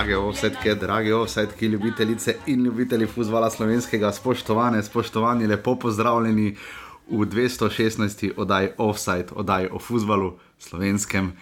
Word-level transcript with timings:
Drage 0.00 0.16
ovsetke, 0.16 0.74
drage 0.74 1.14
ovsetke, 1.14 1.68
ljubitelice 1.68 2.34
in 2.46 2.62
ljubitelji 2.64 3.06
futbola 3.06 3.50
slovenskega, 3.50 4.12
spoštovane, 4.12 4.82
spoštovani, 4.82 5.46
lepo 5.46 5.74
pozdravljeni 5.76 6.56
v 7.10 7.26
216. 7.26 8.30
oddaji 8.36 8.68
Offside, 8.78 9.26
oddaji 9.32 9.68
o 9.72 9.78
futbalu 9.78 10.32
slovenskem. 10.58 11.32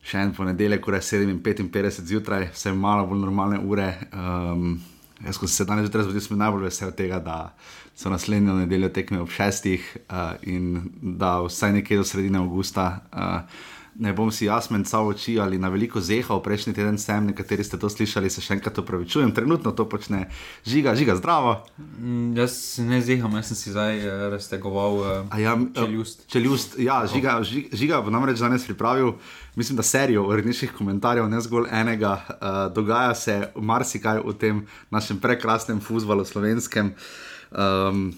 Še 0.00 0.16
en 0.18 0.32
ponedeljek, 0.32 0.88
ura 0.88 1.02
7:55 1.04 2.00
zjutraj, 2.08 2.48
vse 2.54 2.72
malo 2.72 3.06
bolj 3.06 3.20
normalne 3.26 3.60
ure. 3.60 3.92
Um, 4.16 4.80
jaz, 5.26 5.36
ko 5.36 5.46
se 5.46 5.68
danes 5.68 5.90
zjutraj 5.90 6.08
zbudil, 6.08 6.24
sem 6.24 6.38
najbolj 6.38 6.70
vesel 6.70 6.96
tega, 6.96 7.18
da 7.20 7.54
so 7.94 8.08
naslednjo 8.08 8.62
nedeljo 8.62 8.88
tekme 8.88 9.20
ob 9.20 9.28
šestih 9.28 9.96
uh, 10.08 10.40
in 10.42 10.88
da 11.02 11.42
vsaj 11.44 11.82
nekje 11.82 12.00
do 12.00 12.04
sredine 12.04 12.38
avgusta. 12.38 12.94
Uh, 13.12 13.76
ne 13.98 14.12
bom 14.14 14.30
si 14.30 14.46
jaz 14.46 14.70
mencal 14.70 15.10
oči 15.10 15.34
ali 15.42 15.58
na 15.58 15.68
veliko 15.68 16.00
zehal, 16.00 16.38
prejšnji 16.42 16.72
teden 16.74 16.98
sem, 16.98 17.26
nekateri 17.32 17.64
ste 17.66 17.78
to 17.82 17.90
slišali, 17.90 18.30
se 18.30 18.42
še 18.44 18.54
enkrat 18.58 18.78
upravičujem, 18.78 19.32
trenutno 19.34 19.74
to 19.74 19.88
počne 19.90 20.28
žiga, 20.62 20.94
žiga, 20.94 21.18
zdravo. 21.18 21.56
Mm, 21.98 22.38
jaz 22.38 22.54
se 22.76 22.86
ne 22.86 23.02
zeham, 23.02 23.34
jaz 23.40 23.50
sem 23.50 23.58
si 23.58 23.74
zdaj 23.74 23.98
uh, 23.98 24.14
raztegoval 24.36 25.02
uh, 25.02 25.38
ja, 25.42 25.56
čeljust. 25.74 26.26
čeljust. 26.30 26.78
Ja, 26.78 27.02
žiga, 27.10 27.40
žiga, 27.42 27.74
žiga 27.74 28.02
bo 28.06 28.14
namreč 28.14 28.38
danes 28.38 28.66
pripravil, 28.70 29.16
mislim, 29.58 29.76
da 29.76 29.86
serijo 29.86 30.28
uredniških 30.30 30.76
komentarjev, 30.78 31.26
ne 31.26 31.42
zgolj 31.42 31.66
enega. 31.74 32.20
Uh, 32.38 32.60
dogaja 32.74 33.14
se 33.18 33.40
marsikaj 33.58 34.22
v 34.22 34.38
tem 34.38 34.66
našem 34.94 35.18
prekrasnem 35.18 35.82
fuzbalu 35.82 36.24
slovenskem. 36.24 36.94
Um, 37.50 38.12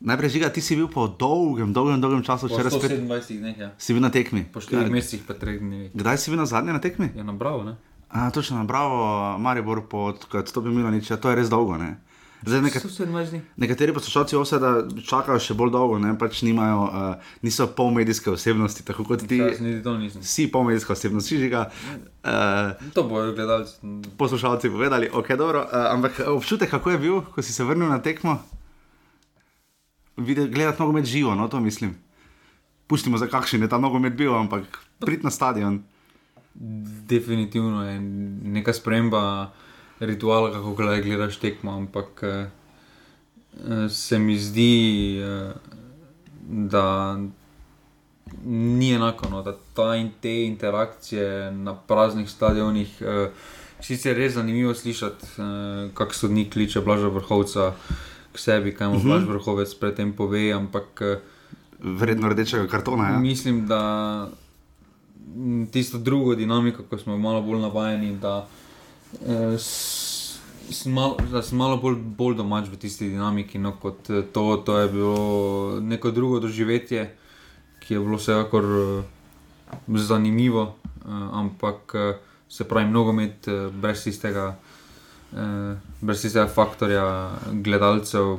Najprej, 0.00 0.30
žiga, 0.32 0.48
ti 0.48 0.64
si 0.64 0.76
bil 0.80 0.88
po 0.88 1.04
dolgem, 1.12 1.74
dolgem, 1.76 2.00
dolgem 2.00 2.24
času, 2.24 2.48
če 2.48 2.64
rečeš, 2.64 3.04
27 3.04 3.36
dneh, 3.36 3.56
ja. 3.60 3.68
si 3.76 3.92
bil 3.92 4.00
na 4.00 4.08
tekmi. 4.08 4.48
Po 4.48 4.64
4 4.64 4.88
mesecih 4.88 5.28
pa 5.28 5.36
3 5.36 5.60
dni. 5.60 5.80
Kdaj 5.92 6.16
si 6.16 6.32
bil 6.32 6.40
na 6.40 6.48
zadnje 6.48 6.72
na 6.72 6.80
tekmi? 6.80 7.12
Je 7.12 7.20
nabral, 7.20 7.60
ne? 7.68 7.76
A, 8.08 8.32
točno 8.32 8.56
na 8.56 8.64
Bravo, 8.64 9.36
Maribor, 9.38 9.84
pod, 9.84 10.24
bi 10.32 10.70
bilo 10.72 10.88
nič, 10.88 11.04
to 11.04 11.28
je 11.28 11.36
res 11.36 11.52
dolgo. 11.52 11.76
Ne? 11.76 12.00
Zdaj, 12.40 12.60
neka, 12.64 12.80
27 12.80 13.30
dni. 13.30 13.40
nekateri 13.60 13.92
poslušalci 13.92 14.36
oseda 14.40 14.88
čakajo 15.04 15.36
še 15.36 15.52
bolj 15.52 15.74
dolgo, 15.76 15.98
ne? 16.00 16.14
pač 16.16 16.40
nimajo, 16.48 16.86
uh, 16.88 17.34
niso 17.44 17.66
polmedijske 17.68 18.32
osebnosti, 18.32 18.80
tako 18.80 19.04
kot 19.04 19.26
ti. 19.28 19.36
Jaz 19.36 19.60
niti 19.60 19.84
to 19.84 19.92
nisem. 20.00 20.24
Si 20.24 20.48
polmedijska 20.48 20.96
osebnost, 20.96 21.28
si 21.28 21.36
žiga. 21.36 21.68
Uh, 22.24 22.72
To 22.96 23.04
bojo 23.04 23.36
gledalci. 23.36 23.76
poslušalci 24.16 24.72
povedali, 24.72 25.12
ok, 25.12 25.28
dobro. 25.36 25.68
Uh, 25.68 25.92
ampak 25.92 26.24
občutek, 26.24 26.72
kako 26.72 26.96
je 26.96 26.98
bil, 26.98 27.20
ko 27.20 27.44
si 27.44 27.52
se 27.52 27.64
vrnil 27.64 27.92
na 27.92 28.00
tekmo? 28.00 28.40
Gledati 30.26 30.82
nogomet 30.82 31.04
živo, 31.04 31.34
no 31.34 31.48
to 31.48 31.60
mislim. 31.60 31.94
Pustimo 32.86 33.18
za 33.18 33.26
kakšen 33.26 33.62
je 33.62 33.68
ta 33.68 33.78
nogomet 33.78 34.14
bil, 34.14 34.34
ampak 34.34 34.78
prid 34.98 35.24
na 35.24 35.30
stadion. 35.30 35.82
Definitivno 37.08 37.84
je 37.88 38.00
neka 38.44 38.72
sprememba 38.72 39.52
rituala, 40.00 40.52
kako 40.52 40.74
gledaš 40.74 41.36
tekmo, 41.36 41.72
ampak 41.72 42.22
eh, 42.22 42.46
eh, 43.68 43.88
se 43.88 44.18
mi 44.18 44.38
zdi, 44.38 45.18
eh, 45.18 45.52
da 46.42 47.18
ni 48.44 48.92
enako, 48.92 49.28
no, 49.28 49.42
da 49.42 49.56
ta 49.74 49.96
in 49.96 50.10
te 50.20 50.44
interakcije 50.44 51.52
na 51.52 51.74
praznih 51.74 52.30
stadionih. 52.30 53.02
Sicer 53.80 54.12
je 54.12 54.18
res 54.18 54.34
zanimivo 54.34 54.74
slišati, 54.74 55.26
kako 55.94 56.14
sodnik 56.14 56.52
kliče 56.52 56.80
Blaža 56.80 57.08
vrhovca 57.08 57.72
k 57.72 58.09
sebi, 58.40 58.74
kaj 58.74 58.88
mu 58.88 58.96
uh 58.96 59.02
-huh. 59.02 59.06
Blaž 59.06 59.28
vrhovec 59.28 59.74
predtem 59.74 60.12
pove, 60.12 60.52
ampak 60.52 61.00
eh, 61.00 61.18
Vredno 61.82 62.28
rdečega 62.28 62.66
kartona. 62.66 63.08
Ja? 63.08 63.18
Mislim, 63.18 63.66
da 63.66 64.28
tisto 65.72 65.98
drugo 65.98 66.34
dinamiko, 66.34 66.82
ko 66.82 66.98
smo 66.98 67.18
malo 67.18 67.42
bolj 67.42 67.60
navajeni, 67.60 68.16
da, 68.16 68.46
eh, 69.26 69.58
sem 70.70 70.92
malo, 70.92 71.16
da 71.32 71.42
sem 71.42 71.58
malo 71.58 71.76
bolj, 71.76 71.96
bolj 71.96 72.36
domač 72.36 72.68
v 72.68 72.76
tisti 72.76 73.08
dinamiki. 73.08 73.58
No, 73.58 73.72
kot 73.80 74.10
eh, 74.10 74.22
to, 74.32 74.62
to 74.66 74.78
je 74.78 74.88
bilo 74.88 75.80
neko 75.80 76.10
drugo 76.10 76.40
doživetje, 76.40 77.16
ki 77.80 77.94
je 77.94 78.00
bilo 78.00 78.16
vsekakor 78.16 78.64
eh, 78.64 79.96
zanimivo, 79.96 80.74
eh, 80.84 81.08
ampak 81.32 81.94
eh, 81.94 82.18
se 82.48 82.68
pravi, 82.68 82.90
nogomet 82.90 83.48
eh, 83.48 83.70
brez 83.72 84.04
tistega. 84.04 84.56
Eh, 85.32 85.76
brez 86.00 86.22
tistega 86.22 86.46
faktorja 86.50 87.04
gledalcev 87.52 88.38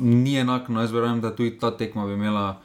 ni 0.00 0.36
enako. 0.36 0.72
No, 0.72 0.80
jaz 0.80 0.92
verjamem, 0.92 1.20
da 1.20 1.34
tudi 1.36 1.58
ta 1.58 1.70
tekma 1.76 2.06
bi 2.06 2.18
imela 2.18 2.60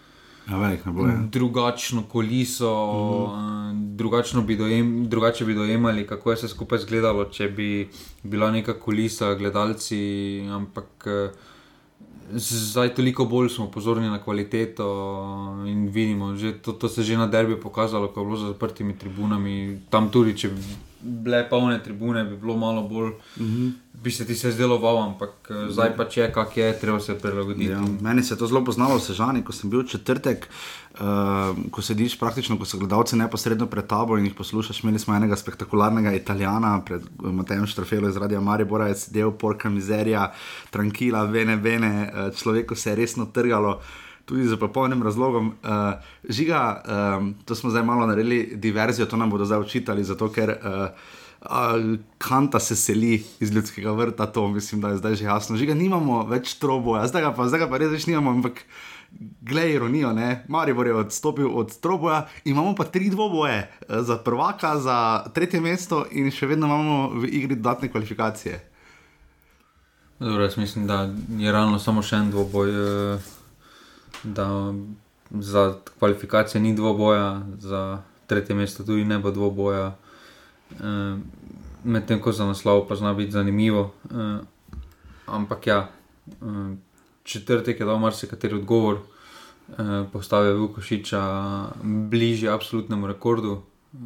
Ja, 0.46 0.58
velik 0.58 0.86
bo. 0.86 1.08
Ja. 1.08 1.18
drugačno 1.32 2.04
koliso, 2.04 2.72
mm. 3.28 3.98
drugačno 3.98 4.42
bi 4.42 4.56
dojem, 4.56 5.10
drugače 5.10 5.46
bi 5.46 5.54
dojemali, 5.54 6.08
kako 6.08 6.32
je 6.32 6.38
se 6.38 6.48
skupaj 6.48 6.80
izgledalo, 6.80 7.26
če 7.26 7.48
bi 7.50 7.90
bila 8.24 8.52
neka 8.52 8.80
kulisa, 8.80 9.34
gledalci. 9.34 10.46
Ampak 10.52 11.08
eh, 11.08 11.32
zdaj 12.32 12.94
toliko 12.96 13.26
bolj 13.26 13.50
smo 13.50 13.72
pozorni 13.72 14.10
na 14.10 14.22
kvaliteto 14.24 14.86
in 15.66 15.88
vidimo, 15.88 16.36
že, 16.36 16.54
to, 16.62 16.74
to 16.74 16.90
se 16.90 17.02
je 17.02 17.06
že 17.06 17.18
na 17.18 17.28
derbi 17.28 17.56
pokazalo, 17.62 18.08
ko 18.08 18.20
je 18.20 18.26
bilo 18.26 18.38
za 18.38 18.48
zaprtimi 18.48 18.98
tribunami. 18.98 19.80
Tam 19.90 20.12
tudi, 20.12 20.38
če 20.38 20.50
bi 20.50 20.62
bile 21.06 21.50
polne 21.50 21.84
tribune, 21.84 22.24
bi 22.26 22.38
bilo 22.38 22.58
malo 22.58 22.84
bolj. 22.88 23.12
Mm 23.38 23.46
-hmm. 23.46 23.72
Bi 24.04 24.12
se 24.12 24.26
ti 24.26 24.36
se 24.36 24.52
zdelo 24.52 24.78
wow, 24.78 25.06
ampak 25.06 25.30
eh, 25.50 25.72
zdaj 25.72 25.96
pa 25.98 26.06
če 26.06 26.22
je, 26.22 26.32
kak 26.34 26.58
je, 26.58 26.80
treba 26.80 27.00
se 27.00 27.20
prilagoditi. 27.20 27.72
Ja, 27.72 27.82
meni 28.02 28.24
se 28.24 28.34
je 28.34 28.38
to 28.38 28.48
zelo 28.48 28.66
poznalo 28.66 28.96
v 28.96 29.02
Sežani, 29.02 29.44
ko 29.44 29.52
sem 29.52 29.70
bil 29.70 29.84
četrtek, 29.84 30.48
uh, 30.94 31.00
ko 31.72 31.82
sediš 31.82 32.20
praktično, 32.20 32.58
ko 32.58 32.66
so 32.66 32.78
gledalci 32.78 33.16
neposredno 33.16 33.66
pred 33.68 33.88
tabo 33.88 34.18
in 34.18 34.26
jih 34.26 34.34
poslušaš. 34.34 34.84
Imeli 34.84 35.00
smo 35.00 35.16
enega 35.16 35.36
spektakularnega 35.36 36.14
Italijana 36.14 36.82
pred 36.86 37.02
Matejem 37.22 37.68
Štrofelo 37.68 38.10
iz 38.10 38.18
Radia 38.18 38.42
Maribora, 38.42 38.88
je 38.88 38.96
sedel 38.96 39.32
porka 39.32 39.70
mizerija, 39.70 40.34
tranquila, 40.72 41.24
vene, 41.32 41.56
vene, 41.56 42.12
uh, 42.14 42.36
človeku 42.36 42.76
se 42.76 42.90
je 42.90 42.96
resno 42.96 43.26
trgalo. 43.26 43.82
Tudi 44.26 44.48
za 44.50 44.58
popolnim 44.58 45.04
razlogom. 45.04 45.54
Uh, 45.62 46.02
žiga, 46.30 46.82
um, 47.20 47.36
to 47.46 47.56
smo 47.56 47.70
zdaj 47.70 47.84
malo 47.84 48.08
naredili, 48.08 48.56
diverzijo, 48.56 49.06
to 49.06 49.18
nam 49.18 49.30
bodo 49.30 49.46
zdaj 49.46 49.60
učitali, 49.60 50.04
zato 50.04 50.32
ker 50.34 50.50
uh, 50.50 50.88
uh, 51.42 52.00
kanta 52.18 52.60
se 52.60 52.76
seli 52.76 53.24
iz 53.40 53.52
ljudskega 53.52 53.92
vrta, 53.92 54.26
to 54.26 54.48
mislim, 54.48 54.82
da 54.82 54.90
je 54.90 54.98
zdaj 54.98 55.16
že 55.16 55.26
jasno. 55.26 55.58
Žiga, 55.58 55.74
nimamo 55.74 56.24
več 56.26 56.56
troboja, 56.58 57.08
zdaj 57.08 57.22
ga 57.22 57.34
pa, 57.38 57.48
zdaj 57.48 57.66
ga 57.66 57.70
pa 57.70 57.78
res 57.78 57.94
več 57.94 58.10
nimamo, 58.10 58.34
ampak 58.34 58.66
glej, 59.42 59.76
ironijo, 59.76 60.14
ne? 60.14 60.44
Maribor 60.48 60.88
je 60.88 60.96
odstopil 60.96 61.50
od 61.58 61.80
troboja, 61.80 62.28
imamo 62.46 62.76
pa 62.76 62.84
tri 62.84 63.10
dvoboje 63.10 63.70
za 63.88 64.18
prvaka, 64.18 64.78
za 64.80 65.24
tretje 65.34 65.62
mesto 65.62 66.06
in 66.12 66.32
še 66.32 66.48
vedno 66.48 66.68
imamo 66.68 67.10
v 67.22 67.30
igri 67.30 67.56
dodatne 67.56 67.92
kvalifikacije. 67.92 68.60
Dobro, 70.20 70.44
jaz 70.44 70.58
mislim, 70.58 70.88
da 70.88 71.10
je 71.38 71.52
realno 71.52 71.80
samo 71.80 72.02
še 72.02 72.16
en 72.16 72.32
dvoboj, 72.32 72.70
eh, 72.72 73.20
da 74.26 74.74
za 75.32 75.76
kvalifikacije 76.00 76.62
ni 76.62 76.76
dvoboja, 76.76 77.42
za 77.60 78.02
tretje 78.28 78.56
mesto 78.56 78.84
tudi 78.84 79.06
ne 79.06 79.20
bo 79.20 79.32
dvoboja. 79.32 79.96
Eh, 80.72 81.18
Medtem 81.84 82.18
ko 82.20 82.32
za 82.32 82.46
naslov 82.46 82.88
pa 82.88 82.96
zna 82.96 83.14
biti 83.14 83.32
zanimivo. 83.32 83.94
Eh, 84.12 84.38
Ampak 85.26 85.68
ja, 85.68 85.90
eh, 86.28 86.76
četrtek 87.24 87.80
je 87.80 87.86
dal 87.86 88.00
marsikateri 88.00 88.56
odgovor, 88.56 88.98
eh, 89.70 89.74
postavil 90.14 90.50
je 90.50 90.58
Vukošiča 90.58 91.22
bližje 91.84 92.50
absolutnemu 92.50 93.08
rekordu 93.08 93.62
eh, 93.94 93.98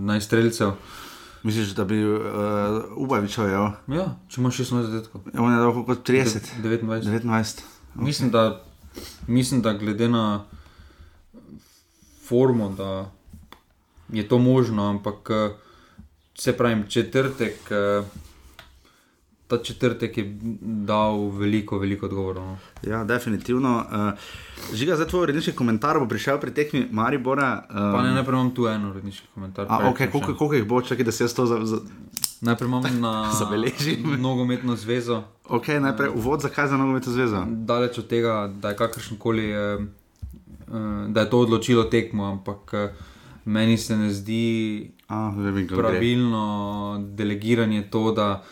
najstreljcev. 0.00 0.70
Misliš, 1.42 1.68
da 1.74 1.84
bi 1.84 1.98
uh, 2.06 2.20
Ubavičev 2.96 3.44
je, 3.44 3.54
Ja, 3.88 4.14
če 4.28 4.40
imaš 4.40 4.56
16 4.56 4.82
zadetkov. 4.82 5.20
on 5.38 5.52
je 5.52 5.58
dal 5.58 5.84
kot 5.84 6.08
30, 6.08 6.38
29. 6.62 7.02
19. 7.02 7.60
Mislim, 7.94 8.30
da, 8.30 8.62
mislim, 9.26 9.62
da 9.62 9.72
glede 9.72 10.08
na 10.08 10.44
formo, 12.28 12.68
da 12.68 13.10
je 14.12 14.28
to 14.28 14.38
možno, 14.38 14.90
ampak 14.90 15.30
eh, 15.30 15.50
se 16.34 16.52
pravi, 16.52 16.90
četrtek, 16.90 17.56
eh, 17.70 18.02
ta 19.46 19.58
četrtek 19.58 20.18
je 20.18 20.38
dal 20.60 21.28
veliko, 21.28 21.78
veliko 21.78 22.06
odgovorov. 22.06 22.44
No. 22.46 22.56
Ja, 22.82 23.04
definitivno. 23.04 23.84
Uh, 23.90 24.76
žiga, 24.76 24.96
za 24.96 25.04
tvoj 25.06 25.22
uredniški 25.22 25.52
komentar 25.52 25.98
bo 26.00 26.08
prišel 26.08 26.40
pri 26.40 26.54
tekmi 26.54 26.86
Maribora. 26.90 27.66
Uh, 27.68 27.76
Pa 27.76 28.02
ne, 28.02 28.14
najprej 28.14 28.38
imam 28.38 28.54
tu 28.54 28.66
en 28.68 28.86
uredniški 28.88 29.26
komentar. 29.34 29.66
A, 29.68 29.90
okay, 29.90 30.08
koliko, 30.10 30.34
koliko 30.34 30.54
jih 30.54 30.64
bo, 30.64 30.80
čakaj, 30.82 31.04
da 31.04 31.12
se 31.12 31.24
jaz 31.24 31.34
to 31.34 31.46
za, 31.46 31.58
za, 31.64 31.80
Najprej 32.42 32.66
imam 32.66 32.82
na 33.00 33.30
Zabeležim. 33.32 34.16
nogometno 34.18 34.76
zvezo. 34.76 35.22
Ok, 35.44 35.68
najprej 35.68 36.10
uvod, 36.10 36.40
zakaj 36.40 36.68
za 36.68 36.76
nogometno 36.76 37.12
zvezo. 37.12 37.44
Daleč 37.46 37.98
od 37.98 38.06
tega, 38.06 38.50
da 38.54 38.68
je 38.68 38.76
kakršen 38.76 39.16
koli, 39.16 39.46
eh, 39.46 39.78
eh, 40.68 41.08
da 41.08 41.20
je 41.20 41.30
to 41.30 41.38
odločilo 41.38 41.84
tekmo, 41.84 42.24
ampak 42.26 42.74
eh, 42.74 42.92
meni 43.44 43.78
se 43.78 43.96
ne 43.96 44.10
zdi 44.10 44.90
A, 45.08 45.30
vem, 45.30 45.68
kako 45.68 45.80
gre. 45.80 45.88
pravilno 45.88 46.44
delegiranje 47.08 47.82
to, 47.90 48.12
da 48.12 48.42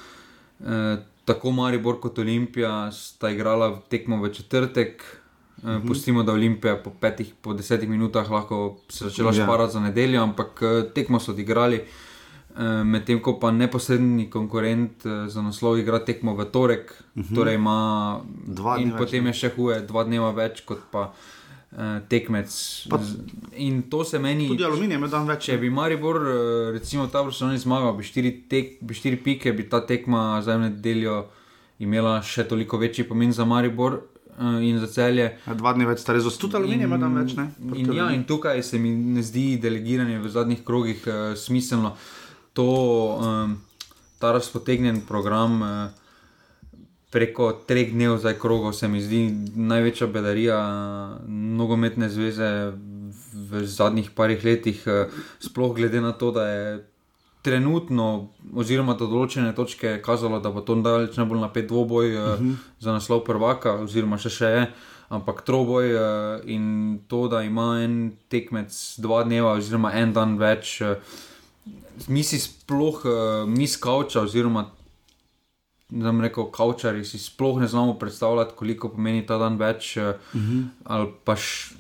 eh, 0.61 0.97
tako 1.25 1.51
Maribor 1.51 2.01
kot 2.01 2.19
Olimpija 2.19 2.93
sta 2.93 3.31
igrala 3.31 3.81
tekmo 3.89 4.23
v 4.23 4.31
četrtek. 4.31 5.03
Uh 5.57 5.69
-huh. 5.69 5.87
Pustimo, 5.87 6.23
da 6.23 6.33
Olimpija 6.33 6.77
po 6.77 6.91
petih, 6.91 7.35
po 7.43 7.55
desetih 7.55 7.89
minutah 7.89 8.31
lahko 8.31 8.77
se 8.89 9.05
začela 9.05 9.31
Ja. 9.31 9.45
šparati 9.45 9.73
za 9.73 9.81
nedeljo, 9.81 10.23
ampak 10.23 10.63
eh, 10.63 10.91
tekmo 10.95 11.21
so 11.21 11.33
odigrali. 11.33 11.77
Uh, 11.77 12.10
Medtem 12.85 13.21
ko 13.23 13.39
pa 13.41 13.51
neposredni 13.51 14.31
konkurent 14.31 15.05
uh, 15.07 15.29
za 15.31 15.43
naslov 15.43 15.79
igra 15.79 16.01
tekmo 16.05 16.35
v 16.35 16.45
torek, 16.51 16.91
uh 16.91 17.23
-huh. 17.23 17.35
torej 17.35 17.55
ima 17.55 18.21
Dva 18.47 18.79
dni 18.79 18.93
potem 18.99 19.25
ne? 19.25 19.31
je 19.31 19.35
še 19.35 19.51
huje, 19.57 19.81
dva 19.87 20.05
dneva 20.05 20.31
več 20.31 20.61
kot 20.67 20.81
pa 20.91 21.13
uh, 21.73 22.01
tekmec. 22.09 22.51
Pa- 22.91 23.01
In 23.57 23.83
to 23.83 24.05
se 24.05 24.19
meni. 24.19 24.49
Tudi 24.49 24.65
aluminij 24.65 24.99
je 25.01 25.09
dan 25.09 25.27
več. 25.27 25.45
Če 25.45 25.59
bi 25.59 25.71
Maribor, 25.71 26.17
eh, 26.17 26.73
recimo, 26.73 27.07
ta 27.07 27.23
vrstni 27.23 27.59
zmagal, 27.59 27.97
bi 27.97 28.03
štiri, 28.03 28.49
tek, 28.49 28.79
bi 28.81 28.95
štiri 28.95 29.17
pike, 29.17 29.53
bi 29.53 29.69
ta 29.69 29.81
tekma 29.87 30.43
za 30.43 30.55
eno 30.55 30.69
nedeljo 30.69 31.27
imela 31.79 32.21
še 32.23 32.45
toliko 32.45 32.79
večji 32.79 33.05
pomen 33.09 33.33
za 33.33 33.45
Maribor 33.45 34.01
eh, 34.39 34.65
in 34.65 34.79
za 34.79 34.87
celje. 34.87 35.37
Ja, 35.47 35.55
Dva 35.55 35.73
dni 35.73 35.87
več, 35.87 36.01
stari 36.01 36.21
tudi 36.39 36.57
aluminij 36.57 36.89
je 36.89 36.99
dan 36.99 37.15
več. 37.15 37.37
Ne? 37.37 37.51
In, 37.75 37.93
ja, 37.93 38.11
in 38.11 38.25
tukaj 38.25 38.63
se 38.63 38.79
mi 38.79 38.91
ne 38.91 39.23
zdi 39.23 39.59
delegiranje 39.61 40.19
v 40.19 40.29
zadnjih 40.29 40.65
krogih 40.65 41.07
uh, 41.07 41.37
smiselno. 41.37 41.97
To, 42.53 42.67
um, 43.21 43.59
ta 44.19 44.33
razpotegnjen 44.33 45.01
program 45.09 45.63
uh, 45.63 45.69
preko 47.11 47.53
treh 47.67 47.93
dnev 47.93 48.19
zdaj 48.19 48.39
krogov 48.39 48.73
se 48.73 48.89
mi 48.89 49.03
zdi 49.03 49.31
največja 49.57 50.07
bedarija 50.07 50.59
nogometne 51.29 52.09
zveze 52.09 52.73
v 53.51 53.65
zadnjih 53.67 54.11
parih 54.11 54.45
letih, 54.45 54.83
uh, 54.87 55.23
sploh 55.41 55.75
glede 55.77 56.01
na 56.01 56.13
to, 56.13 56.31
da 56.31 56.47
je. 56.49 56.87
Trenutno, 57.41 58.29
oziroma 58.53 58.93
do 59.01 59.07
določene 59.09 59.55
točke, 59.57 59.95
je 59.95 60.01
kazalo, 60.05 60.43
da 60.45 60.51
bo 60.53 60.61
to 60.61 60.75
daleč 60.85 61.15
najbolj 61.17 61.41
napet 61.41 61.71
dvoboj 61.71 62.11
uh 62.13 62.25
-huh. 62.37 62.57
za 62.81 62.93
naslov 62.93 63.25
prvaka, 63.25 63.73
oziroma 63.81 64.19
še, 64.19 64.31
še 64.31 64.45
je, 64.45 64.67
ampak 65.09 65.41
troboj 65.41 65.89
in 66.45 67.01
to, 67.09 67.29
da 67.29 67.41
ima 67.43 67.81
en 67.81 68.13
tekmec 68.29 68.77
dva 68.99 69.25
dneva, 69.25 69.57
oziroma 69.57 69.93
en 69.93 70.13
dan 70.13 70.37
več, 70.37 70.83
uh, 70.85 71.01
mi 72.09 72.23
si 72.25 72.39
sploh, 72.39 73.05
uh, 73.05 73.49
mi 73.49 73.67
skavča, 73.69 74.23
oziroma 74.23 74.71
ne 75.91 76.07
bom 76.07 76.21
rekel, 76.23 76.47
kavčari 76.55 77.05
si 77.05 77.19
sploh 77.19 77.61
ne 77.61 77.69
znamo 77.69 77.99
predstavljati, 77.99 78.55
koliko 78.57 78.89
pomeni 78.89 79.27
ta 79.27 79.39
dan 79.39 79.59
več, 79.59 79.97
uh, 79.97 80.15
uh 80.35 80.41
-huh. 80.41 80.65
ali 80.85 81.09
pa 81.25 81.37
š- 81.37 81.75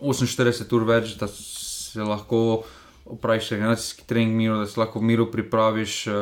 48 0.00 0.74
ur 0.76 0.84
več, 0.84 1.16
da 1.20 1.28
se 1.28 2.02
lahko 2.02 2.62
opraviš 3.04 3.50
regeneracijski 3.50 4.06
trening, 4.06 4.36
miru, 4.36 4.58
da 4.58 4.66
se 4.66 4.80
lahko 4.80 4.98
v 4.98 5.02
miru 5.02 5.30
pripraviš. 5.30 6.06
Uh, 6.06 6.14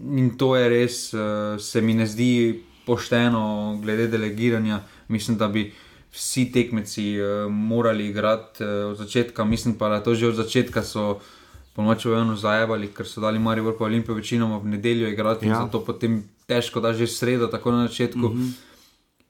In 0.00 0.36
to 0.38 0.56
je 0.56 0.68
res, 0.68 1.14
uh, 1.14 1.60
se 1.60 1.80
mi 1.80 1.94
ne 1.94 2.06
zdi 2.06 2.62
pošteno, 2.86 3.78
glede 3.82 4.06
delegiranja. 4.06 4.80
Mislim, 5.08 5.36
da 5.36 5.48
bi 5.48 5.72
vsi 6.12 6.52
tekmeci 6.52 7.20
uh, 7.20 7.52
morali 7.52 8.06
igrati 8.08 8.64
uh, 8.64 8.90
od 8.90 8.96
začetka. 8.96 9.44
Mislim 9.44 9.74
pa, 9.74 9.88
da 9.88 10.02
to 10.02 10.14
že 10.14 10.28
od 10.28 10.34
začetka 10.34 10.82
so 10.82 11.20
ponoči 11.80 12.12
v 12.12 12.20
eno 12.20 12.36
zajevali, 12.36 12.92
ker 12.92 13.08
so 13.08 13.24
dali 13.24 13.40
Marijo 13.40 13.72
pa 13.72 13.88
Olimpijo 13.88 14.18
večinoma 14.20 14.60
v 14.60 14.76
nedeljo 14.76 15.08
igrati. 15.08 15.48
Ja. 15.48 15.56
Ja. 15.56 15.60
Zato 15.64 15.80
potem 15.80 16.20
težko 16.44 16.84
da 16.84 16.92
že 16.92 17.08
sredo, 17.08 17.48
tako 17.48 17.72
na 17.72 17.88
začetku. 17.88 18.28
Mm 18.28 18.36
-hmm. 18.36 18.68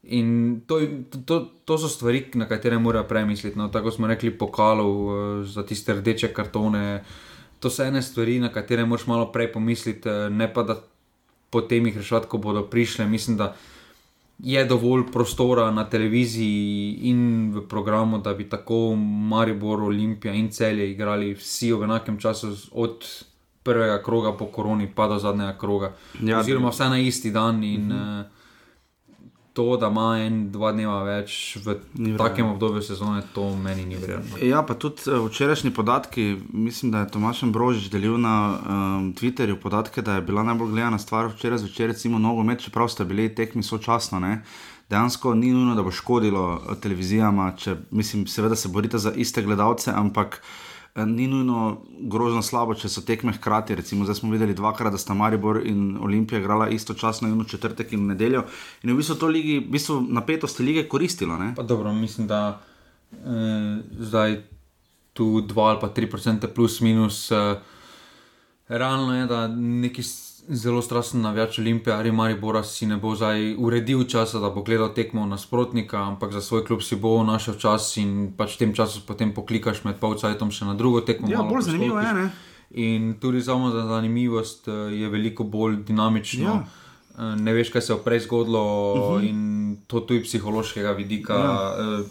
In 0.03 0.61
to, 0.67 0.81
to, 1.27 1.53
to 1.65 1.79
so 1.79 1.89
stvari, 1.89 2.25
na 2.35 2.49
katere 2.49 2.79
morajo 2.79 3.05
premisliti. 3.05 3.59
No, 3.59 3.69
tako 3.69 3.91
smo 3.91 4.07
rekli, 4.07 4.31
pokalov 4.33 4.91
uh, 4.91 5.47
za 5.47 5.63
tiste 5.63 5.95
rdeče 5.95 6.33
kartone. 6.33 7.05
To 7.61 7.71
so 7.71 7.85
ene 7.85 8.03
stvari, 8.03 8.41
na 8.41 8.49
katere 8.49 8.85
moraš 8.85 9.07
malo 9.07 9.33
prej 9.33 9.53
pomisliti, 9.53 10.09
eh, 10.09 10.31
ne 10.31 10.49
pa 10.55 10.63
da 10.63 10.81
potem 11.51 11.87
jih 11.87 11.97
rešiti, 11.97 12.27
ko 12.29 12.39
bodo 12.39 12.63
prišle. 12.63 13.07
Mislim, 13.07 13.37
da 13.37 13.57
je 14.43 14.65
dovolj 14.65 15.03
prostora 15.13 15.71
na 15.71 15.85
televiziji 15.85 16.99
in 17.03 17.53
v 17.55 17.65
programu, 17.69 18.19
da 18.19 18.35
bi 18.35 18.49
tako 18.49 18.97
Maribor, 18.97 19.83
Olimpija 19.83 20.35
in 20.35 20.51
celje 20.51 20.91
igrali 20.91 21.35
vsi 21.35 21.73
v 21.73 21.85
enakem 21.85 22.19
času, 22.19 22.57
od 22.73 23.05
prvega 23.63 24.03
kroga 24.03 24.33
po 24.33 24.47
koroni 24.47 24.89
pa 24.95 25.09
do 25.09 25.19
zadnjega 25.19 25.59
kroga. 25.59 25.93
Ja, 26.23 26.41
Oziroma 26.41 26.71
vse 26.71 26.89
na 26.89 26.99
isti 26.99 27.31
dan. 27.31 27.65
In, 27.65 27.93
uh 27.93 27.99
-huh. 27.99 28.25
To, 29.61 29.77
da 29.77 29.91
ima 29.93 30.19
en, 30.25 30.37
dva 30.49 30.71
dneva 30.73 31.03
več 31.05 31.59
v 31.61 31.75
takem 32.17 32.47
obdobju 32.49 32.81
sezone, 32.81 33.21
to 33.35 33.45
meni 33.61 33.85
ni 33.85 33.99
verjetno. 34.01 34.39
Ja, 34.41 34.63
pa 34.65 34.73
tudi 34.73 35.05
eh, 35.05 35.19
včerajšnji 35.27 35.75
podatki, 35.77 36.25
mislim, 36.57 36.95
da 36.95 37.03
je 37.03 37.11
Tomaš 37.13 37.43
Brožič 37.53 37.91
delil 37.93 38.17
na 38.17 38.37
um, 38.57 39.11
Twitterju 39.13 39.59
podatke, 39.61 40.01
da 40.01 40.17
je 40.17 40.25
bila 40.25 40.47
najbolj 40.49 40.73
gledana 40.73 40.99
stvar 40.99 41.29
včeraj 41.35 41.61
zvečer, 41.61 41.93
recimo 41.93 42.19
nogomet, 42.19 42.65
čeprav 42.65 42.89
sta 42.89 43.05
bili 43.05 43.29
tekmi 43.35 43.63
sočasno. 43.63 44.23
Ne? 44.25 44.41
Dejansko 44.89 45.35
ni 45.37 45.53
nujno, 45.53 45.77
da 45.77 45.85
bo 45.85 45.93
škodilo 45.93 46.47
eh, 46.57 46.81
televizijama, 46.81 47.53
če 47.61 47.77
mislim, 47.91 48.25
seveda 48.27 48.57
se 48.57 48.73
borite 48.73 48.99
za 48.99 49.13
iste 49.13 49.45
gledalce, 49.45 49.93
ampak 49.93 50.41
eh, 50.41 50.70
ni 50.97 51.27
nujno 51.27 51.59
grozno 52.03 52.43
slabo, 52.43 52.75
če 52.75 52.89
so 52.89 53.01
tekme 53.01 53.33
hkrati. 53.33 53.75
Recimo, 53.75 54.05
zdaj 54.05 54.15
smo 54.15 54.31
videli 54.31 54.55
dvakrat, 54.55 54.93
da 54.93 54.99
sta 54.99 55.15
Maribor 55.15 55.63
in 55.65 55.97
Olimpija 55.97 56.39
igrala 56.39 56.69
istočasno 56.69 57.29
in 57.29 57.41
v 57.41 57.47
četrtek 57.47 57.93
in 57.93 58.01
v 58.01 58.09
nedeljo. 58.09 58.45
In 58.83 58.93
v 58.93 58.97
bistvu 58.97 59.15
to 59.17 59.27
ligi, 59.29 59.59
v 59.59 59.71
bistvu 59.71 60.01
napetosti 60.03 60.63
lige 60.63 60.89
koristilo. 60.89 61.39
Dobro, 61.59 61.93
mislim, 61.93 62.27
da 62.27 62.61
eh, 63.13 63.17
zdaj 64.01 64.43
tu 65.13 65.25
2 65.43 65.61
ali 65.61 65.79
pa 65.81 65.89
3 65.91 66.11
procente 66.11 66.49
plus 66.49 66.81
minus. 66.81 67.31
Eh, 67.31 67.57
realno 68.69 69.17
je, 69.17 69.27
da 69.27 69.49
neki 69.49 70.03
s- 70.03 70.30
zelo 70.49 70.83
strasten 70.83 71.21
navijač 71.21 71.59
Olimpije 71.59 71.95
ali 71.95 72.13
Maribora 72.13 72.63
si 72.63 72.87
ne 72.87 72.97
bo 72.97 73.15
zdaj 73.15 73.55
uredil 73.59 74.05
časa, 74.05 74.39
da 74.39 74.51
bo 74.51 74.63
gledal 74.63 74.95
tekmo 74.95 75.27
nasprotnika, 75.27 75.99
ampak 75.99 76.33
za 76.33 76.41
svoj 76.41 76.65
klub 76.65 76.83
si 76.83 76.97
bo 76.97 77.23
našel 77.25 77.55
čas 77.55 77.97
in 77.97 78.33
pač 78.37 78.55
v 78.55 78.59
tem 78.59 78.75
času 78.75 79.01
potem 79.07 79.35
poklikaš 79.35 79.85
med 79.85 79.97
polcajtom 79.97 80.51
še 80.51 80.65
na 80.65 80.75
drugo 80.75 81.01
tekmo. 81.01 81.29
Ja, 81.29 81.43
bolj 81.43 81.63
zanimivo 81.63 82.01
je, 82.01 82.13
ne? 82.15 82.31
In 82.73 83.15
tudi 83.15 83.43
samo 83.43 83.71
za 83.71 83.83
zanimivost 83.83 84.69
eh, 84.69 84.73
je 84.95 85.09
veliko 85.09 85.45
bolj 85.45 85.77
dinamično. 85.85 86.45
Ja. 86.45 86.63
Eh, 86.63 87.37
Ne 87.37 87.53
veš, 87.53 87.69
kaj 87.69 87.83
se 87.83 87.93
je 87.93 87.99
prej 87.99 88.21
zgodilo, 88.21 88.63
uh 88.95 88.99
Mhm. 88.99 89.19
-huh. 89.19 89.29
in 89.29 89.41
to 89.87 90.01
tudi 90.01 90.23
psihološkega 90.23 90.93
vidika 90.93 91.35
ja. 91.35 92.03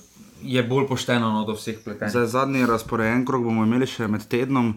je 0.44 0.64
bolj 0.64 0.88
pošteno 0.88 1.32
no, 1.32 1.46
do 1.46 1.54
vseh 1.54 1.78
pletenih. 1.84 2.12
Zdaj, 2.12 2.26
zadnji 2.28 2.66
razporejen 2.66 3.26
krok 3.26 3.44
bomo 3.44 3.64
imeli 3.64 3.88
še 3.88 4.08
med 4.08 4.28
tednom, 4.28 4.74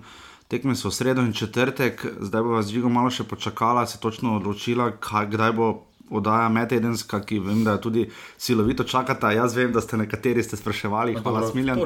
tekme 0.52 0.76
so 0.76 0.90
v 0.90 0.94
sredo 0.94 1.24
in 1.24 1.32
četrtek, 1.32 2.04
zdaj 2.20 2.42
bo 2.44 2.58
vas 2.58 2.68
Žigo 2.68 2.90
malo 2.92 3.08
še 3.10 3.24
počakala, 3.24 3.86
se 3.88 4.00
točno 4.00 4.36
odločila, 4.36 4.90
kaj, 5.00 5.30
kdaj 5.32 5.52
bo 5.56 5.68
oddaja 6.12 6.50
medtedenska, 6.52 7.22
ki 7.24 7.38
vem, 7.40 7.62
da 7.64 7.78
jo 7.78 7.84
tudi 7.88 8.02
silovito 8.36 8.84
čakata. 8.84 9.32
Jaz 9.32 9.56
vem, 9.56 9.72
da 9.72 9.80
ste 9.80 9.96
nekateri 9.96 10.44
ste 10.44 10.60
spraševali, 10.60 11.16
hvala 11.24 11.46
Smiljan. 11.48 11.80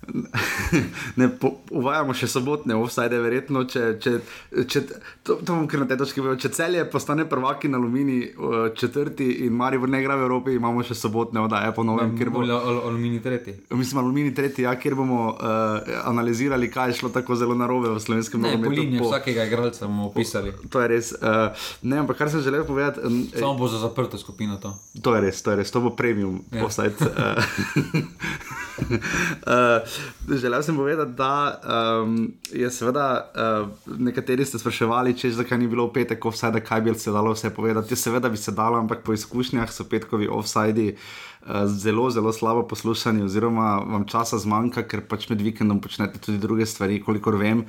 Ne, 1.14 1.28
po, 1.30 1.48
uvajamo 1.70 2.12
še 2.12 2.26
sobotne, 2.26 2.74
offside, 2.74 3.18
verjetno. 3.18 3.64
Če, 3.64 3.98
če, 3.98 4.12
če, 4.64 4.80
to, 5.20 5.36
to 5.36 5.50
bom 5.50 5.66
kar 5.66 5.80
na 5.80 5.86
tej 5.86 5.98
točki 5.98 6.18
povedal. 6.18 6.38
Če 6.38 6.50
celje 6.50 6.84
postane 6.86 7.24
prvaki 7.24 7.66
na 7.66 7.76
Alumini, 7.76 8.16
uh, 8.30 8.40
četrti 8.72 9.26
in 9.40 9.52
Maribor 9.52 9.86
ne 9.86 10.00
igra 10.00 10.14
v 10.14 10.22
Evropi, 10.22 10.54
imamo 10.54 10.82
še 10.82 10.94
sobotne 10.94 11.40
oddaje 11.40 11.70
po 11.70 11.82
novem, 11.82 12.14
kjer 12.14 12.30
bo. 12.30 12.42
Al, 12.42 12.52
aluminij 12.82 13.20
tretji. 13.20 13.54
Mislim, 13.72 14.00
Alumini 14.00 14.32
tretji, 14.32 14.62
ja, 14.62 14.74
kjer 14.74 14.94
bomo 14.94 15.20
uh, 15.28 15.36
analizirali, 16.04 16.70
kaj 16.70 16.88
je 16.88 16.96
šlo 16.96 17.10
tako 17.10 17.36
zelo 17.36 17.54
narobe 17.54 17.90
v 17.90 18.00
slovenskem 18.00 18.40
Ne, 18.40 18.52
nogometu. 18.52 18.80
liniji 18.80 18.98
po- 18.98 19.10
vsakega 19.10 19.44
igralca 19.44 19.84
bomo 19.84 20.08
opisali. 20.08 20.54
To 20.66 20.80
je 20.80 20.88
res. 20.88 21.12
Uh, 21.12 21.52
ne, 21.84 21.98
ampak 21.98 22.16
kar 22.16 22.28
sem 22.28 22.40
želel 22.40 22.64
povedati, 22.64 23.00
um, 23.02 23.20
Samo 23.30 23.54
bo 23.56 23.68
za 23.68 23.78
zaprto 23.78 24.16
skupino 24.16 24.56
to. 24.56 24.72
To 24.98 25.14
je 25.14 25.20
res, 25.22 25.38
to 25.40 25.50
je 25.50 25.58
res, 25.58 25.68
to 25.68 25.80
bo 25.80 25.92
premium, 25.92 26.40
Ja. 26.50 26.64
offside. 26.64 26.96
uh, 26.96 27.36
želel 30.28 30.62
sem 30.62 30.76
povedati, 30.76 31.12
da 31.12 31.60
um, 32.02 32.32
je 32.52 32.70
seveda, 32.70 33.30
uh, 33.34 33.98
nekateri 33.98 34.44
ste 34.44 34.58
spraševali, 34.58 35.16
če 35.18 35.30
zakaj 35.30 35.58
ni 35.58 35.68
bilo 35.68 35.86
v 35.86 35.92
petek 36.00 36.26
offside, 36.26 36.60
kaj 36.64 36.80
bi 36.80 36.94
se 36.94 37.10
dalo 37.10 37.32
vse 37.32 37.50
povedati. 37.54 37.96
Seveda 37.96 38.28
bi 38.28 38.36
se 38.36 38.52
dalo, 38.52 38.78
ampak 38.78 39.04
po 39.04 39.12
izkušnjah 39.12 39.72
so 39.72 39.84
petkovi 39.84 40.28
offside. 40.28 40.94
Uh, 41.46 41.64
zelo, 41.66 42.10
zelo 42.10 42.32
slabo 42.32 42.66
poslušanje, 42.68 43.24
oziroma 43.24 43.78
vam 43.86 44.04
časa 44.08 44.38
zmanjka, 44.38 44.84
ker 44.88 45.06
pač 45.08 45.28
med 45.30 45.40
vikendom 45.40 45.80
počnete 45.80 46.20
tudi 46.20 46.38
druge 46.38 46.66
stvari, 46.66 47.00
kolikor 47.00 47.36
vem. 47.40 47.64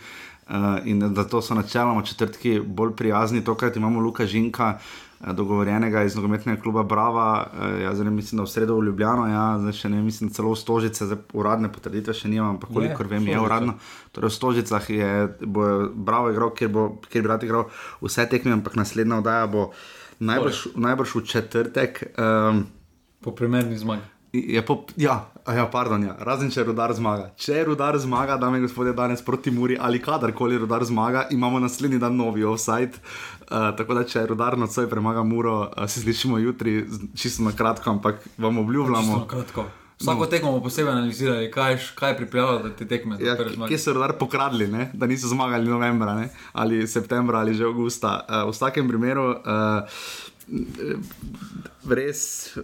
Uh, 0.52 0.82
in 0.86 1.00
da 1.14 1.24
to 1.24 1.42
so 1.42 1.56
načeloma 1.56 2.04
četrtki 2.04 2.60
bolj 2.60 2.96
prijazni, 3.00 3.44
tokrat 3.44 3.76
imamo 3.76 4.02
Luka 4.02 4.26
Žinka, 4.26 4.80
dogovorjenega 5.28 6.04
iz 6.04 6.16
nogometnega 6.16 6.62
kluba 6.62 6.84
Brava, 6.84 7.48
uh, 7.48 7.82
ja, 7.82 7.94
zdaj 7.96 8.12
mislim, 8.12 8.42
da 8.42 8.44
v 8.44 8.52
sredo 8.52 8.78
v 8.80 8.86
Ljubljano, 8.90 9.28
ja, 9.30 9.46
zdaj 9.62 9.78
še 9.78 9.92
ne 9.94 10.02
mislim, 10.02 10.32
celo 10.34 10.54
v 10.54 10.60
Stožice, 10.60 11.06
zdaj 11.06 11.22
uradne 11.38 11.72
potrditve 11.72 12.16
še 12.18 12.32
nimam, 12.32 12.56
ampak 12.56 12.74
kolikor 12.74 13.10
vem, 13.12 13.28
je 13.30 13.40
uradno. 13.40 13.78
Torej 14.12 14.34
v 14.34 14.38
Stožicah 14.38 14.90
je 14.90 15.12
bo 15.46 15.68
Bravo 15.94 16.32
igral, 16.34 16.54
kjer, 16.58 16.72
bo, 16.74 16.88
kjer 17.06 17.26
bi 17.26 17.34
rad 17.34 17.46
igral 17.46 17.68
vse 18.02 18.26
tekme, 18.32 18.56
ampak 18.58 18.80
naslednja 18.80 19.22
oddaja 19.22 19.50
bo 19.52 19.70
najbrž, 20.22 20.74
najbrž 20.76 21.16
v 21.16 21.26
četrtek. 21.26 22.04
Um, 22.18 22.66
Po 23.22 23.36
primerni 23.38 23.78
zmagi. 23.78 24.21
Je 24.34 24.62
po, 24.66 24.86
ja, 24.96 25.28
ja, 25.48 25.66
pardon, 25.68 26.04
ja. 26.08 26.14
razen 26.24 26.52
če 26.54 26.64
rudar 26.64 26.94
zmaga. 26.96 27.34
Če 27.36 27.66
rudar 27.68 27.98
zmaga, 28.00 28.38
dame 28.40 28.62
in 28.62 28.64
gospodje, 28.64 28.94
danes 28.96 29.20
proti 29.28 29.52
Muri 29.52 29.76
ali 29.76 30.00
kadarkoli 30.00 30.60
rudar 30.62 30.86
zmaga, 30.88 31.26
imamo 31.36 31.60
naslednji 31.60 32.00
dan 32.00 32.16
novi 32.16 32.46
offside. 32.48 32.96
Uh, 33.52 33.74
tako 33.76 34.00
da, 34.00 34.06
če 34.08 34.24
rudar 34.32 34.56
nocoj 34.56 34.88
premaga 34.90 35.26
Muro, 35.28 35.58
uh, 35.66 35.84
se 35.84 36.06
slišimo 36.06 36.40
jutri, 36.40 36.86
čisto 37.12 37.44
na 37.44 37.52
kratko, 37.52 37.92
ampak 37.92 38.24
vam 38.38 38.64
obljubljamo. 38.64 39.20
na 39.20 39.28
kratko. 39.28 39.68
Vsako 40.02 40.26
tekmo 40.26 40.52
bomo 40.52 40.64
posebej 40.64 40.92
analizirali, 40.92 41.52
kaj, 41.52 41.78
kaj 41.96 42.12
je 42.12 42.18
pripeljalo 42.18 42.64
do 42.64 42.70
te 42.70 42.88
tekme. 42.88 43.20
Ja, 43.22 43.36
kje 43.68 43.78
so 43.78 43.94
rodar 43.94 44.16
pokradli, 44.18 44.66
ne? 44.68 44.90
da 44.94 45.06
niso 45.08 45.28
zmagali 45.28 45.70
novembra 45.70 46.16
ne? 46.16 46.30
ali 46.54 46.88
septembra 46.88 47.44
ali 47.44 47.54
že 47.54 47.68
avgusta. 47.68 48.22
Uh, 48.26 48.48
v 48.50 48.56
vsakem 48.56 48.88
primeru. 48.88 49.28
Uh, 49.30 50.00
Res 51.90 52.22
uh, 52.58 52.64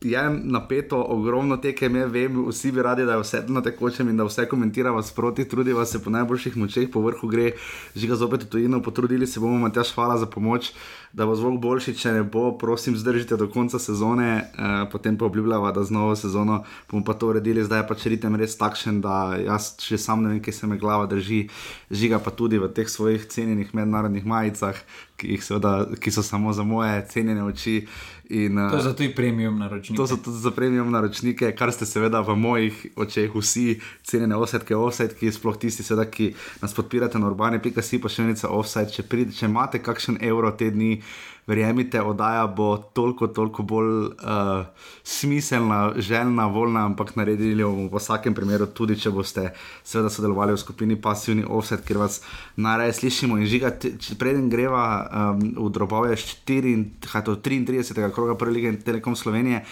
je 0.00 0.22
napeto, 0.44 1.00
ogromno 1.00 1.56
tekem 1.56 1.96
je, 1.96 2.06
vem, 2.06 2.36
vsi 2.48 2.72
bi 2.72 2.82
radi, 2.82 3.06
da 3.08 3.16
je 3.16 3.22
vse 3.24 3.40
na 3.48 3.62
tekočem 3.64 4.08
in 4.12 4.16
da 4.16 4.24
vse 4.24 4.44
komentiramo 4.48 5.02
sproti, 5.02 5.48
trudiva 5.48 5.86
se 5.86 6.02
po 6.04 6.10
najboljših 6.10 6.56
močeh, 6.56 6.90
po 6.92 7.00
vrhu 7.00 7.28
gre, 7.28 7.52
žiga 7.96 8.14
zopet 8.14 8.44
v 8.44 8.50
tujino, 8.52 8.82
potrudili 8.82 9.26
se 9.26 9.40
bomo, 9.40 9.58
Matjaš, 9.58 9.94
hvala 9.94 10.18
za 10.18 10.26
pomoč, 10.26 10.72
da 11.12 11.26
bo 11.26 11.34
zvok 11.36 11.60
boljši, 11.60 11.94
če 11.96 12.12
ne 12.18 12.22
bo, 12.22 12.50
prosim, 12.58 12.96
zdržite 12.96 13.36
do 13.36 13.48
konca 13.52 13.78
sezone, 13.78 14.30
uh, 14.42 14.74
potem 14.92 15.18
pa 15.18 15.26
obljubljava, 15.26 15.72
da 15.72 15.84
z 15.84 15.94
novo 15.94 16.16
sezono 16.16 16.62
bomo 16.90 17.04
pa 17.04 17.14
to 17.14 17.30
uredili, 17.32 17.64
zdaj 17.64 17.82
je 17.82 17.88
pač 17.88 18.06
ritem 18.12 18.36
res 18.36 18.56
takšen, 18.58 19.00
da 19.04 19.36
jaz 19.40 19.74
še 19.82 19.98
sam 19.98 20.24
ne 20.24 20.34
vem, 20.34 20.42
kje 20.42 20.52
se 20.52 20.70
me 20.70 20.78
glava 20.80 21.06
drži, 21.10 21.46
žiga 21.90 22.18
pa 22.22 22.30
tudi 22.30 22.58
v 22.58 22.70
teh 22.72 22.88
svojih 22.90 23.26
cenjenih 23.30 23.74
mednarodnih 23.74 24.26
majicah, 24.26 24.78
ki, 25.16 25.38
seveda, 25.40 25.86
ki 26.00 26.12
so 26.12 26.22
samo 26.22 26.52
za 26.52 26.64
moje 26.66 27.06
cenjene 27.12 27.44
oči. 27.44 27.86
In, 28.28 28.56
To 28.56 28.74
je 28.74 28.76
uh, 28.76 28.82
zato 28.82 29.02
i 29.02 29.14
premium 29.14 29.58
naročnik. 29.58 29.96
To 29.96 30.06
so 30.06 30.16
tudi 30.16 30.38
za 30.42 30.50
premium 30.50 30.90
naročnike, 30.90 31.52
kar 31.54 31.70
ste 31.72 31.86
seveda 31.86 32.20
v 32.26 32.34
mojih 32.34 32.86
očeh 32.96 33.30
vsi 33.34 33.78
cenjene 34.02 34.36
osetke, 34.36 34.74
offsetki, 34.76 35.30
sploh 35.32 35.54
tisti, 35.54 35.86
seveda, 35.86 36.08
ki 36.10 36.32
nas 36.62 36.74
podpirate 36.74 37.20
na 37.22 37.30
urbane.si, 37.30 38.00
pa 38.02 38.10
še 38.10 38.26
enica 38.26 38.50
offset. 38.50 38.90
Če, 38.90 39.06
pride, 39.06 39.36
če 39.36 39.46
imate 39.46 39.78
kakšen 39.78 40.18
evro 40.26 40.50
te 40.58 40.72
dni, 40.74 40.96
verjemite, 41.46 42.00
oddaja 42.02 42.46
bo 42.46 42.76
toliko, 42.76 43.26
toliko 43.26 43.62
bolj 43.62 43.90
uh, 44.06 44.66
smiselna, 45.04 45.92
željna, 45.96 46.46
voljna, 46.46 46.84
ampak 46.84 47.14
naredili 47.16 47.62
jo 47.62 47.70
bomo 47.70 47.88
v 47.92 48.00
vsakem 48.00 48.34
primeru, 48.34 48.66
tudi 48.66 48.98
če 48.98 49.12
boste 49.14 49.50
seveda 49.86 50.10
sodelovali 50.10 50.56
v 50.56 50.62
skupini 50.62 50.96
Passivni 51.00 51.44
offset, 51.46 51.84
kjer 51.86 52.00
vas 52.02 52.20
najraje 52.56 52.96
slišimo 53.00 53.38
in 53.38 53.46
žiga, 53.46 53.70
preden 54.18 54.50
greva 54.50 54.86
um, 55.06 55.44
v 55.68 55.70
drobove 55.70 56.16
4, 56.16 56.74
kaj 57.06 57.26
to, 57.28 57.36
33. 57.36 58.10
kroga 58.14 58.34
prve 58.34 58.58
lige 58.58 58.74
Telekom 58.82 59.16
Slovenije. 59.16 59.62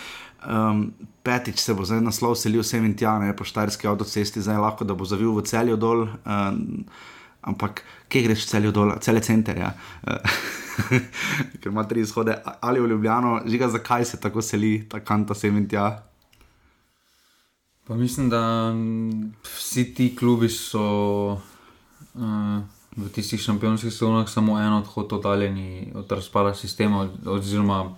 Um, 0.44 0.92
petič 1.24 1.58
se 1.58 1.74
bo 1.74 1.86
zdaj 1.88 2.02
naslov 2.04 2.36
selil 2.36 2.62
sem 2.62 2.84
in 2.84 2.94
tja, 2.94 3.16
ne 3.18 3.32
po 3.36 3.46
štajerski 3.48 3.88
avtocesti, 3.88 4.44
zdaj 4.44 4.60
lahko, 4.60 4.84
da 4.84 4.94
bo 4.94 5.08
zavil 5.08 5.32
v 5.34 5.42
celju 5.48 5.80
dol. 5.80 6.06
Um, 6.22 6.84
ampak 7.44 7.82
kje 8.14 8.22
greš 8.28 8.46
celju 8.46 8.70
dol, 8.70 8.92
cele 9.02 9.20
center, 9.20 9.58
ja. 9.58 9.72
ker 11.60 11.72
ima 11.72 11.82
tri 11.90 12.04
izhode, 12.06 12.36
ali 12.60 12.80
v 12.80 12.92
Ljubljano, 12.92 13.40
žiga, 13.46 13.68
zakaj 13.68 14.04
se 14.04 14.20
tako 14.20 14.42
seli 14.42 14.76
ta 14.88 15.00
kanta 15.00 15.34
sem 15.34 15.56
in 15.58 15.66
tja. 15.68 15.88
Pa 17.84 17.94
mislim, 17.94 18.30
da 18.30 18.72
vsi 19.42 19.84
ti 19.94 20.14
klubi 20.16 20.48
so 20.48 20.84
uh, 21.34 22.62
v 22.96 23.10
tistih 23.12 23.40
šampionskih 23.40 23.92
sezonah 23.92 24.30
samo 24.30 24.56
en 24.60 24.78
odhod 24.78 25.12
oddaljeni 25.12 25.92
od 25.94 26.12
razpada 26.12 26.54
sistema 26.54 27.08
oziroma 27.26 27.82
uh, 27.82 27.94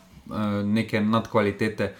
neke 0.64 1.00
nadkvalitete. 1.00 1.92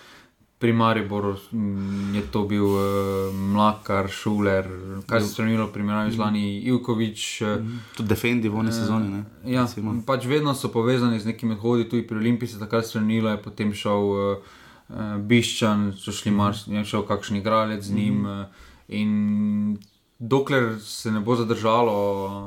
Pri 0.59 0.73
Mariboru 0.73 1.37
mm, 1.53 2.15
je 2.15 2.23
to 2.33 2.43
bil 2.49 2.65
uh, 2.65 3.35
Mlakar, 3.35 4.09
Šuler, 4.09 4.65
kaj 5.07 5.21
se 5.21 5.27
je 5.27 5.33
spremenilo, 5.33 5.67
primerjavi 5.69 6.13
z 6.13 6.19
lani 6.19 6.45
Ivkovič. 6.59 7.43
Uh, 7.43 7.67
Tudi 7.97 8.09
defendi 8.09 8.49
v 8.49 8.57
oni 8.57 8.73
sezoni. 8.73 9.11
Ne? 9.11 9.25
Ja, 9.45 9.67
Recimo. 9.69 9.93
pač 10.07 10.25
vedno 10.25 10.55
so 10.55 10.73
povezani 10.73 11.21
z 11.21 11.29
nekimi 11.29 11.59
odhodi, 11.59 11.85
tudi 11.89 12.07
pri 12.07 12.17
Olimpiji 12.17 12.49
se 12.49 12.57
je 12.57 12.65
takrat 12.65 12.89
strenilo, 12.89 13.35
je 13.35 13.43
potem 13.43 13.75
šel 13.75 14.01
uh, 14.01 14.57
uh, 14.89 15.21
Biščan, 15.21 15.93
so 15.93 16.13
šli 16.13 16.33
Mars, 16.33 16.65
je 16.67 16.85
šel 16.85 17.05
kakšen 17.05 17.37
igralec 17.37 17.85
z 17.85 17.93
njim. 17.93 18.25
Uh, 18.25 18.65
in 18.89 19.79
dokler 20.19 20.79
se 20.81 21.11
ne 21.13 21.21
bo 21.21 21.37
zadržalo 21.37 21.97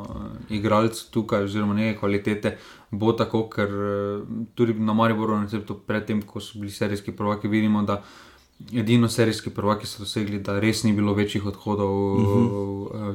uh, 0.01 0.15
igralcev 0.49 1.11
tukaj, 1.11 1.43
oziroma 1.43 1.73
neke 1.73 1.99
kvalitete, 1.99 2.57
bo 2.91 3.13
tako, 3.13 3.43
ker 3.49 3.69
uh, 3.69 4.27
tudi 4.55 4.73
na 4.73 4.93
Mariboru, 4.93 5.37
na 5.37 5.43
receptu, 5.43 5.75
predtem, 5.87 6.21
ko 6.21 6.41
so 6.41 6.59
bili 6.59 6.71
serijski 6.71 7.11
prvaki, 7.11 7.47
vidimo, 7.47 7.83
da. 7.83 8.03
Edino 8.75 9.07
serijski 9.07 9.53
prvaki 9.55 9.87
so 9.87 10.01
dosegli, 10.03 10.41
da 10.43 10.57
res 10.59 10.83
ni 10.83 10.91
bilo 10.93 11.13
večjih 11.13 11.45
odhodov 11.45 11.91
uh 11.91 12.23
-huh. 12.23 13.13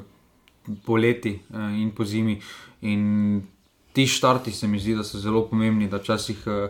poleti 0.87 1.40
eh, 1.54 1.83
in 1.83 1.90
po 1.90 2.04
zimi. 2.04 2.40
In 2.81 3.43
ti 3.95 4.07
štarti 4.07 4.52
se 4.52 4.66
mi 4.69 4.78
zdi, 4.78 4.95
da 4.95 5.04
so 5.04 5.19
zelo 5.19 5.45
pomembni, 5.49 5.88
da 5.88 5.97
včasih 5.97 6.43
eh, 6.47 6.69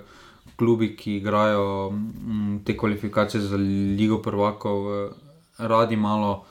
klubi, 0.56 0.96
ki 0.96 1.16
igrajo 1.16 1.90
mm, 1.90 2.58
te 2.64 2.76
kvalifikacije 2.76 3.40
za 3.40 3.56
Ligo 3.56 4.18
prvakov, 4.22 4.88
eh, 4.94 5.10
radi 5.58 5.96
malo 5.96 6.44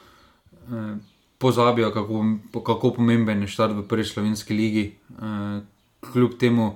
eh, 0.71 0.95
pozabijo, 1.37 1.91
kako, 1.91 2.25
kako 2.63 2.93
pomemben 2.93 3.41
je 3.41 3.47
štart 3.47 3.75
v 3.75 3.87
prvi 3.87 4.05
slovenski 4.05 4.53
ligi. 4.53 4.85
Kljub 6.11 6.37
temu, 6.39 6.75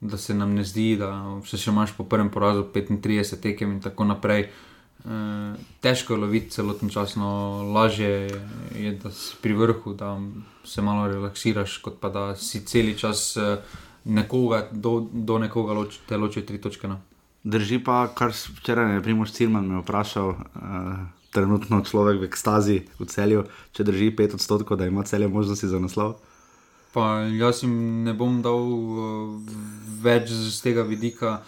da 0.00 0.18
se 0.18 0.34
nam 0.34 0.54
ne 0.54 0.64
zdi, 0.64 0.94
da 1.00 1.10
se 1.46 1.58
še 1.60 1.70
imaš 1.70 1.94
po 1.96 2.04
prvem 2.04 2.30
porazu 2.30 2.66
35 2.74 3.40
tekem 3.40 3.76
in 3.76 3.80
tako 3.84 4.08
naprej. 4.08 4.48
Eh, 5.04 5.56
težko 5.84 6.14
je 6.14 6.20
loviti 6.20 6.50
celoten 6.50 6.88
čas, 6.88 7.16
no 7.20 7.28
lažje 7.74 8.12
je, 8.72 8.92
da 9.02 9.10
si 9.12 9.36
pri 9.42 9.52
vrhu, 9.52 9.92
da 9.92 10.14
se 10.64 10.82
malo 10.82 11.08
relaksiraš, 11.08 11.78
kot 11.84 11.98
pa 12.00 12.08
da 12.08 12.22
si 12.40 12.64
cel 12.64 12.94
čas 12.96 13.36
eh, 13.36 13.58
nekoga, 14.04 14.68
do, 14.72 15.00
do 15.12 15.38
nekoga 15.38 15.76
loč, 15.76 15.98
te 16.08 16.16
ločijo 16.16 16.46
tri 16.48 16.60
točke. 16.60 16.88
No. 16.88 17.02
Drži 17.44 17.82
pa, 17.84 18.06
kar 18.16 18.32
včeraj 18.32 18.94
je 18.94 19.02
Primoš 19.04 19.32
Cilman 19.36 19.68
me 19.68 19.82
vprašal, 19.82 20.30
uh, 20.32 20.92
trenutno 21.34 21.82
človek 21.84 22.22
v 22.22 22.28
ekstazi 22.30 22.76
v 22.96 23.08
celju, 23.10 23.42
če 23.76 23.84
drži 23.84 24.08
5 24.16 24.38
odstotkov, 24.38 24.80
da 24.80 24.88
ima 24.88 25.04
celje 25.04 25.28
možnosti 25.28 25.68
za 25.68 25.80
naslov. 25.82 26.16
Pa 26.94 27.26
jaz 27.26 27.64
jim 27.64 28.04
ne 28.06 28.12
bom 28.14 28.38
dal 28.42 28.62
uh, 28.70 29.34
več 30.04 30.30
z 30.30 30.54
tega 30.62 30.84
vidika, 30.86 31.40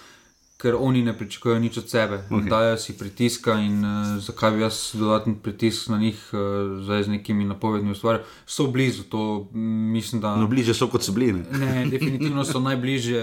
ker 0.58 0.74
oni 0.74 1.04
ne 1.06 1.12
pričakujejo 1.14 1.60
nič 1.62 1.78
od 1.78 1.92
sebe. 1.92 2.18
Okay. 2.26 2.48
Dajo 2.50 2.78
si 2.82 2.96
pritiska 2.98 3.54
in 3.62 3.84
uh, 3.86 4.16
zakaj 4.18 4.56
bi 4.56 4.64
jaz 4.64 4.80
dodaten 4.98 5.36
pritisk 5.38 5.92
na 5.92 6.00
njih 6.02 6.18
uh, 6.34 6.40
zdaj 6.82 7.06
z 7.06 7.12
nekimi 7.14 7.46
napovedmi 7.46 7.94
ustvarjal. 7.94 8.24
So 8.46 8.66
blizu, 8.74 9.04
to 9.12 9.46
mm, 9.52 9.92
mislim, 9.94 10.24
da. 10.24 10.34
No, 10.34 10.48
bliže 10.50 10.74
so 10.74 10.90
kot 10.90 11.06
so 11.06 11.14
bili. 11.14 11.32
ne. 11.32 11.44
Ne, 11.62 11.86
definitivno 11.94 12.44
so 12.44 12.58
najbližje. 12.60 13.22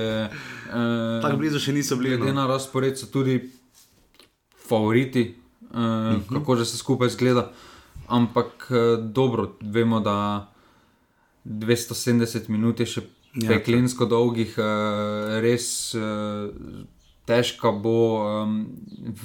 Uh, 0.71 1.19
Tako 1.25 1.41
blizu 1.43 1.59
še 1.59 1.75
niso 1.75 1.99
bili. 1.99 2.15
Glede 2.15 2.31
No. 2.31 2.45
na 2.45 2.47
razpored 2.47 2.95
so 2.95 3.11
tudi 3.11 3.41
favoriti, 4.67 5.35
uh, 5.59 5.75
uh 5.75 5.83
-huh. 5.83 6.23
kako 6.39 6.55
že 6.55 6.65
se 6.65 6.77
skupaj 6.77 7.09
zgleda. 7.09 7.51
Ampak 8.07 8.71
uh, 8.71 9.03
dobro, 9.03 9.57
vemo, 9.61 9.99
da 9.99 10.52
270 11.45 12.49
minut 12.49 12.79
je 12.79 12.85
še 12.85 13.05
Ja, 13.33 13.49
peklensko 13.49 14.05
dolgih, 14.05 14.51
uh, 14.61 15.39
res 15.41 15.65
uh, 15.97 16.51
težko 17.25 17.71
bo. 17.81 17.97
Um, 18.43 18.59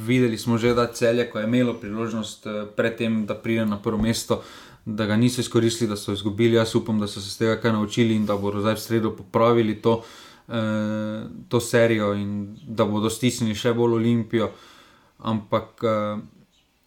videli 0.06 0.38
smo 0.38 0.56
že, 0.58 0.72
da 0.74 0.86
celje, 0.86 1.26
ko 1.30 1.38
je 1.38 1.44
imelo 1.44 1.74
priložnost 1.76 2.46
uh, 2.46 2.62
predtem, 2.76 3.26
da 3.26 3.36
pride 3.36 3.66
na 3.66 3.76
prvo 3.82 4.00
mesto. 4.00 4.42
Da 4.88 5.04
ga 5.06 5.16
niso 5.16 5.40
izkoristili, 5.40 5.90
da 5.90 5.96
so 5.96 6.12
izgubili. 6.16 6.56
Jaz 6.56 6.74
upam, 6.74 7.00
da 7.00 7.06
so 7.06 7.20
se 7.20 7.28
iz 7.28 7.36
tega 7.38 7.58
kaj 7.60 7.72
naučili 7.72 8.16
in 8.16 8.24
da 8.26 8.38
bodo 8.40 8.62
zdaj 8.64 8.78
v 8.78 8.80
sredo 8.80 9.10
popravili 9.12 9.74
to, 9.82 10.00
eh, 10.48 11.28
to 11.48 11.60
serijo 11.60 12.14
in 12.16 12.56
da 12.64 12.86
bodo 12.88 13.10
stisnili 13.10 13.54
še 13.54 13.74
bolj 13.76 13.98
Olimpijo. 13.98 14.48
Ampak, 15.18 15.84
eh, 15.84 16.22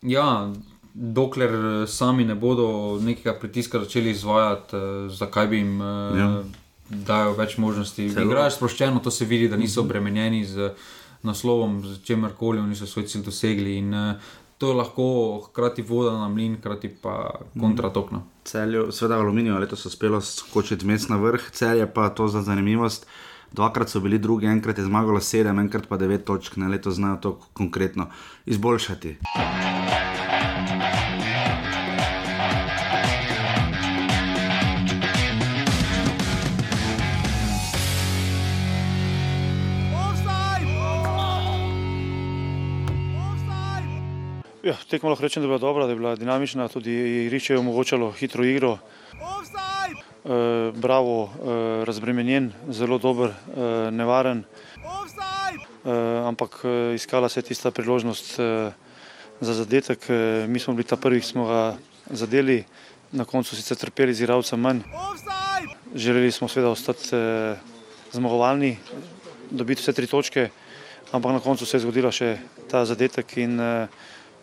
ja, 0.01 0.53
dokler 0.93 1.49
eh, 1.49 1.87
sami 1.87 2.25
ne 2.25 2.35
bodo 2.35 2.67
nekega 3.01 3.33
pritiska 3.33 3.79
začeli 3.79 4.09
izvajati, 4.11 4.75
eh, 4.75 4.79
zakaj 5.11 5.47
bi 5.47 5.57
jim 5.57 5.81
eh, 5.81 5.85
Ja. 5.85 6.17
ja. 6.19 6.43
dajal 6.89 7.33
več 7.33 7.57
možnosti. 7.57 8.09
Celo- 8.09 8.25
Igrajo 8.25 8.51
sproščeno, 8.51 8.99
to 8.99 9.11
se 9.11 9.25
vidi, 9.25 9.47
da 9.47 9.57
niso 9.57 9.81
obremenjeni 9.81 10.45
z 10.45 10.71
naslovom, 11.23 11.81
z 11.85 12.01
čemer 12.03 12.31
koli 12.33 12.59
oni 12.59 12.75
so 12.75 12.85
svoj 12.85 13.05
cilj 13.05 13.23
dosegli. 13.23 13.77
In, 13.77 13.93
eh, 13.93 14.15
To 14.57 14.67
je 14.67 14.75
lahko 14.75 15.03
hkrati 15.41 15.81
voda 15.81 16.11
na 16.13 16.27
mlin, 16.29 16.57
hkrati 16.57 16.87
pa 17.01 17.31
kontratokno. 17.55 18.19
Celju, 18.43 18.91
seveda 18.91 19.17
Aluminijo, 19.17 19.57
letos 19.57 19.81
so 19.81 19.87
uspelo 19.87 20.19
skočiti 20.21 20.85
mes 20.85 21.07
na 21.09 21.17
vrh, 21.17 21.41
cel 21.51 21.77
je 21.77 21.87
pa 21.87 22.09
to 22.09 22.27
za 22.27 22.41
zanimivost. 22.41 23.07
Dvakrat 23.51 23.89
so 23.89 23.99
bili 23.99 24.19
drugi, 24.19 24.45
enkrat 24.45 24.77
je 24.77 24.85
zmagalo 24.85 25.19
sedem, 25.19 25.59
enkrat 25.59 25.87
pa 25.87 25.97
devet 25.97 26.25
točk, 26.25 26.57
na 26.57 26.67
leto 26.67 26.91
znajo 26.91 27.17
to 27.17 27.39
konkretno 27.53 28.05
izboljšati. 28.45 29.17
Ja, 44.61 44.75
tekmo 44.87 45.09
lahko 45.09 45.25
rečem, 45.25 45.41
da 45.41 45.45
je 45.45 45.49
bila 45.49 45.57
dobra, 45.57 45.85
da 45.85 45.91
je 45.91 45.97
bila 45.97 46.15
dinamična, 46.15 46.67
tudi 46.67 46.93
igrišče 47.25 47.53
je 47.53 47.59
omogočalo 47.59 48.11
hitro 48.11 48.45
igro. 48.45 48.77
E, 48.77 50.71
bravo, 50.75 51.25
e, 51.25 51.85
razbremenjen, 51.85 52.51
zelo 52.69 52.97
dober, 52.97 53.33
e, 53.33 53.91
nevaren. 53.91 54.43
E, 54.45 55.91
ampak 56.27 56.61
e, 56.63 56.95
iskala 56.95 57.29
se 57.29 57.39
je 57.39 57.49
tista 57.49 57.71
priložnost, 57.71 58.39
e, 58.39 58.71
za 59.41 59.53
zadetek. 59.53 60.09
Eh, 60.09 60.45
mi 60.47 60.59
smo 60.59 60.73
bili 60.73 60.87
ta 60.87 60.95
prvi, 60.95 61.21
ki 61.21 61.27
smo 61.27 61.45
ga 61.45 61.77
zadeli, 62.09 62.63
na 63.11 63.25
koncu 63.25 63.55
sicer 63.55 63.77
trpeli 63.77 64.13
z 64.13 64.23
igralcem 64.23 64.59
manj. 64.59 64.79
Želeli 65.95 66.31
smo 66.31 66.47
seveda 66.47 66.69
ostati 66.71 67.15
eh, 67.15 67.57
zmagovalni, 68.11 68.77
dobiti 69.49 69.81
vse 69.81 69.93
tri 69.93 70.07
točke, 70.07 70.49
ampak 71.11 71.31
na 71.31 71.39
koncu 71.39 71.65
se 71.65 71.77
je 71.77 71.81
zgodila 71.81 72.11
še 72.11 72.37
ta 72.71 72.85
zadetek 72.85 73.37
in 73.37 73.57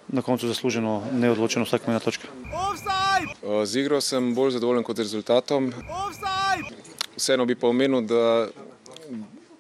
na 0.09 0.23
koncu 0.23 0.49
zasluženo 0.49 1.03
neodločeno 1.13 1.65
vsak 1.65 1.87
mena 1.87 2.01
točka. 2.01 2.29
Z 3.65 3.81
igro 3.81 4.01
sem 4.01 4.35
bolj 4.35 4.57
zadovoljen 4.57 4.85
kot 4.85 4.99
rezultatom. 4.99 5.73
Vseeno 7.17 7.47
bi 7.47 7.55
pa 7.55 7.69
omenil, 7.69 8.01
da 8.01 8.49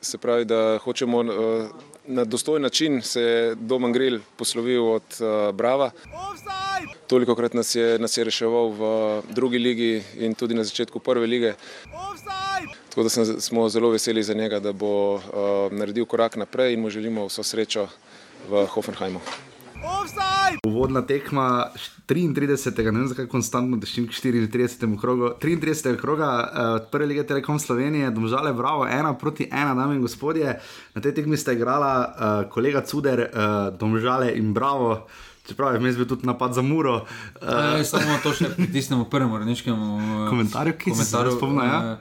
se 0.00 0.18
pravi, 0.18 0.45
da 0.45 0.78
hočemo 0.85 1.23
na 2.08 2.24
dostojen 2.24 2.62
način 2.62 3.02
se 3.02 3.20
je 3.20 3.54
Domen 3.54 3.92
Grill 3.92 4.20
poslovil 4.36 4.92
od 4.92 5.02
uh, 5.20 5.54
Brava. 5.54 5.90
Toliko 7.06 7.34
krat 7.34 7.54
nas 7.54 7.74
je, 7.74 7.98
nas 7.98 8.16
je 8.16 8.24
reševal 8.24 8.68
v 8.68 9.22
drugi 9.32 9.58
ligi 9.58 10.02
in 10.16 10.34
tudi 10.34 10.54
na 10.54 10.64
začetku 10.64 10.98
prve 10.98 11.26
lige. 11.26 11.54
Tako 12.88 13.02
da 13.02 13.08
sem, 13.08 13.40
smo 13.40 13.68
zelo 13.68 13.90
veseli 13.90 14.22
za 14.22 14.34
njega, 14.34 14.60
da 14.60 14.72
bo 14.72 15.14
uh, 15.14 15.20
naredil 15.70 16.06
korak 16.06 16.36
naprej 16.36 16.74
in 16.74 16.80
mu 16.80 16.90
želimo 16.90 17.26
vso 17.26 17.42
srečo 17.42 17.88
v 18.50 18.66
Hoffenheimu. 18.66 19.20
Uvodna 20.66 21.02
tekma 21.02 21.70
33. 22.06 22.85
ne 22.85 22.99
vem 22.99 23.08
zakaj 23.08 23.26
konstantno 23.26 23.76
dešim 23.76 24.06
k 24.08 24.11
34. 24.11 25.00
krogu. 25.00 25.30
33. 25.42 25.97
kroga 25.97 26.28
uh, 26.28 26.88
prve 26.90 27.06
lige 27.06 27.26
Telekom 27.26 27.58
Slovenije, 27.58 28.11
domžale 28.11 28.52
bravo, 28.52 28.87
ena 28.87 29.14
proti 29.14 29.49
ena, 29.52 29.75
dame 29.75 29.94
in 29.94 30.02
gospodje. 30.02 30.61
Na 30.94 31.02
tej 31.02 31.14
tekmi 31.14 31.37
sta 31.37 31.52
igrala 31.52 31.92
uh, 32.08 32.50
kolega 32.50 32.80
Cuder, 32.80 33.20
uh, 33.20 33.78
domžale 33.78 34.32
in 34.37 34.54
bravo. 34.54 35.06
Čeprav 35.49 35.75
je 35.75 35.80
bil 35.80 36.06
tudi 36.06 36.26
napad 36.26 36.54
za 36.54 36.62
muro. 36.62 37.06
Uh, 37.42 37.85
samo 37.85 38.18
to 38.23 38.32
še 38.32 38.50
pritisnemo 38.56 39.04
prvemu 39.04 39.38
rečnemu 39.38 40.28
komentarju, 40.28 40.75
ki 40.78 40.94
se 40.94 41.16
ga 41.16 41.30
spomnim. 41.30 41.64
Ja. 41.64 41.99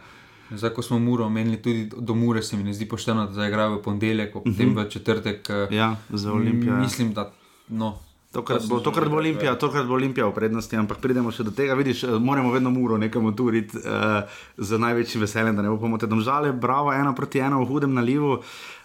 Zdaj, 0.51 0.71
ko 0.73 0.81
smo 0.81 0.99
muro 0.99 1.25
omenili, 1.25 1.61
tudi 1.61 1.89
do 1.91 2.15
mure 2.15 2.43
se 2.43 2.57
mi 2.57 2.63
ne 2.63 2.73
zdi 2.73 2.87
pošteno, 2.87 3.25
da 3.27 3.33
zdaj 3.33 3.49
igrajo 3.49 3.75
v 3.75 3.81
ponedeljek, 3.83 4.33
potem 4.33 4.69
uh 4.69 4.75
-huh. 4.75 4.85
v 4.85 4.89
četrtek. 4.89 5.49
Ja, 5.71 5.95
za 6.09 6.33
Olimpijo. 6.33 6.73
Ja. 6.73 6.79
Mislim, 6.79 7.13
da 7.13 7.31
No, 7.69 7.97
Tokrat 8.31 8.67
bo, 8.67 8.79
tokrat, 8.79 9.09
bo 9.09 9.17
Olimpija, 9.17 9.55
tokrat 9.55 9.87
bo 9.87 9.95
Olimpija 9.95 10.27
v 10.27 10.35
prednosti, 10.35 10.75
ampak 10.75 10.99
pridemo 11.01 11.31
še 11.31 11.47
do 11.47 11.53
tega. 11.55 11.77
Vidiš, 11.79 12.03
eh, 12.03 12.17
moramo 12.19 12.51
vedno 12.51 12.69
muro 12.69 12.97
nekam 12.99 13.29
turiti 13.35 13.79
uh, 13.79 14.27
z 14.57 14.79
največjim 14.83 15.23
veseljem, 15.23 15.55
da 15.55 15.63
ne 15.63 15.71
bo 15.71 15.79
pomote. 15.79 16.09
Domžale, 16.11 16.51
bravo, 16.51 16.91
ena 16.93 17.15
proti 17.15 17.39
ena 17.39 17.57
v 17.57 17.69
hudem 17.71 17.95
nalivu. 17.95 18.41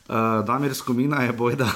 Uh, 0.08 0.42
Damir 0.46 0.74
Skomina 0.74 1.20
je 1.22 1.32
boj, 1.32 1.54
da 1.60 1.68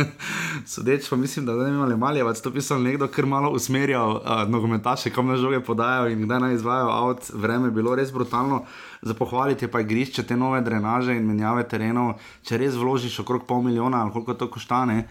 sodeč, 0.72 1.08
pa 1.10 1.16
mislim, 1.18 1.46
da 1.46 1.56
ne 1.56 1.70
bi 1.70 1.76
imeli 1.76 1.96
maljevac, 1.98 2.38
to 2.40 2.52
pisal 2.54 2.78
nekdo, 2.82 3.08
ker 3.10 3.26
malo 3.26 3.50
usmerjal 3.50 4.20
uh, 4.20 4.44
nogometaše, 4.48 5.10
kam 5.10 5.26
na 5.26 5.36
žoge 5.36 5.58
podajo 5.60 6.06
in 6.10 6.22
kdaj 6.22 6.40
naj 6.44 6.54
izvajo 6.54 6.92
avt. 6.94 7.30
Vreme 7.34 7.70
je 7.70 7.78
bilo 7.78 7.94
res 7.94 8.12
brutalno. 8.14 8.64
Za 9.02 9.14
pohvaliti 9.14 9.66
pa 9.70 9.82
je 9.82 9.88
grišče 9.90 10.22
te 10.26 10.36
nove 10.36 10.60
drenaže 10.60 11.14
in 11.16 11.26
menjave 11.26 11.66
terenov. 11.68 12.16
Če 12.46 12.58
res 12.58 12.78
vložiš 12.78 13.20
okrog 13.22 13.46
pol 13.46 13.62
milijona 13.66 14.02
ali 14.02 14.14
koliko 14.14 14.34
to 14.34 14.50
koštane, 14.50 15.08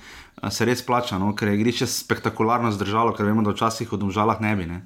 se 0.51 0.65
res 0.65 0.81
plača, 0.85 1.19
no? 1.19 1.33
ker 1.35 1.49
je 1.51 1.57
grišče 1.57 1.87
spektakularno 1.89 2.71
zdržalo, 2.71 3.13
ker 3.15 3.25
vemo, 3.25 3.43
da 3.45 3.53
včasih 3.55 3.91
v 3.91 3.99
domžalah 4.01 4.41
ne 4.43 4.55
bi. 4.55 4.65
Ne? 4.69 4.81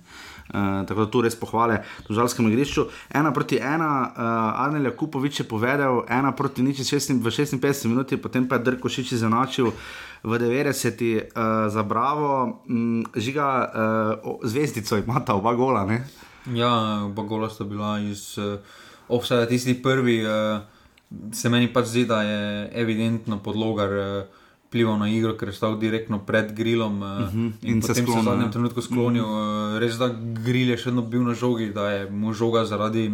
Uh, 0.50 0.82
tako 0.89 1.06
da 1.06 1.12
tu 1.13 1.22
res 1.22 1.36
pohvale 1.38 1.84
v 2.08 2.16
žalskem 2.18 2.48
igrišču. 2.50 2.88
Ena 3.13 3.30
proti 3.36 3.60
ena, 3.62 4.10
uh, 4.10 4.63
Arnel 4.66 4.89
Jakupovič 4.89 5.44
je 5.44 5.46
povedal, 5.46 6.01
ena 6.10 6.32
proti 6.34 6.66
nič 6.66 6.82
v 6.82 7.30
56 7.30 7.86
minuti, 7.86 8.17
potem 8.17 8.48
pa 8.50 8.58
je 8.58 8.65
Drkošič 8.72 9.13
izenačil 9.13 9.69
v 10.24 10.32
90 10.41 10.74
uh, 10.74 11.69
za 11.69 11.84
Bravo, 11.86 12.65
um, 12.65 13.06
žiga 13.13 13.45
uh, 14.26 14.41
zvezdico, 14.41 14.98
ima 14.98 15.22
ta 15.22 15.38
oba 15.38 15.54
gola. 15.54 15.86
Ne? 15.86 16.02
Ja, 16.50 17.06
oba 17.06 17.24
gola 17.30 17.50
sta 17.50 17.62
bila 17.62 18.00
iz 18.02 18.34
uh, 18.41 18.58
offsajda, 19.06 19.45
tisti 19.45 19.78
prvi. 19.78 20.26
Uh, 20.26 20.65
se 21.34 21.50
meni 21.50 21.69
pač 21.69 21.93
zdi, 21.93 22.10
da 22.10 22.26
je 22.26 22.41
evidentno 22.74 23.38
podlogar. 23.38 23.93
Uh, 23.93 24.38
vplival 24.69 24.99
na 25.01 25.10
igro, 25.10 25.34
ker 25.34 25.49
je 25.49 25.58
stal 25.58 25.79
direktno 25.82 26.21
pred 26.21 26.53
grilom 26.53 27.01
uh 27.01 27.10
-huh. 27.10 27.34
in, 27.34 27.53
in 27.62 27.82
se 27.82 27.93
sklonil, 27.93 28.21
v 28.21 28.25
zadnjem 28.25 28.51
trenutku 28.51 28.82
sklonil. 28.82 29.25
Uh 29.25 29.29
-huh. 29.29 29.79
Res 29.79 29.97
da 29.97 30.13
gril 30.45 30.69
je 30.69 30.77
še 30.77 30.89
vedno 30.89 31.01
bil 31.01 31.23
na 31.23 31.34
žogi, 31.34 31.73
da 31.73 31.89
je 31.89 32.10
mu 32.10 32.34
žoga 32.34 32.65
zaradi 32.65 33.12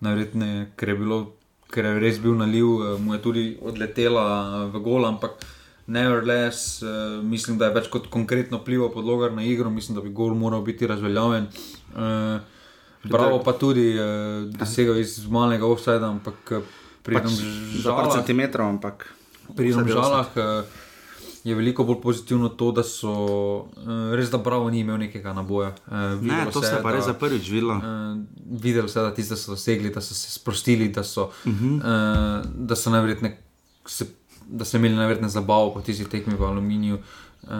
najverjetneje, 0.00 0.72
ker 0.76 0.88
je 0.88 0.94
bilo. 0.94 1.32
Ker 1.72 1.84
je 1.84 2.00
res 2.00 2.18
bil 2.20 2.34
naliv, 2.36 2.66
mu 3.00 3.14
je 3.14 3.22
tudi 3.22 3.58
odletela 3.62 4.66
v 4.66 4.78
gol, 4.78 5.06
ampak 5.06 5.30
nevertheless, 5.86 6.82
mislim, 7.22 7.58
da 7.58 7.64
je 7.64 7.74
več 7.74 7.88
kot 7.88 8.06
konkretno 8.06 8.58
vplival 8.58 8.92
podlogar 8.92 9.32
na 9.32 9.42
igro, 9.42 9.70
mislim, 9.70 9.96
da 9.96 10.02
bi 10.02 10.12
gol 10.12 10.34
moral 10.34 10.62
biti 10.62 10.86
razveljavljen. 10.86 11.46
Bravo 13.04 13.42
pa 13.44 13.52
tudi, 13.52 13.96
da 14.46 14.66
se 14.66 14.84
ga 14.84 14.98
iz 14.98 15.26
malega 15.30 15.66
offsajda, 15.66 16.06
ampak 16.06 16.52
pridem 17.02 17.22
pač 17.22 17.82
za 17.82 17.96
par 17.96 18.12
centimetrov, 18.12 18.68
ampak 18.68 19.08
pri 19.56 19.72
Romžalah 19.72 20.28
uh, 20.36 20.64
je 21.44 21.54
veliko 21.54 21.84
bolj 21.84 22.00
pozitivno 22.00 22.48
to, 22.48 22.70
da 22.72 22.82
so 22.86 23.12
uh, 23.12 24.14
res 24.14 24.30
da 24.30 24.38
bravo 24.38 24.70
ni 24.70 24.80
imel 24.80 24.98
nekega 24.98 25.32
naboja. 25.34 25.72
Uh, 25.86 26.22
ne, 26.22 26.46
to 26.52 26.62
se 26.62 26.74
je 26.76 26.82
pa 26.82 26.92
res 26.94 27.04
za 27.04 27.14
prvič 27.18 27.50
videlo. 27.50 27.80
Videli 28.46 28.88
so, 28.88 29.02
da 29.02 29.14
tiste 29.14 29.36
so 29.36 29.56
dosegli, 29.56 29.90
da 29.90 30.00
so 30.00 30.14
se 30.14 30.30
sprostili, 30.30 30.88
da 30.88 31.02
so, 31.02 31.30
uh 31.44 31.52
-huh. 31.52 31.76
uh, 31.76 32.46
da 32.54 32.76
so 32.76 32.90
najverjetneje. 32.90 33.38
Da 34.48 34.64
so 34.64 34.76
imeli 34.76 34.94
najverjetneje 34.94 35.30
zabavo 35.30 35.74
po 35.74 35.80
tistih 35.80 36.08
tekmih 36.08 36.38
v 36.38 36.44
aluminiju, 36.44 36.98
uh, 37.42 37.50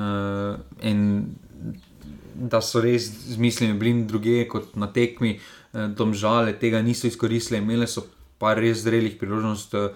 in 0.83 1.27
da 2.35 2.61
so 2.61 2.81
res 2.81 3.11
z 3.29 3.37
mislimi 3.37 3.79
bili 3.79 4.05
druge 4.05 4.49
kot 4.49 4.77
na 4.77 4.87
tekmi, 4.87 5.41
uh, 5.73 5.87
domžale 5.87 6.53
tega 6.53 6.83
niso 6.83 7.07
izkoristili, 7.07 7.59
imeli 7.59 7.87
so 7.87 8.07
pa 8.39 8.55
res 8.55 8.83
zrelih 8.83 9.17
priložnosti. 9.19 9.77
Uh, 9.77 9.91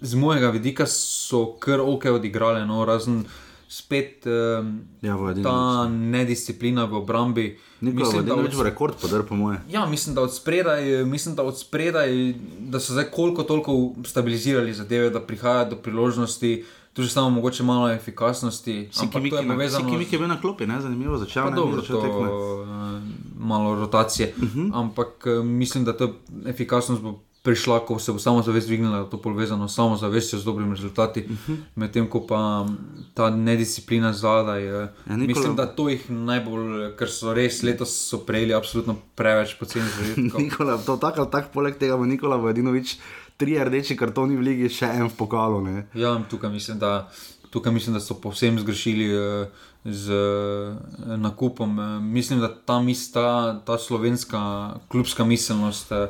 z 0.00 0.14
mojega 0.14 0.50
vidika 0.50 0.86
so 0.86 1.56
kar 1.60 1.80
ok 1.80 2.04
odigrali, 2.04 2.66
no, 2.66 2.84
razen 2.84 3.24
spet 3.68 4.26
um, 4.26 4.80
ja, 5.02 5.16
ta 5.42 5.88
nedisciplina 5.88 6.84
v 6.84 6.94
obrambi. 6.94 7.58
Mislim, 7.80 8.24
da 8.24 8.34
je 8.34 8.50
to 8.50 8.62
rekord, 8.62 8.94
podr, 9.00 9.22
po 9.28 9.36
moje. 9.36 9.58
Ja, 9.70 9.86
mislim, 9.86 10.14
da 10.14 10.22
od 10.22 10.34
spredaj, 10.34 11.04
mislim, 11.04 11.34
da, 11.34 11.42
od 11.42 11.58
spredaj, 11.58 12.34
da 12.58 12.80
so 12.80 12.92
zdaj 12.92 13.04
koliko 13.04 13.42
toliko 13.42 13.92
stabilizirali 14.04 14.74
zadeve, 14.74 15.10
da 15.10 15.20
prihaja 15.20 15.64
do 15.64 15.76
priložnosti. 15.76 16.64
Tu 16.92 17.02
je 17.02 17.08
samo 17.08 17.30
mogoče 17.30 17.62
malo 17.62 17.90
efikasnosti. 17.90 18.88
To 19.12 19.18
je 19.18 19.48
povezano. 19.48 19.98
Ki 19.98 20.14
je 20.14 20.18
bil 20.18 20.28
na 20.28 20.40
klopi, 20.40 20.66
ne? 20.66 20.80
zanimivo 20.80 21.18
začel. 21.18 21.50
Dobro, 21.54 21.82
to 21.82 22.04
je 22.04 22.10
uh, 22.10 23.02
malo 23.38 23.74
rotacije. 23.74 24.34
Uh 24.36 24.42
mhm. 24.42 24.60
-huh. 24.60 24.70
Ampak 24.74 25.26
uh, 25.26 25.44
mislim, 25.44 25.84
da 25.84 25.96
ta 25.96 26.08
efikasnost 26.46 27.02
bo 27.02 27.20
prišla, 27.46 27.78
ko 27.86 27.98
se 28.02 28.12
bo 28.12 28.18
samo 28.18 28.42
zavest 28.42 28.66
dvignila, 28.66 29.04
to 29.10 29.20
povezano 29.22 29.68
samo 29.68 29.96
zavestjo 29.96 30.38
z 30.38 30.44
dobrimi 30.44 30.74
rezultati, 30.74 31.20
uh 31.20 31.30
mhm. 31.30 31.52
-huh. 31.52 31.62
medtem 31.74 32.10
ko 32.10 32.26
pa 32.26 32.66
ta 33.14 33.30
nedisciplina 33.30 34.12
zadaj. 34.12 34.64
Ja, 34.64 34.88
Nikola... 35.06 35.26
Mislim, 35.26 35.56
da 35.56 35.66
to 35.66 35.88
jih 35.88 36.10
najbolj, 36.10 36.96
ker 36.98 37.10
so 37.10 37.34
res 37.34 37.62
letos 37.62 38.08
so 38.10 38.18
prejeli 38.18 38.54
absolutno 38.54 38.96
preveč 39.14 39.54
poceni 39.58 39.86
zrežnikov. 39.98 40.40
Nikola, 40.44 40.78
to 40.78 40.96
tako 40.96 41.20
ali 41.20 41.30
tako, 41.30 41.48
poleg 41.52 41.78
tega 41.78 41.96
bo 41.96 42.04
Nikola 42.04 42.36
Vojadinovič 42.36 42.98
tri 43.36 43.64
rdeči 43.64 43.96
kartoni 43.96 44.36
v 44.36 44.40
ligi, 44.40 44.68
še 44.68 44.86
en 44.86 45.08
v 45.08 45.14
pokalu. 45.16 45.60
Ne? 45.60 45.86
Ja, 45.94 46.22
tukaj 46.30 46.50
mislim, 46.50 46.78
da. 46.78 47.08
Tukaj 47.50 47.72
mislim, 47.72 47.94
da 47.94 48.00
so 48.00 48.14
povsem 48.20 48.58
zgrešili 48.58 49.06
uh, 49.16 49.46
z 49.84 50.12
uh, 50.12 51.16
nakupom. 51.16 51.78
Uh, 51.78 52.02
mislim, 52.02 52.40
da 52.40 52.48
ta, 52.64 52.80
mis, 52.82 53.12
ta, 53.12 53.60
ta 53.66 53.78
slovenska 53.78 54.40
klubska 54.88 55.24
miselnost 55.24 55.92
uh, 55.92 56.08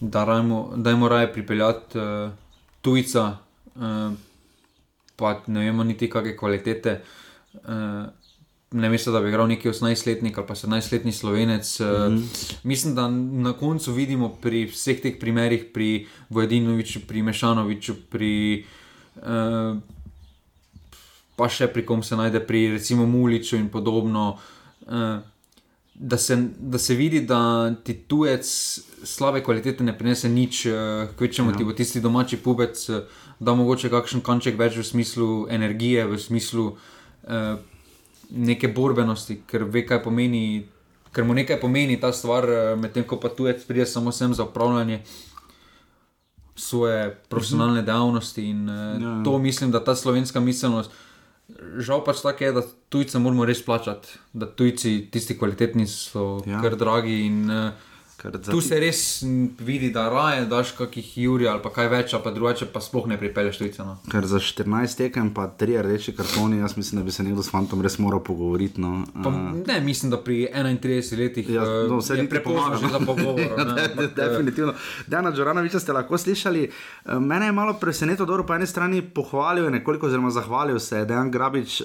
da 0.00 0.24
rajmo 0.24 1.08
raje 1.08 1.32
pripeljati 1.32 1.98
uh, 1.98 2.30
tujca, 2.82 3.36
uh, 3.74 4.12
pa 5.16 5.40
ne 5.46 5.60
vemo 5.60 5.84
niti 5.84 6.10
kakšne 6.10 6.36
kvalitete. 6.36 7.00
Uh, 7.54 8.06
ne 8.70 8.88
mislim, 8.90 9.12
da 9.14 9.20
bi 9.20 9.28
igral 9.28 9.48
neki 9.48 9.68
18-letnik 9.68 10.38
ali 10.38 10.46
pa 10.46 10.54
17-letni 10.54 11.12
slovenec. 11.12 11.80
Uh, 11.80 11.86
mm 11.86 11.90
-hmm. 11.90 12.54
Mislim, 12.62 12.94
da 12.94 13.08
na 13.08 13.52
koncu 13.52 13.92
vidimo 13.92 14.28
pri 14.28 14.64
vseh 14.66 15.00
teh 15.00 15.14
primerih, 15.20 15.64
pri 15.74 16.06
Vojdinoviču, 16.28 17.00
pri 17.08 17.22
Mešanoviču, 17.22 17.94
pri. 18.10 18.64
Uh, 19.16 19.78
Pa 21.36 21.48
še 21.48 21.68
pri 21.68 21.84
kom 21.86 22.02
se 22.02 22.16
najde, 22.16 22.40
pri 22.40 22.70
recimo 22.72 23.06
Muliču 23.06 23.56
in 23.56 23.68
podobno, 23.68 24.38
da 25.98 26.18
se, 26.18 26.48
da 26.58 26.78
se 26.78 26.94
vidi, 26.94 27.20
da 27.20 27.74
ti 27.74 27.94
tujec 27.94 28.46
slabe 29.04 29.42
kvalitete 29.44 29.84
ne 29.84 29.98
prinese 29.98 30.28
nič, 30.28 30.66
uh, 30.66 30.74
kvečemo 31.16 31.50
ja. 31.50 31.56
ti 31.56 31.64
bo 31.64 31.72
tisti 31.72 32.00
domači 32.00 32.36
pubec, 32.36 32.88
uh, 32.88 32.96
da 33.40 33.54
mogoče 33.54 33.90
kakšen 33.90 34.20
kanček 34.20 34.58
več 34.58 34.76
v 34.76 34.84
smislu 34.84 35.46
energije, 35.50 36.04
v 36.06 36.18
smislu 36.20 36.66
uh, 36.72 37.56
neke 38.30 38.68
borbenosti, 38.68 39.40
ker 39.46 39.64
ve, 39.64 39.86
kaj 39.86 40.02
pomeni. 40.04 40.66
Ker 41.16 41.24
mu 41.24 41.32
nekaj 41.32 41.56
pomeni 41.62 41.94
ta 41.96 42.10
stvar, 42.12 42.44
medtem 42.76 43.00
ko 43.08 43.16
pa 43.16 43.30
tujec 43.32 43.62
pride 43.64 43.86
samo 43.88 44.12
sem 44.12 44.34
za 44.36 44.44
upravljanje 44.44 44.98
svoje 46.56 47.14
profesionalne 47.28 47.80
mhm. 47.80 47.86
dejavnosti. 47.86 48.44
In 48.44 48.68
ja, 48.68 48.74
ja. 49.00 49.22
to 49.24 49.38
mislim, 49.38 49.70
da 49.72 49.84
ta 49.84 49.94
slovenska 49.96 50.40
miselnost, 50.40 50.90
žal 51.78 52.04
pač 52.04 52.22
tako 52.22 52.44
je, 52.44 52.52
da 52.52 52.62
tujce 52.88 53.18
moramo 53.18 53.44
res 53.44 53.62
plačati, 53.64 54.08
da 54.32 54.46
tujci, 54.46 55.08
tisti 55.10 55.38
kvalitetni, 55.38 55.86
so 55.86 56.42
Ja. 56.46 56.60
kar 56.62 56.76
dragi. 56.76 57.20
In, 57.26 57.50
uh, 57.50 57.70
za 58.18 58.50
tu 58.50 58.60
se 58.60 58.80
res 58.80 59.22
vidi, 59.58 59.90
da 59.90 60.08
raje 60.08 60.46
daš 60.46 60.70
kakih 60.72 61.18
Jurija 61.18 61.52
ali 61.52 61.70
kaj 61.70 61.88
več, 61.88 62.14
pa 62.16 62.30
drugače 62.30 62.66
pa 62.66 62.80
sploh 62.80 63.06
ne 63.06 63.18
pripelješ 63.18 63.58
tujce. 63.58 63.82
No. 63.82 63.98
Ker 64.10 64.24
za 64.24 64.38
14 64.40 64.64
tekem, 64.96 65.30
pa 65.30 65.46
3 65.50 65.82
rdeči 65.82 66.12
kartoni, 66.12 66.58
jaz 66.58 66.76
mislim, 66.76 67.00
da 67.00 67.04
bi 67.04 67.10
se 67.10 67.22
nekdo 67.22 67.42
s 67.42 67.50
fantom 67.50 67.82
res 67.82 67.98
moral 67.98 68.20
pogovoriti. 68.20 68.80
No. 68.80 69.04
Pa, 69.14 69.28
Uh, 69.28 69.36
ne, 69.66 69.80
mislim, 69.80 70.10
da 70.10 70.18
pri 70.18 70.48
31 70.48 70.80
letih 71.18 71.50
Ja, 71.50 71.62
eh, 71.62 71.88
no, 71.88 71.98
vse 71.98 72.14
je 72.14 72.28
prepozno 72.28 72.76
že 72.76 72.82
no. 72.82 72.88
za 72.90 72.98
pogovor. 73.06 73.40
Ja, 73.40 73.64
ne, 73.66 73.74
de- 73.88 74.08
de- 74.08 74.22
eh, 74.22 74.28
Definitivno. 74.28 74.72
Dana 75.06 75.32
Džoranoviča 75.32 75.78
ste 75.78 75.92
lahko 75.92 76.18
slišali. 76.18 76.70
Eh, 77.04 77.18
Mene 77.20 77.46
je 77.46 77.52
malo 77.54 77.74
presenetilo, 77.74 78.26
dobro, 78.26 78.44
po 78.44 78.54
eni 78.54 78.66
strani 78.66 79.02
pohvalil 79.04 79.64
je 79.64 79.70
nekoliko, 79.72 80.06
oziroma 80.06 80.30
zahvalil 80.30 80.78
se 80.80 80.96
je 80.96 81.04
Dejan 81.06 81.30
Grabič 81.30 81.80
eh, 81.80 81.84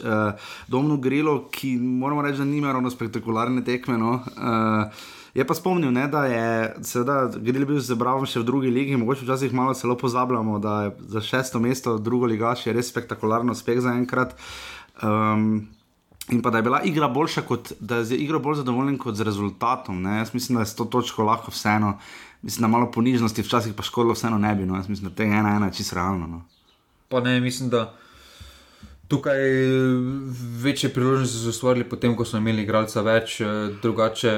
Domnu 0.67 0.97
Grilu, 0.97 1.49
ki 1.49 1.77
moramo 1.77 2.21
reči, 2.21 2.37
da 2.37 2.45
nima 2.45 2.71
ravno 2.71 2.89
spektakularne 2.89 3.63
tekme. 3.63 3.97
No. 3.97 4.23
Eh, 4.27 5.19
Je 5.33 5.47
pa 5.47 5.55
spomnil, 5.55 5.91
ne, 5.95 6.07
da 6.11 6.25
je 6.27 6.47
seveda, 6.83 7.31
Gril 7.39 7.65
bil 7.65 7.79
z 7.79 7.95
Bravom 7.95 8.27
še 8.27 8.41
v 8.41 8.47
drugi 8.47 8.71
ligi, 8.71 8.97
mogoče 8.99 9.23
včasih 9.23 9.53
malo 9.55 9.73
celo 9.73 9.95
pozabljamo, 9.95 10.59
da 10.59 10.73
je 10.83 10.95
za 11.15 11.21
šesto 11.23 11.59
mesto 11.63 11.97
drugo 11.97 12.27
ligaš 12.27 12.65
je 12.67 12.73
res 12.75 12.91
spektakularno 12.91 13.55
uspeh 13.55 13.79
zaenkrat. 13.79 14.35
Um, 15.01 15.69
In 16.29 16.41
pa 16.41 16.49
da 16.49 16.57
je 16.57 16.63
bila 16.63 16.79
igra 16.85 17.07
boljša, 17.07 17.41
kot, 17.41 17.71
da 17.79 17.97
je 17.97 18.05
z 18.05 18.17
igro 18.23 18.39
bolj 18.39 18.61
zadovoljen 18.61 18.97
kot 18.97 19.15
z 19.15 19.25
rezultatom. 19.27 20.01
Ne? 20.01 20.17
Jaz 20.21 20.33
mislim, 20.33 20.55
da 20.55 20.61
je 20.61 20.69
s 20.69 20.75
to 20.75 20.85
točko 20.85 21.25
lahko 21.27 21.51
vseeno, 21.51 21.97
mislim, 22.41 22.61
da 22.61 22.67
malo 22.67 22.91
ponižnosti, 22.91 23.41
včasih 23.41 23.73
pa 23.73 23.83
škodilo 23.83 24.13
vseeno 24.13 24.37
ne 24.37 24.53
bi. 24.55 24.65
No? 24.65 24.77
Jaz 24.77 24.87
mislim, 24.87 25.09
da 25.09 25.15
tega 25.15 25.41
ena 25.41 25.55
ena 25.57 25.71
čisto 25.71 25.95
realno. 25.95 26.27
No? 26.27 26.41
Pa 27.09 27.19
ne, 27.19 27.39
mislim, 27.41 27.69
da 27.69 27.93
tukaj 29.07 29.39
večje 30.63 30.93
priložnosti 30.93 31.37
so 31.37 31.49
ustvarili, 31.49 31.89
potem 31.89 32.15
ko 32.15 32.25
smo 32.25 32.39
imeli 32.39 32.63
igralca 32.63 33.01
več, 33.01 33.41
eh, 33.41 33.73
drugače 33.81 34.35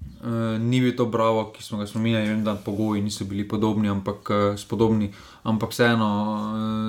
eh, 0.00 0.58
ni 0.58 0.80
bil 0.80 0.96
to 0.96 1.06
bravo, 1.06 1.52
ki 1.52 1.62
smo 1.62 1.78
ga 1.78 1.86
spominjali, 1.86 2.28
vem, 2.28 2.44
da 2.44 2.54
pogoji 2.54 3.02
niso 3.02 3.24
bili 3.24 3.48
podobni, 3.48 3.88
ampak 3.88 4.30
eh, 4.30 4.56
spodobni. 4.58 5.12
Ampak 5.42 5.70
vseeno, 5.70 6.10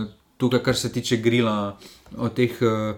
eh, 0.08 0.14
tukaj, 0.38 0.60
kar 0.60 0.76
se 0.76 0.92
tiče 0.92 1.18
grila 1.18 1.78
od 2.18 2.34
teh. 2.34 2.52
eh, 2.62 2.94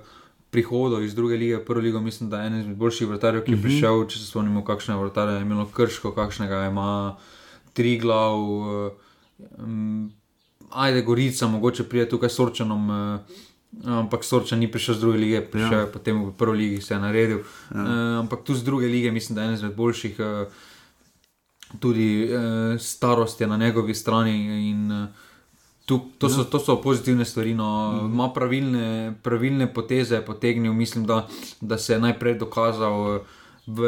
Prihodov 0.53 1.01
iz 1.03 1.15
druge 1.15 1.33
lige, 1.33 1.57
prvo 1.65 1.81
ligo, 1.81 1.97
mislim, 2.01 2.29
da 2.29 2.41
je 2.41 2.47
eden 2.47 2.59
izmed 2.59 2.77
boljših 2.77 3.07
vrtarjev, 3.09 3.41
ki 3.43 3.51
je 3.51 3.61
prišel. 3.61 4.03
Če 4.05 4.19
se 4.19 4.25
spomnimo, 4.27 4.61
kakšne 4.61 4.93
vrtarje 4.95 5.39
je 5.39 5.41
imelo 5.41 5.65
Krško, 5.65 6.11
kakšnega 6.13 6.67
ima 6.69 7.15
tri 7.73 7.95
glav, 7.97 8.37
um, 9.57 10.11
ajde, 10.69 11.01
Gorica, 11.01 11.47
mogoče 11.47 11.87
pride 11.89 12.05
tukaj 12.09 12.29
s 12.29 12.37
Sorčanom, 12.37 12.89
uh, 12.89 13.19
ampak 13.85 14.23
Sorčan 14.23 14.59
ni 14.59 14.71
prišel 14.71 14.95
z 14.95 14.99
druge 14.99 15.17
lige, 15.17 15.41
prišel 15.41 15.79
je 15.79 15.91
potem 15.91 16.21
v 16.25 16.31
prvi 16.37 16.57
ligi, 16.57 16.81
se 16.81 16.93
je 16.93 16.99
naredil. 16.99 17.41
Ja. 17.73 17.81
Uh, 17.81 18.19
ampak 18.19 18.43
tu 18.43 18.55
z 18.55 18.63
druge 18.63 18.87
lige, 18.87 19.11
mislim, 19.11 19.35
da 19.35 19.41
je 19.41 19.45
eden 19.45 19.55
izmed 19.55 19.75
boljših, 19.75 20.19
uh, 20.19 20.47
tudi 21.79 22.29
uh, 22.29 22.79
starost 22.79 23.41
je 23.41 23.47
na 23.47 23.57
njegovi 23.57 23.95
strani. 23.95 24.69
In, 24.69 24.91
uh, 24.91 25.07
Tu, 25.85 25.99
to, 26.17 26.29
so, 26.29 26.43
to 26.47 26.59
so 26.63 26.77
pozitivne 26.79 27.25
stvari. 27.25 27.51
No. 27.53 28.07
Ima 28.07 28.29
pravilne, 28.31 29.13
pravilne 29.23 29.67
poteze, 29.67 30.15
je 30.15 30.25
potegnil. 30.25 30.73
Mislim, 30.73 31.03
da, 31.05 31.27
da 31.61 31.77
se 31.77 31.93
je 31.93 31.99
najprej 31.99 32.37
dokazal 32.39 33.19
v 33.67 33.83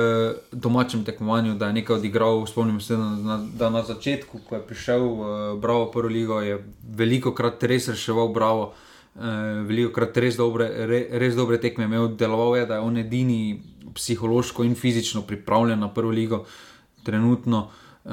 domačem 0.52 1.06
tekmovanju, 1.08 1.56
da 1.56 1.68
je 1.68 1.74
nekaj 1.74 1.96
odigral. 1.96 2.46
Spomnim 2.48 2.82
se, 2.82 2.98
da 2.98 3.10
na, 3.16 3.38
da 3.38 3.70
na 3.70 3.84
začetku, 3.84 4.40
ko 4.44 4.56
je 4.56 4.62
prišel 4.68 5.08
v 5.08 5.56
Bravo 5.64 5.86
prvo 5.92 6.12
ligo, 6.12 6.42
je 6.42 6.60
veliko 6.84 7.32
krat 7.32 7.64
res 7.64 7.88
reševal 7.88 8.28
Bravo. 8.28 8.74
Uh, 9.16 9.64
veliko 9.64 9.94
krat 9.96 10.18
res 10.20 10.36
dobre, 10.36 10.68
re, 10.90 11.06
res 11.22 11.38
dobre 11.38 11.56
tekme 11.64 11.88
imel, 11.88 12.10
deloval 12.20 12.58
je, 12.58 12.66
da 12.68 12.80
je 12.80 12.84
on 12.84 12.98
edini 13.00 13.40
psihološko 13.96 14.66
in 14.68 14.76
fizično 14.76 15.22
pripravljen 15.24 15.80
na 15.80 15.88
prvo 15.94 16.12
ligo, 16.12 16.44
trenutno. 17.08 17.70
Uh, 18.06 18.12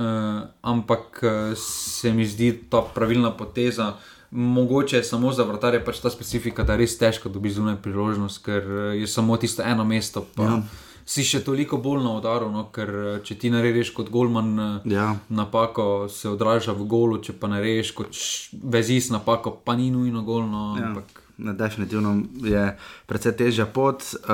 ampak 0.63 1.19
uh, 1.23 1.59
se 1.59 2.13
mi 2.15 2.27
zdi 2.27 2.53
ta 2.71 2.85
pravilna 2.95 3.33
poteza. 3.37 3.97
Mogoče 4.31 4.97
je 4.97 5.05
samo 5.05 5.33
za 5.33 5.45
vrtarje 5.45 5.83
pač 5.85 5.99
ta 6.01 6.11
specifika, 6.11 6.65
da 6.65 6.73
je 6.73 6.85
res 6.87 6.95
težko 6.99 7.29
dobiti 7.29 7.59
zunaj 7.59 7.77
priložnost, 7.85 8.41
ker 8.47 8.63
eh, 8.65 8.95
je 9.03 9.07
samo 9.07 9.37
tisto 9.37 9.61
eno 9.63 9.85
mesto. 9.85 10.25
Pa 10.35 10.47
ja. 10.47 10.63
Si 11.05 11.23
še 11.23 11.41
toliko 11.41 11.79
bolj 11.79 12.01
na 12.01 12.13
udaru, 12.13 12.47
no, 12.49 12.69
ker 12.69 12.89
eh, 12.89 13.21
če 13.21 13.35
ti 13.37 13.51
narediš 13.51 13.91
kot 13.93 14.09
golman 14.09 14.53
eh, 14.57 14.91
Ja. 14.91 15.17
napako, 15.29 15.87
se 16.09 16.29
odraža 16.29 16.73
v 16.73 16.87
golu, 16.87 17.19
če 17.19 17.33
pa 17.35 17.49
narediš 17.49 17.91
kot 17.93 18.15
vezis 18.55 19.11
napako, 19.11 19.51
pa 19.59 19.75
ni 19.75 19.91
nujno 19.91 20.23
golno. 20.23 20.77
Ja. 20.77 20.87
Ampak 20.87 21.05
Ne, 21.39 21.55
definitivno 21.55 22.11
je 22.39 22.77
precej 23.05 23.33
težja 23.33 23.65
pot. 23.67 24.05
Uh, 24.23 24.29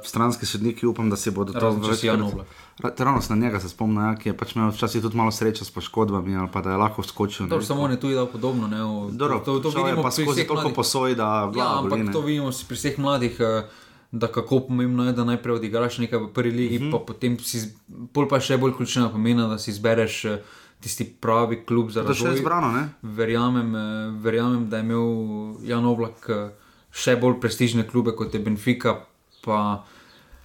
stranski 0.00 0.46
sodniki 0.46 0.86
upam, 0.86 1.10
da 1.10 1.16
si 1.16 1.28
bodo 1.30 1.52
to. 1.52 1.58
Ra- 2.78 2.94
Ravno 2.98 3.20
se 3.20 3.34
na 3.34 3.38
njega 3.38 3.60
se 3.60 3.68
spomnim, 3.68 3.98
ja, 4.00 4.14
ki 4.14 4.28
je 4.28 4.34
pač 4.34 4.54
imel 4.54 4.70
včasih 4.70 5.02
tudi 5.02 5.16
malo 5.16 5.30
sreče 5.30 5.64
s 5.64 5.70
poškodbami, 5.70 6.36
ali 6.36 6.48
pa 6.48 6.60
da 6.60 6.70
je 6.70 6.76
lahko 6.76 7.02
vskočil. 7.02 7.46
Dobro, 7.46 7.64
samo 7.64 7.82
on 7.82 7.90
je 7.90 8.00
tu 8.00 8.08
dal 8.10 8.26
podobno. 8.26 8.68
Ne, 8.68 8.78
v- 8.78 9.10
Dobro, 9.12 9.38
to, 9.40 9.58
to, 9.58 9.70
to 9.70 9.82
vidimo 9.82 10.02
pa 10.02 10.10
skozi 10.12 10.44
toliko 10.44 10.54
mladih. 10.62 10.76
posoj, 10.76 11.14
da 11.14 11.22
Ja, 11.24 11.46
glava 11.48 11.78
ampak 11.78 11.90
boli, 11.90 12.02
ne. 12.02 12.12
to 12.12 12.20
vidimo 12.22 12.50
pri 12.62 12.76
vseh 12.76 12.98
mladih, 12.98 13.36
eh, 13.38 13.64
da 14.16 14.26
kako 14.28 14.60
pomembno 14.62 15.04
je, 15.04 15.12
da 15.12 15.24
najprej 15.24 15.54
odigraš 15.54 15.98
nekaj 15.98 16.18
v 16.18 16.28
prvi 16.30 16.50
ligi, 16.52 16.76
uh 16.76 16.82
Mhm. 16.82 16.88
-huh. 16.88 16.98
pa 16.98 17.04
potem 17.06 17.38
si, 17.40 17.62
pol 18.12 18.28
pa 18.28 18.40
še 18.40 18.56
bolj 18.56 18.72
ključnega 18.74 19.08
pomena, 19.08 19.46
da 19.46 19.58
si 19.58 19.70
izbereš 19.70 20.24
eh, 20.26 20.38
tisti 20.80 21.04
pravi 21.16 21.64
klub 21.64 21.90
za 21.90 22.02
To 22.02 22.08
je 22.08 22.14
še 22.14 22.24
razvoj. 22.24 22.34
izbrano, 22.34 22.72
ne? 22.72 22.88
Verjamem, 23.02 23.74
eh, 23.74 23.80
verjamem, 24.20 24.68
da 24.68 24.76
je 24.76 24.82
imel 24.82 25.06
Jan 25.62 25.84
Oblak 25.86 26.28
eh, 26.28 26.50
še 26.92 27.16
bolj 27.16 27.40
prestižne 27.40 27.84
klube 27.84 28.12
kot 28.12 28.34
je 28.34 28.40
Benfica. 28.40 28.94
Pa, 29.42 29.84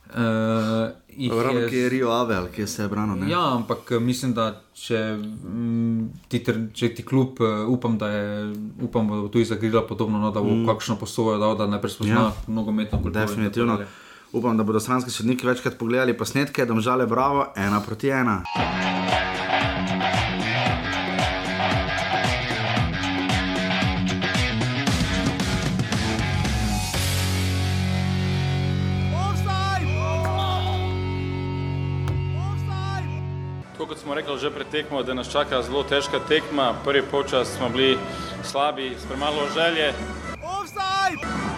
uh, 0.08 0.92
Ravno 1.32 1.60
je 1.60 1.70
ki 1.70 1.76
je 1.76 1.90
Rio 1.90 2.10
Ave, 2.10 2.36
ali 2.36 2.50
ki 2.52 2.62
je 2.62 2.68
se 2.68 2.88
branil. 2.88 3.16
ne? 3.16 3.30
Ja, 3.32 3.56
ampak 3.56 3.92
eh, 3.92 4.00
mislim, 4.00 4.34
da 4.34 4.62
če, 4.74 5.18
mm, 5.18 6.10
ti, 6.28 6.40
tr- 6.40 6.74
če 6.74 6.96
ti 6.96 7.06
klub, 7.06 7.42
eh, 7.42 7.66
upam, 7.66 7.98
da 7.98 8.08
je 8.08 8.54
upam, 8.82 9.08
da 9.08 9.16
bo 9.16 9.28
tu 9.28 9.44
zagrila 9.44 9.88
podobno, 9.88 10.20
no, 10.20 10.32
da 10.32 10.42
bo 10.42 10.50
mm. 10.50 10.66
kakšno 10.68 10.96
posojo 10.96 11.38
dal, 11.38 11.58
da 11.58 11.68
najprej 11.68 11.92
spozna 11.92 12.14
Ja. 12.14 12.32
nogometno 12.48 13.02
kulturo. 13.02 13.26
Definitivno. 13.26 13.80
Upam, 14.34 14.58
da 14.58 14.64
bodo 14.64 14.80
stranski 14.80 15.12
sodniki 15.12 15.48
večkrat 15.48 15.78
pogledali 15.78 16.18
posnetke, 16.18 16.66
da 16.66 16.80
žale 16.80 17.06
bravo, 17.06 17.48
ena 17.56 17.82
proti 17.82 18.10
ena. 18.10 18.44
Smo 34.12 34.20
rekli 34.20 34.40
že 34.40 34.52
pred 34.52 34.68
tekmo, 34.68 35.04
da 35.04 35.14
nas 35.14 35.32
čaka 35.32 35.62
zelo 35.64 35.84
težka 35.88 36.20
tekma. 36.28 36.76
Prvi 36.84 37.02
polčas 37.02 37.48
smo 37.48 37.70
bili 37.70 37.98
slabi, 38.44 38.92
s 39.00 39.08
premalo 39.08 39.48
želje. 39.56 39.94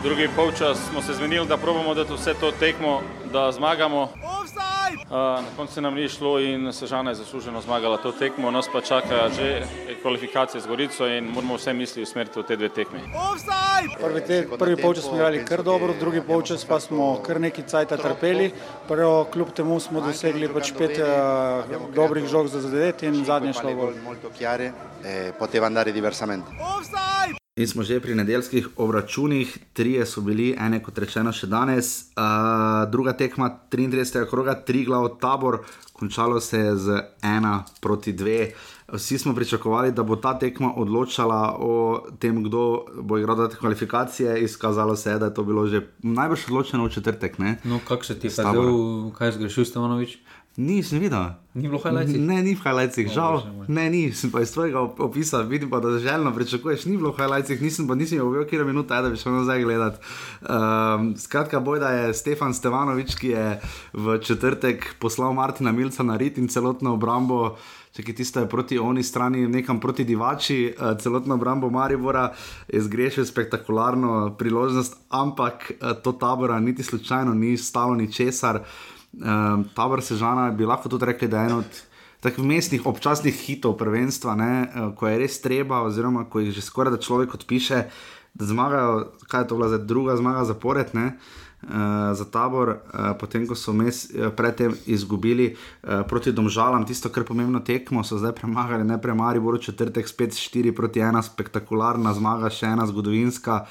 Drugi 0.03 0.29
polčas 0.35 0.77
smo 0.89 1.01
se 1.01 1.13
zmenili, 1.13 1.47
da 1.47 1.57
probamo 1.57 1.93
dati 1.93 2.13
vse 2.13 2.33
to 2.33 2.51
tekmo, 2.51 3.01
da 3.33 3.51
zmagamo. 3.51 4.09
Na 5.13 5.43
koncu 5.57 5.73
se 5.73 5.81
nam 5.81 5.93
ni 5.95 6.09
šlo 6.09 6.39
in 6.39 6.73
Sežana 6.73 7.11
je 7.11 7.15
zasluženo 7.15 7.61
zmagala 7.61 7.97
to 7.97 8.11
tekmo. 8.11 8.51
Nas 8.51 8.65
pa 8.73 8.81
čaka 8.81 9.29
že 9.29 9.61
kvalifikacije 10.01 10.61
z 10.61 10.67
Gorico 10.67 11.07
in 11.07 11.25
moramo 11.29 11.55
vse 11.55 11.73
misli 11.73 12.01
usmeriti 12.03 12.39
v 12.39 12.43
te 12.43 12.55
dve 12.55 12.69
tekmi. 12.69 12.99
Prvi, 14.01 14.21
te, 14.25 14.47
prvi 14.59 14.77
polčas 14.81 15.03
smo 15.03 15.15
igrali 15.15 15.45
kar 15.45 15.63
dobro, 15.63 15.93
drugi 15.99 16.21
polčas 16.21 16.65
pa 16.65 16.79
smo 16.79 17.21
kar 17.25 17.41
nekaj 17.41 17.65
cajta 17.67 17.97
trpeli. 17.97 18.51
Prvo, 18.87 19.27
kljub 19.33 19.53
temu 19.53 19.79
smo 19.79 20.01
dosegli 20.01 20.49
pač 20.53 20.73
pet 20.77 20.97
uh, 20.97 21.93
dobrih 21.95 22.25
žog 22.25 22.47
za 22.47 22.61
zadeti 22.61 23.05
in 23.05 23.25
zadnje 23.25 23.49
je 23.49 23.53
šlo 23.53 23.73
gol. 23.73 23.93
molto 24.03 24.29
chiare, 24.37 24.73
eh, 25.03 25.31
poteva 25.39 25.67
andare 25.67 25.91
diversamente. 25.91 26.49
In 27.53 27.67
smo 27.69 27.83
že 27.85 27.99
pri 28.01 28.15
nedeljskih 28.17 28.67
obračunih, 28.81 29.57
trije 29.77 30.05
so 30.09 30.21
bili, 30.25 30.55
ene 30.57 30.79
kot 30.81 30.97
rečeno 30.97 31.29
še 31.29 31.45
danes, 31.45 31.89
uh, 32.17 32.89
druga 32.89 33.13
tekma 33.13 33.51
33. 33.69 34.23
kroga, 34.25 34.55
tri 34.65 34.81
glav 34.87 35.05
tabor, 35.21 35.59
končalo 35.93 36.41
se 36.41 36.57
je 36.57 36.71
z 36.75 36.97
ena 37.21 37.59
proti 37.81 38.13
dve. 38.17 38.55
Vsi 38.89 39.19
smo 39.21 39.35
pričakovali, 39.37 39.93
da 39.93 40.01
bo 40.03 40.15
ta 40.15 40.33
tekma 40.39 40.71
odločala 40.81 41.53
o 41.61 42.01
tem, 42.19 42.41
kdo 42.41 42.87
bo 43.05 43.21
igral 43.21 43.45
te 43.45 43.61
kvalifikacije. 43.61 44.39
Izkazalo 44.41 44.95
se 44.95 45.13
je, 45.13 45.19
da 45.21 45.29
je 45.29 45.37
to 45.37 45.45
bilo 45.45 45.67
že 45.67 45.85
najbrž 46.01 46.49
odločeno 46.49 46.89
v 46.89 46.93
četrtek. 46.97 47.37
Ne? 47.37 47.59
No, 47.63 47.79
kako 47.87 48.03
se 48.03 48.17
ti 48.19 48.33
je 48.33 48.37
zdel, 48.41 49.11
kaj 49.13 49.27
je 49.27 49.37
zgrešil 49.37 49.69
Stevanovič? 49.69 50.17
Nisem 50.57 50.99
videl. 51.01 51.33
Ni 51.53 51.65
bilo 51.65 51.79
highlightsih? 51.81 52.21
Ne, 52.21 52.43
ni 52.45 52.53
v 52.53 52.61
highlightsih, 52.61 53.07
žal. 53.09 53.41
moj. 53.41 53.65
Ne, 53.73 53.89
ni, 53.89 54.01
sem 54.13 54.29
pa 54.29 54.41
iz 54.45 54.53
tvojega 54.53 54.83
op- 54.85 54.99
opisa, 55.01 55.41
vidim 55.41 55.69
pa, 55.69 55.79
da 55.81 55.97
željno 55.97 56.29
pričakuješ, 56.33 56.85
ni 56.85 56.97
bilo 56.97 57.09
v 57.09 57.17
highlightsih, 57.17 57.61
nisem 57.61 57.87
pa 57.89 57.97
nisem 57.97 58.21
imel 58.21 58.45
kjer 58.45 58.65
minuta, 58.65 59.01
da 59.01 59.09
bi 59.09 59.17
šel 59.17 59.33
nazaj 59.33 59.63
gledat. 59.65 59.97
Um, 60.45 61.15
skratka, 61.17 61.59
boj, 61.59 61.79
da 61.81 61.89
je 61.89 62.13
Stefan 62.13 62.53
Stevanovič, 62.53 63.15
ki 63.17 63.33
je 63.33 63.59
v 63.93 64.19
četrtek 64.21 64.95
poslal 65.01 65.33
Martina 65.33 65.71
Milca 65.71 66.03
na 66.03 66.17
rit 66.21 66.37
in 66.37 66.47
celotno 66.47 66.93
obrambo. 66.93 67.57
Če 67.93 68.01
ki 68.01 68.13
tiste 68.17 68.41
proti 68.49 68.79
oni 68.81 69.03
strani, 69.05 69.43
nekam 69.47 69.77
proti 69.79 70.01
divači, 70.05 70.73
uh, 70.73 70.97
celotno 70.97 71.37
obrambo 71.37 71.69
Maribora 71.69 72.31
je 72.65 72.81
zgrešil 72.81 73.25
spektakularno 73.25 74.33
priložnost, 74.37 74.97
ampak 75.09 75.71
uh, 75.77 75.93
to 76.01 76.13
tabora 76.17 76.59
niti 76.59 76.83
slučajno 76.83 77.33
ni 77.33 77.57
stalo 77.57 77.95
ni 77.95 78.09
česar. 78.13 78.65
Um, 79.13 79.65
tabor 79.75 80.01
Sežana 80.01 80.49
bi 80.51 80.65
lahko 80.65 80.89
tudi 80.89 81.05
rekli, 81.05 81.27
da 81.29 81.43
je 81.43 81.49
en 81.49 81.57
od 81.61 81.81
takih 82.23 82.45
mestnih 82.47 82.85
občasnih 82.87 83.35
hitov 83.35 83.75
prvenstva, 83.77 84.35
ne, 84.35 84.53
eh, 84.63 84.89
ko 84.95 85.07
je 85.07 85.19
res 85.19 85.41
treba, 85.41 85.83
oziroma 85.83 86.25
ko 86.25 86.39
jih 86.39 86.55
že 86.55 86.61
skoraj 86.61 86.95
da 86.95 86.97
človek 86.97 87.35
odpiše, 87.35 87.83
da 88.33 88.45
zmagajo, 88.45 89.11
kaj 89.27 89.41
je 89.41 89.47
to 89.47 89.55
bila 89.55 89.77
druga 89.77 90.17
zmaga 90.17 90.45
zapored. 90.45 90.93
Ne, 90.93 91.17
Uh, 91.63 92.11
za 92.11 92.25
tabor, 92.27 92.83
uh, 92.91 93.15
potem 93.15 93.47
ko 93.47 93.55
so 93.55 93.71
mes, 93.71 94.11
uh, 94.11 94.35
predtem 94.35 94.75
izgubili 94.83 95.55
uh, 95.55 96.03
proti 96.03 96.35
Domžalam, 96.35 96.83
tisto, 96.83 97.07
kar 97.07 97.23
je 97.23 97.27
pomembno 97.27 97.63
tekmo, 97.63 98.03
so 98.03 98.19
zdaj 98.19 98.35
premagali, 98.35 98.83
ne 98.83 98.99
premari, 98.99 99.39
bo 99.39 99.55
četrtek 99.57 100.03
spet 100.03 100.35
4 100.35 100.75
proti 100.75 100.99
1, 100.99 101.23
spektakularna 101.23 102.11
zmaga, 102.13 102.51
še 102.51 102.67
ena 102.67 102.83
zgodovinska. 102.83 103.63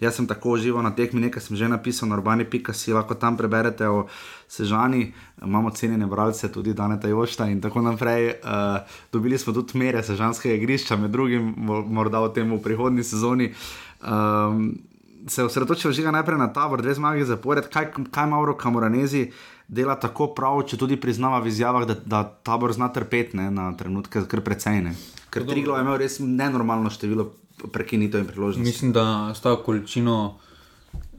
Jaz 0.00 0.14
sem 0.14 0.26
tako 0.26 0.54
užival 0.54 0.82
na 0.82 0.92
tekmi, 0.94 1.20
nekaj 1.20 1.42
sem 1.42 1.56
že 1.56 1.68
napisal 1.68 2.08
na 2.08 2.16
urbani.com, 2.16 2.94
lahko 2.94 3.14
tam 3.18 3.36
preberete 3.36 3.88
o 3.88 4.06
Sežani, 4.48 5.12
imamo 5.42 5.70
cenjene 5.70 6.06
bralce, 6.06 6.52
tudi 6.52 6.74
Daneta 6.74 7.08
Jošta 7.08 7.48
in 7.50 7.60
tako 7.60 7.82
naprej. 7.82 8.38
Uh, 8.38 8.86
dobili 9.12 9.38
smo 9.38 9.52
tudi 9.52 9.78
mere 9.78 10.02
sežanskega 10.02 10.54
igrišča, 10.54 10.96
med 10.96 11.10
drugim 11.10 11.54
mo- 11.56 11.84
morda 11.86 12.20
o 12.20 12.28
tem 12.28 12.52
v 12.52 12.62
prihodnji 12.62 13.02
sezoni. 13.02 13.52
Um, 14.00 14.78
se 15.26 15.44
osredotočil 15.44 15.92
že 15.92 16.12
najprej 16.12 16.38
na 16.38 16.52
tabor, 16.52 16.82
dve 16.82 16.94
zmagi 16.94 17.24
zapored, 17.24 17.68
kaj, 17.68 17.92
kaj 18.10 18.26
Mauro 18.26 18.54
Kamoranezi 18.54 19.32
dela 19.68 19.98
tako 20.00 20.32
prav, 20.32 20.62
če 20.64 20.78
tudi 20.80 20.96
priznava 20.96 21.42
v 21.44 21.52
izjavah, 21.52 21.84
da, 21.84 21.94
da 21.94 22.22
tabor 22.24 22.72
zna 22.72 22.88
trpeti 22.88 23.36
na 23.36 23.72
trenutke, 23.76 24.24
kar 24.24 24.40
precej 24.40 24.80
ne. 24.80 24.94
Ker 25.28 25.44
Triglo 25.44 25.76
je 25.76 25.84
imel 25.84 25.98
res 26.00 26.16
nenormalno 26.24 26.88
število 26.90 27.28
prekinitev 27.72 28.20
in 28.20 28.26
priložnosti. 28.26 28.66
Mislim, 28.70 28.92
da 28.92 29.32
s 29.34 29.40
to 29.40 29.56
količino 29.62 30.38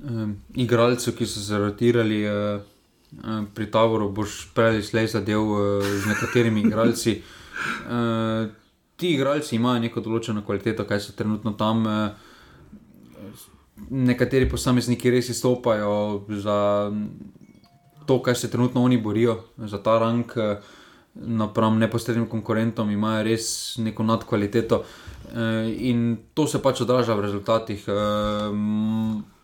um, 0.04 0.36
igralcev, 0.56 1.16
ki 1.16 1.26
so 1.26 1.40
se 1.40 1.58
rotirali 1.58 2.24
uh, 2.28 2.62
uh, 3.12 3.44
pri 3.56 3.72
taboru, 3.72 4.10
boš 4.12 4.48
prej 4.56 4.84
slej 4.84 5.08
zadev 5.08 5.42
uh, 5.42 5.84
z 5.84 6.08
nekaterimi 6.08 6.62
igralci. 6.62 7.22
Uh, 7.86 8.50
ti 8.96 9.14
igralci 9.14 9.56
imajo 9.56 9.80
neko 9.80 10.02
določeno 10.02 10.44
kvaliteto, 10.46 10.86
kaj 10.88 11.00
so 11.00 11.16
trenutno 11.16 11.54
tam. 11.60 11.86
Uh, 11.86 12.28
nekateri 13.90 14.50
posamezniki 14.50 15.12
res 15.12 15.30
izstopajo 15.30 16.26
za 16.44 16.58
to, 18.06 18.20
kaj 18.22 18.36
se 18.36 18.50
trenutno 18.52 18.84
oni 18.84 18.98
borijo, 18.98 19.40
za 19.58 19.82
ta 19.84 20.00
rang. 20.00 20.36
Uh, 20.36 20.76
Napram 21.20 21.80
neposrednim 21.80 22.28
konkurentom 22.30 22.92
imajo 22.92 23.24
res 23.26 23.78
neko 23.82 24.04
nadkvaliteto, 24.06 24.78
eh, 24.80 25.19
in 25.78 26.18
to 26.34 26.48
se 26.48 26.62
pač 26.62 26.82
odraža 26.82 27.14
v 27.14 27.22
rezultatih. 27.22 27.84
Eh, 27.88 27.94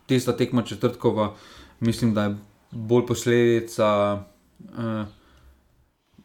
Tista 0.06 0.36
tekma 0.38 0.62
četrtkova, 0.62 1.34
mislim, 1.80 2.14
da 2.14 2.24
je 2.24 2.36
bolj 2.72 3.06
posledica 3.08 4.20
eh, 4.62 5.06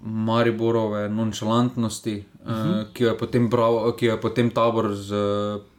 Mariborove 0.00 1.08
nonšalantnosti, 1.08 2.24
uh 2.44 2.50
-huh. 2.50 2.84
ki, 2.92 3.04
jo 3.04 3.08
je 3.10 3.18
potem 3.18 3.48
bral, 3.48 3.96
ki 3.96 4.06
jo 4.06 4.12
je 4.12 4.20
potem 4.20 4.50
tabor 4.50 4.94
z, 4.94 5.14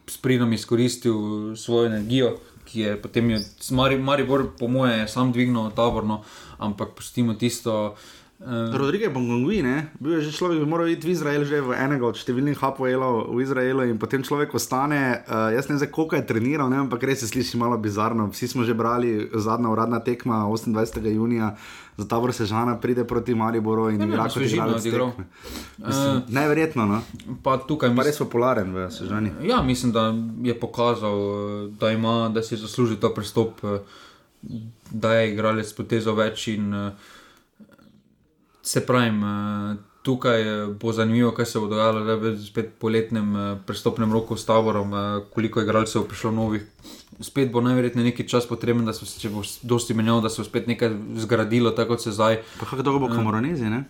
s 0.06 0.16
pridom 0.16 0.52
izkoristil 0.52 1.14
svojo 1.56 1.86
energijo. 1.86 2.36
Ki 2.64 2.80
je 2.80 3.02
potem, 3.02 3.30
je, 3.30 3.40
Mari, 3.70 3.98
Maribor, 3.98 4.46
po 4.58 4.68
mojem, 4.68 5.00
je 5.00 5.08
sam 5.08 5.32
dvignil 5.32 5.70
taborno, 5.70 6.22
ampak 6.58 6.88
pustimo 6.94 7.34
tisto. 7.34 7.94
Eh, 8.42 8.76
Rodrige 8.78 9.08
Bongongui, 9.08 9.62
ne? 9.62 9.90
bil 10.00 10.18
je 10.18 10.28
že 10.28 10.36
človek, 10.36 10.58
ki 10.58 10.64
bi 10.64 10.70
moral 10.70 10.88
iti 10.88 11.06
v 11.06 11.14
Izrael, 11.14 11.44
že 11.44 11.62
v 11.62 11.72
enega 11.78 12.06
od 12.06 12.18
številnih 12.18 12.58
HPL-ov 12.58 13.32
v 13.32 13.38
Izraelu 13.42 13.86
in 13.86 13.98
potem 14.02 14.22
človek 14.22 14.54
ostane. 14.54 15.22
Uh, 15.26 15.54
jaz 15.54 15.70
ne 15.70 15.78
vem, 15.78 15.90
koliko 15.90 16.18
je 16.18 16.26
treniral, 16.26 16.68
ne? 16.68 16.82
ampak 16.82 17.02
res 17.06 17.22
se 17.22 17.30
sliši 17.30 17.56
malo 17.56 17.78
bizarno. 17.78 18.28
Vsi 18.34 18.52
smo 18.52 18.66
že 18.66 18.74
brali 18.74 19.30
zadnja 19.34 19.70
uradna 19.70 20.02
tekma 20.02 20.44
28. 20.50 21.06
junija. 21.06 21.54
Za 21.96 22.08
ta 22.08 22.16
vrsta 22.18 22.44
Žana 22.48 22.80
pride 22.80 23.04
proti 23.04 23.34
Mariboru 23.34 23.90
in 23.90 24.00
Ne, 24.00 24.06
igra 24.06 24.24
kot 24.24 24.82
tekme. 24.82 25.24
Mislim, 25.78 26.22
Neverjetno, 26.28 26.86
no? 26.86 27.02
Pa 27.42 27.58
tukaj 27.58 27.88
Pa 27.88 27.94
mislim, 27.94 28.06
res 28.06 28.18
popularen 28.18 28.72
v 28.74 28.90
Sežani. 28.90 29.32
Ja, 29.44 29.62
mislim, 29.62 29.92
da 29.92 30.14
je 30.42 30.56
pokazal, 30.60 31.18
eh, 31.18 31.68
da, 31.80 31.92
ima, 31.92 32.28
da 32.28 32.42
si 32.42 32.56
zasluži 32.56 32.96
ta 32.96 33.12
pristop, 33.14 33.60
eh, 33.64 33.78
da 34.90 35.14
je 35.14 35.32
igralec 35.32 35.68
s 35.68 35.76
potezo 35.76 36.14
več. 36.14 36.48
In, 36.48 36.74
eh, 36.74 36.92
se 38.62 38.86
pravi, 38.86 39.10
tukaj 40.02 40.42
eh, 40.42 40.66
bo 40.80 40.92
zanimivo, 40.92 41.30
kaj 41.30 41.46
se 41.46 41.60
bo 41.60 41.66
dogajalo 41.66 42.02
zdaj 42.02 42.16
v 42.16 42.34
spet 42.46 42.74
poletnem 42.78 43.36
eh, 43.36 43.56
prestopnem 43.66 44.12
roku 44.12 44.36
s 44.36 44.46
taborom, 44.46 44.94
eh, 44.94 45.24
koliko 45.34 45.62
igralcev 45.62 46.02
bo 46.02 46.08
prišlo 46.08 46.30
novih. 46.30 46.66
Spet 47.20 47.52
bo 47.52 47.60
najverjetneje 47.60 48.10
nekaj 48.10 48.26
čas 48.26 48.46
potreben, 48.48 48.84
da 48.84 48.92
se, 48.92 49.06
če 49.06 49.30
bo 49.30 49.42
dosti 49.62 49.94
menjal, 49.94 50.20
da 50.20 50.30
se 50.30 50.42
bo 50.42 50.48
spet 50.48 50.66
nekaj 50.66 50.90
zgradilo, 51.22 51.70
tako 51.70 51.94
kot 51.94 52.02
se 52.02 52.12
zdaj. 52.12 52.42
Pa 52.60 52.66
kako 52.66 52.82
dolgo 52.82 53.06
bo 53.06 53.14
komoronezi, 53.14 53.70
ne? 53.70 53.84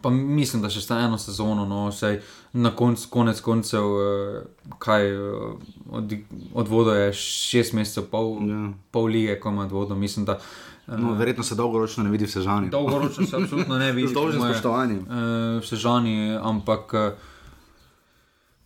Pa 0.00 0.10
mislim, 0.10 0.60
da 0.62 0.68
še 0.68 0.82
sta 0.84 0.98
eno 1.00 1.16
sezono, 1.18 1.64
no, 1.64 1.86
vsaj 1.88 2.18
na 2.60 2.74
konc, 2.76 3.06
konec 3.12 3.40
koncev, 3.40 3.84
eh, 4.00 4.68
kaj 4.78 5.08
eh, 5.08 5.72
od, 5.90 6.12
odvodo 6.54 6.94
je 6.94 7.12
šest 7.12 7.72
mesecev, 7.72 8.08
pol, 8.12 8.36
Ja. 8.44 8.56
ja. 8.56 8.72
pol 8.92 9.12
lige, 9.12 9.40
ko 9.40 9.52
ima 9.52 9.64
odvodo. 9.64 9.96
Mislim, 9.96 10.24
da 10.24 10.38
eh, 10.40 10.73
No, 10.86 11.14
verjetno 11.14 11.42
se 11.42 11.54
dolgoročno 11.54 12.02
ne 12.02 12.10
vidi 12.10 12.24
v 12.24 12.30
Sežani. 12.30 12.68
dolgoročno 12.68 13.26
se 13.26 13.36
absolutno 13.36 13.78
ne 13.78 13.92
vidi. 13.92 14.08
Z 14.08 14.12
dolžnim 14.12 14.42
spoštovanjem. 14.42 14.98
eh, 15.00 15.14
v 15.56 15.64
Sežani, 15.64 16.14
ampak 16.36 16.94
eh, 16.94 17.12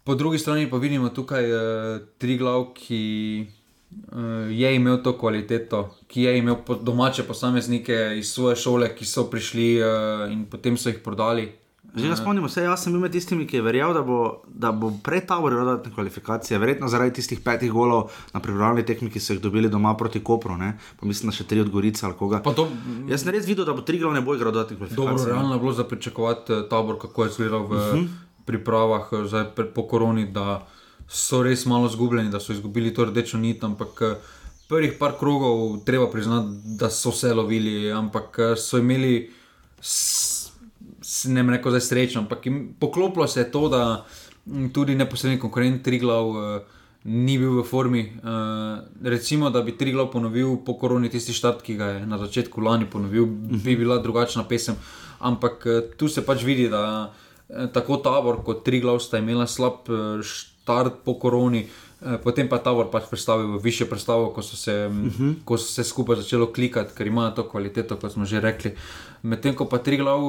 po 0.05 0.15
drugi 0.15 0.39
strani 0.39 0.67
pa 0.67 0.77
vidimo 0.79 1.09
tukaj 1.11 1.45
eh, 1.45 1.61
tri 2.17 2.37
glav, 2.37 2.73
ki 2.75 3.01
eh, 3.41 4.17
je 4.53 4.75
imel 4.75 4.99
to 4.99 5.13
kvaliteto, 5.15 5.79
ki 6.07 6.23
je 6.23 6.39
imel 6.39 6.57
po- 6.59 6.75
domače 6.77 7.23
posameznike 7.23 7.95
iz 8.17 8.29
svoje 8.29 8.57
šole, 8.59 8.91
ki 8.91 9.05
so 9.07 9.25
prišli 9.27 9.77
eh, 9.77 9.85
in 10.29 10.45
potem 10.47 10.77
so 10.77 10.89
jih 10.89 10.99
prodali. 11.01 11.53
Že 11.97 12.09
ga 12.09 12.17
spomnimo, 12.21 12.47
vse 12.51 12.67
jaz 12.67 12.83
sem 12.85 12.93
bil 12.93 13.01
med 13.01 13.13
tistimi, 13.17 13.47
ki 13.49 13.57
je 13.57 13.63
verjel, 13.65 13.95
da 13.97 14.03
bo, 14.05 14.43
da 14.45 14.73
bo 14.77 14.91
pred 15.05 15.25
taborjem 15.25 15.63
dodatne 15.65 15.93
kvalifikacije, 15.95 16.59
verjetno 16.61 16.89
zaradi 16.93 17.15
tistih 17.17 17.41
petih 17.41 17.73
golov 17.73 18.13
na 18.35 18.43
pripravljalni 18.45 18.85
tekmi, 18.85 19.09
ki 19.11 19.21
so 19.21 19.33
jih 19.33 19.41
dobili 19.41 19.71
doma 19.73 19.95
proti 19.97 20.21
Kopru, 20.25 20.57
ne? 20.61 20.75
pa 21.01 21.09
mislim, 21.09 21.31
da 21.33 21.37
še 21.37 21.47
tri 21.49 21.63
od 21.65 21.71
Gorice 21.73 22.05
ali 22.07 22.17
koga. 22.19 22.43
Pa 22.45 22.53
to, 22.53 22.69
Jaz 23.09 23.25
sem 23.25 23.33
res 23.33 23.49
videl, 23.49 23.65
da 23.65 23.73
bo 23.73 23.81
tri 23.81 24.01
glavne 24.03 24.21
boje 24.21 24.43
igral 24.43 24.53
dodatnih 24.53 24.77
Dobro, 24.79 24.93
kvalifikacij. 24.95 25.33
realno 25.33 25.55
je 25.57 25.63
bilo 25.65 25.73
za 25.73 25.87
pričakovati 25.89 26.53
eh, 26.53 26.67
tabor, 26.69 26.99
kako 27.01 27.25
je 27.25 27.33
izgledal 27.33 27.65
v 27.65 27.73
uh 27.73 27.81
-huh. 27.95 28.09
pripravah 28.45 29.09
eh, 29.13 29.25
zdaj 29.29 29.45
po 29.75 29.87
koroni, 29.89 30.27
da 30.33 30.67
so 31.09 31.43
res 31.43 31.65
malo 31.67 31.89
zgubljeni, 31.89 32.31
da 32.31 32.41
so 32.41 32.53
izgubili 32.53 32.95
to 32.95 33.05
rdečo 33.09 33.39
nit. 33.39 33.65
Ampak 33.65 34.03
eh, 34.03 34.15
prvih 34.69 34.93
par 35.01 35.17
krogov 35.19 35.81
treba 35.89 36.11
priznati, 36.11 36.49
da 36.77 36.91
so 36.91 37.13
se 37.13 37.35
lovili, 37.35 37.93
ampak 37.93 38.39
so 38.57 38.79
imeli, 38.79 39.31
ne 41.25 41.43
vem, 41.43 41.51
rekel 41.51 41.71
zdaj 41.71 41.81
srečno, 41.81 42.21
ampak 42.21 42.49
poklopilo 42.79 43.27
se 43.27 43.41
je 43.41 43.51
to, 43.51 43.69
da 43.69 44.05
mm, 44.47 44.69
tudi 44.73 44.95
neposredni 44.95 45.39
konkurent 45.39 45.83
Triglav. 45.83 46.27
eh, 46.57 46.61
Ni 47.05 47.39
bil 47.39 47.61
v 47.61 47.65
formi. 47.65 48.01
Uh, 48.21 48.83
recimo, 49.07 49.51
da 49.51 49.63
bi 49.63 49.73
Triglav 49.79 50.11
ponovil 50.11 50.57
po 50.67 50.75
koroni 50.75 51.09
tisti 51.09 51.33
štart, 51.33 51.63
ki 51.63 51.77
ga 51.79 51.87
je 51.87 52.07
na 52.07 52.19
začetku 52.19 52.61
lani 52.61 52.85
ponovil, 52.91 53.25
bi 53.65 53.77
bila 53.77 53.99
drugačna 54.03 54.45
pesem. 54.45 54.75
Ampak 55.21 55.67
eh, 55.67 55.81
tu 55.97 56.09
se 56.09 56.27
pač 56.27 56.43
vidi, 56.43 56.69
da 56.69 57.13
eh, 57.49 57.71
tako 57.73 57.97
tabor 57.97 58.43
kot 58.45 58.65
Triglav 58.65 58.99
sta 59.01 59.19
imela 59.19 59.47
slab 59.47 59.89
eh, 59.89 60.23
štart 60.23 61.01
po 61.05 61.15
koroni, 61.15 61.65
eh, 62.03 62.19
potem 62.19 62.49
pa 62.49 62.57
je 62.57 62.63
tabor 62.67 62.91
pač 62.91 63.07
predstavil 63.11 63.59
više 63.59 63.87
predstavo, 63.87 64.33
ko 64.35 64.43
so 64.43 64.57
se, 64.57 64.91
uh 64.91 64.93
-huh. 64.93 65.35
ko 65.45 65.57
so 65.57 65.73
se 65.73 65.85
skupaj 65.85 66.17
začelo 66.17 66.53
klikati, 66.53 66.95
ker 66.95 67.07
imajo 67.07 67.31
to 67.31 67.49
kvaliteto, 67.49 67.97
kot 67.97 68.13
smo 68.13 68.25
že 68.25 68.41
rekli. 68.41 68.75
Medtem 69.23 69.55
ko 69.55 69.65
pa 69.65 69.79
Triglav, 69.79 70.21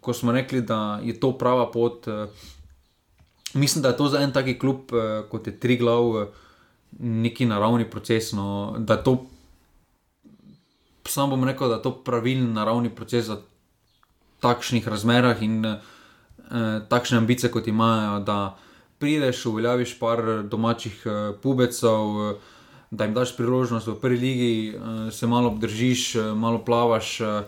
ko 0.00 0.12
smo 0.12 0.32
rekli, 0.32 0.60
da 0.60 1.00
je 1.04 1.20
to 1.20 1.32
prava 1.38 1.70
pot. 1.70 2.08
Eh, 2.08 2.26
Mislim, 3.54 3.82
da 3.82 3.88
je 3.88 3.96
to 3.96 4.08
za 4.08 4.18
en 4.20 4.32
taki 4.32 4.58
klub, 4.58 4.92
eh, 4.92 5.22
kot 5.30 5.46
je 5.46 5.60
Triglav, 5.60 6.22
eh, 6.22 6.26
neki 6.98 7.46
naravni 7.46 7.90
proces. 7.90 8.32
No, 8.32 8.74
da 8.78 8.94
je 8.94 9.04
to, 9.04 9.26
sam 11.06 11.30
bom 11.30 11.44
rekel, 11.44 11.68
da 11.68 11.74
je 11.74 11.82
to 11.82 11.94
pravilen 12.04 12.52
naravni 12.52 12.90
proces 12.90 13.24
za 13.24 13.40
takšnih 14.40 14.88
razmerah 14.88 15.42
in 15.42 15.64
eh, 15.64 15.80
takšne 16.88 17.18
ambicije, 17.18 17.50
kot 17.50 17.66
imajo, 17.66 18.20
da 18.20 18.56
prideš, 18.98 19.46
uveljaviš 19.46 19.98
par 19.98 20.42
domačih 20.44 21.02
eh, 21.06 21.32
pubecov, 21.42 22.30
eh, 22.30 22.34
da 22.90 23.04
jim 23.04 23.14
daš 23.14 23.36
priložnost 23.36 23.86
v 23.86 24.00
prvi 24.00 24.18
ligi, 24.18 24.76
eh, 24.76 25.10
se 25.10 25.26
malo 25.26 25.48
obdržiš, 25.48 26.14
eh, 26.14 26.34
malo 26.34 26.64
plavaš. 26.64 27.20
Eh, 27.20 27.42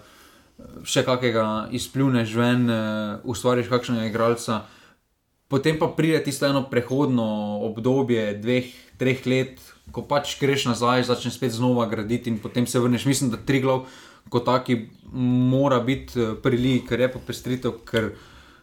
še 0.84 1.04
kakega 1.04 1.68
izpljuneš 1.70 2.34
ven, 2.34 2.68
uh, 2.70 3.20
ustvariš 3.24 3.68
kakšnega 3.68 4.06
igralca. 4.10 4.62
Potem 5.50 5.78
pa 5.78 5.88
pride 5.90 6.22
tisto 6.24 6.46
eno 6.46 6.62
prehodno 6.70 7.26
obdobje, 7.66 8.38
dveh, 8.38 8.70
treh 8.98 9.24
let, 9.26 9.58
ko 9.90 10.04
pač 10.06 10.36
greš 10.38 10.68
nazaj, 10.70 11.08
začneš 11.08 11.40
spet 11.40 11.52
znova 11.56 11.88
graditi 11.90 12.30
in 12.30 12.38
potem 12.38 12.66
se 12.66 12.78
vrneš. 12.78 13.08
Mislim, 13.10 13.30
da 13.30 13.36
tri 13.36 13.60
glav 13.60 13.88
kot 14.30 14.44
taki 14.46 14.86
mora 15.50 15.80
biti 15.82 16.14
prilik, 16.42 16.86
ker 16.88 17.00
je 17.00 17.12
pa 17.12 17.18
pestritev. 17.26 17.80
Ker 17.84 18.12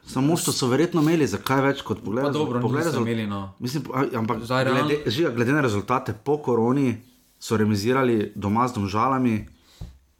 Samo 0.07 0.37
što 0.37 0.51
so 0.51 0.67
verjetno 0.71 1.01
imeli, 1.01 1.27
zakaj 1.27 1.61
več 1.61 1.81
kot 1.83 1.99
pogled. 1.99 2.31
Dobro, 2.31 2.61
pogled 2.63 2.85
rezult- 2.85 3.03
imeli, 3.03 3.27
no. 3.27 3.53
Mislim, 3.59 3.83
ampak 4.15 4.39
Zdaj 4.47 4.65
glede, 4.65 5.01
žiga, 5.11 5.29
glede 5.35 5.51
na 5.51 5.61
rezultate 5.61 6.13
po 6.23 6.37
koroni 6.37 7.01
so 7.39 7.57
remizirali 7.57 8.31
doma 8.35 8.67
z 8.67 8.73
domžalami 8.73 9.47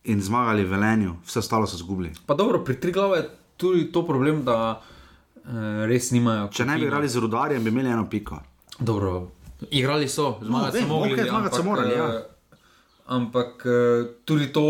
in 0.08 0.22
zmagali 0.22 0.64
v 0.64 0.72
Velenju, 0.72 1.16
vse 1.26 1.40
ostalo 1.40 1.68
so 1.68 1.78
zgubili. 1.78 2.12
Pa 2.26 2.34
dobro, 2.34 2.64
pri 2.64 2.80
tri 2.80 2.92
glave 2.92 3.18
je 3.18 3.30
tudi 3.58 3.92
to 3.92 4.06
problem, 4.08 4.44
da 4.46 4.82
eh, 5.36 5.86
res 5.88 6.12
nimajo. 6.12 6.48
Če 6.52 6.66
ne 6.66 6.78
bi 6.78 6.88
igrali 6.88 7.10
z 7.10 7.20
rudarjem, 7.20 7.64
bi 7.64 7.70
imeli 7.74 7.92
eno 7.92 8.08
piko. 8.10 8.40
Dobro, 8.80 9.28
igrali 9.72 10.08
so, 10.08 10.38
zmagati 10.42 10.78
vem, 10.78 10.88
so 10.88 10.94
mogli. 10.94 11.30
zmagati 11.30 11.56
so 11.56 11.64
morali, 11.64 11.94
ja. 11.94 12.08
eh, 12.08 12.34
Ampak 13.08 13.64
eh, 13.66 14.08
tudi 14.26 14.50
to, 14.54 14.64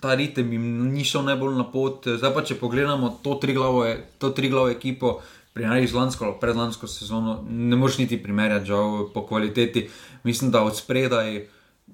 ta 0.00 0.14
ritem 0.14 0.52
jim 0.52 0.66
ni 0.92 1.04
šel 1.04 1.24
najbolj 1.24 1.54
na 1.56 1.64
pot. 1.70 2.08
Zdaj 2.18 2.34
pa 2.34 2.42
če 2.44 2.58
pogledamo 2.60 3.18
to 3.22 3.34
tri 3.40 3.54
glavo, 3.56 3.86
to 4.18 4.30
tri 4.30 4.48
glavo 4.48 4.68
ekipo. 4.70 5.20
Primerjali 5.52 5.86
z 5.86 5.92
lansko 5.92 6.24
ali 6.24 6.34
predlansko 6.40 6.88
sezono, 6.88 7.42
ne 7.48 7.76
moreš 7.76 7.98
niti 7.98 8.16
primerjati, 8.22 8.70
žal, 8.70 9.10
po 9.12 9.26
kvaliteti. 9.28 9.82
Mislim, 10.24 10.50
da 10.50 10.62
od 10.64 10.76
spredaj 10.76 11.42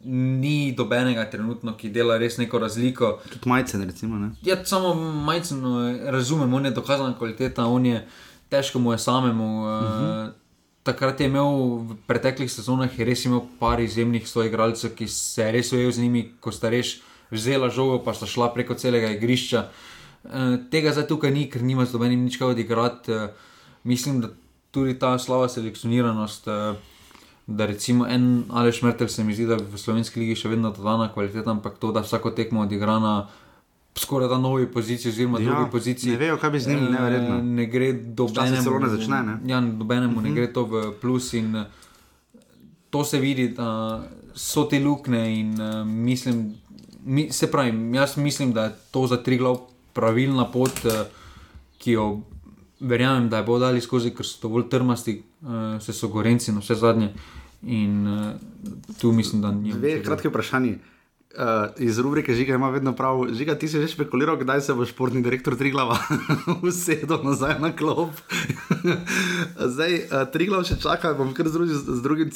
ni 0.04 0.72
dobenega 0.72 1.24
trenutno, 1.30 1.74
ki 1.76 1.90
dela 1.90 2.18
res 2.18 2.38
neko 2.38 2.58
razliko. 2.58 3.18
Tudi 3.32 3.48
majcen, 3.50 3.82
recimo. 3.86 4.18
Ne? 4.18 4.30
Ja, 4.46 4.58
samo 4.64 4.94
majceno 4.94 5.80
razumem, 6.10 6.54
on 6.54 6.64
je 6.64 6.70
dokazana 6.70 7.16
kvaliteta, 7.18 7.66
on 7.66 7.86
je 7.86 8.04
težko 8.48 8.78
mu 8.78 8.92
je 8.92 8.98
samemu. 8.98 9.48
Uh 9.62 9.68
-huh. 9.68 10.30
Takrat 10.82 11.20
je 11.20 11.26
imel 11.26 11.44
v 11.76 11.96
preteklih 12.06 12.52
sezonah 12.52 12.98
je 12.98 13.04
res 13.04 13.24
imel 13.24 13.40
par 13.60 13.80
izjemnih 13.80 14.28
soigralcev, 14.28 14.94
ki 14.94 15.08
se 15.08 15.42
je 15.42 15.52
res 15.52 15.72
ujel 15.72 15.90
z 15.90 15.98
njimi, 15.98 16.32
ko 16.40 16.52
sta 16.52 16.68
res 16.68 16.86
vzela 17.30 17.68
žogo, 17.68 18.04
pa 18.04 18.14
sta 18.14 18.26
šla 18.26 18.54
preko 18.54 18.74
celega 18.74 19.10
igrišča. 19.10 19.68
Uh, 20.24 20.30
tega 20.70 20.92
zdaj 20.92 21.06
tukaj 21.06 21.30
ni, 21.30 21.50
ker 21.50 21.62
nima 21.62 21.84
z 21.84 21.92
dobenim 21.92 22.24
nič 22.24 22.36
kaj 22.36 22.48
odigrati. 22.48 23.12
Mislim, 23.84 24.20
da 24.20 24.28
tudi 24.70 24.98
ta 24.98 25.18
slaba 25.18 25.48
selekcioniranost. 25.48 26.46
Uh, 26.46 26.76
Da 27.48 27.66
recimo 27.66 28.04
en 28.06 28.24
ali 28.50 28.72
šmrtelj 28.72 29.08
se 29.08 29.24
mi 29.24 29.32
zdi, 29.32 29.46
da 29.46 29.56
v 29.56 29.78
slovenski 29.78 30.20
ligi 30.20 30.34
še 30.36 30.48
vedno 30.50 30.68
dodana 30.70 31.08
kvaliteta, 31.08 31.50
ampak 31.50 31.78
to, 31.78 31.92
da 31.92 32.00
vsako 32.00 32.30
tekmo 32.32 32.60
odigra 32.60 32.98
na 32.98 33.12
skoraj 33.96 34.28
da 34.28 34.38
novi 34.38 34.66
poziciji, 34.68 35.08
oziroma 35.08 35.40
Ja, 35.40 35.44
drugi 35.46 35.70
poziciji. 35.70 36.12
ne 36.12 36.18
vejo, 36.18 36.36
kaj 36.36 36.50
bi 36.50 36.60
z 36.60 36.68
njim, 36.68 36.78
eh, 36.78 36.90
neverjetno. 36.90 37.38
Ne 37.44 37.66
gre 37.66 37.88
dobenemu. 37.94 38.62
celo 38.62 38.78
ne 38.78 38.88
začne, 38.88 39.22
ne? 39.22 39.38
Ja, 39.46 39.60
dobenemu 39.62 39.86
uh 40.08 40.18
Mhm. 40.18 40.26
-huh. 40.26 40.28
ne 40.28 40.36
gre 40.36 40.52
to 40.52 40.64
v 40.64 40.74
plus 41.00 41.32
in 41.32 41.56
eh, 41.56 41.64
to 42.90 43.04
se 43.04 43.18
vidi, 43.18 43.48
da 43.50 44.02
so 44.34 44.64
te 44.64 44.78
luknje 44.78 45.40
in 45.40 45.50
uh, 45.52 45.86
mislim, 45.86 46.54
mi, 47.04 47.32
se 47.32 47.46
pravi, 47.48 47.72
jaz 47.92 48.16
mislim, 48.18 48.52
da 48.52 48.64
je 48.64 48.74
to 48.90 49.06
za 49.06 49.16
tri 49.16 49.36
glav 49.36 49.56
pravilna 49.92 50.44
pot, 50.46 50.72
ki 51.78 51.92
jo 51.92 52.20
verjamem, 52.80 53.28
da 53.28 53.36
je 53.36 53.42
bodo 53.42 53.58
dali 53.60 53.80
skozi, 53.80 54.10
ker 54.10 54.24
so 54.24 54.38
dovolj 54.42 54.68
trmasti, 54.68 55.14
uh, 55.42 55.48
se 55.80 55.92
so 55.92 56.08
gorenci 56.08 56.52
na 56.52 56.60
vse 56.60 56.74
zadnje. 56.74 57.08
In 57.62 58.06
uh, 58.06 58.34
tu 59.00 59.12
mislim, 59.12 59.42
da 59.42 59.52
ni. 59.52 59.72
Dve 59.72 60.02
kratke 60.02 60.28
vprašanje. 60.28 60.78
Uh, 61.38 61.44
iz 61.76 61.98
rubrike 61.98 62.34
Žiga 62.34 62.54
ima 62.54 62.70
vedno 62.70 62.92
prav. 62.96 63.26
Žiga, 63.32 63.54
ti 63.54 63.68
si 63.68 63.80
že 63.80 63.88
špekuliral, 63.88 64.36
kdaj 64.36 64.60
se 64.60 64.74
bo 64.74 64.86
športni 64.86 65.22
direktor 65.22 65.56
Triglava 65.56 65.98
usedel 66.66 67.20
nazaj 67.22 67.60
na 67.60 67.72
klop. 67.76 68.10
Zdaj, 69.74 69.94
uh, 69.94 70.24
Triglav 70.32 70.64
še 70.64 70.78
čaka, 70.80 71.12
bom 71.14 71.34
kar 71.36 71.48
z 71.48 71.52
drugim, 71.52 71.76
z 71.76 72.00
drugim 72.02 72.30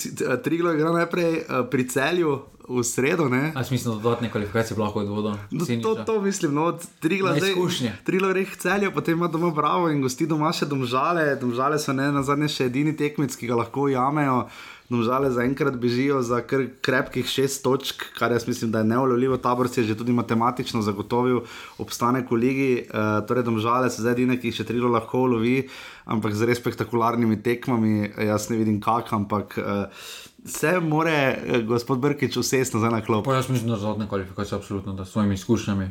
Triglav 0.45 0.77
igra 0.77 0.93
najprej 0.93 1.33
uh, 1.41 1.65
pri 1.71 1.89
celju 1.89 2.43
v 2.69 2.85
sredo. 2.85 3.29
Ne? 3.29 3.53
Mislim, 3.57 3.95
da 3.95 4.01
dodatne 4.01 4.31
kvalifikacije 4.31 4.79
lahko 4.79 5.01
odvodil. 5.01 5.41
No, 5.51 5.67
to, 5.83 5.95
to 6.05 6.21
mislim, 6.23 6.55
no, 6.55 6.79
Triglav 7.01 7.35
Na 7.35 7.41
zdaj. 7.41 7.51
izkušnje. 7.51 7.93
Triglav 8.05 8.33
reh 8.33 8.57
celje, 8.57 8.91
potem 8.95 9.19
ima 9.19 9.29
doma 9.29 9.51
bravo 9.51 9.91
in 9.91 10.03
gosti 10.03 10.27
doma 10.27 10.53
še 10.53 10.67
domžale. 10.67 11.33
Domžale 11.41 11.79
so 11.79 11.93
ne 11.97 12.13
na 12.13 12.23
zadnje 12.23 12.49
še 12.49 12.69
edini 12.71 12.95
tekmec, 12.97 13.35
ki 13.37 13.51
ga 13.51 13.59
lahko 13.65 13.89
ujamejo. 13.89 14.47
Domžale 14.93 15.31
zaenkrat 15.33 15.79
bežijo 15.81 16.21
za 16.21 16.43
kar 16.45 16.67
krepkih 16.85 17.25
šest 17.25 17.63
točk, 17.65 18.03
kar 18.19 18.33
jaz 18.33 18.45
mislim, 18.49 18.71
da 18.75 18.83
je 18.83 18.91
neulovljivo. 18.91 19.39
Tabor 19.41 19.69
si 19.69 19.81
je 19.81 19.87
že 19.89 19.97
tudi 19.97 20.13
matematično 20.13 20.83
zagotovil 20.85 21.41
obstanek 21.81 22.29
v 22.31 22.37
ligi. 22.37 22.73
Uh, 22.85 23.25
torej, 23.25 23.47
domžale 23.49 23.89
so 23.89 24.05
zdaj 24.05 24.19
edine, 24.19 24.37
ki 24.37 24.51
jih 24.51 24.59
še 24.61 24.69
trilo 24.69 24.93
lahko 24.93 25.25
lovi, 25.33 25.63
ampak 26.05 26.37
z 26.37 26.51
res 26.51 26.61
spektakularnimi 26.61 27.41
tekmami. 27.41 28.13
Jaz 28.29 28.51
ne 28.53 28.61
vidim 28.61 28.83
kak, 28.85 29.09
ampak 29.17 29.57
uh, 29.57 30.05
se 30.45 30.77
more 30.85 31.17
uh, 31.17 31.65
gospod 31.65 32.05
Brkič 32.05 32.37
usesti 32.37 32.77
nazaj 32.77 32.93
na 32.93 33.01
klop. 33.01 33.25
Pa 33.25 33.41
jaz 33.41 33.49
mislim, 33.49 33.73
da 33.73 33.81
zadnje 33.81 34.11
kvalifikacije 34.13 34.61
absolutno, 34.61 34.93
da 34.93 35.09
s 35.09 35.17
svojimi 35.17 35.41
izkušnjami. 35.41 35.89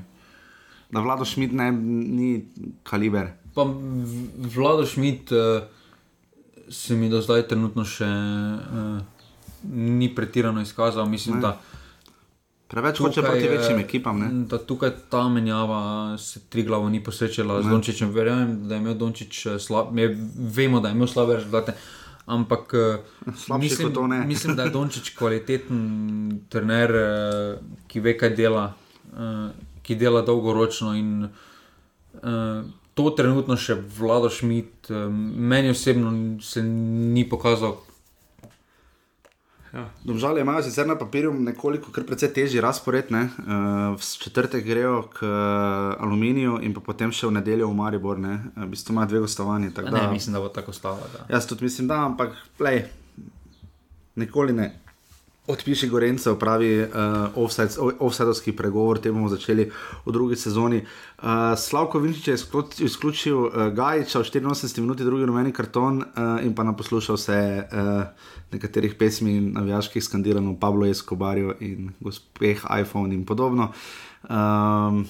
Da 0.92 1.02
vlado 1.02 1.26
Šmit 1.26 1.58
ne, 1.58 1.72
ni 1.74 2.46
kaliber. 2.84 3.34
Pa 3.56 3.66
Vlado 4.54 4.86
Šmit 4.86 5.32
uh, 5.34 5.64
se 6.72 6.96
mi 6.96 7.10
do 7.10 7.22
zdaj 7.22 7.48
trenutno 7.48 7.86
še 7.86 8.08
uh, 8.08 9.02
ni 9.74 10.16
pretirano 10.16 10.62
izkazal. 10.62 11.06
Mislim, 11.06 11.36
Ne. 11.36 11.42
da 11.42 11.58
Preveč 12.72 12.98
hoče 12.98 13.16
tukaj, 13.16 13.32
proti 13.32 13.46
eh, 13.46 13.58
večjim 13.58 13.80
ekipam. 13.80 14.20
Ne? 14.20 14.30
Da 14.48 14.58
tukaj 14.58 14.92
ta 15.10 15.30
menjava 15.30 16.18
se 16.18 16.40
tri 16.50 16.64
glavo 16.64 16.90
ni 16.90 17.04
posvečala 17.04 17.62
z 17.62 17.66
Ne. 17.66 17.72
Dončićem. 17.72 18.12
Verjamem, 18.12 18.68
da 18.68 18.76
je 18.76 18.82
imel 18.82 18.94
Dončić 18.94 19.46
eh, 19.46 19.60
slab, 19.60 19.98
je, 19.98 20.18
vemo, 20.36 20.80
da 20.80 20.88
je 20.88 20.96
imel 20.96 21.08
slabe 21.08 21.36
rezultate. 21.36 21.74
Ampak 22.26 22.74
eh, 22.74 23.34
Slabši 23.36 23.64
mislim, 23.64 23.94
mislim, 24.32 24.56
da 24.56 24.64
je 24.64 24.70
Dončić 24.70 25.10
kvaliteten 25.16 26.42
trener, 26.50 26.96
eh, 26.96 27.60
ki 27.88 28.00
ve, 28.00 28.18
kaj 28.18 28.36
dela, 28.36 28.74
eh, 29.14 29.50
ki 29.82 29.96
dela 29.96 30.22
dolgoročno. 30.22 30.96
In, 30.96 31.28
eh, 32.24 32.64
to 33.10 33.16
trenutno 33.16 33.58
še 33.58 33.76
vlada 33.98 34.30
Šmit, 34.30 34.90
eh, 34.90 35.08
meni 35.36 35.70
osebno 35.70 36.42
se 36.42 36.64
ni 36.64 37.30
pokazal. 37.30 37.78
Domžale 40.04 40.42
imajo 40.42 40.64
sicer 40.64 40.88
na 40.88 40.98
papirju 41.00 41.34
nekoliko 41.34 41.92
kar 41.92 42.04
precej 42.04 42.34
težji 42.34 42.62
razpored. 42.62 43.12
Ne? 43.12 43.22
Uh, 43.22 43.96
v 43.96 44.04
četrtek 44.24 44.66
grejo 44.66 45.08
k 45.08 45.24
uh, 45.24 45.30
Aluminiju 46.04 46.60
in 46.62 46.74
pa 46.76 46.84
potem 46.84 47.12
še 47.12 47.30
v 47.30 47.38
nedeljo 47.40 47.70
v 47.72 47.78
Maribor. 47.80 48.20
Ne? 48.20 48.34
Uh, 48.52 48.66
v 48.66 48.74
bistvu 48.76 48.92
imajo 48.92 49.14
dve 49.14 49.24
gostovanje. 49.24 49.72
tako 49.72 49.96
Ne, 49.96 50.00
Da, 50.00 50.12
mislim, 50.12 50.34
da 50.34 50.44
bo 50.44 50.50
tako 50.50 50.76
stalo. 50.76 51.00
Da. 51.14 51.24
jaz 51.32 51.48
tudi 51.48 51.64
mislim, 51.64 51.88
da, 51.88 52.04
ampak 52.06 52.36
lej, 52.60 52.84
nikoli 54.16 54.54
ne. 54.54 54.81
Odpiši 55.52 55.90
Gorencev, 55.90 56.38
pravi 56.40 56.72
uh, 56.82 56.88
offside, 57.36 57.76
offsidovski 58.00 58.56
pregovor, 58.56 59.00
te 59.04 59.12
bomo 59.12 59.30
začeli 59.30 59.68
v 60.06 60.14
drugi 60.16 60.36
sezoni. 60.40 60.82
Uh, 60.82 61.54
Slavko 61.60 62.00
Vinčič 62.00 62.28
je 62.28 62.38
izključil 62.88 63.38
uh, 63.38 63.68
Gajiča 63.76 64.20
v 64.20 64.24
84 64.24 64.82
minuti, 64.82 65.04
drugi 65.04 65.26
rumeni 65.26 65.52
karton 65.52 66.02
uh, 66.02 66.40
in 66.46 66.56
pa 66.56 66.64
naposlušal 66.64 67.18
se 67.18 67.40
uh, 67.64 68.04
nekaterih 68.52 68.96
pesmi 68.96 69.38
in 69.38 69.54
navijaških 69.54 70.04
skandiranj 70.04 70.56
Pablo 70.60 70.86
Escobarju 70.86 71.56
in 71.60 71.92
gospeh 72.00 72.64
iPhone 72.82 73.14
in 73.14 73.26
podobno. 73.26 73.72
Um, 74.30 75.06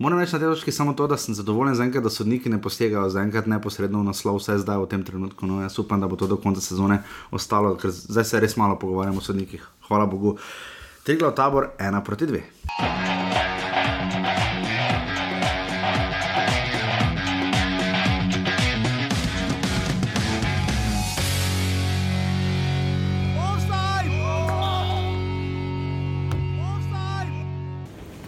Moram 0.00 0.18
reči 0.18 0.32
na 0.32 0.38
tej 0.40 0.48
točki 0.48 0.72
samo 0.72 0.94
to, 0.96 1.06
da 1.06 1.16
sem 1.20 1.34
zadovoljen 1.34 1.74
z 1.76 1.84
enkrat, 1.84 2.04
da 2.04 2.10
sodniki 2.10 2.48
ne 2.48 2.56
posegajo 2.62 3.10
zaenkrat 3.12 3.44
neposredno 3.46 4.00
v 4.00 4.08
naslov, 4.08 4.38
vse 4.40 4.56
zdaj 4.64 4.80
v 4.80 4.88
tem 4.88 5.04
trenutku. 5.04 5.44
No, 5.44 5.60
jaz 5.60 5.76
upam, 5.76 6.00
da 6.00 6.08
bo 6.08 6.16
to 6.16 6.24
do 6.24 6.40
konca 6.40 6.64
sezone 6.64 7.02
ostalo, 7.30 7.74
ker 7.76 7.92
zdaj 7.92 8.24
se 8.24 8.40
res 8.40 8.56
malo 8.56 8.80
pogovarjamo 8.80 9.20
o 9.20 9.26
sodnikih. 9.28 9.60
Hvala 9.92 10.08
Bogu. 10.08 10.38
Triglav 11.04 11.36
tabor, 11.36 11.70
ena 11.76 12.00
proti 12.00 12.32
dve. 12.32 12.46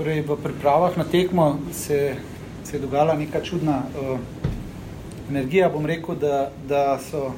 Torej, 0.03 0.27
v 0.27 0.35
pripravah 0.35 0.99
na 0.99 1.05
tekmo 1.07 1.63
se, 1.71 2.17
se 2.65 2.77
je 2.77 2.81
dogajala 2.81 3.15
neka 3.15 3.39
čudna 3.41 3.87
uh, 3.87 4.19
energija. 5.31 5.69
Bom 5.71 5.87
rekel, 5.87 6.17
da, 6.19 6.51
da 6.67 6.99
so, 6.99 7.31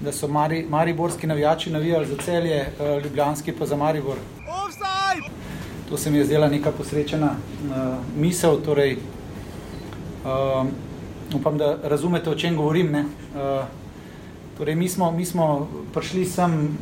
da 0.00 0.12
so 0.12 0.28
Mari, 0.28 0.66
mariborski 0.68 1.26
navijači 1.26 1.70
navijali 1.72 2.06
za 2.06 2.16
celje, 2.24 2.66
uh, 2.76 3.02
ljubljanski 3.04 3.52
pa 3.52 3.66
za 3.66 3.76
Maribor. 3.76 4.16
To 5.88 5.96
se 5.96 6.10
mi 6.10 6.18
je 6.18 6.24
zdela 6.24 6.48
neka 6.48 6.72
posrečena 6.72 7.30
uh, 7.32 7.96
misel. 8.20 8.60
Torej, 8.64 8.98
uh, 10.24 10.68
upam, 11.34 11.58
da 11.58 11.78
razumete, 11.82 12.30
o 12.30 12.36
čem 12.36 12.56
govorim. 12.56 12.92
Ne? 12.92 13.00
Uh, 13.00 13.64
torej, 14.58 14.74
mi, 14.74 14.88
smo, 14.88 15.10
mi 15.10 15.24
smo 15.24 15.68
prišli 15.94 16.24
sem 16.24 16.78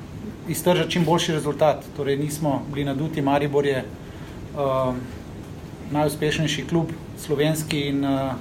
iztržati 0.49 0.91
čim 0.91 1.05
boljši 1.05 1.32
rezultat. 1.32 1.84
Torej, 1.97 2.16
nismo 2.16 2.62
bili 2.74 2.84
naduti, 2.84 3.22
Maribor 3.22 3.66
je 3.66 3.84
uh, 4.64 4.94
najuspešnejši 5.90 6.66
klub 6.68 6.92
slovenski 7.18 7.80
in 7.80 8.04
uh, 8.04 8.32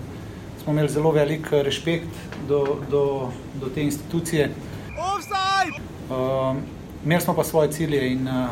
smo 0.64 0.74
imeli 0.74 0.90
zelo 0.90 1.12
velik 1.12 1.48
respekt 1.52 2.08
do, 2.48 2.78
do, 2.92 3.32
do 3.62 3.70
te 3.76 3.84
institucije. 3.84 4.52
Uh, 6.10 6.58
imeli 7.06 7.22
smo 7.22 7.34
pa 7.34 7.44
svoje 7.44 7.72
cilje 7.72 8.12
in 8.12 8.28
uh, 8.28 8.50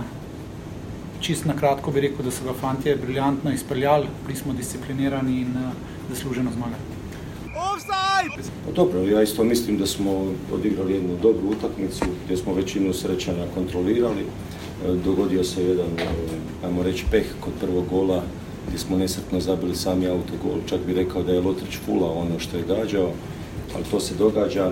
čist 1.20 1.45
na 1.45 1.53
kratko 1.53 1.91
bi 1.91 2.01
rekel, 2.01 2.26
da 2.26 2.32
so 2.32 2.43
ga 2.43 2.53
fantje 2.53 2.95
briljantno 2.95 3.51
izpeljali, 3.51 4.07
bili 4.26 4.39
smo 4.39 4.53
disciplinirani 4.53 5.41
in 5.41 5.55
uh, 5.57 5.72
zasluženo 6.09 6.51
zmagali. 6.51 6.97
Pa 8.65 8.72
dobro, 8.72 9.01
ja 9.01 9.22
isto 9.22 9.43
mislim 9.43 9.78
da 9.78 9.86
smo 9.86 10.34
odigrali 10.53 10.93
jednu 10.93 11.18
dobru 11.22 11.49
utakmicu 11.49 12.05
gdje 12.26 12.38
smo 12.38 12.53
većinu 12.53 12.93
srećanja 12.93 13.45
kontrolirali. 13.53 14.26
Dogodio 14.95 15.43
se 15.43 15.63
jedan, 15.63 15.99
e, 15.99 16.05
ajmo 16.65 16.83
reći, 16.83 17.05
peh 17.11 17.25
kod 17.39 17.53
prvog 17.61 17.88
gola 17.89 18.23
gdje 18.67 18.79
smo 18.79 18.97
nesretno 18.97 19.39
zabili 19.39 19.75
sami 19.75 20.07
autogol. 20.07 20.59
Čak 20.69 20.79
bi 20.88 20.93
rekao 20.93 21.23
da 21.23 21.31
je 21.31 21.41
Lotrić 21.41 21.77
fula 21.85 22.11
ono 22.11 22.39
što 22.39 22.57
je 22.57 22.63
gađao, 22.63 23.11
ali 23.75 23.83
to 23.91 23.99
se 23.99 24.15
događa. 24.15 24.71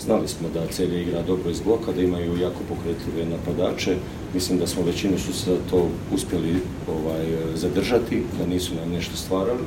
Znali 0.00 0.28
smo 0.28 0.48
da 0.54 0.66
Celje 0.66 1.02
igra 1.02 1.22
dobro 1.22 1.50
iz 1.50 1.60
bloka, 1.60 1.92
da 1.92 2.02
imaju 2.02 2.38
jako 2.38 2.60
pokretljive 2.68 3.26
napadače. 3.30 3.96
Mislim 4.34 4.58
da 4.58 4.66
smo 4.66 4.82
većinu 4.82 5.18
su 5.18 5.32
se 5.32 5.56
to 5.70 5.88
uspjeli 6.12 6.56
ovaj, 6.88 7.26
zadržati, 7.54 8.22
da 8.38 8.46
nisu 8.46 8.74
nam 8.74 8.90
nešto 8.90 9.16
stvarali. 9.16 9.64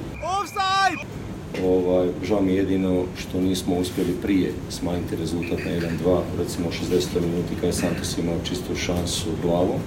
Ovaj, 1.63 2.07
žao 2.23 2.41
mi 2.41 2.51
je 2.51 2.57
jedino 2.57 3.03
što 3.17 3.41
nismo 3.41 3.75
uspjeli 3.75 4.15
prije 4.21 4.53
smanjiti 4.69 5.15
rezultat 5.15 5.59
na 5.65 5.71
1-2, 5.71 6.21
recimo 6.37 6.67
u 6.67 6.71
60 6.71 7.21
minuti 7.21 7.55
kada 7.55 7.67
je 7.67 7.73
Santos 7.73 8.17
imao 8.17 8.35
čistu 8.43 8.75
šansu 8.75 9.25
glavom. 9.41 9.79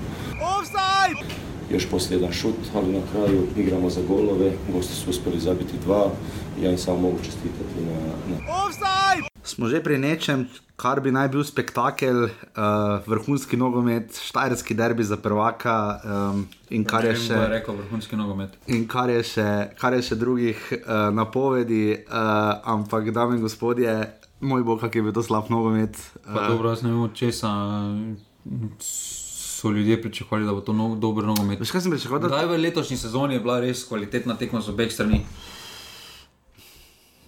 Još 1.70 1.86
poslije 1.90 2.16
jedan 2.16 2.32
šut, 2.32 2.54
ali 2.74 2.92
na 2.92 3.00
kraju 3.12 3.46
igramo 3.56 3.90
za 3.90 4.00
golove, 4.08 4.52
gosti 4.72 4.94
su 4.94 5.10
uspjeli 5.10 5.40
zabiti 5.40 5.74
dva, 5.84 6.10
ja 6.62 6.70
im 6.70 6.78
samo 6.78 6.98
mogu 6.98 7.18
čestitati 7.24 7.78
na, 7.86 8.00
na 8.30 8.36
Smo 9.58 9.66
že 9.66 9.82
pri 9.82 9.98
nečem, 9.98 10.46
kar 10.78 11.00
bi 11.02 11.10
naj 11.10 11.34
bil 11.34 11.42
spektakel, 11.42 12.30
uh, 12.30 13.02
vrhunski 13.10 13.58
nogomet, 13.58 14.14
štajerski 14.14 14.70
derbi 14.78 15.02
za 15.02 15.18
prvaka 15.18 15.98
um, 15.98 16.44
in 16.70 16.86
kar 16.86 17.02
je 17.02 17.16
še. 17.18 17.34
je 17.34 17.48
rekel 17.50 17.74
vrhunski 17.74 18.14
nogomet. 18.14 18.54
In 18.70 18.86
kar 18.86 19.10
je 19.10 19.18
še, 19.26 19.74
kar 19.74 19.98
je 19.98 20.06
še 20.06 20.14
drugih 20.14 20.54
uh, 20.54 21.10
napovedi, 21.10 21.98
uh, 22.06 22.54
ampak, 22.70 23.10
dame 23.10 23.34
in 23.34 23.42
gospodje, 23.42 23.98
moj 24.38 24.62
bog, 24.62 24.78
kak 24.86 24.94
je 24.94 25.02
bil 25.02 25.18
to 25.18 25.26
slab 25.26 25.50
nogomet. 25.50 25.98
Pa 26.22 26.38
eh, 26.46 26.54
dobro, 26.54 26.70
jaz 26.70 26.86
ne 26.86 26.94
vem, 26.94 27.10
česa 27.10 27.50
so 28.78 29.74
ljudje 29.74 29.98
pričakovali, 30.06 30.46
da 30.46 30.54
bo 30.54 30.62
to 30.62 30.70
no, 30.70 30.92
dober 30.94 31.26
nogomet. 31.26 31.58
Veš, 31.58 31.74
kaj 31.74 31.88
sem 31.88 31.98
pričakoval? 31.98 32.28
Da... 32.28 32.36
Kdaj 32.36 32.52
v 32.54 32.62
letošnji 32.62 33.02
sezoni 33.02 33.42
je 33.42 33.42
bila 33.42 33.58
res 33.66 33.82
kvalitetna 33.90 34.38
tekma 34.38 34.62
z 34.62 34.70
obeh 34.70 34.94
strani? 34.94 35.24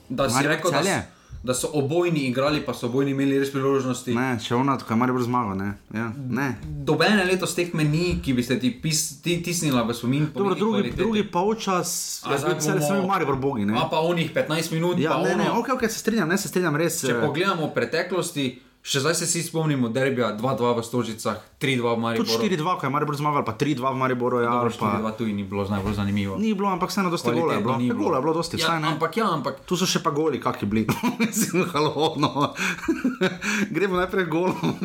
Da 0.06 0.30
si 0.30 0.38
Maribor 0.38 0.54
rekel, 0.54 0.70
da, 0.70 0.78
Celje? 0.78 1.00
Da 1.42 1.54
so 1.54 1.70
obojni 1.72 2.20
igrali, 2.22 2.60
pa 2.60 2.74
so 2.74 2.86
obojni 2.86 3.10
imeli 3.10 3.38
res 3.38 3.48
priložnosti. 3.48 4.12
Ne, 4.12 4.38
če 4.38 4.54
ona, 4.54 4.76
ko 4.76 4.92
je 4.92 4.96
Maribor 4.96 5.22
zmagal, 5.22 5.56
ne. 5.56 5.68
Ja, 5.90 6.10
ne. 6.30 6.48
Dobene 6.62 7.24
letos 7.24 7.54
tekme 7.54 7.84
ni, 7.84 8.20
ki 8.20 8.32
bi 8.32 8.42
se 8.42 8.58
ti 8.58 8.70
pis, 8.72 9.20
ti, 9.20 9.40
tisnila 9.40 9.82
v 9.82 9.92
spomin. 9.92 10.26
po 10.26 10.38
Dobro, 10.40 10.54
drugi, 10.54 10.72
kvaliteti. 10.72 10.98
drugi 10.98 11.22
polčas, 11.24 11.90
A 12.22 12.36
zdaj 12.36 12.58
cel 12.58 12.74
bomo- 12.74 12.86
sem 12.86 13.06
Maribor 13.06 13.36
bogi, 13.38 13.64
ne. 13.64 13.72
A 13.74 13.86
pa 13.86 13.98
onih 13.98 14.30
15 14.30 14.70
minut, 14.70 14.98
Ja, 14.98 15.16
ne, 15.18 15.34
ne, 15.34 15.46
ono, 15.46 15.60
ok, 15.60 15.68
ok, 15.70 15.82
se 15.82 15.98
strinjam, 15.98 16.28
ne, 16.28 16.36
se 16.36 16.48
strinjam 16.48 16.76
res. 16.76 17.00
Če 17.00 17.12
eh, 17.12 17.20
pogledamo 17.20 17.68
preteklosti, 17.68 18.60
še 18.80 19.04
zdaj 19.04 19.14
se 19.14 19.24
vsi 19.28 19.42
spomnimo 19.44 19.92
derbija 19.92 20.32
2-2 20.40 20.76
v 20.76 20.82
Stožicah, 20.82 21.36
3-2 21.60 21.84
v 21.84 21.98
Mariboru. 22.00 22.24
Tudi 22.24 22.56
4-2, 22.56 22.78
ko 22.80 22.82
je 22.88 22.90
Maribor 22.90 23.16
zmagal, 23.20 23.44
pa 23.44 23.52
3-2 23.52 23.84
v 23.84 23.96
Mariboru, 24.00 24.40
ja, 24.40 24.56
Dobro, 24.56 24.72
pa... 24.80 25.04
4-2 25.04 25.16
tu 25.20 25.28
ni 25.28 25.44
bilo 25.44 25.68
najbolj 25.68 25.94
zanimivo. 26.00 26.40
Ni 26.40 26.56
bilo, 26.56 26.72
ampak 26.72 26.88
vseeno 26.88 27.12
dosti 27.12 27.28
gola 27.28 27.54
je 27.54 27.60
bilo. 27.60 27.76
Ni 27.76 27.90
Ja, 27.90 27.94
Gola 27.94 28.16
je 28.16 28.22
bilo 28.22 28.34
dosti, 28.34 28.56
ja, 28.56 28.66
vsaj 28.66 28.80
ne. 28.80 28.88
Ampak 28.88 29.16
ja, 29.16 29.26
ampak 29.34 29.60
Tu 29.66 29.76
so 29.76 29.86
še 29.86 30.00
pa 30.00 30.14
goli, 30.14 30.40
kaki 30.40 30.66
bili. 30.66 30.86
Mislim, 31.20 31.66
halo, 31.74 32.14
no. 32.16 32.54
Gremo 33.74 33.98
najprej 33.98 34.30
golom. 34.30 34.56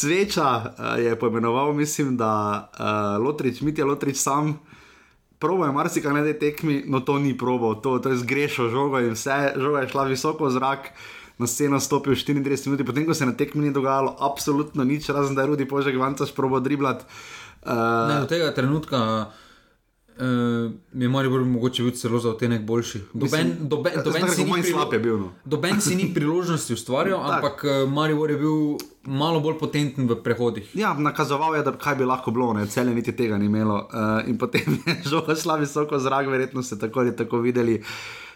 Sveča 0.00 0.48
eh, 0.64 1.06
je 1.06 1.18
poimenoval, 1.18 1.72
mislim, 1.76 2.16
da 2.16 2.32
uh, 2.72 3.22
Lotrič, 3.22 3.60
Mitja 3.60 3.84
Lotrič 3.84 4.16
sam. 4.16 4.56
Probo 5.38 5.66
je 5.66 5.74
marsikaj 5.74 6.14
na 6.14 6.22
tej 6.22 6.38
tekmi, 6.38 6.86
no 6.86 7.02
to 7.02 7.18
ni 7.18 7.34
probo, 7.34 7.74
to, 7.74 7.98
to 7.98 8.14
je 8.14 8.22
zgrešil 8.22 8.70
žogo 8.70 9.02
in 9.02 9.18
vse, 9.18 9.58
žoga 9.58 9.82
je 9.82 9.90
šla 9.90 10.04
visoko 10.06 10.46
v 10.46 10.54
zrak. 10.54 10.94
Na 11.38 11.46
sceno 11.46 11.80
stopil 11.80 12.12
34 12.12 12.70
minut, 12.70 12.86
potem 12.86 13.06
ko 13.06 13.14
se 13.14 13.26
na 13.26 13.32
tekmi 13.32 13.64
ni 13.64 13.72
dogajalo 13.72 14.16
absolutno 14.20 14.84
nič, 14.84 15.08
razen 15.08 15.34
da 15.34 15.42
je 15.42 15.52
Rudi 15.54 15.68
Požek 15.68 15.96
Vancaš 15.96 16.34
probo 16.34 16.60
driblat. 16.60 17.06
Uh, 17.62 18.08
ne, 18.08 18.20
do 18.20 18.26
tega 18.26 18.52
trenutka. 18.54 19.32
Uh, 20.12 20.70
je 20.92 21.08
Maribor 21.08 21.40
mogoče 21.44 21.82
bil 21.82 21.92
celo 21.96 22.18
za 22.20 22.30
otenek 22.30 22.62
boljši. 22.62 23.00
Doben, 23.14 23.56
si 24.28 24.44
prilo- 24.44 24.70
slab 24.70 24.92
je 24.92 24.98
bil, 24.98 25.18
no. 25.18 25.30
doben 25.44 25.80
si 25.80 25.96
ni 25.96 26.14
priložnosti 26.14 26.72
ustvarjal, 26.72 27.22
ampak 27.32 27.64
uh, 27.64 27.88
Maribor 27.90 28.30
je 28.30 28.36
bil 28.36 28.76
malo 29.08 29.40
bolj 29.40 29.56
potenten 29.58 30.06
v 30.06 30.18
prehodih. 30.22 30.68
Ja, 30.76 30.92
nakazoval 30.94 31.56
je, 31.56 31.62
da 31.64 31.72
kaj 31.72 31.96
bi 31.96 32.04
lahko 32.04 32.30
bilo, 32.30 32.52
ne, 32.52 32.66
celje 32.66 32.94
niti 32.94 33.16
tega 33.16 33.38
ni 33.38 33.48
imelo. 33.48 33.88
Uh, 33.88 34.28
in 34.28 34.38
potem 34.38 34.76
je 34.86 34.98
žoga 35.08 35.34
šla 35.34 35.56
visoko 35.56 35.98
zrak, 35.98 36.28
verjetno 36.28 36.62
ste 36.62 36.78
tako 36.78 37.00
ali 37.00 37.16
tako 37.16 37.40
videli. 37.40 37.80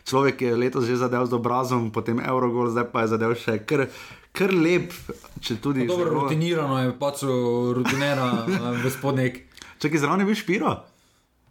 Človek 0.07 0.46
je 0.46 0.54
letos 0.54 0.86
že 0.86 1.02
zadev 1.02 1.26
z 1.26 1.34
obrazom, 1.34 1.90
potem 1.90 2.22
Eurogol, 2.22 2.70
zdaj 2.70 2.94
pa 2.94 3.02
je 3.02 3.18
zadev 3.18 3.34
še 3.34 3.59
kar, 3.66 3.90
kar 4.30 4.54
lep, 4.54 4.94
če 5.42 5.59
tudi 5.59 5.82
Pa 5.82 5.98
Dobro, 5.98 6.22
rutinirano 6.22 6.78
je 6.78 6.92
pač 6.94 7.26
rutinera 7.74 8.30
uh, 8.46 8.78
gospodnik. 8.86 9.50
Če 9.82 9.90
ki 9.90 9.98
zraven 9.98 10.22
je 10.22 10.30
bil 10.30 10.38
špiro. 10.38 10.76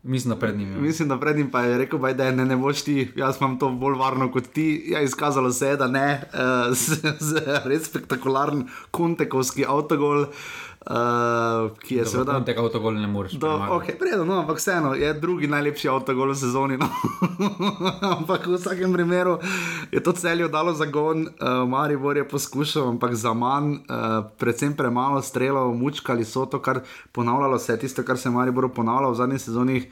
Mislim, 0.05 0.35
da 0.35 0.39
pred 0.39 0.57
njim. 0.57 0.71
Ja. 0.71 0.79
Mislim, 0.79 1.09
da 1.09 1.17
pred 1.17 1.35
njim 1.35 1.49
pa 1.49 1.65
je 1.65 1.77
rekel, 1.81 1.99
da 2.13 2.29
ne, 2.31 2.45
ne 2.45 2.55
boš 2.55 2.83
ti, 2.85 3.09
jaz 3.17 3.41
imam 3.41 3.57
to 3.59 3.71
bolj 3.73 3.97
varno 3.97 4.29
kot 4.31 4.47
ti. 4.53 4.85
Ja, 4.93 5.01
izkazalo 5.01 5.51
se 5.51 5.73
je, 5.73 5.77
da 5.81 5.87
ne, 5.89 6.21
uh, 6.31 6.71
z, 6.81 7.01
z 7.19 7.41
res 7.65 7.89
spektakularen 7.89 8.67
kontekovski 8.93 9.65
avtogol, 9.67 10.29
uh, 10.29 10.64
ki 11.81 11.95
je 11.95 12.05
seveda. 12.05 12.37
Tega 12.45 12.61
avtogola 12.61 12.99
ne 12.99 13.07
moreš. 13.07 13.39
Do, 13.41 13.49
okay, 13.73 13.97
predno, 13.97 14.25
no, 14.25 14.39
ampak 14.39 14.59
vseeno 14.61 14.93
je 14.93 15.13
drugi 15.17 15.47
najlepši 15.49 15.89
avtogol 15.89 16.29
v 16.31 16.37
sezoni. 16.37 16.77
No. 16.77 16.89
ampak 18.17 18.45
v 18.45 18.59
vsakem 18.59 18.93
primeru 18.93 19.39
je 19.91 20.03
to 20.03 20.13
celjo 20.13 20.47
dalo 20.47 20.73
zagon, 20.77 21.25
uh, 21.25 21.65
Maribor 21.69 22.17
je 22.17 22.27
poskušal, 22.27 22.89
ampak 22.93 23.15
za 23.17 23.33
manj, 23.33 23.81
uh, 23.89 24.29
predvsem 24.37 24.77
premalo 24.77 25.21
strelov, 25.21 25.73
mučkali 25.73 26.25
so 26.25 26.45
to, 26.45 26.61
kar 26.61 26.83
ponavljalo 27.11 27.59
se 27.59 27.73
je 27.73 27.79
tisto, 27.79 28.03
kar 28.03 28.17
se 28.17 28.29
je 28.29 28.33
Maribor 28.33 28.69
ponavljalo 28.69 29.13
v 29.13 29.17
zadnjih 29.17 29.41
sezonih. 29.41 29.89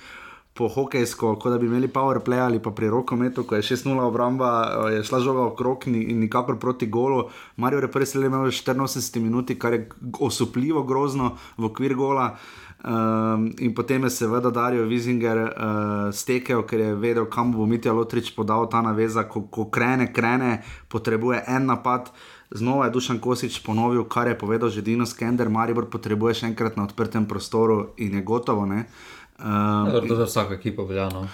Po 0.53 0.67
hokejsko, 0.69 1.35
kot 1.41 1.49
da 1.49 1.57
bi 1.57 1.65
imeli 1.65 1.87
powerplay 1.89 2.39
ali 2.39 2.59
pa 2.61 2.71
pri 2.71 2.89
rokometu, 2.93 3.43
ko 3.43 3.55
je 3.55 3.65
6-0 3.73 4.03
obramba, 4.05 4.49
eh, 4.87 4.91
je 4.95 5.03
šla 5.03 5.19
žoga 5.19 5.41
okrog 5.41 5.87
ni- 5.87 6.03
in 6.03 6.19
nikakor 6.19 6.59
proti 6.59 6.87
golu. 6.87 7.23
Marijo 7.57 7.81
je 7.81 7.91
prvi 7.91 8.05
strelil 8.05 8.27
imel 8.27 8.45
v 8.45 8.51
84 8.51 9.19
minuti, 9.19 9.59
kar 9.59 9.73
je 9.73 9.89
osupljivo 10.19 10.83
grozno 10.83 11.37
v 11.57 11.65
okvir 11.65 11.95
gola. 11.95 12.35
Um, 12.83 13.53
in 13.59 13.73
potem 13.73 14.03
je 14.03 14.09
seveda 14.09 14.49
Darijo 14.51 14.83
Vizinger 14.83 15.37
uh, 15.37 16.11
stekel, 16.11 16.65
ker 16.67 16.79
je 16.79 16.95
vedel, 16.95 17.25
kam 17.31 17.53
bo 17.55 17.65
Mitja 17.65 17.93
Lotrič 17.93 18.35
podal 18.35 18.67
ta 18.69 18.81
naveza, 18.81 19.23
ko, 19.23 19.47
ko 19.47 19.69
krene, 19.71 20.11
krene, 20.13 20.59
potrebuje 20.91 21.43
en 21.47 21.65
napad. 21.65 22.11
Znova 22.51 22.85
je 22.85 22.91
Dušan 22.91 23.19
Kosič 23.19 23.63
ponovil, 23.63 24.03
kar 24.03 24.27
je 24.27 24.37
povedal 24.37 24.69
že 24.69 24.81
Dino 24.81 25.05
Skender, 25.05 25.49
Maribor 25.49 25.87
potrebuje 25.87 26.33
še 26.33 26.51
enkrat 26.51 26.75
na 26.75 26.83
odprtem 26.83 27.23
prostoru 27.25 27.95
in 27.97 28.19
je 28.19 28.21
gotovo. 28.21 28.65
Ne? 28.67 28.85
Um, 29.43 29.49
Ja, 29.93 30.01
To 30.07 30.15
za 30.15 30.25
vsako 30.25 30.53
ekipo 30.53 30.85
velja. 30.85 31.09
No. 31.09 31.27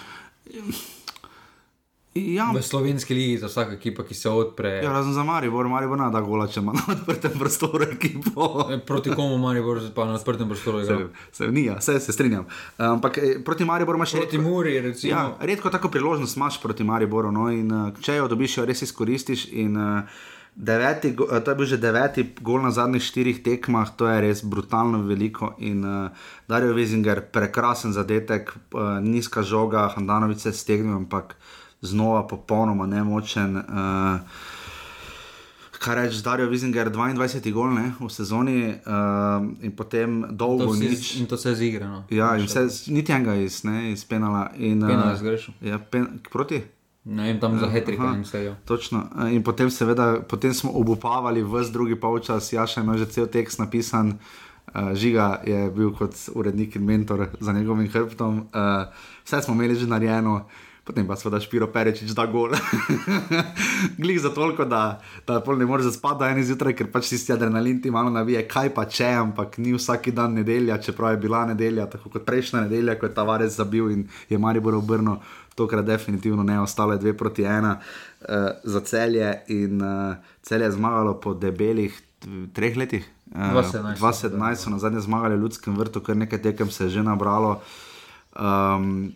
ja, 2.16 2.52
V 2.56 2.62
slovenski 2.62 3.14
ligi 3.14 3.38
za 3.38 3.48
vsako 3.48 3.72
ekipo, 3.72 4.04
ki 4.04 4.14
se 4.14 4.30
odpre. 4.30 4.70
ja, 4.84 4.92
razen 4.92 5.14
za 5.14 5.24
Maribor, 5.24 5.68
Maribor 5.68 5.98
ne 5.98 6.10
da 6.12 6.22
gola, 6.22 6.48
če 6.48 6.60
ima 6.60 6.74
na 6.74 6.82
odprtem 6.88 7.32
prostoru 7.40 7.86
ekipo. 7.92 8.66
Eh, 8.72 8.80
Proti 8.80 9.14
komu 9.16 9.38
Maribor 9.38 9.80
pa 9.96 10.06
na 10.06 10.18
odprtem 10.18 10.48
prostoru 10.50 10.82
igra? 10.82 10.98
Se, 11.32 11.44
se, 11.46 11.52
ni, 11.52 11.66
ja, 11.66 11.82
se, 11.82 12.00
se 12.00 12.14
strinjam. 12.14 12.46
Ampak 12.78 13.18
eh, 13.18 13.38
proti 13.46 13.66
Mariboru 13.66 13.98
imaš 13.98 14.12
Proti 14.12 14.38
Muri, 14.38 14.80
recimo. 14.82 15.12
Ja, 15.14 15.38
redko 15.40 15.70
tako 15.70 15.90
priložnost 15.90 16.38
imaš 16.38 16.62
proti 16.62 16.84
Mariboru. 16.84 17.32
No, 17.32 17.50
in, 17.52 17.72
uh, 17.72 17.94
če 18.02 18.16
jo 18.16 18.28
dobiš, 18.28 18.58
jo 18.58 18.66
res 18.66 18.82
izkoristiš. 18.82 19.46
In, 19.52 19.78
uh, 19.78 20.04
deveti, 20.60 21.16
eh, 21.16 21.40
to 21.40 21.52
je 21.52 21.56
bil 21.56 21.66
že 21.66 21.78
deveti 21.80 22.28
gol 22.42 22.62
na 22.62 22.72
zadnjih 22.72 23.04
štirih 23.04 23.40
tekmah, 23.44 23.96
to 23.96 24.08
je 24.12 24.22
res 24.22 24.44
brutalno 24.44 25.02
veliko. 25.08 25.56
In 25.64 25.86
uh, 25.86 26.12
Darijo 26.48 26.74
Vizinger, 26.76 27.22
prekrasen 27.32 27.96
zadetek, 27.96 28.52
uh, 28.76 29.00
nizka 29.00 29.42
žoga, 29.42 29.88
Handanovic 29.96 30.42
se 30.42 30.52
stegnil, 30.52 30.96
ampak 30.96 31.36
znova 31.82 32.28
popolnoma 32.28 32.86
nemočen. 32.86 33.56
Uh, 33.56 34.20
Kaj 35.80 35.96
reči, 35.96 36.20
Darijo 36.24 36.50
Vizinger, 36.52 36.90
22 36.92 37.54
gol 37.56 37.72
ne, 37.72 37.94
v 38.00 38.10
sezoni 38.12 38.76
uh, 38.84 39.40
in 39.64 39.72
potem 39.72 40.26
dolgo 40.28 40.74
vsi- 40.74 40.90
nič. 40.90 41.16
In 41.24 41.26
to 41.26 41.38
se 41.40 41.56
zigra. 41.56 41.88
No. 41.88 42.04
Ja, 42.12 42.36
in 42.36 42.52
vse, 42.52 42.68
niti 42.92 43.16
enega 43.16 43.38
iz, 43.40 43.64
ne, 43.64 43.94
iz 43.94 44.04
penala. 44.04 44.52
In, 44.60 44.84
Penal 44.84 45.08
je 45.08 45.14
eh, 45.14 45.20
zgrešil. 45.24 45.54
Ja, 45.64 45.80
pen, 45.80 46.20
proti? 46.28 46.60
Ne 47.10 47.24
vem, 47.24 47.40
tam 47.42 47.58
za 47.60 47.66
hetrika 47.70 48.04
Aha, 48.04 48.14
jim 48.14 48.26
sejo. 48.26 48.56
Točno. 48.66 49.10
Eh, 49.26 49.34
In 49.34 49.44
potem, 49.44 49.70
seveda, 49.70 50.22
potem 50.22 50.54
smo 50.54 50.72
obupavali 50.72 51.42
vse 51.44 51.74
drugi 51.74 51.96
polčas, 51.98 52.54
Jaša 52.54 52.82
ima 52.82 52.98
že 52.98 53.06
cel 53.06 53.28
tekst 53.28 53.60
napisan. 53.60 54.20
Uh, 54.70 54.94
Žiga 54.94 55.42
je 55.50 55.72
bil 55.74 55.90
kot 55.98 56.14
urednik 56.38 56.76
in 56.76 56.86
mentor 56.86 57.28
za 57.40 57.54
njegovim 57.54 57.90
hrbtom. 57.90 58.38
Uh, 58.38 58.94
vse 59.26 59.42
smo 59.42 59.54
imeli 59.54 59.76
že 59.76 59.88
narejeno, 59.88 60.46
potem 60.86 61.08
pa 61.08 61.16
seveda 61.16 61.40
Špiro 61.42 61.68
Perečič 61.74 62.14
da 62.14 62.26
gol. 62.26 62.54
Glih 64.02 64.22
za 64.22 64.30
toliko, 64.30 64.66
da, 64.66 65.02
da 65.28 65.42
pol 65.42 65.58
ne 65.58 65.66
moreš 65.66 65.90
zaspati 65.90 66.30
en 66.30 66.44
zjutraj, 66.46 66.78
ker 66.78 66.92
pač 66.94 67.10
tisti 67.10 67.34
adrenalin 67.34 67.82
ti 67.82 67.90
malo 67.92 68.14
navije, 68.14 68.46
kaj 68.48 68.70
pa 68.78 68.86
če, 68.86 69.10
ampak 69.26 69.58
ni 69.58 69.74
vsak 69.74 70.12
dan 70.14 70.38
nedelja, 70.38 70.78
čeprav 70.78 71.18
je 71.18 71.24
bila 71.26 71.48
nedelja, 71.50 71.90
tako 71.90 72.14
kot 72.14 72.26
prejšnja 72.30 72.68
nedelja, 72.68 73.00
ko 73.00 73.10
je 73.10 73.14
ta 73.14 73.26
varec 73.26 73.50
zabil 73.50 73.90
in 73.90 74.08
je 74.30 74.38
Maribor 74.38 74.78
obrnil. 74.78 75.18
Tokrat 75.60 75.86
definitivno 75.86 76.44
ne, 76.48 76.60
ostalo 76.64 76.96
je 76.96 77.04
dve 77.04 77.14
proti 77.18 77.44
ena 77.44 77.76
uh, 77.76 78.28
za 78.64 78.80
celje 78.88 79.34
in 79.52 79.82
uh, 79.84 80.16
celje 80.42 80.72
je 80.72 80.78
zmagalo 80.80 81.20
po 81.20 81.34
debelih 81.36 81.94
treh 82.54 82.78
letih. 82.78 83.06
2017 83.36 84.00
2017 84.00 84.56
so 84.56 84.70
na 84.70 84.80
zadnje 84.80 85.00
zmagali 85.06 85.36
v 85.38 85.42
Ljudskem 85.42 85.78
vrtu, 85.78 86.02
kar 86.02 86.18
nekaj 86.18 86.42
tekem 86.42 86.72
se 86.72 86.84
je 86.84 86.90
že 86.90 87.04
nabralo. 87.04 87.62
Um, 88.40 89.14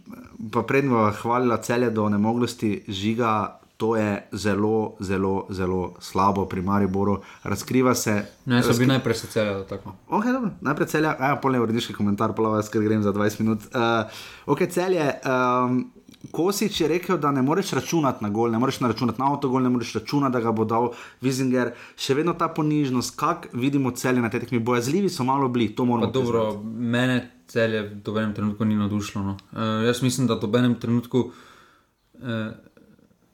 pa 0.51 0.61
prednjo 0.61 1.11
hvalila 1.21 1.57
celje 1.57 1.89
do 1.89 2.09
nemoglosti 2.09 2.83
žiga. 2.87 3.59
To 3.77 3.95
je 3.97 4.23
zelo, 4.31 4.95
zelo, 4.99 5.47
zelo 5.49 5.93
slabo 5.99 6.45
pri 6.45 6.61
Mariboru. 6.61 7.21
Razkriva 7.43 7.95
se. 7.95 8.25
Ne, 8.45 8.63
so 8.63 8.73
bili 8.73 8.87
najprej 8.87 9.15
celja. 9.15 9.65
Okay, 10.07 10.31
dobro. 10.31 10.51
najprej 10.61 10.87
celja, 10.87 11.15
a 11.19 11.33
ja, 11.33 11.39
polne 11.41 11.59
urediški 11.59 11.93
komentar, 11.93 12.35
pa 12.37 12.53
vas, 12.53 12.69
ker 12.69 12.85
grem 12.85 13.03
za 13.03 13.11
20 13.11 13.41
minut. 13.41 13.65
Uh, 13.73 14.07
ok, 14.45 14.69
celje. 14.69 15.09
Um, 15.25 15.91
Kosič 16.31 16.81
je 16.81 16.87
rekel, 16.87 17.17
da 17.17 17.31
ne 17.31 17.41
moreš 17.41 17.73
računati 17.75 18.23
na 18.23 18.29
gol, 18.29 18.51
ne 18.51 18.59
moreš 18.59 18.79
računati 18.79 19.19
na 19.21 19.31
avto, 19.31 19.59
ne 19.59 19.69
moreš 19.69 19.93
računati, 19.93 20.33
da 20.33 20.39
ga 20.39 20.51
bo 20.55 20.63
dal 20.65 20.93
Vizinger. 21.21 21.73
Še 21.99 22.15
vedno 22.15 22.33
ta 22.39 22.47
ponižnost, 22.47 23.17
kak 23.19 23.49
vidimo 23.53 23.91
celje 23.91 24.23
na 24.23 24.29
teh 24.31 24.41
tekmih, 24.41 24.63
bojazljivi 24.63 25.11
so 25.11 25.27
malo 25.27 25.49
bili, 25.51 25.73
to 25.75 25.85
moramo 25.85 26.07
reči. 26.07 26.19
Dobro, 26.19 26.45
mene 26.63 27.17
celje 27.51 27.83
v 27.89 28.01
dobenem 28.05 28.33
trenutku 28.33 28.65
ni 28.65 28.79
navdušilo. 28.79 29.23
No. 29.23 29.37
Uh, 29.51 29.83
jaz 29.85 30.01
mislim, 30.01 30.27
da 30.31 30.39
v 30.39 30.45
dobenem 30.47 30.75
trenutku 30.79 31.25
uh, 31.27 32.31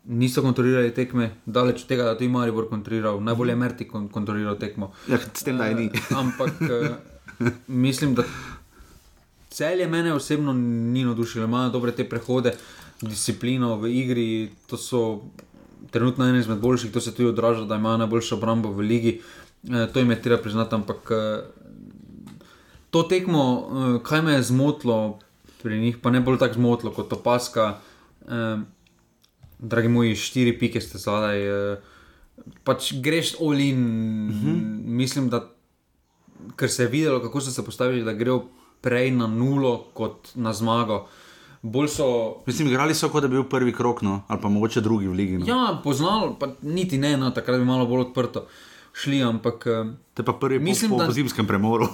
niso 0.10 0.42
kontrolirali 0.42 0.94
tekme, 0.94 1.30
daleč 1.46 1.86
od 1.86 1.94
tega, 1.94 2.10
da 2.10 2.18
to 2.18 2.26
ima 2.26 2.42
Maribor 2.42 2.72
kontroliral, 2.74 3.22
najbolje 3.22 3.56
Merti 3.56 3.88
kontroliral 3.88 4.58
tekmo. 4.58 4.92
Ja, 5.08 5.22
s 5.22 5.46
tem, 5.46 5.62
da 5.62 5.70
je 5.70 5.76
ni. 5.76 5.92
Uh, 5.94 6.18
ampak 6.26 6.58
uh, 6.66 7.52
mislim, 7.68 8.18
da. 8.18 8.26
Celje 9.50 9.88
mene 9.90 10.14
osebno 10.14 10.54
ni 10.54 11.04
navdušilo, 11.04 11.46
imajo 11.46 11.72
dobre 11.74 11.92
te 11.92 12.04
prehode, 12.10 12.54
disciplino 13.02 13.76
v 13.76 13.92
igri, 13.94 14.50
to 14.68 14.78
so 14.78 15.22
trenutno 15.92 16.28
ene 16.28 16.40
izmed 16.40 16.60
boljših, 16.60 16.92
to 16.92 17.02
se 17.02 17.14
tudi 17.16 17.30
odraža, 17.30 17.66
da 17.66 17.76
imajo 17.76 17.98
najboljšo 17.98 18.36
obrambo 18.36 18.72
v 18.72 18.80
ligi. 18.80 19.22
E, 19.64 19.88
to 19.94 20.00
jim 20.00 20.12
je 20.12 20.22
treba 20.22 20.42
priznati, 20.42 20.76
ampak 20.76 21.12
e, 21.12 21.22
to 22.90 23.04
tekmo, 23.04 23.44
e, 23.46 24.04
kaj 24.04 24.22
me 24.22 24.34
je 24.34 24.44
zmotilo 24.44 25.20
pri 25.64 25.80
njih, 25.80 25.98
pa 25.98 26.12
ne 26.12 26.22
bolj 26.22 26.38
tako 26.38 26.54
zmotilo 26.54 26.92
kot 26.92 27.14
opaska. 27.14 27.80
E, 28.28 28.58
dragi 29.60 29.88
moji, 29.88 30.16
štiri 30.16 30.60
pike 30.60 30.82
ste 30.82 30.98
zadaj, 30.98 31.40
e, 31.40 31.80
pač 32.64 32.94
greš 33.04 33.36
olin, 33.40 33.80
uh 34.30 34.36
mhm. 34.36 34.50
-huh. 34.50 34.82
mislim, 34.86 35.30
da. 35.30 35.50
Ker 36.56 36.72
se 36.72 36.84
je 36.84 36.88
videlo, 36.88 37.20
kako 37.20 37.42
so 37.42 37.52
se 37.52 37.66
postavili, 37.66 38.04
da 38.04 38.14
grejo 38.14 38.46
prej 38.82 39.12
na 39.12 39.28
nulo 39.28 39.86
kot 39.94 40.30
na 40.36 40.54
zmago. 40.54 41.08
So, 41.62 42.36
Mislim, 42.46 42.68
igrali 42.68 42.96
so 42.96 43.10
kot 43.10 43.22
da 43.22 43.28
bi 43.28 43.36
bil 43.36 43.44
prvi 43.44 43.74
krok, 43.74 44.02
no? 44.02 44.22
ali 44.28 44.40
pa 44.42 44.50
mogoče 44.50 44.82
drugi 44.82 45.08
v 45.08 45.14
Ligi. 45.14 45.38
No? 45.38 45.46
Ja, 45.46 45.82
poznalo, 45.84 46.38
pa 46.40 46.48
niti 46.62 46.98
ne, 46.98 47.18
no, 47.18 47.32
takrat 47.32 47.60
bi 47.60 47.66
bilo 47.66 47.86
bolj 47.86 48.02
odprto. 48.08 48.46
Šli, 48.94 49.20
ampak. 49.24 49.68
Eh, 49.68 49.92
Te 50.14 50.24
pa 50.24 50.34
prvi 50.34 50.60
mislim, 50.60 50.92
po, 50.92 50.98
po, 50.98 51.06
po 51.06 51.12
zimskem 51.12 51.48
premoru. 51.48 51.88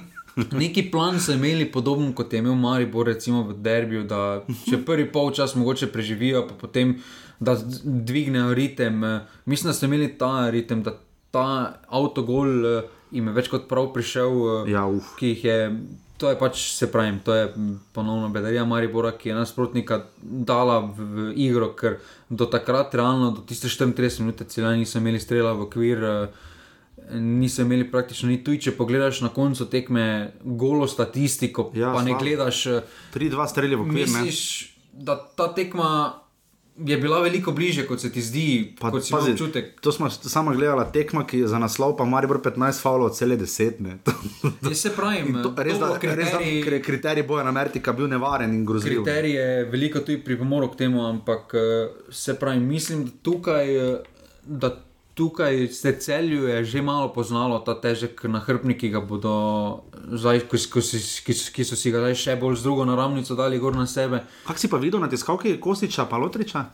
neki 0.62 0.90
plan 0.90 1.20
so 1.20 1.32
imeli 1.32 1.68
podoben 1.72 2.12
kot 2.12 2.32
je 2.32 2.38
imel 2.38 2.54
Maribor, 2.54 3.06
recimo 3.06 3.42
v 3.42 3.58
Derbiju, 3.60 4.06
da 4.08 4.40
če 4.64 4.80
prvi 4.86 5.10
polčas 5.12 5.54
mogoče 5.54 5.92
preživijo, 5.92 6.46
pa 6.48 6.54
potem 6.54 6.96
da 7.40 7.58
dvignejo 7.84 8.54
ritem. 8.54 9.04
Eh, 9.04 9.20
mislim, 9.44 9.68
da 9.68 9.76
so 9.76 9.84
imeli 9.86 10.14
ta 10.18 10.50
ritem, 10.50 10.82
da 10.82 10.96
ta 11.30 11.74
avtogol 11.88 12.56
eh, 12.66 12.88
jim 13.10 13.28
je 13.28 13.36
več 13.36 13.52
kot 13.52 13.68
prav 13.68 13.92
prišel, 13.92 14.64
ja, 14.70 14.86
ki 15.20 15.34
jih 15.34 15.44
je 15.44 15.58
to 16.20 16.28
je 16.28 16.36
pač, 16.38 16.60
se 16.76 16.90
pravi, 16.92 17.16
to 17.24 17.34
je 17.34 17.48
ponovno 17.96 18.28
bedarija 18.28 18.64
Maribora, 18.68 19.14
ki 19.16 19.32
je 19.32 19.38
nasprotnika 19.38 20.02
dala 20.20 20.78
v, 20.84 21.06
v 21.16 21.32
igro, 21.40 21.72
ker 21.72 21.96
do 22.28 22.44
takrat, 22.44 22.94
realno, 22.94 23.30
do 23.32 23.40
tiste 23.40 23.70
34 23.72 24.20
minut, 24.20 24.44
celo 24.52 24.74
niso 24.76 25.00
imeli 25.00 25.20
strela 25.20 25.54
v 25.56 25.68
kvir. 25.72 26.04
Eh, 26.04 26.48
niso 27.16 27.64
imeli 27.64 27.88
praktično 27.90 28.28
ni 28.28 28.36
tu, 28.44 28.52
če 28.52 28.76
pogledaš 28.76 29.22
na 29.24 29.32
koncu 29.32 29.64
tekme, 29.72 30.34
golo 30.44 30.86
statistiko. 30.86 31.70
Ja, 31.74 31.94
pa 31.96 32.04
ne 32.04 32.14
gledaš. 32.20 32.66
3-2 33.16 33.48
strelje 33.48 33.80
v 33.80 33.88
kvir. 33.88 34.12
Misliš, 34.12 34.42
da 34.92 35.16
ta 35.16 35.48
tekma 35.56 36.19
je 36.86 36.96
bila 36.96 37.20
veliko 37.20 37.52
bliže, 37.52 37.86
kot 37.86 38.00
se 38.00 38.12
ti 38.12 38.22
zdi, 38.22 38.74
pa, 38.80 38.90
kot 38.90 39.04
si 39.04 39.12
pazi, 39.12 39.32
občutek. 39.32 39.80
To 39.80 39.92
smo 39.92 40.10
samo 40.10 40.54
gledali, 40.54 40.84
tekma, 40.92 41.26
ki 41.26 41.38
je 41.38 41.48
za 41.48 41.58
naslov, 41.58 41.96
pa 41.96 42.04
Maribor 42.04 42.40
15, 42.42 42.82
Favlo, 42.82 43.08
cele 43.08 43.36
10. 43.36 43.80
Ne, 43.80 43.98
se 44.74 44.92
pravi, 44.96 45.34
res 45.56 45.78
da 45.78 46.40
je 46.40 46.82
kriterij 46.82 47.26
boja 47.26 47.44
na 47.44 47.52
Mertika 47.52 47.92
bil 47.92 48.08
nevaren 48.08 48.54
in 48.54 48.64
grozljiv. 48.66 49.02
Kriterij 49.04 49.34
je 49.34 49.64
veliko 49.70 50.00
tudi 50.00 50.20
pripomoril 50.24 50.70
k 50.70 50.84
temu, 50.84 51.06
ampak 51.06 51.54
eh, 51.54 51.90
se 52.10 52.38
pravi, 52.38 52.60
mislim, 52.60 53.04
da 53.04 53.10
tukaj. 53.22 53.76
Eh, 53.76 53.98
da 54.44 54.76
tukaj 55.20 55.68
se 55.68 55.92
celju 56.00 56.48
je 56.48 56.64
že 56.64 56.82
malo 56.82 57.12
poznalo 57.12 57.58
ta 57.58 57.74
težek 57.76 58.24
nahrbnik, 58.24 58.80
ki 58.80 58.88
ga 58.88 59.02
bodo, 59.04 59.84
zdaj, 60.08 60.46
ki, 60.48 60.56
ki, 60.72 60.80
ki, 61.26 61.34
ki 61.52 61.66
so 61.68 61.76
si 61.76 61.92
ga 61.92 62.00
zdaj 62.00 62.16
še 62.16 62.36
bolj 62.40 62.56
z 62.56 62.64
drugo 62.64 62.86
naravnico 62.88 63.36
dali 63.36 63.60
gor 63.60 63.76
na 63.76 63.84
sebe. 63.84 64.22
Kaj 64.48 64.64
si 64.64 64.70
pa 64.72 64.80
videl 64.80 65.02
na 65.04 65.10
tiskalki 65.12 65.58
Kostiča, 65.60 66.08
pa 66.08 66.16
Lotriča? 66.16 66.64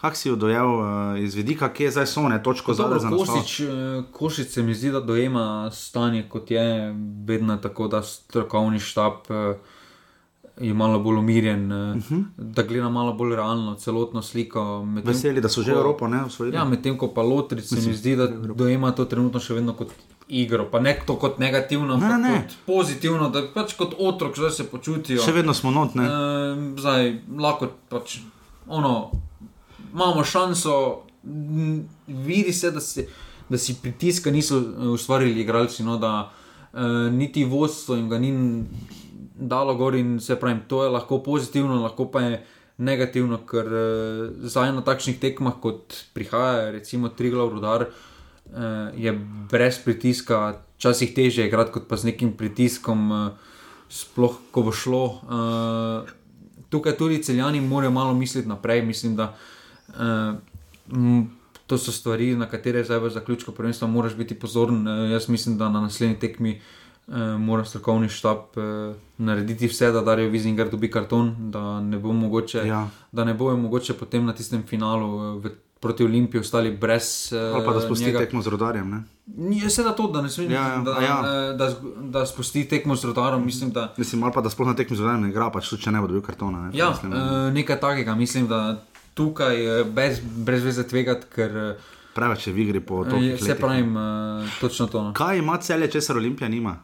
Kaj 0.00 0.16
si 0.16 0.28
jo 0.28 0.36
dojel 0.36 0.74
uh, 0.76 0.84
iz 1.24 1.32
vidika, 1.36 1.72
kje 1.72 1.88
je 1.88 1.96
zdaj 1.96 2.08
so 2.12 2.28
ne 2.28 2.36
točko 2.44 2.76
za? 2.76 2.84
Kostič, 3.00 3.56
uh, 3.64 4.04
Košič 4.12 4.52
se 4.52 4.62
mi 4.62 4.76
zdi, 4.76 4.92
da 4.92 5.00
dojema 5.00 5.70
stanje 5.72 6.26
kot 6.28 6.52
je, 6.52 6.92
vedno 7.24 7.56
tako, 7.64 7.88
da 7.88 8.04
strokovni 8.04 8.80
štab. 8.80 9.24
Uh, 9.32 9.69
je 10.60 10.74
malo 10.74 10.98
bolj 11.00 11.18
umirjen, 11.18 11.72
uh 11.72 11.78
eh, 11.78 12.00
-huh. 12.00 12.12
Mhm. 12.12 12.22
da 12.36 12.62
gleda 12.62 12.88
malo 12.88 13.12
bolj 13.12 13.36
realno 13.36 13.74
celotno 13.74 14.22
sliko. 14.22 14.86
Veseli, 15.04 15.40
da 15.40 15.48
so 15.48 15.62
že 15.62 15.72
Evropa, 15.72 16.08
ne 16.08 16.24
v 16.24 16.30
svojem. 16.30 16.54
Ja, 16.54 16.64
medtem 16.64 16.98
ko 16.98 17.08
pa 17.08 17.22
Lotric 17.22 17.68
se 17.68 17.88
mi 17.88 17.94
zdi, 17.94 18.16
da 18.16 18.26
dojema 18.54 18.92
to 18.92 19.04
trenutno 19.04 19.40
še 19.40 19.54
vedno 19.54 19.72
kot 19.72 19.88
igro, 20.28 20.70
pa 20.70 20.80
ne 20.80 21.00
to 21.06 21.16
kot 21.16 21.38
negativno, 21.38 21.96
ne, 21.96 22.18
ne. 22.18 22.42
kot 22.42 22.56
pozitivno, 22.66 23.28
da 23.28 23.42
pač 23.54 23.74
kot 23.74 23.94
otrok 23.98 24.36
zdaj 24.36 24.50
se 24.50 24.64
počutijo. 24.70 25.22
Še 25.22 25.32
vedno 25.32 25.54
smo 25.54 25.70
notni. 25.70 26.04
E, 26.04 26.74
zdaj 26.78 27.18
lahko 27.38 27.68
pač 27.88 28.18
ono, 28.66 29.10
imamo 29.92 30.24
šanso, 30.24 31.02
vidi 32.06 32.52
se, 32.52 32.70
da, 32.70 32.80
se, 32.80 33.06
da 33.48 33.58
si 33.58 33.74
pritiska 33.82 34.30
niso 34.30 34.62
ustvarili 34.94 35.40
igralci, 35.40 35.82
no, 35.82 35.98
da 35.98 36.30
e, 36.72 37.10
niti 37.10 37.44
vodstvo 37.44 37.98
jim 37.98 38.08
ga 38.08 38.18
ni 38.18 38.32
dalo 39.40 39.74
gor 39.74 39.94
in 39.94 40.20
se 40.20 40.36
pravi, 40.36 40.60
to 40.68 40.84
je 40.84 40.90
lahko 40.90 41.22
pozitivno, 41.22 41.82
lahko 41.82 42.10
pa 42.12 42.20
je 42.20 42.44
negativno, 42.78 43.40
ker 43.48 43.66
uh, 43.66 44.46
zdaj 44.48 44.72
na 44.76 44.84
takšnih 44.84 45.20
tekmah, 45.20 45.58
kot 45.60 45.96
prihaja, 46.14 46.70
recimo 46.76 47.08
Triglav 47.08 47.52
Rudar, 47.52 47.88
uh, 47.88 48.92
je 48.96 49.12
brez 49.50 49.80
pritiska, 49.84 50.60
včasih 50.78 51.14
teže 51.16 51.46
igrati 51.46 51.72
kot 51.76 51.88
pa 51.88 51.96
z 51.96 52.12
nekim 52.12 52.32
pritiskom, 52.36 53.10
uh, 53.12 53.58
sploh 53.88 54.38
ko 54.52 54.64
bo 54.68 54.72
šlo. 54.72 55.04
Uh, 55.24 56.08
tukaj 56.70 56.96
tudi 56.96 57.22
celjani 57.22 57.60
morajo 57.60 57.90
malo 57.90 58.14
misliti 58.14 58.48
naprej, 58.48 58.82
mislim, 58.82 59.16
da. 59.16 59.34
Uh, 59.88 60.36
To 61.70 61.78
so 61.78 61.92
stvari, 61.94 62.32
na 62.34 62.48
katere 62.50 62.80
zdaj 62.82 62.98
v 62.98 63.10
zaključku 63.14 63.52
prvenstva 63.54 63.86
moraš 63.86 64.16
biti 64.18 64.34
pozoren. 64.34 64.82
Jaz 65.12 65.28
mislim, 65.30 65.54
da 65.54 65.68
na 65.70 65.80
naslednji 65.80 66.16
tekmi 66.18 66.56
uh, 66.56 66.58
uh, 66.58 66.79
mora 67.38 67.64
strokovni 67.64 68.08
štab 68.08 68.38
uh, 68.56 68.96
narediti 69.18 69.66
vse, 69.66 69.90
da 69.92 70.00
Darijo 70.00 70.30
Vizinger 70.30 70.68
dobi 70.70 70.90
karton, 70.90 71.34
da 71.50 71.80
ne 71.80 71.98
bo 71.98 72.12
mogoče, 72.12 72.62
ja. 72.66 72.88
da 73.12 73.24
ne 73.24 73.34
bojo 73.34 73.56
mogoče 73.56 73.94
potem 73.94 74.24
na 74.26 74.32
tistem 74.32 74.62
finalu 74.62 75.38
v, 75.40 75.50
proti 75.80 76.04
Olimpiji 76.04 76.40
ostali 76.40 76.70
brez. 76.70 77.32
Uh, 77.32 77.54
Ali 77.54 77.66
pa 77.66 77.72
da 77.72 77.80
spusti 77.80 78.04
njega. 78.04 78.18
tekmo 78.18 78.42
z 78.42 78.48
rodarjem. 78.48 79.04
Je 79.50 79.70
se 79.70 79.82
da 79.82 79.92
to, 79.92 80.06
da 80.06 80.22
ne 80.22 80.30
smeš, 80.30 80.50
ja, 80.50 80.68
ja. 80.68 80.82
da, 80.84 80.90
ja. 81.00 81.52
da, 81.52 81.74
da 82.00 82.26
spusti 82.26 82.64
tekmo 82.68 82.96
z 82.96 83.04
rodarjem. 83.04 83.44
Mislim, 83.44 83.70
da, 83.70 83.94
mislim 83.96 84.22
ali 84.22 84.32
pa 84.32 84.40
da 84.40 84.50
sploh 84.50 84.68
na 84.68 84.74
tekmo 84.76 84.96
z 84.96 85.00
rodarjem 85.00 85.22
ne 85.22 85.30
igra, 85.30 85.50
pač 85.50 85.74
če 85.74 85.90
ne 85.90 86.00
bo 86.00 86.06
dobil 86.06 86.22
kartona. 86.22 86.68
Ne, 86.68 86.78
ja, 86.78 86.90
mislim, 86.90 87.12
uh, 87.12 87.52
nekaj 87.52 87.80
takega, 87.80 88.14
mislim, 88.14 88.46
da 88.46 88.84
tukaj 89.14 89.84
brez, 89.84 90.20
brez 90.20 90.62
veze 90.64 90.86
tvegati, 90.86 91.26
ker. 91.34 91.74
Preveč 92.14 92.46
je 92.46 92.52
v 92.52 92.58
igri 92.58 92.80
po 92.80 93.04
to. 93.04 93.18
Se 93.38 93.54
pravi, 93.58 93.82
uh, 93.82 94.60
točno 94.60 94.86
to. 94.86 95.02
No. 95.02 95.12
Kaj 95.12 95.38
ima 95.38 95.58
celje, 95.58 95.90
če 95.90 96.00
se 96.00 96.12
Olimpija 96.12 96.48
nima? 96.48 96.76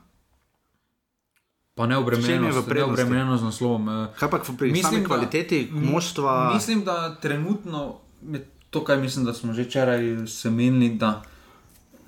Pa 1.77 1.87
ne 1.87 1.97
obremenjeno 1.97 3.37
z 3.37 3.43
naslovom. 3.45 3.89
Eh. 3.89 4.09
Kaj 4.19 4.31
pa 4.31 4.39
pri 4.59 4.73
mislim, 4.73 5.05
kvaliteti 5.05 5.69
moštva? 5.73 6.55
Mislim, 6.55 6.85
da 6.85 7.17
trenutno, 7.21 7.99
to, 8.71 8.85
kar 8.85 8.99
mislim, 8.99 9.25
da 9.25 9.33
smo 9.33 9.53
že 9.53 9.63
včeraj 9.63 10.27
semenili, 10.27 10.95
da 10.95 11.23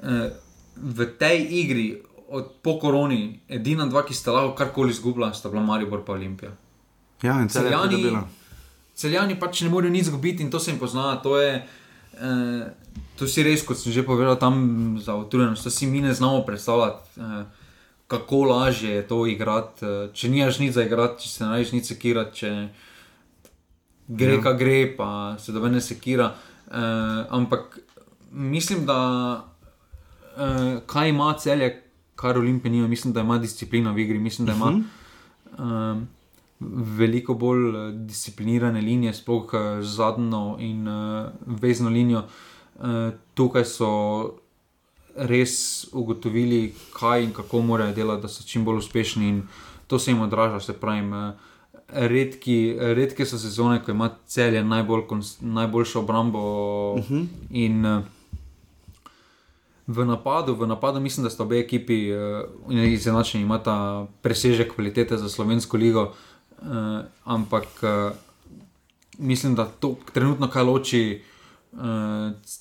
eh, 0.03 0.33
v 0.77 1.07
tej 1.19 1.47
igri 1.51 2.03
od 2.29 2.49
po 2.63 2.79
koroni, 2.79 3.41
edina 3.49 3.87
dva, 3.87 4.07
ki 4.07 4.15
sta 4.15 4.33
lahko 4.33 4.55
karkoli 4.57 4.91
izgubila, 4.91 5.35
sta 5.35 5.49
bila 5.49 5.63
Maribor 5.63 6.05
pa 6.05 6.13
Olimpija. 6.13 6.51
Ja, 7.23 7.35
in 7.35 7.43
je 7.43 7.49
Celjani, 7.49 8.17
celjani 8.95 9.37
pač 9.41 9.61
ne 9.61 9.69
morejo 9.69 9.93
nič 9.93 10.09
izgubiti 10.09 10.43
in 10.43 10.51
to 10.51 10.61
se 10.61 10.71
jim 10.71 10.81
pozna. 10.81 11.17
To, 11.23 11.37
je, 11.41 11.67
eh, 12.17 12.97
to 13.21 13.29
si 13.29 13.45
res, 13.45 13.67
kot 13.69 13.77
sem 13.77 13.93
že 13.93 14.07
povedal, 14.07 14.41
tam 14.41 14.97
za 14.97 15.17
utrujenost. 15.17 15.65
To 15.65 15.71
si 15.71 15.87
mi 15.87 16.01
ne 16.01 16.15
znamo 16.15 16.41
predstavljati, 16.47 17.21
eh, 17.21 17.58
kako 18.09 18.45
lažje 18.45 18.91
je 18.91 19.09
to 19.09 19.27
igrati. 19.27 19.85
Eh, 19.85 20.11
če 20.13 20.29
nimaš 20.29 20.59
nič 20.59 20.75
za 20.75 20.83
igrati, 20.85 21.23
če 21.23 21.29
se 21.29 21.45
ne 21.45 21.51
znaš 21.51 21.73
nič 21.73 21.85
sekirati, 21.85 22.37
če 22.37 22.69
gre, 24.09 24.35
Ja. 24.35 24.43
ka 24.43 24.53
gre, 24.53 24.97
pa 24.97 25.37
se 25.39 25.53
da 25.53 25.69
ne 25.69 25.81
sekira. 25.81 26.35
Eh, 26.71 27.27
ampak 27.31 27.79
mislim, 28.33 28.87
da 28.87 29.45
eh, 30.37 30.81
kaj 30.87 31.09
ima 31.09 31.35
celje, 31.39 31.83
kar 32.15 32.39
Olimpija 32.39 32.73
nima, 32.73 32.89
mislim, 32.89 33.13
da 33.13 33.21
ima 33.21 33.39
disciplino 33.39 33.93
v 33.93 33.99
igri, 33.99 34.19
mislim, 34.19 34.47
da 34.47 34.53
ima. 34.53 34.71
Mhm. 34.71 34.83
Um, 35.59 36.09
veliko 36.99 37.35
bolj 37.35 37.69
eh, 37.69 37.93
disciplinirane 37.93 38.81
linije, 38.81 39.15
sploh 39.15 39.51
eh, 39.55 39.83
zadnjo 39.83 40.57
in 40.59 40.89
uh, 40.89 41.29
vezno 41.47 41.91
linijo. 41.91 42.25
Uh, 42.79 42.85
tukaj 43.35 43.65
so 43.65 43.89
res 45.19 45.87
ugotovili, 45.93 46.75
kaj 46.95 47.25
in 47.25 47.33
kako 47.33 47.63
morajo 47.63 47.95
delati, 47.95 48.23
da 48.23 48.29
so 48.29 48.45
čim 48.47 48.65
bolj 48.65 48.79
uspešni, 48.79 49.29
in 49.29 49.43
to 49.87 49.99
se 49.99 50.11
jim 50.11 50.21
odraža. 50.21 50.61
Se 50.61 50.73
pravi, 50.73 51.33
redki, 51.89 52.77
redke 52.79 53.27
so 53.27 53.39
sezone, 53.39 53.83
ko 53.85 53.91
ima 53.91 54.11
celje 54.27 54.65
najbolj, 54.65 55.03
najboljšo 55.41 56.01
obrambo. 56.01 56.41
Uh 56.95 57.11
-huh. 57.11 57.27
in, 57.51 57.87
uh, 57.87 58.05
V 59.89 60.05
napadu, 60.05 60.55
v 60.55 60.67
napadu 60.67 61.01
mislim, 61.01 61.25
da 61.25 61.31
sta 61.31 61.43
obe 61.43 61.59
ekipi 61.59 62.13
uh, 62.13 62.45
izenačeni, 62.69 63.45
imata 63.45 64.07
presežek 64.23 64.75
kvalitete 64.75 65.17
za 65.17 65.29
slovensko 65.29 65.77
ligo, 65.77 66.03
uh, 66.61 66.67
ampak 67.25 67.65
uh, 67.83 68.13
mislim, 69.19 69.55
da 69.55 69.65
to 69.65 69.97
trenutno, 70.13 70.49
kaj 70.49 70.63
loči 70.63 71.23
uh, 71.73 71.81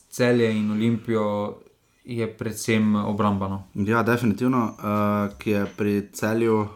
celje 0.10 0.54
in 0.56 0.72
olimpijo, 0.72 1.58
je 2.08 2.38
predvsem 2.38 2.96
obrambano. 2.96 3.64
Ja, 3.74 4.04
definitivno, 4.04 4.64
uh, 4.66 5.38
ki 5.38 5.50
je 5.50 5.66
pri 5.78 6.10
celju, 6.14 6.68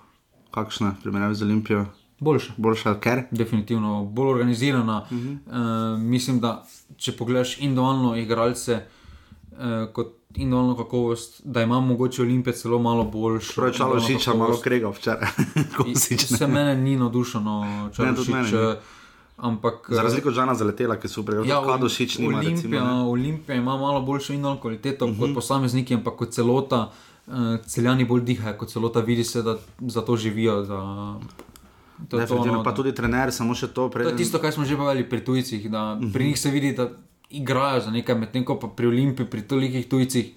kakšna 0.51 0.95
primerjava 1.03 1.33
z 1.33 1.43
Olimpijo, 1.43 1.85
Boljša. 2.19 2.53
boljša, 2.57 2.99
ker. 2.99 3.23
Definitivno 3.31 4.05
bolj 4.05 4.29
organizirana. 4.29 5.05
Uh. 5.11 5.17
-huh. 5.17 5.37
uh, 5.93 5.99
mislim, 5.99 6.39
da 6.39 6.65
če 6.97 7.11
pogledaš 7.11 7.59
individualno 7.59 8.15
igralce, 8.15 8.81
uh, 9.51 9.93
kot 9.93 10.07
individualno 10.35 10.75
kakovost, 10.77 11.41
da 11.43 11.61
ima 11.61 11.79
mogoče 11.79 12.21
Olimpija 12.21 12.53
celo 12.53 12.79
malo 12.79 13.03
boljšo. 13.03 13.53
Prav 13.55 13.71
čalo 13.71 13.93
individualno 13.93 14.19
Žiča, 14.19 14.33
malo 14.33 14.59
krega 14.63 14.89
včeraj. 14.89 15.27
Kosič, 15.77 16.29
ne. 16.29 16.37
Se 16.37 16.47
mene 16.47 16.75
ni 16.75 16.95
navdušeno, 16.95 17.89
če 17.95 18.01
Ne, 18.03 18.11
Ampak 19.41 19.89
Za 19.89 20.01
razliko 20.01 20.29
od 20.29 20.35
Žana 20.35 20.53
zaletela, 20.53 20.95
ki 20.95 21.07
so 21.07 21.23
prej 21.23 21.41
Ja, 21.43 21.57
ja, 21.57 21.89
Šič 21.89 22.17
nima. 22.17 22.37
Olimpija, 22.37 22.55
Recimo, 22.55 22.77
ne. 22.77 23.01
Olimpija 23.03 23.55
ima 23.55 23.73
malo 23.75 24.01
boljšo 24.01 24.33
in 24.33 24.45
kvaliteto 24.55 25.05
uh 25.05 25.11
Mhm. 25.11 25.17
-huh. 25.17 25.25
kot 25.25 25.35
posamezniki, 25.35 25.93
ampak 25.93 26.15
kot 26.15 26.29
celota, 26.31 26.91
uh, 27.27 27.33
celjani 27.65 28.05
bolj 28.05 28.21
dihajo 28.23 28.53
kot 28.55 28.69
celota, 28.69 28.99
vidi 29.01 29.23
se, 29.23 29.41
da 29.41 29.57
za 29.81 30.01
to 30.01 30.15
živijo. 30.15 30.61
Da, 30.63 30.79
to, 31.99 32.17
je 32.17 32.17
to, 32.17 32.17
Definitivno, 32.17 32.57
no, 32.57 32.63
pa 32.63 32.69
da- 32.69 32.75
tudi 32.75 32.91
trener, 32.91 33.31
samo 33.31 33.53
še 33.53 33.67
to. 33.69 33.89
to 33.89 33.99
je 33.99 34.15
tisto, 34.15 34.37
kar 34.37 34.51
smo 34.51 34.65
že 34.65 34.75
povedali 34.75 35.03
pri 35.05 35.19
tujcih, 35.21 35.71
da 35.71 35.95
Mhm. 35.95 36.11
pri 36.11 36.23
njih 36.25 36.39
se 36.39 36.49
vidi, 36.49 36.73
da 36.73 36.89
igrajo 37.31 37.81
za 37.81 37.91
nekaj, 37.91 38.15
medtem 38.15 38.45
ko 38.45 38.55
pa 38.55 38.67
pri 38.69 38.87
Olimpiji, 38.87 39.25
pri 39.27 39.41
tolikih 39.43 39.87
tujcih, 39.87 40.31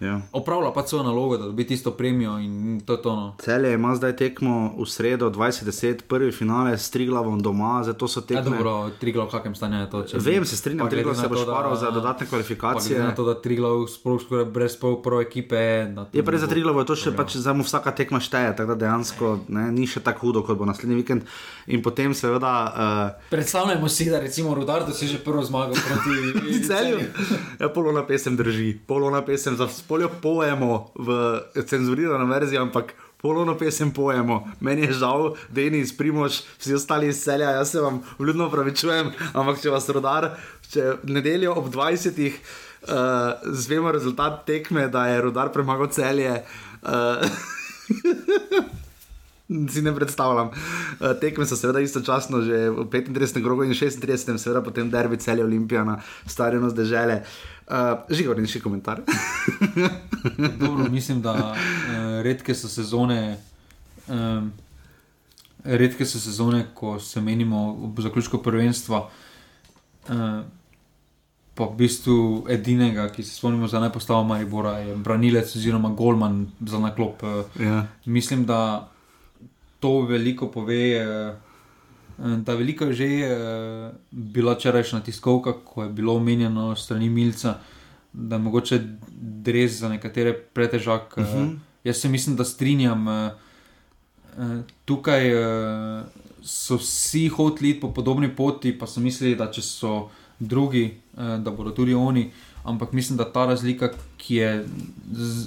Ja. 0.00 0.20
opravlja 0.32 0.70
pa 0.70 0.82
svojo 0.82 1.02
nalogo, 1.02 1.36
da 1.36 1.44
dobi 1.44 1.66
tisto 1.66 1.90
premijo 1.90 2.38
in 2.38 2.52
to 2.80 2.92
je 2.92 3.02
to. 3.02 3.10
No. 3.10 3.34
Celje 3.38 3.74
ima 3.74 3.94
zdaj 3.94 4.16
tekmo 4.16 4.54
v 4.74 4.86
sredo 4.86 5.28
2010, 5.28 6.02
prvi 6.02 6.32
finale 6.32 6.72
s 6.72 6.90
Triglavom 6.90 7.38
doma, 7.38 7.82
zato 7.84 8.08
so 8.08 8.20
Ja, 8.20 8.26
tekme. 8.26 8.42
dobro, 8.42 8.72
Triglav, 8.92 9.26
v 9.26 9.30
kakem 9.30 9.54
stanju 9.54 9.76
je 9.76 9.90
to? 9.90 10.04
Vem, 10.14 10.44
se 10.44 10.56
strinjam, 10.56 10.88
Triglav 10.88 11.14
se 11.14 11.28
bo 11.28 11.36
šparal 11.36 11.76
za 11.76 11.90
dodatne 11.90 12.26
kvalifikacije. 12.26 12.98
na 12.98 13.14
to, 13.14 13.24
da 13.24 13.34
Triglav 13.36 13.86
sploh 13.88 14.20
skoraj 14.20 14.44
brez 14.46 14.76
pol 14.76 15.02
prve 15.02 15.22
ekipe 15.22 15.56
je. 15.56 15.94
res 16.24 16.40
za 16.40 16.46
Triglav, 16.46 16.84
to 16.84 16.94
še 16.94 17.02
problema. 17.04 17.16
pač 17.20 17.36
za 17.36 17.52
mu 17.52 17.62
vsaka 17.62 17.90
tekma 17.92 18.20
šteje, 18.20 18.56
tako 18.56 18.68
da 18.68 18.80
dejansko 18.80 19.38
ne, 19.48 19.70
ni 19.70 19.86
še 19.86 20.00
tako 20.00 20.20
hudo, 20.22 20.42
kot 20.42 20.56
bo 20.56 20.64
naslednji 20.64 20.96
vikend. 20.96 21.22
In 21.66 21.82
potem 21.82 22.14
seveda. 22.14 22.52
Uh, 22.64 23.28
Predstavljamo 23.30 23.84
si, 23.86 24.10
da 24.10 24.18
recimo 24.18 24.54
Rudar 24.54 24.86
doseže 24.86 25.18
prvo 25.18 25.42
zmago 25.42 25.74
proti 25.74 26.16
Celju. 26.66 26.98
Ja, 27.58 27.68
polovna 27.68 28.02
pesem 28.02 28.36
drži, 28.36 28.78
polovna 28.80 29.20
pesem 29.20 29.56
za 29.56 29.68
spoljo 29.90 30.08
pojemo 30.22 30.92
v 30.94 31.40
cenzurirano 31.66 32.26
verzijo, 32.26 32.62
ampak 32.62 32.94
polovno 33.18 33.56
pesem 33.58 33.90
pojemo. 33.90 34.46
Meni 34.60 34.86
je 34.86 34.92
žal, 34.92 35.34
Denis, 35.48 35.90
Primož, 35.96 36.46
vsi 36.58 36.74
ostali 36.74 37.08
iz 37.08 37.18
celja, 37.24 37.50
jaz 37.50 37.70
se 37.70 37.80
vam 37.80 37.98
vljudno 38.18 38.46
opravičujem, 38.46 39.10
ampak 39.34 39.58
če 39.58 39.70
vas 39.74 39.88
rodar, 39.90 40.28
če 40.70 40.94
nedeljo 41.10 41.56
ob 41.58 41.74
20. 41.74 42.22
Uh, 42.22 43.42
zvemo 43.50 43.90
rezultat 43.90 44.46
tekme, 44.46 44.86
da 44.88 45.08
je 45.10 45.20
rodar 45.26 45.50
premagal 45.52 45.90
celje. 45.90 46.38
Uh, 46.86 47.26
Si 49.50 49.82
ne 49.82 49.90
predstavljam. 49.90 50.52
Uh, 50.54 51.16
tekme 51.18 51.42
so 51.42 51.56
seveda 51.58 51.80
istočasno 51.82 52.38
že 52.46 52.68
v 52.70 52.84
35. 52.86 53.42
krogu 53.42 53.64
in 53.66 53.74
36. 53.74 54.38
seveda 54.38 54.62
potem 54.62 54.90
derbi 54.90 55.18
celje 55.18 55.42
Olimpija 55.42 55.82
na 55.84 55.96
stadionu 56.26 56.70
zdržele. 56.70 57.24
Uh, 57.24 57.50
Žigor, 58.10 58.38
in 58.38 58.46
še 58.46 58.60
komentar. 58.60 59.02
Dobro, 60.62 60.88
mislim, 60.90 61.20
da 61.22 61.32
uh, 61.32 61.56
redke 62.22 62.54
so 62.54 62.68
sezone. 62.68 63.38
Um, 64.08 64.52
redke 65.64 66.06
so 66.06 66.18
sezone, 66.18 66.66
ko 66.74 66.98
se 67.00 67.20
menimo 67.20 67.60
ob 67.84 68.00
zaključku 68.00 68.42
prvenstva. 68.42 69.04
Uh, 70.08 70.40
pa 71.54 71.64
v 71.64 71.76
bistvu 71.76 72.16
edinega, 72.48 73.08
ki 73.12 73.22
se 73.22 73.34
spomnimo 73.34 73.68
za 73.68 73.80
najpostavo 73.80 74.24
Maribora, 74.24 74.78
je 74.78 74.96
branilec 74.96 75.50
oziroma 75.56 75.90
golman 75.90 76.46
za 76.60 76.78
naklop. 76.78 77.22
Uh, 77.22 77.62
Ja. 77.62 77.86
Mislim, 78.04 78.46
da 78.46 78.88
to 79.80 80.00
veliko 80.02 80.50
pove. 80.50 80.96
eh, 80.96 81.49
Da 82.20 82.54
veliko 82.54 82.84
je 82.84 82.92
že 82.92 83.06
eh, 83.06 83.92
bila 84.10 84.52
včerajšnja 84.54 85.00
tiskovka, 85.00 85.52
ko 85.64 85.82
je 85.82 85.90
bilo 85.90 86.14
omenjeno 86.14 86.76
strani 86.76 87.08
Milca, 87.08 87.58
da 88.12 88.36
je 88.36 88.42
mogoče 88.42 88.80
res 89.46 89.78
za 89.80 89.88
nekatere 89.88 90.32
pretežak. 90.32 91.14
Uh 91.16 91.24
-huh. 91.24 91.56
Jaz 91.84 91.96
se 91.96 92.08
mislim, 92.08 92.36
da 92.36 92.44
strinjam. 92.44 93.08
eh, 93.08 93.30
eh, 94.38 94.62
Tukaj 94.84 95.28
eh, 95.28 96.02
so 96.42 96.76
vsi 96.76 97.28
hoteli 97.28 97.70
iti 97.70 97.80
po 97.80 97.92
podobni 97.92 98.36
poti, 98.36 98.78
pa 98.78 98.86
so 98.86 99.00
mislili, 99.00 99.36
da 99.36 99.50
če 99.50 99.62
so 99.62 100.08
drugi, 100.38 100.84
eh, 101.18 101.38
da 101.38 101.50
bodo 101.50 101.70
tudi 101.70 101.94
oni. 101.94 102.30
Ampak 102.64 102.92
mislim, 102.92 103.16
da 103.16 103.32
ta 103.32 103.46
razlika, 103.46 103.90
ki 104.16 104.34
je 104.34 104.66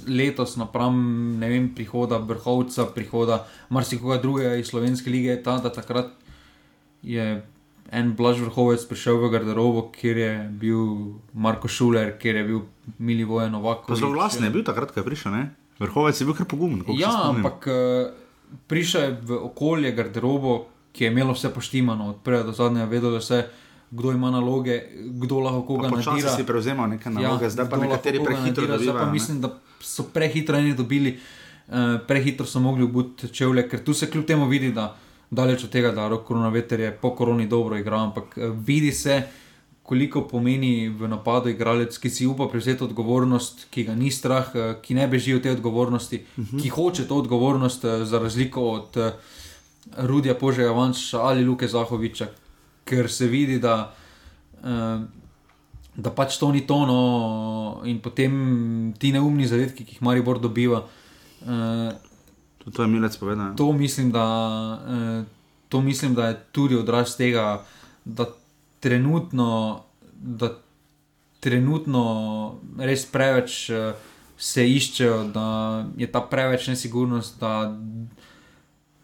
letos 0.08 0.56
napram 0.56 0.96
ne 1.38 1.48
vem, 1.48 1.74
prihoda 1.74 2.16
vrhovca, 2.16 2.84
prihoda 2.94 3.46
marsikoga 3.68 4.18
drugega 4.18 4.56
iz 4.56 4.66
slovenske 4.66 5.10
lige, 5.10 5.28
je 5.28 5.42
ta, 5.42 5.58
da 5.58 5.72
takrat 5.72 6.06
je 7.04 7.42
en 7.92 8.14
blaž 8.16 8.40
vrhovec 8.40 8.82
prišel 8.88 9.20
v 9.20 9.30
garderobo, 9.30 9.88
kjer 9.92 10.16
je 10.18 10.32
bil 10.50 10.80
Marko 11.36 11.68
Šuler, 11.68 12.16
kjer 12.18 12.40
je 12.40 12.44
bil 12.44 12.60
Mili 12.98 13.24
Vojen 13.24 13.52
Novak. 13.52 13.84
Pa 13.86 13.94
zelo 13.94 14.16
glasen 14.16 14.44
je 14.44 14.50
bil 14.50 14.64
takrat, 14.64 14.90
ko 14.90 15.00
je 15.00 15.06
prišel, 15.06 15.32
ne? 15.36 15.42
Vrhovec 15.78 16.20
je 16.20 16.26
bil 16.26 16.34
kar 16.34 16.48
pogumen. 16.48 16.82
Ja, 16.98 17.28
ampak 17.28 17.68
uh, 17.68 18.08
prišel 18.66 19.02
je 19.02 19.10
v 19.28 19.38
okolje 19.50 19.92
garderobo, 19.92 20.66
ki 20.94 21.04
je 21.04 21.12
imelo 21.12 21.34
vse 21.34 21.50
poštimano, 21.50 22.14
od 22.14 22.18
prvega 22.24 22.48
do 22.50 22.52
zadnjega, 22.56 22.86
vedelo 22.86 23.20
se, 23.20 23.44
kdo 23.90 24.12
ima 24.14 24.30
naloge, 24.30 24.80
kdo 25.20 25.42
lahko 25.42 25.62
koga 25.66 25.90
Pa 25.90 25.96
Počasi 25.98 26.22
nadira. 26.22 26.34
si 26.34 26.46
prevzemal 26.46 26.88
neke 26.88 27.10
naloge, 27.10 27.50
zdaj 27.50 27.68
pa 27.70 27.76
nekateri 27.78 28.22
prehitro 28.22 28.62
nadira, 28.66 28.78
zdaj 28.78 28.94
pa 28.94 29.04
dobivajo. 29.04 29.06
ne. 29.06 29.12
Mislim, 29.12 29.40
da 29.42 29.50
so 29.82 30.06
prehitro 30.14 30.58
eni 30.58 30.74
dobili, 30.74 31.18
uh, 31.68 32.00
prehitro 32.06 32.46
so 32.46 32.62
mogli 32.62 32.86
obuti 32.86 33.28
čevlje, 33.28 33.68
ker 33.68 33.84
tu 33.84 33.94
se 33.94 34.10
kljub 34.10 34.26
temu 34.26 34.46
vidi, 34.46 34.72
da 34.72 34.96
daleč 35.34 35.64
od 35.64 35.70
tega, 35.70 35.90
da 35.92 36.08
Rok 36.08 36.26
Koronaveter 36.26 36.80
je 36.80 36.92
po 36.92 37.14
koroni 37.14 37.46
dobro 37.46 37.78
igral, 37.78 38.08
ampak 38.08 38.36
uh, 38.36 38.50
vidi 38.66 38.92
se, 38.92 39.22
koliko 39.84 40.22
pomeni 40.28 40.88
v 40.88 41.08
napadu 41.08 41.50
igralec, 41.52 41.98
ki 42.00 42.10
si 42.10 42.26
upa 42.26 42.46
prevzeti 42.48 42.84
odgovornost, 42.84 43.66
ki 43.70 43.84
ga 43.84 43.94
ni 43.94 44.10
strah, 44.10 44.48
eh, 44.54 44.76
ki 44.82 44.94
ne 44.96 45.04
beži 45.08 45.34
od 45.36 45.42
te 45.42 45.50
odgovornosti, 45.52 46.22
uh 46.36 46.44
-huh. 46.44 46.62
ki 46.62 46.68
hoče 46.68 47.04
to 47.08 47.16
odgovornost, 47.16 47.84
eh, 47.84 48.04
za 48.04 48.18
razliko 48.18 48.62
od 48.70 48.96
eh, 48.96 49.12
Rudija 49.96 50.34
Požega 50.34 50.70
Vanča 50.70 51.20
ali 51.20 51.44
Luke 51.44 51.68
Zahoviča, 51.68 52.26
ker 52.84 53.10
se 53.10 53.26
vidi, 53.26 53.58
da, 53.58 53.94
eh, 54.64 55.00
da 55.96 56.10
pač 56.10 56.38
to 56.38 56.52
ni 56.52 56.66
to, 56.66 56.86
no, 56.86 57.82
in 57.84 58.00
potem 58.00 58.94
ti 58.98 59.12
neumni 59.12 59.46
zadetki, 59.46 59.84
ki 59.84 59.92
jih 59.92 60.02
Maribor 60.02 60.40
dobiva. 60.40 60.86
To 62.72 62.82
je 62.82 62.88
milec 62.88 63.16
povedal. 63.16 63.54
To 63.56 63.72
mislim, 63.72 64.12
da, 64.12 64.26
eh, 64.88 65.24
to 65.68 65.80
mislim, 65.80 66.14
da 66.14 66.28
je 66.28 66.40
tudi 66.52 66.76
odraz 66.76 67.16
tega, 67.16 67.64
da 68.04 68.26
trenutno, 68.80 69.82
da 70.16 70.54
trenutno 71.40 72.04
res 72.78 73.04
preveč 73.06 73.70
eh, 73.70 73.92
se 74.38 74.64
iščejo, 74.70 75.24
da 75.34 75.46
je 75.96 76.08
ta 76.12 76.20
preveč 76.20 76.68
nesigurnost, 76.68 77.40
da 77.40 77.76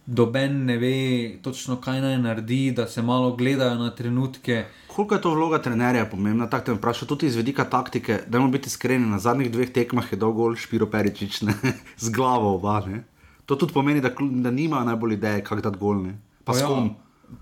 doben 0.06 0.64
ne 0.64 0.76
ve 0.78 0.96
točno, 1.42 1.76
kaj 1.80 2.00
naj 2.00 2.18
naredi, 2.18 2.72
da 2.76 2.86
se 2.86 3.02
malo 3.02 3.36
gledajo 3.36 3.74
na 3.78 3.90
trenutke. 3.90 4.64
Koliko 4.86 5.14
je 5.14 5.20
to 5.20 5.34
vloga 5.34 5.62
trenerja 5.62 6.06
pomembna? 6.06 6.48
Tako 6.50 6.66
te 6.66 6.72
vprašam, 6.72 7.08
tudi 7.08 7.26
iz 7.26 7.36
vidika 7.36 7.64
taktike. 7.64 8.18
Da 8.26 8.38
moramo 8.38 8.52
biti 8.52 8.66
iskreni, 8.66 9.06
na 9.06 9.18
zadnjih 9.18 9.52
dveh 9.52 9.70
tekmah 9.72 10.12
je 10.12 10.18
dolgo 10.18 10.50
Špiro 10.56 10.86
Peričič 10.90 11.42
ne? 11.42 11.54
z 12.04 12.10
glavo 12.10 12.54
oba. 12.54 12.80
Ne? 12.86 13.04
To 13.50 13.56
tudi 13.58 13.74
pomeni, 13.74 13.98
da, 14.00 14.12
da 14.14 14.50
nima 14.54 14.84
najbolj 14.86 15.16
ideje, 15.16 15.40
kako 15.44 15.64
da 15.64 15.70
golne. 15.74 16.14
Pa, 16.44 16.52
Pa 16.52 16.58
ja. 16.58 16.66
s 16.66 16.68
kom? 16.70 16.92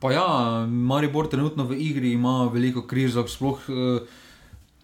Pa 0.01 0.13
ja, 0.13 0.29
Maribor 0.67 1.29
trenutno 1.29 1.65
v 1.69 1.77
igri 1.77 2.13
ima 2.17 2.49
veliko 2.53 2.87
krizo. 2.89 3.27
Sploh 3.29 3.69
eh, 3.69 4.01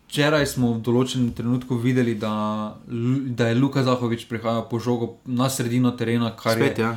včeraj 0.04 0.44
smo 0.46 0.74
v 0.76 0.82
določenem 0.84 1.32
trenutku 1.34 1.78
videli, 1.80 2.14
da, 2.20 2.76
da 3.34 3.48
je 3.48 3.56
Luka 3.56 3.82
Zahovič 3.82 4.26
prihajal 4.28 4.66
po 4.68 4.78
žogo 4.78 5.08
na 5.24 5.48
sredino 5.48 5.94
terena, 5.96 6.30
kar 6.36 6.60
Spet, 6.60 6.78
je 6.78 6.84
ja. 6.84 6.92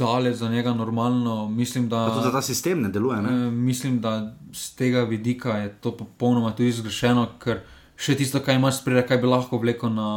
daleč 0.00 0.40
za 0.40 0.48
njega 0.48 0.72
normalno. 0.74 1.44
Mislim, 1.48 1.88
da, 1.88 2.06
Pa 2.08 2.16
tudi 2.16 2.32
da 2.32 2.40
ta 2.40 2.42
sistem 2.42 2.82
ne 2.82 2.88
deluje. 2.88 3.20
Ne? 3.22 3.32
Eh, 3.46 3.50
Mislim, 3.50 4.00
da 4.00 4.34
z 4.52 4.72
tega 4.80 5.04
vidika 5.04 5.60
je 5.62 5.72
to 5.84 5.92
popolnoma 5.96 6.56
tudi 6.56 6.72
zgrešeno, 6.72 7.28
ker 7.44 7.60
še 7.96 8.16
tisto, 8.16 8.40
kar 8.40 8.56
imaš 8.56 8.80
spredaj, 8.80 9.06
kaj 9.12 9.20
bi 9.22 9.30
lahko 9.30 9.60
vlekel 9.62 9.92
na, 9.94 10.08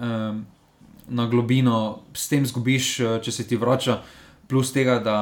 um, 0.00 0.42
na 1.08 1.26
globino, 1.26 1.76
s 2.14 2.28
tem 2.28 2.46
zgubiš, 2.46 3.00
eh, 3.00 3.20
če 3.20 3.32
se 3.32 3.44
ti 3.44 3.56
vrača. 3.56 3.98
Plus 4.46 4.72
tega, 4.72 4.98
da 4.98 5.16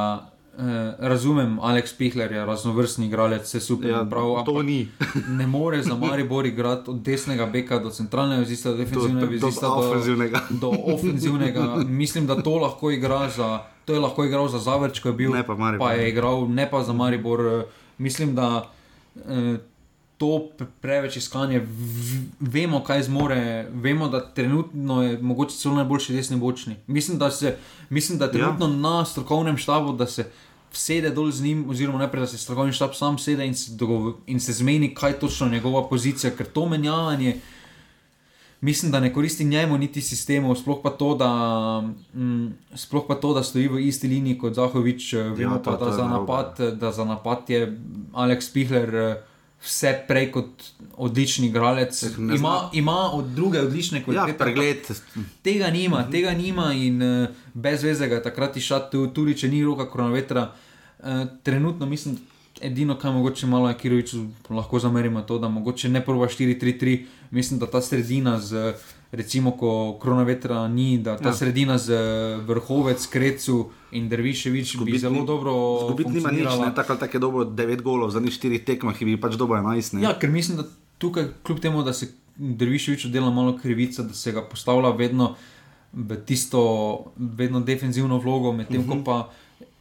eh, 0.55 0.63
razumem, 1.01 1.59
Aleks 1.61 1.93
Pihler 1.93 2.33
je 2.33 2.45
raznovrstni 2.45 3.07
igralec, 3.07 3.43
vse 3.45 3.61
super, 3.61 3.91
Ja, 3.91 4.05
prav, 4.05 4.45
to 4.45 4.63
ni. 4.63 4.89
ne 5.31 5.47
more 5.47 5.83
za 5.83 5.95
Maribor 5.97 6.47
igrati 6.47 6.91
od 6.91 6.97
desnega 6.99 7.47
beka 7.47 7.79
do 7.79 7.91
centralnega 7.91 8.41
vezista, 8.41 8.71
do 8.71 8.77
defensivnega 8.77 9.21
Do- 9.21 9.27
do 9.29 9.47
vezista, 9.47 9.69
ofenzivnega. 9.71 10.41
do 10.53 10.71
ofenzivnega. 10.87 11.65
Mislim, 11.79 12.27
da 12.27 12.37
to 12.37 12.57
lahko 12.57 12.91
igra 12.91 13.29
za. 13.31 13.51
To 13.85 13.93
je 13.93 14.01
lahko 14.01 14.25
igral 14.25 14.49
za 14.49 14.59
Zavrč, 14.61 14.99
ko 14.99 15.09
je 15.09 15.15
bil, 15.15 15.33
Ne 15.33 15.43
pa 15.43 15.55
Maribor. 15.55 15.87
pa 15.87 15.93
je 15.93 16.09
igral, 16.09 16.49
ne 16.51 16.71
pa 16.71 16.83
za 16.83 16.93
Maribor. 16.95 17.41
Eh, 17.43 17.65
Mislim, 17.99 18.35
da 18.35 18.71
eh, 19.19 19.57
to 20.19 20.27
pre- 20.59 20.67
preveč 20.81 21.17
iskanje, 21.17 21.67
vemo, 22.41 22.81
kaj 22.81 23.03
zmore, 23.03 23.41
vemo, 23.73 24.09
da 24.09 24.21
trenutno 24.25 25.03
je 25.03 25.19
mogoče 25.19 25.57
celo 25.57 25.75
najboljši 25.75 26.13
desni 26.13 26.37
bočni. 26.37 26.77
Mislim, 26.87 27.19
da, 27.19 27.31
se, 27.31 27.57
mislim, 27.91 28.19
da 28.19 28.33
trenutno 28.33 28.67
ja. 28.67 28.73
na 28.73 29.05
strokovnem 29.05 29.57
štabu, 29.57 29.93
da 29.93 30.07
se 30.07 30.31
sede 30.73 31.11
dol 31.11 31.31
z 31.31 31.43
njim, 31.43 31.71
oziroma 31.71 31.99
najprej, 31.99 32.21
da 32.21 32.27
se 32.27 32.39
strokovni 32.39 32.73
štab 32.73 32.95
sam 32.95 33.19
sede 33.19 33.47
in 33.47 33.55
se, 33.55 33.73
dogovo- 33.73 34.17
in 34.27 34.41
se 34.41 34.53
zmeni, 34.53 34.95
kaj 34.95 35.11
je 35.11 35.21
točno 35.21 35.49
njegova 35.49 35.89
pozicija, 35.89 36.31
ker 36.31 36.47
to 36.47 36.67
menjavanje. 36.67 37.37
Mislim, 38.61 38.93
da 38.93 39.01
ne 39.01 39.13
koristi 39.13 39.45
njemu 39.45 39.79
niti 39.79 40.01
sistemu, 40.01 40.55
sploh 40.55 40.79
pa 40.83 40.91
to, 40.91 41.15
da, 41.15 41.29
mm, 42.15 42.47
sploh 42.75 43.05
pa 43.09 43.15
to, 43.15 43.35
da 43.35 43.43
stoji 43.43 43.69
v 43.69 43.79
isti 43.81 44.09
liniji 44.09 44.39
kot 44.39 44.55
Zahovič. 44.55 45.13
eh, 45.13 45.19
Vemo 45.19 45.37
Ja, 45.41 45.51
ja, 45.51 45.59
pa, 45.59 45.77
to 45.77 45.85
da, 45.85 45.91
je 45.91 45.97
za 45.97 46.09
napad, 46.09 46.61
da 46.73 46.93
za 46.93 47.05
napad 47.05 47.51
je 47.51 47.79
Aleks 48.13 48.51
Pihler 48.51 48.95
eh, 48.95 49.17
vse 49.67 50.05
prej 50.07 50.31
kot 50.31 50.63
odličen 50.97 51.45
igralec. 51.45 52.03
Ima, 52.31 52.71
ima 52.73 53.11
od 53.13 53.25
druge 53.27 53.61
odlične 53.61 53.99
Ja, 53.99 54.05
kvalitete. 54.05 54.39
pregled. 54.39 54.79
Tega 55.43 55.67
nima, 55.69 56.11
tega 56.11 56.31
nima 56.33 56.73
in 56.75 57.03
uh, 57.03 57.29
brez 57.55 57.83
veze 57.83 58.07
ga 58.07 58.15
je 58.15 58.23
takrat 58.23 58.57
išati, 58.57 58.93
tu- 58.93 59.07
tudi 59.09 59.35
če 59.35 59.49
ni 59.49 59.65
roka 59.65 59.87
koronavetra. 59.87 60.53
Uh, 60.99 61.05
trenutno 61.43 61.87
mislim, 61.87 62.19
edino, 62.63 62.95
kar 62.97 63.13
mogoče 63.13 63.47
malo 63.47 63.67
Akiroviču 63.67 64.25
lahko 64.51 64.79
zamerimo, 64.79 65.23
to, 65.23 65.39
da 65.39 65.49
mogoče 65.51 65.89
ne 65.91 66.01
prva 66.01 66.27
4-3-3. 66.29 66.97
Mislim, 67.31 67.59
da 67.59 67.67
ta 67.69 67.83
sredina 67.83 68.39
z. 68.41 68.73
Recimo, 69.13 69.51
ko 69.51 69.97
koronavetra 70.01 70.69
ni, 70.69 70.99
da 70.99 71.17
ta 71.17 71.29
Ja. 71.29 71.33
sredina 71.35 71.79
z 71.79 71.95
vrhovec, 72.47 73.07
krecu 73.07 73.71
in 73.93 74.09
Derviševič 74.09 74.73
bi 74.73 74.79
Zgubiti 74.79 74.99
zelo 74.99 75.21
ni- 75.21 75.27
dobro 75.27 75.79
Zgubiti 75.87 76.11
nima 76.11 76.31
nič, 76.31 76.45
ne, 76.59 76.75
tako 76.75 76.93
ali 76.93 77.01
tako 77.01 77.17
je 77.17 77.21
dobo 77.21 77.45
9 77.45 77.83
golov, 77.83 78.11
zadnjih 78.11 78.33
4 78.35 78.65
tekmah, 78.65 78.99
ki 78.99 79.05
bi 79.05 79.21
pač 79.21 79.35
dobo 79.35 79.55
11. 79.55 79.93
Ne? 79.95 80.03
Ja, 80.03 80.19
ker 80.19 80.31
mislim, 80.31 80.57
da 80.59 80.65
tukaj, 80.99 81.25
kljub 81.43 81.61
temu, 81.61 81.83
da 81.83 81.93
se 81.93 82.09
Derviševiču 82.37 83.09
dela 83.09 83.31
malo 83.31 83.59
krivica, 83.63 84.03
da 84.03 84.13
se 84.15 84.33
ga 84.33 84.43
postavlja 84.43 84.91
vedno 84.91 85.35
v 85.93 86.17
tisto, 86.27 87.05
vedno 87.17 87.61
defenzivno 87.61 88.19
vlogo, 88.19 88.53
medtem 88.53 88.81
uh 88.81 88.87
-huh. 88.87 88.99
ko 88.99 89.05
pa 89.05 89.31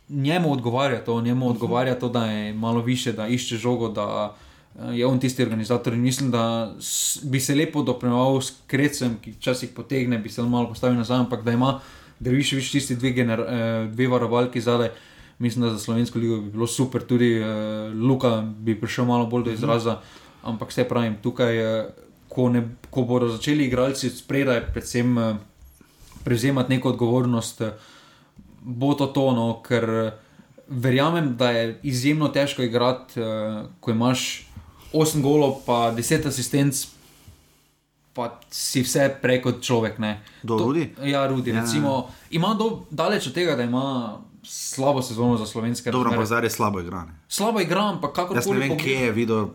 njemu 0.09 0.51
odgovarja 0.51 1.03
to, 1.05 1.21
njemu 1.21 1.45
uh 1.45 1.51
-huh. 1.51 1.55
odgovarja 1.55 1.99
to, 1.99 2.09
da 2.09 2.25
je 2.25 2.53
malo 2.53 2.81
više, 2.81 3.11
da 3.13 3.27
išče 3.27 3.57
žogo, 3.57 3.89
da 3.89 4.35
je 4.93 5.05
on 5.05 5.19
tisti 5.19 5.43
organizator. 5.43 5.93
In 5.93 6.01
mislim, 6.01 6.31
da 6.31 6.73
bi 7.23 7.39
se 7.39 7.55
lepo 7.55 7.83
dopremaval 7.83 8.41
s 8.41 8.53
krecem, 8.67 9.17
ki 9.21 9.31
včasih 9.31 9.69
potegne, 9.75 10.17
bi 10.17 10.29
se 10.29 10.41
on 10.41 10.49
malo 10.49 10.67
postavil 10.69 10.97
nazaj, 10.97 11.17
ampak 11.17 11.43
da 11.43 11.51
ima 11.51 11.79
Derviševič 12.19 12.71
tisti 12.71 12.95
dve, 12.95 13.11
gener, 13.11 13.39
eh, 13.39 13.87
dve 13.91 14.07
varovalki 14.07 14.61
zadaj. 14.61 14.89
Mislim, 15.39 15.65
da 15.65 15.71
za 15.71 15.79
slovensko 15.79 16.19
ligo 16.19 16.37
bi 16.37 16.51
bilo 16.51 16.67
super, 16.67 17.01
tudi 17.03 17.39
uh, 17.39 17.47
Luka 18.09 18.41
bi 18.41 18.79
prišel 18.81 19.05
malo 19.05 19.25
bolj 19.25 19.43
do 19.43 19.51
izraza, 19.51 19.99
ampak 20.43 20.69
vse 20.69 20.85
pravim, 20.87 21.17
tukaj, 21.23 21.57
ko, 22.29 22.49
ne, 22.49 22.61
ko 22.89 23.03
bodo 23.03 23.27
začeli 23.27 23.65
igralci 23.65 24.09
spredaj, 24.09 24.61
predvsem 24.71 25.17
uh, 25.17 25.35
prevzemati 26.23 26.71
neko 26.71 26.89
odgovornost, 26.89 27.61
bo 28.61 28.93
to 28.93 29.07
tono, 29.07 29.59
ker 29.67 30.15
verjamem, 30.67 31.35
da 31.35 31.51
je 31.51 31.79
izjemno 31.83 32.31
težko 32.31 32.63
igrati, 32.63 33.19
uh, 33.19 33.67
ko 33.79 33.91
imaš 33.91 34.47
8 34.95 35.21
golov, 35.21 35.61
pa 35.61 35.91
10 35.91 36.25
asistenc. 36.25 36.87
Pa 38.13 38.39
si 38.47 38.79
vse 38.79 39.09
prej 39.13 39.41
kot 39.41 39.59
človek. 39.59 39.99
Ne. 39.99 40.21
Do 40.41 40.55
To- 40.55 40.63
Rudi? 40.65 40.95
Ja, 41.03 41.27
Rudi. 41.27 41.51
Ja. 41.51 41.61
Recimo, 41.61 42.07
ima 42.31 42.53
do, 42.53 42.87
daleč 42.89 43.27
od 43.27 43.33
tega, 43.33 43.55
da 43.55 43.63
ima 43.63 44.15
slabo 44.41 45.01
sezono 45.01 45.35
za 45.35 45.45
slovenske 45.45 45.91
Dobro, 45.91 46.03
razmere. 46.05 46.21
pa 46.21 46.25
zdaj 46.27 46.43
je 46.43 46.49
slabo 46.51 46.79
igrane. 46.79 47.11
Slabo 47.27 47.59
igram, 47.59 47.99
pa 47.99 48.07
kako 48.09 48.35
Jaz 48.35 48.47
ne 48.47 48.57
vem, 48.57 48.77
kje 48.77 48.93
je 48.93 49.11
videl 49.11 49.47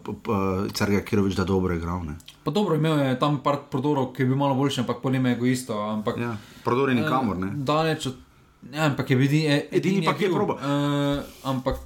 Cerga 0.72 1.00
Kirovič, 1.00 1.34
da 1.34 1.44
dobro 1.44 1.74
igral. 1.74 2.04
ne. 2.04 2.14
Pa 2.44 2.50
dobro, 2.50 2.74
imel 2.74 2.98
je 3.00 3.18
tam 3.18 3.38
par 3.38 3.56
prodorov, 3.70 4.12
ki 4.12 4.22
je 4.22 4.26
bil 4.26 4.36
malo 4.36 4.54
boljši, 4.54 4.80
ampak 4.80 5.00
pol 5.00 5.14
ima 5.14 5.30
egoisto. 5.30 5.72
Ampak, 5.74 6.18
Ja, 6.18 6.34
prodori 6.64 6.94
nikamor. 6.94 7.38
Ne? 7.38 7.46
Eh, 7.46 7.56
Daleč 7.56 8.06
od. 8.06 8.16
Ja, 8.68 8.84
ampak 8.84 9.10
je 9.10 9.16
edini, 9.16 9.46
e- 9.46 9.68
Edini 9.72 10.00
ki 10.02 10.12
je 10.18 10.28
bil. 10.28 10.34
probal. 10.34 10.56
Eh, 10.58 11.22
ampak 11.44 11.76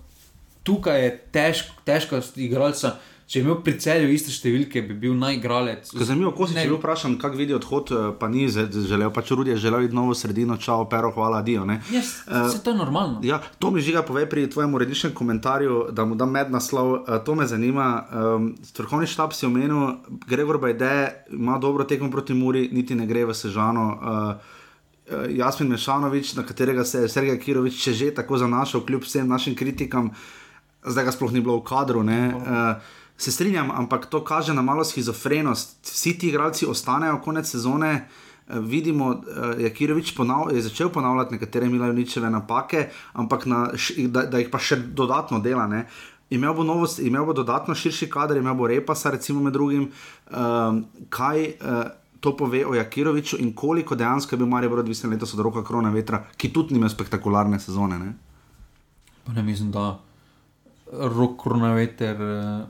tukaj 0.64 0.98
je 0.98 1.11
težko, 1.30 1.70
težko 1.84 2.18
igralca. 2.36 2.96
Če 3.35 3.41
je 3.41 3.47
imel 3.49 3.57
pri 3.66 3.72
celju 3.82 4.12
iste 4.14 4.30
številke, 4.30 4.78
bi 4.87 4.95
bil 4.95 5.14
najigralec. 5.18 5.89
Ko 5.91 6.05
Zanimivo, 6.07 6.30
ko 6.39 6.47
si 6.47 6.55
bil 6.55 6.76
vprašan, 6.76 7.16
kako 7.18 7.41
vidi 7.41 7.57
odhod, 7.57 7.91
eh, 7.91 8.12
pa 8.14 8.28
ni 8.30 8.45
želel, 8.47 9.11
pač 9.11 9.32
Rudi 9.35 9.51
je 9.51 9.57
želel 9.64 9.89
iti 9.89 9.97
novo 9.97 10.14
sredino, 10.14 10.55
čau, 10.55 10.85
pero, 10.87 11.11
hvala, 11.11 11.41
dio. 11.43 11.64
Yes, 11.91 12.12
se 12.30 12.62
to 12.62 12.70
je 12.70 12.78
normalno. 12.78 13.18
Ja, 13.26 13.41
to 13.59 13.72
mi 13.74 13.82
žiga 13.82 14.05
pove 14.07 14.22
pri 14.30 14.47
tvojem 14.47 14.78
uredniškem 14.78 15.16
komentarju, 15.18 15.89
da 15.91 16.07
mu 16.07 16.14
dam 16.14 16.30
med 16.30 16.55
naslov. 16.55 16.93
Uh, 16.93 17.18
to 17.26 17.35
me 17.35 17.49
zanima. 17.51 18.07
Um, 18.07 18.55
Vrhovni 18.78 19.11
štab 19.11 19.35
si 19.35 19.51
omenil, 19.51 19.99
Gregor 20.30 20.62
Bajde 20.62 21.26
ima 21.35 21.59
dobro 21.59 21.82
tekmo 21.91 22.14
proti 22.14 22.39
Muri, 22.39 22.68
niti 22.70 22.95
ne 22.95 23.11
gre 23.11 23.26
v 23.26 23.35
Sežano. 23.35 23.91
Uh, 23.91 24.35
uh, 25.11 25.26
Jasmin 25.26 25.74
Mešanovič, 25.74 26.37
na 26.39 26.47
katerega 26.47 26.87
se 26.87 27.03
je 27.03 27.11
Sergej 27.11 27.43
Kirovič 27.43 27.82
še 27.82 27.99
že 27.99 28.14
tako 28.14 28.39
zanašal, 28.39 28.87
kljub 28.87 29.03
vsem 29.03 29.26
našim 29.26 29.59
kritikam, 29.59 30.14
zdaj 30.87 31.11
ga 31.11 31.18
sploh 31.18 31.35
ni 31.35 31.43
bilo 31.43 31.59
v 31.59 31.66
kadru. 31.66 32.07
Ne, 32.07 32.30
uh, 32.30 33.03
Se 33.16 33.32
strinjam, 33.32 33.70
ampak 33.70 34.06
to 34.06 34.24
kaže 34.24 34.54
na 34.54 34.62
malo 34.62 34.84
schizofrenost. 34.84 35.78
Vsi 35.86 36.18
ti 36.18 36.28
igralci 36.28 36.66
ostanejo 36.66 37.20
konec 37.24 37.50
sezone, 37.50 38.08
Eh, 38.48 38.58
vidimo, 38.60 39.14
da 39.14 39.62
je 39.62 39.74
Kirovič 39.74 40.14
začel 40.60 40.88
ponavljati 40.88 41.32
nekatere 41.32 41.68
Milaničeve 41.68 42.30
napake, 42.30 42.88
ampak 43.12 43.46
na, 43.46 43.70
da, 44.08 44.22
da 44.22 44.38
jih 44.38 44.50
pa 44.50 44.58
še 44.58 44.76
dodatno 44.76 45.38
dela. 45.40 45.66
Ne. 45.66 45.86
Imel 46.30 46.54
bo, 46.54 46.64
novost, 46.64 46.98
imel 46.98 47.24
bo 47.24 47.32
dodatno 47.32 47.74
širši 47.74 48.10
kader, 48.10 48.36
imel 48.36 48.54
bo 48.54 48.66
Repasa, 48.66 49.10
recimo 49.10 49.40
med 49.40 49.52
drugim. 49.52 49.90
Um, 50.28 50.84
kaj 51.08 51.46
uh, 51.46 51.82
to 52.20 52.34
pove 52.36 52.66
o 52.66 52.74
Jakiroviču 52.74 53.40
in 53.40 53.52
koliko 53.54 53.94
dejansko 53.94 54.34
je 54.34 54.38
bil 54.38 54.46
Marijo 54.46 54.76
odvisen 54.80 55.10
letos 55.10 55.34
od 55.34 55.40
roka 55.40 55.64
Krona 55.64 55.90
vetra, 55.90 56.24
ki 56.36 56.52
tudi 56.52 56.74
nima 56.74 56.88
spektakularne 56.88 57.60
sezone. 57.60 57.98
Ne? 57.98 58.12
Ne 59.34 59.42
mislim, 59.42 59.70
da 59.72 60.00
rok 60.92 61.36
koronaveter 61.40 62.22
eh, 62.22 62.64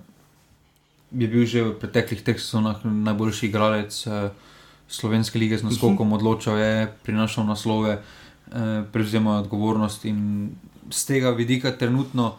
je 1.19 1.29
bil 1.29 1.47
že 1.47 1.63
v 1.63 1.79
preteklih 1.79 2.23
teh 2.23 2.41
sezonah 2.41 2.85
najboljši 2.85 3.47
igralec 3.47 4.07
eh, 4.07 4.31
slovenske 4.89 5.39
lige 5.39 5.59
z 5.59 5.63
naskokom, 5.63 6.13
odločal 6.13 6.59
je, 6.59 6.93
prinašal 7.03 7.47
naslove, 7.47 7.99
eh, 7.99 8.83
prevzemal 8.93 9.43
odgovornost 9.43 10.05
in 10.05 10.51
z 10.91 11.07
tega 11.07 11.31
vidika 11.31 11.73
trenutno 11.73 12.35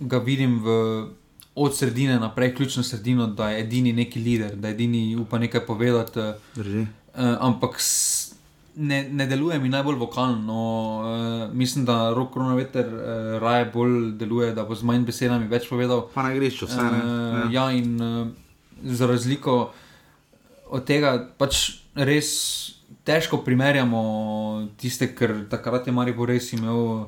ga 0.00 0.18
vidim 0.18 0.58
v, 0.64 0.68
od 1.54 1.76
sredine 1.76 2.18
naprej, 2.18 2.54
ključno 2.54 2.82
sredino, 2.82 3.26
da 3.26 3.50
je 3.50 3.60
edini 3.60 3.92
neki 3.92 4.20
lider, 4.20 4.56
da 4.56 4.68
je 4.68 4.74
edini 4.74 5.16
upa 5.16 5.38
nekaj 5.38 5.66
povedati. 5.66 6.20
eh, 6.20 6.34
Drži. 6.54 6.86
Uh, 7.10 7.36
ampak 7.40 7.80
s, 7.80 8.19
ne, 8.80 9.08
ne 9.12 9.26
deluje 9.26 9.58
mi 9.58 9.68
najbolj 9.68 9.96
vokalno. 10.00 10.38
No, 10.46 10.62
uh, 11.00 11.54
mislim, 11.54 11.84
da 11.84 12.14
rok 12.16 12.32
koronaveter 12.32 12.86
uh, 12.86 13.02
raje 13.42 13.70
bolj 13.74 14.12
deluje, 14.16 14.54
da 14.54 14.64
bo 14.64 14.74
z 14.74 14.86
manj 14.88 15.04
besedami 15.08 15.48
več 15.50 15.68
povedal. 15.68 16.06
Pa 16.14 16.24
na 16.24 16.32
igrišču 16.34 16.68
vse. 16.68 16.82
Ne? 16.82 17.02
Uh, 17.04 17.20
Ja. 17.30 17.48
ja, 17.50 17.70
in 17.76 18.00
uh, 18.00 18.28
za 18.82 19.06
razliko 19.06 19.72
od 20.70 20.84
tega 20.86 21.18
pač 21.38 21.82
res 21.94 22.30
težko 23.04 23.42
primerjamo 23.44 24.00
tiste, 24.80 25.10
ker 25.14 25.44
takrat 25.50 25.86
je 25.86 25.92
Maribor 25.92 26.28
res 26.28 26.52
imel 26.52 27.06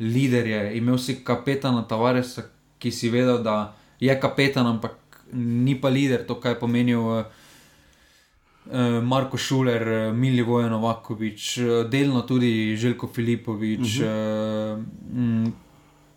liderje, 0.00 0.72
imel 0.78 0.98
si 0.98 1.20
kapetana 1.24 1.84
Tavaresa, 1.88 2.46
ki 2.78 2.90
si 2.90 3.10
vedel, 3.10 3.42
da 3.42 3.74
je 4.00 4.14
kapetan, 4.20 4.66
ampak 4.66 4.96
ni 5.32 5.76
pa 5.80 5.88
lider, 5.88 6.26
to 6.26 6.40
kaj 6.40 6.56
je 6.56 6.60
pomenil. 6.64 7.06
Uh, 7.20 7.41
Marko 9.02 9.36
Šuler, 9.36 10.12
Mili 10.14 10.42
Vojnovakovič, 10.42 11.58
delno 11.90 12.22
tudi 12.22 12.76
Željko 12.76 13.08
Filipovič, 13.14 13.98
uh 14.00 14.06
-huh. 14.06 15.50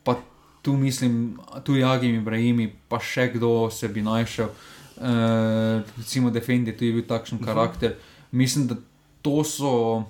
pa 0.03 0.15
tu 0.61 0.73
mislim, 0.73 1.37
tudi 1.63 1.83
Agim 1.83 2.15
Ibrahimi, 2.15 2.73
pa 2.87 2.99
še 2.99 3.31
kdo 3.33 3.69
se 3.71 3.87
bi 3.87 4.01
našel, 4.01 4.45
uh, 4.45 5.81
recimo 5.97 6.29
Defendi, 6.29 6.71
tudi 6.77 6.91
bil 6.91 7.05
takšen 7.07 7.37
uh 7.37 7.41
-huh. 7.41 7.45
karakter. 7.45 7.95
Mislim, 8.31 8.67
da 8.67 8.75
to 9.21 9.43
so 9.43 10.03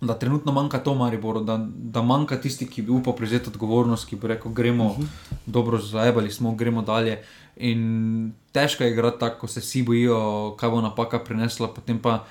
da 0.00 0.14
trenutno 0.14 0.52
manjka 0.52 0.78
to 0.78 0.94
Mariboru, 0.94 1.40
da, 1.40 1.58
da 1.74 2.02
manjka 2.02 2.40
tisti, 2.40 2.66
ki 2.66 2.82
bi 2.82 2.92
upal 2.92 3.16
prevzeti 3.16 3.50
odgovornost, 3.50 4.08
ki 4.08 4.16
bi 4.16 4.28
rekel: 4.28 4.52
gremo, 4.52 4.86
uh 4.86 4.98
mhm. 4.98 5.02
-huh. 5.02 5.36
dobro, 5.46 5.78
zajebali 5.78 6.30
smo, 6.30 6.54
gremo 6.54 6.82
dalje. 6.82 7.22
In 7.56 8.32
težko 8.52 8.84
je 8.84 8.90
igrati 8.90 9.20
tako, 9.20 9.40
ko 9.40 9.46
se 9.46 9.60
vsi 9.60 9.82
bojijo, 9.82 10.54
kaj 10.58 10.70
bo 10.70 10.80
napaka 10.80 11.18
prinesla, 11.18 11.68
potem 11.74 11.98
pa 11.98 12.24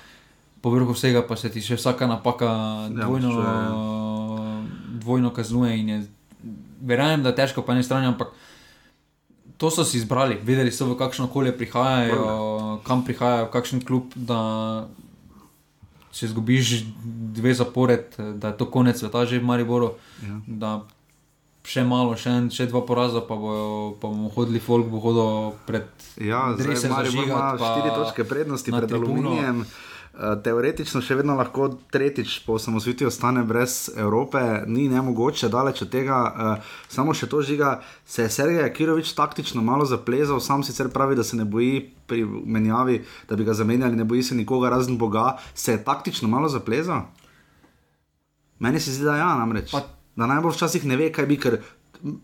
po 0.60 0.70
vrhu 0.70 0.92
vsega 0.92 1.22
pa 1.22 1.36
se 1.36 1.50
ti 1.50 1.60
še 1.60 1.76
vsaka 1.76 2.06
napaka 2.06 2.46
ja, 2.46 2.88
dvojno, 2.88 3.30
ja, 3.40 4.62
dvojno 5.00 5.30
kaznuje. 5.30 6.02
Verjamem, 6.80 7.22
da 7.22 7.28
je 7.28 7.36
težko 7.36 7.62
po 7.62 7.72
eni 7.72 7.82
strani, 7.82 8.06
ampak. 8.06 8.28
To 9.58 9.70
so 9.70 9.84
si 9.84 9.98
izbrali, 9.98 10.38
vedeli 10.42 10.70
so, 10.70 10.86
v 10.86 10.94
kakšno 10.94 11.24
okolje 11.26 11.50
prihajajo, 11.58 12.80
kam 12.86 13.02
prihajajo, 13.04 13.48
kakšen 13.50 13.80
klub, 13.82 14.14
da 14.14 14.86
če 16.12 16.26
izgubiš 16.26 16.84
dve 17.38 17.54
zapored, 17.54 18.14
da 18.16 18.52
je 18.52 18.58
to 18.60 18.68
konec 18.70 18.98
sveta, 19.00 19.26
že 19.26 19.40
v 19.40 19.48
Mariboru. 19.48 19.92
Ja. 20.22 20.78
Še 21.68 21.84
malo, 21.84 22.14
še, 22.16 22.32
en, 22.32 22.46
še 22.48 22.64
dva 22.70 22.80
poraza, 22.88 23.20
pa, 23.20 23.36
bojo, 23.36 23.98
pa 24.00 24.08
bomo 24.08 24.30
hodili, 24.32 24.60
folk 24.62 24.88
bo 24.88 25.02
hodil 25.04 25.52
pred. 25.68 25.84
Ja, 26.16 26.54
zdaj 26.56 26.80
se 26.80 26.88
ima 26.88 27.02
štiri 27.04 27.92
točke 27.92 28.24
prednosti 28.24 28.72
pred 28.72 28.88
Aluminijem. 28.88 29.66
Eh, 30.18 30.32
teoretično 30.42 30.98
še 30.98 31.14
vedno 31.20 31.36
lahko 31.38 31.68
tretjič 31.94 32.40
po 32.42 32.56
osamosvitvi 32.58 33.06
ostane 33.06 33.44
brez 33.46 33.84
Evrope, 33.94 34.40
ni 34.66 34.88
ne 34.90 34.98
mogoče, 35.06 35.46
daleč 35.46 35.84
od 35.84 35.92
tega. 35.92 36.16
Uh, 36.18 36.70
samo 36.90 37.12
še 37.14 37.28
to 37.30 37.38
žiga, 37.46 37.76
se 38.02 38.24
je 38.24 38.32
Sergej 38.34 38.64
Akirovič 38.64 39.12
taktično 39.14 39.62
malo 39.62 39.84
zaplezal, 39.86 40.40
sam 40.42 40.64
sicer 40.66 40.88
pravi, 40.90 41.14
da 41.14 41.22
se 41.22 41.38
ne 41.38 41.44
boji 41.46 41.84
pri 42.10 42.24
menjavi, 42.26 42.96
da 43.30 43.38
bi 43.38 43.46
ga 43.46 43.54
zamenjali, 43.54 43.94
ne 43.94 44.06
boji 44.10 44.24
se 44.26 44.34
nikoga 44.34 44.72
razen 44.74 44.96
Boga. 44.98 45.36
Se 45.54 45.76
je 45.76 45.82
taktično 45.86 46.26
malo 46.28 46.50
zaplezal? 46.50 47.04
Meni 48.58 48.82
se 48.82 48.96
zdi, 48.96 49.06
da 49.06 49.14
ja, 49.20 49.28
namreč. 49.38 49.70
Pa... 49.70 49.84
Da 50.18 50.26
najbolj 50.26 50.56
včasih 50.56 50.82
ne 50.90 50.96
ve, 50.98 51.12
kaj 51.14 51.28
bi, 51.30 51.36
ker 51.38 51.60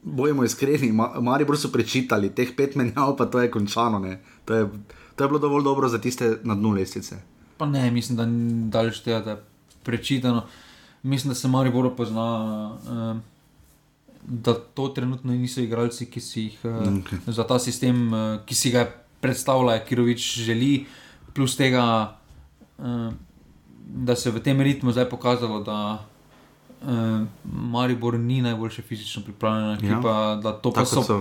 bojimo 0.03 0.43
iskreni, 0.43 0.89
mari 1.23 1.47
bolj 1.47 1.61
so 1.63 1.71
prečitali, 1.71 2.33
teh 2.35 2.51
pet 2.59 2.75
menjav, 2.75 3.15
pa 3.15 3.29
to 3.31 3.39
je 3.39 3.53
končano. 3.55 4.03
To 4.51 4.59
je, 4.59 4.67
to 5.15 5.25
je 5.25 5.31
bilo 5.31 5.39
dovolj 5.39 5.63
dobro 5.63 5.87
za 5.89 6.03
tiste 6.03 6.33
na 6.43 6.59
dnu 6.59 6.75
lestvice. 6.75 7.21
Pa 7.59 7.67
ne, 7.67 7.91
mislim, 7.91 8.17
da 8.19 8.27
ni 8.27 8.71
daleč 8.71 9.01
tega, 9.05 9.21
da 9.21 9.31
je 9.31 9.43
prečitano. 9.85 10.45
Mislim, 11.03 11.31
da 11.31 11.35
se 11.35 11.49
malo 11.49 11.71
bolj 11.71 11.91
pozna, 11.97 12.27
uh, 12.73 13.17
da 14.27 14.55
to 14.55 14.89
trenutno 14.89 15.33
niso 15.33 15.61
igralci, 15.61 16.07
ki 16.07 16.21
si 16.21 16.43
jih 16.43 16.65
okay. 16.65 17.19
za 17.27 17.45
ta 17.45 17.59
sistem, 17.59 18.11
ki 18.47 18.55
si 18.55 18.71
ga 18.73 18.87
predstavlja, 19.21 19.79
ki 19.85 20.01
rovič 20.01 20.29
želi, 20.45 20.87
plus 21.35 21.57
tega, 21.57 22.17
da 23.85 24.17
se 24.17 24.29
je 24.29 24.33
v 24.33 24.43
tem 24.43 24.61
ritmu 24.61 24.93
zdaj 24.93 25.09
pokazalo, 25.11 25.61
da 25.65 25.79
uh, 26.85 27.27
Maribor 27.45 28.19
ni 28.19 28.43
najboljše 28.43 28.83
fizično 28.83 29.23
pripravljen, 29.23 29.85
ja. 29.91 30.01
da 30.43 30.53
to 30.53 30.73
pa, 30.73 30.85
so, 30.85 31.03
so 31.03 31.21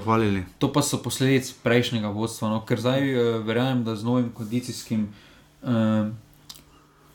to 0.59 0.71
pa 0.73 0.81
so 0.81 0.97
posledice 1.03 1.53
prejšnjega 1.63 2.07
vodstva. 2.07 2.49
No? 2.49 2.65
Ker 2.65 2.79
zdaj 2.79 3.03
uh, 3.13 3.45
verjamem, 3.45 3.84
da 3.84 3.95
z 3.95 4.03
novim 4.03 4.31
kondicijskim. 4.34 5.09
Uh, 5.63 6.11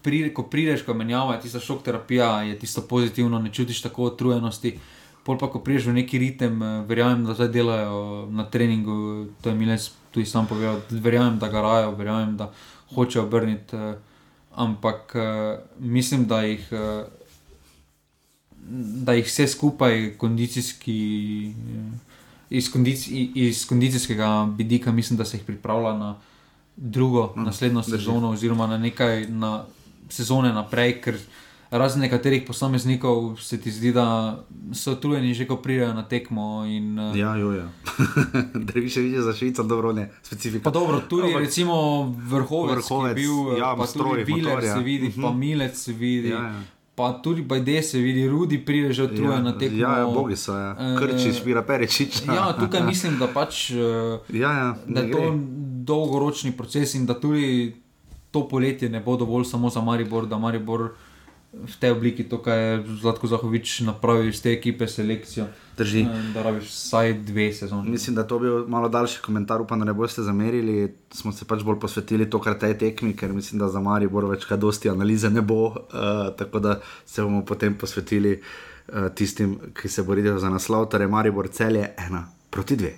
pride, 0.02 0.32
ko 0.34 0.42
prideš, 0.42 0.82
ko 0.82 0.94
menjava, 0.94 1.36
ti 1.40 1.48
za 1.48 1.60
šok 1.60 1.82
terapija, 1.82 2.42
je 2.42 2.58
tisto 2.58 2.82
pozitivno, 2.82 3.38
ne 3.38 3.52
čutiš 3.52 3.82
tako 3.82 4.10
utrujenosti. 4.12 4.78
Pol 5.24 5.38
pa, 5.38 5.50
ko 5.52 5.60
prideš 5.60 5.90
v 5.90 5.98
neki 6.00 6.18
ritem, 6.18 6.62
eh, 6.62 6.82
verjamem, 6.88 7.24
da 7.26 7.34
zdaj 7.34 7.48
delajo 7.48 8.28
na 8.30 8.44
treningu, 8.50 9.26
to 9.42 9.50
je 9.50 9.54
mi 9.54 9.66
res 9.66 9.90
tudi 10.10 10.26
sam 10.26 10.46
povedal, 10.46 10.80
verjamem, 10.90 11.38
da 11.38 11.48
ga 11.48 11.60
rajo, 11.60 11.94
verjamem, 11.94 12.36
da 12.36 12.52
hočejo 12.94 13.26
obrniti, 13.26 13.76
eh, 13.76 13.98
ampak 14.54 15.12
eh, 15.14 15.58
mislim, 15.78 16.26
da 16.26 16.42
jih. 16.42 16.68
Da 19.04 19.14
jih 19.16 19.24
vse 19.24 19.46
skupaj 19.48 20.18
kondicijski, 20.20 20.96
iz, 22.50 22.66
kondici, 22.72 23.30
iz 23.34 23.62
kondicijskega 23.66 24.48
vidika, 24.58 24.92
mislim, 24.92 25.16
da 25.16 25.24
se 25.24 25.36
jih 25.36 25.44
pripravlja 25.46 25.92
na 25.96 26.16
drugo, 26.76 27.32
mm, 27.36 27.44
naslednjo 27.44 27.82
sezono, 27.82 28.30
oziroma 28.30 28.66
na 28.66 28.78
nekaj, 28.78 29.26
na 29.28 29.64
sezone 30.08 30.52
naprej, 30.52 31.00
ker 31.00 31.18
razen 31.70 32.00
nekaterih 32.00 32.42
posameznikov 32.46 33.36
se 33.40 33.60
ti 33.60 33.70
zdi, 33.70 33.92
da 33.92 34.38
so 34.72 34.92
utrujeni 34.92 35.34
že, 35.34 35.46
ko 35.46 35.56
pridejo 35.56 35.92
na 35.94 36.02
tekmo. 36.08 36.64
In, 36.64 36.98
uh, 36.98 37.16
ja, 37.16 37.36
jo, 37.36 37.52
ja. 37.52 37.68
da 38.66 38.72
bi 38.72 38.88
še 38.88 39.04
videl 39.04 39.22
za 39.22 39.34
Švico, 39.36 39.62
dobro, 39.68 39.92
ne, 39.92 40.08
specifično. 40.22 40.64
Pa 40.64 40.72
dobro, 40.72 41.02
tudi 41.08 41.32
no, 41.32 41.38
recimo 41.38 41.76
vrhovec, 42.30 42.80
vrhovec 42.80 43.14
ki 43.14 43.20
je 43.20 43.26
bil, 43.26 43.60
ja, 43.60 43.74
pa 43.76 43.86
stroj, 43.86 44.24
tudi 44.24 44.32
Viler 44.32 44.64
se 44.64 44.80
vidi, 44.80 45.06
uh 45.06 45.14
-huh. 45.14 45.22
pa 45.22 45.30
mhm. 45.30 45.38
Milec 45.38 45.76
se 45.76 45.92
vidi. 45.92 46.28
Ja, 46.28 46.42
ja. 46.42 46.62
Pa 46.98 47.12
tudi 47.22 47.42
BD 47.42 47.82
se 47.82 47.98
vidi, 47.98 48.28
Rudi 48.28 48.58
pride 48.58 48.92
že 48.92 49.02
odtrujen 49.02 49.32
ja, 49.32 49.42
na 49.42 49.58
tekmo. 49.58 49.78
Ja, 49.78 49.98
ja, 49.98 50.06
bogi 50.06 50.36
so, 50.36 50.56
ja. 50.56 50.74
krči, 50.98 51.32
špira, 51.32 51.62
perečič. 51.62 52.26
Ja, 52.26 52.56
tukaj 52.60 52.82
mislim, 52.82 53.18
da 53.18 53.26
pač. 53.26 53.70
Uh, 53.70 53.78
ja, 54.34 54.52
ja, 54.52 54.76
da 54.86 55.00
je 55.00 55.12
to 55.12 55.34
dolgoročni 55.86 56.52
proces 56.52 56.94
in 56.94 57.06
da 57.06 57.14
tudi 57.14 57.74
to 58.30 58.48
poletje 58.48 58.88
ne 58.88 59.00
bo 59.00 59.16
dovolj 59.16 59.44
samo 59.44 59.70
za 59.70 59.80
Maribor, 59.80 60.26
da 60.26 60.38
Maribor 60.38 60.90
v 61.52 61.76
tej 61.80 61.96
obliki, 61.96 62.28
to, 62.28 62.42
kar 62.44 62.58
je 62.58 62.84
Zlatko 63.00 63.26
Zahovič 63.26 63.80
napravil 63.80 64.28
iz 64.28 64.42
te 64.44 64.52
ekipe, 64.52 64.84
selekcijo. 64.88 65.46
Drži. 65.78 66.02
Eh, 66.04 66.26
da 66.34 66.42
rabiš 66.42 66.68
vsaj 66.68 67.12
dve 67.24 67.52
sezone. 67.52 67.90
Mislim, 67.90 68.16
da 68.16 68.26
to 68.26 68.38
bi 68.38 68.50
bil 68.50 68.66
malo 68.68 68.88
daljši 68.88 69.22
komentar, 69.24 69.60
upam, 69.60 69.78
da 69.78 69.88
ne 69.88 69.94
boste 69.96 70.22
zamerili. 70.22 70.92
Smo 71.10 71.32
se 71.32 71.48
pač 71.48 71.62
bolj 71.64 71.80
posvetili 71.80 72.28
to, 72.30 72.40
kar 72.40 72.58
te 72.58 72.74
tekmi, 72.78 73.16
ker 73.16 73.32
mislim, 73.32 73.62
da 73.62 73.68
za 73.72 73.80
Maribor 73.80 74.28
več 74.28 74.44
kaj 74.44 74.60
dosti 74.60 74.90
analize 74.92 75.30
ne 75.30 75.42
bo. 75.42 75.62
Uh, 75.72 76.28
tako 76.36 76.60
da 76.60 76.80
se 77.06 77.22
bomo 77.22 77.44
potem 77.44 77.78
posvetili 77.78 78.36
uh, 78.36 79.08
tistim, 79.14 79.56
ki 79.72 79.88
se 79.88 80.02
borijo 80.02 80.38
za 80.38 80.50
naslov, 80.52 80.90
torej 80.92 81.08
Maribor 81.08 81.48
celje 81.48 81.94
ena 81.96 82.26
proti 82.50 82.76
dve. 82.76 82.92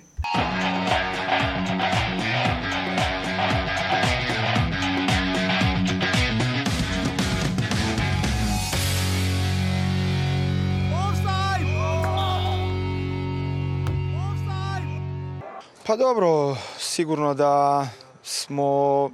Pa 15.91 15.95
dobro, 15.97 16.57
sigurno 16.79 17.33
da 17.33 17.87
smo 18.23 19.09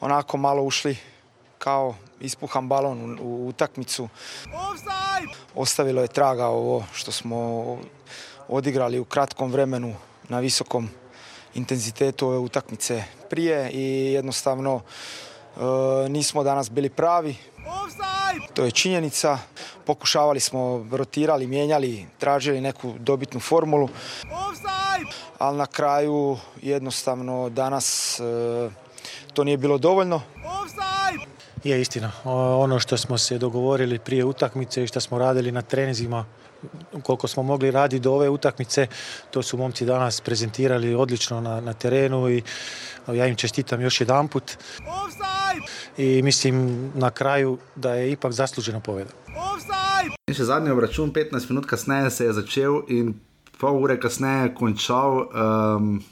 onako 0.00 0.36
malo 0.36 0.62
ušli 0.62 0.96
kao 1.58 1.94
ispuhan 2.20 2.68
balon 2.68 3.18
u, 3.20 3.48
utakmicu. 3.48 4.08
Ostavilo 5.54 6.02
je 6.02 6.08
traga 6.08 6.46
ovo 6.46 6.84
što 6.92 7.12
smo 7.12 7.64
odigrali 8.48 8.98
u 8.98 9.04
kratkom 9.04 9.52
vremenu 9.52 9.94
na 10.28 10.40
visokom 10.40 10.88
intenzitetu 11.54 12.26
ove 12.26 12.38
utakmice 12.38 13.04
prije 13.30 13.70
i 13.70 14.12
jednostavno 14.12 14.80
e, 14.80 15.60
nismo 16.08 16.42
danas 16.42 16.70
bili 16.70 16.90
pravi. 16.90 17.36
To 18.54 18.64
je 18.64 18.70
činjenica. 18.70 19.38
Pokušavali 19.84 20.40
smo, 20.40 20.86
rotirali, 20.92 21.46
mijenjali, 21.46 22.06
tražili 22.18 22.60
neku 22.60 22.94
dobitnu 22.98 23.40
formulu. 23.40 23.88
Ali 25.38 25.58
na 25.58 25.66
kraju 25.66 26.38
jednostavno 26.62 27.48
danas 27.48 28.20
e, 28.20 28.70
to 29.32 29.44
nije 29.44 29.56
bilo 29.56 29.78
dovoljno. 29.78 30.22
Je 31.64 31.80
istina. 31.80 32.12
Ono 32.24 32.78
što 32.78 32.96
smo 32.96 33.18
se 33.18 33.38
dogovorili 33.38 33.98
prije 33.98 34.24
utakmice 34.24 34.84
i 34.84 34.86
što 34.86 35.00
smo 35.00 35.18
radili 35.18 35.52
na 35.52 35.62
trenizima, 35.62 36.24
koliko 37.02 37.28
smo 37.28 37.42
mogli 37.42 37.70
raditi 37.70 38.00
do 38.00 38.12
ove 38.12 38.28
utakmice, 38.28 38.86
to 39.30 39.42
su 39.42 39.56
momci 39.56 39.84
danas 39.84 40.20
prezentirali 40.20 40.94
odlično 40.94 41.40
na, 41.40 41.60
na 41.60 41.72
terenu 41.72 42.30
i 42.30 42.42
ja 43.12 43.26
im 43.26 43.36
čestitam 43.36 43.80
još 43.80 44.00
jedan 44.00 44.28
put. 44.28 44.56
I 45.98 46.22
mislim 46.22 46.90
na 46.94 47.10
kraju 47.10 47.58
da 47.76 47.94
je 47.94 48.12
ipak 48.12 48.32
zaslužena 48.32 48.80
pobjeda. 48.80 49.10
In 50.26 50.34
še 50.34 50.44
zadnji 50.44 50.70
obračun, 50.70 51.12
15 51.12 51.50
minut 51.50 51.66
kasneje 51.66 52.10
se 52.10 52.24
je 52.24 52.32
začel 52.32 52.82
in 52.88 53.14
pol 53.60 53.78
ure 53.82 53.98
kasneje 54.00 54.54
končal. 54.54 55.24
Um, 55.28 56.02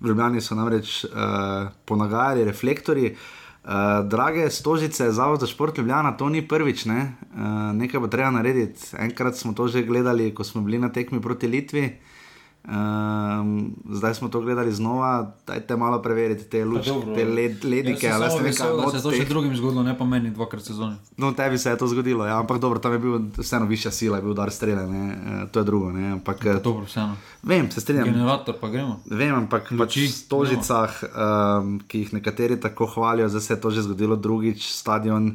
v 0.00 0.10
Ljubljani 0.10 0.40
so 0.40 0.54
namreč 0.58 1.04
uh, 1.04 1.70
ponagajali 1.86 2.44
reflektori. 2.44 3.12
Uh, 3.12 4.02
drage 4.10 4.48
stožice, 4.50 5.12
Zavod 5.12 5.40
za 5.40 5.46
šport 5.46 5.78
Ljubljana, 5.78 6.16
to 6.18 6.28
ni 6.28 6.42
prvič, 6.48 6.84
ne? 6.90 7.14
uh, 7.34 7.70
nekaj 7.78 8.00
bo 8.00 8.10
treba 8.10 8.30
narediti. 8.34 8.96
Enkrat 8.98 9.38
smo 9.38 9.52
to 9.54 9.68
že 9.68 9.84
gledali, 9.86 10.32
ko 10.34 10.44
smo 10.44 10.62
bili 10.62 10.78
na 10.78 10.90
tekmi 10.92 11.22
proti 11.22 11.46
Litvi. 11.46 11.84
Uh, 11.86 12.21
Um, 12.62 13.74
zdaj 13.90 14.14
smo 14.14 14.28
to 14.28 14.40
gledali 14.40 14.72
znova, 14.72 15.32
dajte 15.46 15.76
malo 15.76 16.02
preveriti 16.02 16.44
te 16.44 16.64
luči, 16.64 16.90
te 17.14 17.24
led, 17.24 17.64
ledike. 17.64 18.06
Ja, 18.06 18.30
se 18.30 18.48
je 18.48 19.02
to 19.02 19.10
še 19.10 19.24
drugim 19.26 19.56
zgodilo, 19.56 19.82
ne 19.82 19.96
pa 19.98 20.06
meni 20.06 20.30
dvakrat 20.30 20.62
sezone. 20.62 21.00
No, 21.18 21.32
tebi 21.34 21.58
se 21.58 21.72
je 21.74 21.78
to 21.80 21.88
zgodilo, 21.90 22.22
ja, 22.26 22.38
ampak 22.38 22.60
dobro, 22.62 22.78
tam 22.78 22.94
je 22.94 23.00
bil 23.02 23.18
vseeno 23.38 23.66
višja 23.66 23.90
sila, 23.90 24.20
je 24.20 24.26
bil 24.28 24.36
dar 24.38 24.54
strele, 24.54 24.86
ne, 24.86 25.02
e, 25.10 25.40
to 25.50 25.58
je 25.58 25.66
drugo. 25.66 25.90
Ne, 25.90 26.12
ampak, 26.12 26.44
ja, 26.46 26.54
dobro, 26.62 26.86
vseeno. 26.86 27.18
Vem, 27.42 27.66
se 27.70 27.82
strinjam. 27.82 28.12
Generator 28.12 28.54
pa 28.60 28.70
gremo. 28.70 29.00
Vem, 29.10 29.34
ampak 29.34 29.74
pač 29.82 29.98
v 29.98 30.06
stožicah, 30.14 31.02
um, 31.10 31.80
ki 31.90 32.04
jih 32.04 32.14
nekateri 32.20 32.60
tako 32.62 32.86
hvalijo, 32.94 33.26
zdaj 33.34 33.42
se 33.42 33.54
je 33.56 33.60
to 33.60 33.74
že 33.74 33.88
zgodilo 33.88 34.14
drugič, 34.14 34.70
stadion 34.70 35.34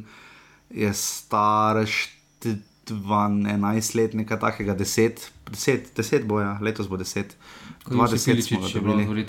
je 0.72 0.88
star. 0.96 1.84
Št, 1.84 2.48
11 2.90 3.94
let, 3.94 4.14
nekaj 4.14 4.40
takega, 4.40 4.74
10, 4.74 5.30
10, 5.52 5.92
10 5.96 6.26
boja, 6.26 6.58
letos 6.62 6.88
bo 6.88 6.96
10. 6.96 7.36
20 7.88 8.42
smo 8.42 8.68
že 8.68 8.80
bili. 8.80 9.26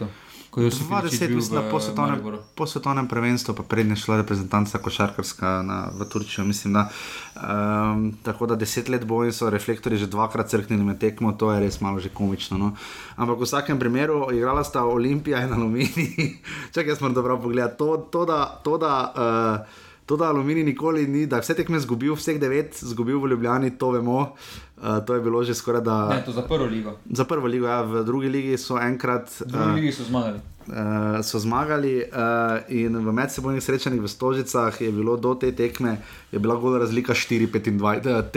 Ko 0.49 0.62
je 0.62 0.70
20, 0.72 1.30
mislim, 1.30 1.62
po 1.72 1.80
svetovnem, 1.80 2.20
po 2.55 2.66
svetovnem 2.66 3.07
prvenstvu, 3.07 3.53
pa 3.53 3.64
prednje 3.64 3.95
šla 3.95 4.18
reprezentanca 4.18 4.82
košarkarska 4.82 5.62
na, 5.62 5.91
v 5.93 6.07
Turčijo, 6.10 6.45
mislim, 6.45 6.74
da. 6.74 6.89
Um, 7.38 8.18
tako 8.24 8.45
da 8.49 8.57
10 8.57 8.89
let 8.89 9.05
boji 9.05 9.32
so 9.32 9.49
reflektori 9.49 9.97
že 9.97 10.07
dvakrat 10.07 10.49
crknili 10.49 10.84
med 10.84 10.97
tekmo, 10.99 11.32
to 11.32 11.51
je 11.53 11.60
res 11.60 11.82
malo 11.82 11.99
že 11.99 12.10
komično. 12.10 12.57
No. 12.57 12.74
Ampak 13.16 13.38
v 13.38 13.45
vsakem 13.45 13.80
primeru 13.80 14.26
igrala 14.34 14.64
sta 14.64 14.84
Olimpija 14.86 15.43
in 15.45 15.53
Aluminij. 15.53 16.41
Čakaj, 16.74 16.89
jaz 16.89 17.01
moram 17.01 17.14
dobro 17.14 17.38
pogledati. 17.38 17.78
To, 17.78 17.97
to 17.97 18.26
da. 18.26 18.60
To, 18.64 18.78
da 18.78 19.14
uh, 19.14 19.89
To, 20.10 20.18
da 20.18 20.26
Aluminij 20.26 20.64
nikoli 20.64 21.07
ni, 21.07 21.28
da 21.30 21.38
vse 21.38 21.53
tekme 21.53 21.78
zgubil, 21.80 22.16
vseh 22.18 22.39
devet 22.41 22.74
zgubil 22.82 23.20
v 23.22 23.30
Ljubljani, 23.30 23.78
to 23.78 23.93
vemo. 23.93 24.34
Uh, 24.82 25.05
to 25.05 25.14
je 25.14 25.22
bilo 25.22 25.43
že 25.45 25.53
skoraj 25.53 25.86
da. 25.86 26.10
Ne, 26.10 26.26
to 26.26 26.34
za 26.34 26.41
prvo 26.41 26.66
ligo. 26.66 26.97
Za 27.14 27.30
prvo 27.30 27.45
ligo, 27.47 27.70
ja, 27.70 27.86
v 27.86 28.01
drugi 28.07 28.30
ligi 28.30 28.57
so 28.57 28.80
enkrat. 28.82 29.30
V 29.30 29.45
drugi 29.51 29.70
uh, 29.70 29.76
ligi 29.76 29.91
so 29.93 30.03
zmagali. 30.10 30.39
Uh, 30.66 31.22
so 31.22 31.38
zmagali 31.38 32.01
uh, 32.01 32.10
in 32.74 32.97
v 32.97 33.14
medsebojnih 33.22 33.62
srečanjih 33.62 34.01
v 34.01 34.10
Stožicah 34.10 34.74
je 34.82 34.89
bilo 34.89 35.14
do 35.14 35.38
te 35.38 35.53
tekme, 35.53 36.01
je 36.34 36.41
bila 36.41 36.57
gola 36.57 36.82
razlika 36.82 37.14
4-25, 37.14 38.34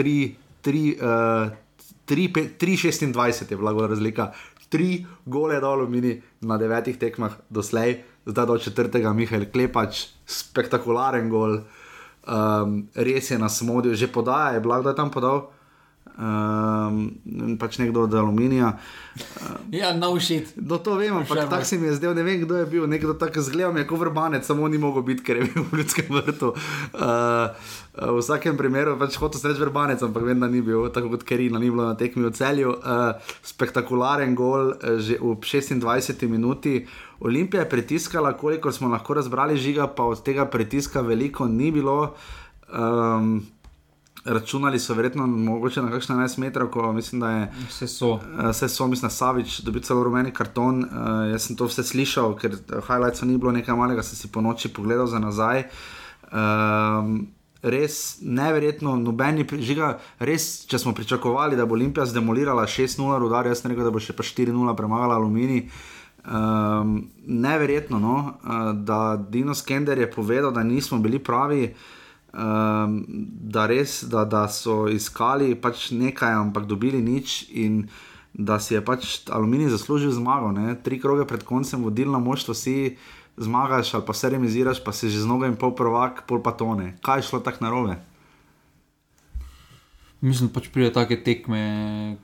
3-26 0.53 3.49
je 3.49 3.57
bila 3.57 3.73
gola 3.73 3.89
razlika. 3.89 4.29
Tri 4.69 5.09
gole 5.25 5.57
do 5.57 5.73
Aluminij 5.73 6.21
na 6.45 6.61
devetih 6.61 7.01
tekmah 7.01 7.33
doslej 7.49 8.13
zdaj 8.25 8.45
do 8.45 8.57
četrtega, 8.57 9.13
Mihajl 9.13 9.45
Klepač, 9.51 10.07
spektakularen 10.33 11.29
gol, 11.29 11.59
um, 12.27 12.77
res 12.95 13.31
je 13.31 13.37
na 13.37 13.49
smodju, 13.49 13.93
že 13.95 14.11
podaja, 14.11 14.57
je 14.57 14.65
blago, 14.65 14.89
da 14.89 14.95
je 14.95 15.01
tam 15.01 15.13
podal. 15.13 15.53
Um, 16.13 17.57
pač 17.57 17.79
nekdo 17.81 18.03
od 18.05 18.13
aluminija. 18.13 18.75
Um, 19.17 19.71
ja, 19.73 19.95
no 19.97 20.13
shit. 20.21 20.51
Do 20.53 20.77
to 20.77 20.93
vem, 20.99 21.15
ampak 21.17 21.49
tako 21.49 21.65
se 21.65 21.77
mi 21.81 21.87
je 21.89 21.95
zdel, 21.97 22.13
ne 22.13 22.21
vem, 22.23 22.43
kdo 22.43 22.59
je 22.61 22.65
bil. 22.69 22.85
Nekdo 22.87 23.15
tako 23.17 23.41
zgleda, 23.41 23.85
kot 23.89 23.99
vrbanec, 23.99 24.45
samo 24.45 24.67
ni 24.69 24.77
mogel 24.77 25.01
biti, 25.01 25.23
ker 25.25 25.41
je 25.41 25.49
bil 25.49 25.65
v 25.71 25.81
ljudskem 25.81 26.13
vrtu. 26.13 26.53
Uh, 26.93 27.49
v 27.97 28.19
vsakem 28.19 28.57
primeru, 28.57 28.93
pač 29.01 29.17
hotel 29.17 29.41
se 29.41 29.49
reči 29.49 29.63
vrbanec, 29.65 30.05
ampak 30.05 30.27
vem, 30.27 30.37
da 30.37 30.51
ni 30.51 30.61
bil, 30.61 30.85
tako 30.93 31.15
kot 31.15 31.25
Kerina, 31.25 31.57
ni 31.57 31.73
bilo 31.73 31.89
na 31.89 31.97
tekmi 31.97 32.27
v 32.29 32.33
celju. 32.37 32.77
Uh, 32.77 33.33
spektakularen 33.41 34.37
gol, 34.37 34.75
uh, 34.77 35.01
že 35.01 35.17
v 35.17 35.33
26 35.41 36.29
minuti. 36.29 36.85
Olimpija 37.23 37.63
je 37.63 37.69
pritiskala, 37.69 38.33
koliko 38.37 38.71
smo 38.71 38.87
lahko 38.91 39.13
razbrali, 39.13 39.57
žiga 39.57 39.87
pa 39.87 40.03
od 40.03 40.23
tega 40.23 40.45
pritiska 40.45 41.01
veliko 41.01 41.47
ni 41.47 41.71
bilo. 41.71 42.13
Um, 42.73 43.45
računali 44.25 44.79
so 44.79 44.93
verjetno 44.93 45.27
mogoče 45.27 45.81
na 45.81 45.91
kakšne 45.91 46.15
11 46.15 46.39
metrov, 46.39 46.67
ko 46.69 46.91
mislim, 46.93 47.21
da 47.21 47.29
je 47.29 47.51
vse 47.69 47.87
so. 47.87 48.19
Vse 48.49 48.69
so, 48.69 48.87
mislim, 48.87 49.11
Savič, 49.11 49.59
dobil 49.61 49.81
celo 49.81 50.03
rumeni 50.03 50.31
karton. 50.31 50.83
Uh, 50.83 51.31
jaz 51.31 51.47
sem 51.47 51.55
to 51.55 51.67
vse 51.67 51.83
slišal, 51.83 52.35
ker 52.39 52.55
highlightsa 52.87 53.25
ni 53.25 53.37
bilo 53.37 53.51
nekaj 53.51 53.75
malega, 53.75 54.03
sem 54.03 54.19
si 54.19 54.31
po 54.31 54.41
noči 54.41 54.73
pogledal 54.73 55.07
za 55.07 55.19
nazaj. 55.19 55.63
Um, 56.31 57.27
Res 57.63 58.17
neverjetno, 58.19 58.97
nobeni 58.99 59.45
žiga, 59.63 59.93
res, 60.19 60.65
če 60.67 60.81
smo 60.83 60.91
pričakovali, 60.91 61.55
da 61.55 61.63
bo 61.63 61.77
Olimpija 61.77 62.03
zdemolirala 62.05 62.65
6-0, 62.67 63.19
rudar, 63.23 63.47
jaz 63.47 63.61
ne 63.63 63.71
rekel, 63.71 63.87
da 63.87 63.91
bo 63.95 64.01
še 64.03 64.11
pa 64.11 64.23
4-0 64.27 64.73
premagala 64.75 65.15
Aluminij. 65.15 65.69
Um, 66.23 67.09
neverjetno, 67.27 67.99
no, 67.99 68.15
uh, 68.43 68.71
da 68.71 69.17
Dino 69.29 69.55
Skender 69.55 69.97
je 69.97 70.11
povedal, 70.11 70.51
da 70.51 70.63
nismo 70.63 70.99
bili 70.99 71.19
pravi, 71.19 71.73
um, 72.33 73.03
da, 73.27 73.65
res, 73.67 74.03
da, 74.07 74.23
da 74.25 74.47
so 74.47 74.87
iskali 74.87 75.51
pač 75.55 75.89
nekaj, 75.91 76.31
ampak 76.31 76.65
dobili 76.65 77.01
nič 77.03 77.49
in 77.51 77.83
da 78.33 78.55
si 78.59 78.73
je 78.73 78.81
pač 78.81 79.19
aluminij 79.29 79.69
zaslužil 79.75 80.15
zmago. 80.15 80.51
Ne. 80.55 80.77
Tri 80.79 80.99
kroge 80.99 81.27
pred 81.27 81.43
koncem 81.43 81.83
vodilno 81.83 82.19
moštvo 82.23 82.53
si 82.53 82.95
zmagaš 83.37 83.93
ali 83.93 84.05
pa 84.07 84.13
se 84.13 84.29
remiziraš, 84.29 84.83
pa 84.83 84.91
si 84.91 85.09
že 85.09 85.21
z 85.21 85.27
nogo 85.27 85.45
in 85.45 85.59
pol 85.59 85.75
prvak, 85.75 86.23
pol 86.27 86.41
pa 86.41 86.55
tone. 86.55 86.95
Kaj 87.01 87.19
je 87.19 87.27
šlo 87.29 87.43
tako 87.43 87.67
narobe? 87.67 87.99
Mislim, 90.21 90.47
da 90.47 90.55
pač 90.55 90.71
pride 90.71 90.93
take 90.95 91.19
tekme, 91.19 92.15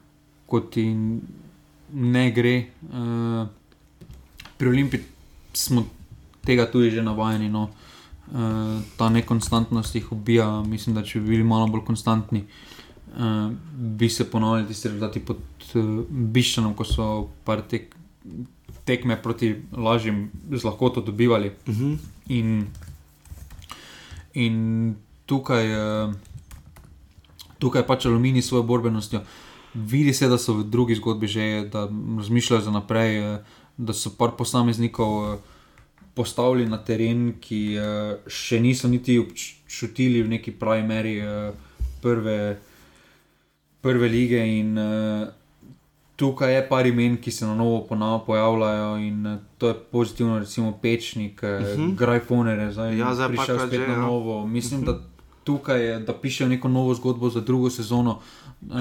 kot 0.48 0.72
ti 0.72 0.88
ne 1.92 2.26
gre. 2.32 2.72
Uh, 2.88 3.59
pri 4.60 4.68
Olimpii 4.68 5.00
smo 5.56 5.86
tega 6.44 6.68
tudi 6.68 6.92
že 6.92 7.04
navajeni. 7.04 7.50
No. 7.50 7.70
Uh, 8.30 8.84
ta 8.98 9.10
nekonstantnost 9.10 9.96
jih 9.96 10.12
ubija. 10.12 10.62
Mislim, 10.68 10.94
da 10.96 11.04
če 11.04 11.22
bi 11.24 11.34
bili 11.34 11.44
malo 11.48 11.66
bolj 11.72 11.82
konstantni, 11.88 12.44
uh, 13.16 13.50
bi 13.74 14.10
se 14.10 14.28
ponovili 14.30 14.68
tisti 14.68 14.92
rezultati 14.92 15.24
pod 15.26 15.40
uh, 15.74 16.04
Biščanom, 16.10 16.76
ko 16.78 16.86
so 16.86 17.08
tek, 17.72 17.96
tekme 18.86 19.18
proti 19.18 19.56
lažjim 19.74 20.28
z 20.52 20.64
lahkoto 20.64 21.02
dobivali. 21.02 21.52
Uh 21.66 21.74
mhm. 21.74 21.94
-huh. 21.94 21.98
in, 22.28 22.68
in 24.34 24.96
tukaj, 25.26 25.66
uh, 25.74 26.14
tukaj 27.60 27.88
pač 27.88 28.06
aluminij 28.06 28.42
s 28.42 28.48
svojo 28.48 28.64
borbenostjo. 28.64 29.24
Vidi 29.74 30.14
se, 30.14 30.28
da 30.28 30.38
so 30.38 30.54
v 30.54 30.64
drugi 30.70 30.96
zgodbi 30.96 31.28
že, 31.28 31.70
da 31.72 31.90
razmišljajo 32.18 32.62
za 32.62 32.72
naprej. 32.72 33.34
Uh, 33.34 33.40
da 33.80 33.96
so 33.96 34.12
par 34.20 34.36
posameznikov 34.38 35.16
uh, 35.24 35.40
postavili 36.14 36.68
na 36.68 36.82
teren, 36.84 37.40
ki 37.40 37.62
uh, 37.80 38.28
še 38.28 38.60
niso 38.60 38.92
niti 38.92 39.16
občutili 39.20 40.24
v 40.24 40.36
neki 40.36 40.52
pravi 40.60 40.84
meri 40.84 41.16
uh, 41.24 41.54
prve, 42.04 42.40
prve 43.82 44.12
lige. 44.12 44.44
In, 44.60 44.76
tukaj 46.20 46.54
je 46.56 46.64
par 46.70 46.88
imen, 46.88 47.16
ki 47.18 47.32
se 47.32 47.48
na 47.48 47.56
novo 47.56 48.20
pojavljajo 48.26 48.98
in 48.98 49.38
to 49.58 49.68
je 49.68 49.76
pozitivno, 49.92 50.40
recimo 50.40 50.74
Pečnik, 50.82 51.44
uh, 51.44 51.50
uh 51.50 51.78
mhm. 51.78 51.82
-huh. 51.82 51.96
Grajfoner, 51.96 52.72
zdaj 52.72 52.98
ja, 52.98 53.16
zdaj 53.16 53.28
prišel 53.28 53.58
pa 53.58 53.68
spet 53.68 53.80
že, 53.80 53.88
na 53.88 53.94
ja. 53.94 54.00
novo. 54.00 54.48
Mislim, 54.48 54.82
uh 54.82 54.88
-huh. 54.88 54.94
da 54.94 55.00
tukaj 55.44 55.86
je, 55.86 56.00
da 56.00 56.14
pišejo 56.14 56.50
neko 56.50 56.68
novo 56.68 56.94
zgodbo 56.94 57.30
za 57.30 57.42
drugo 57.42 57.70
sezono. 57.70 58.20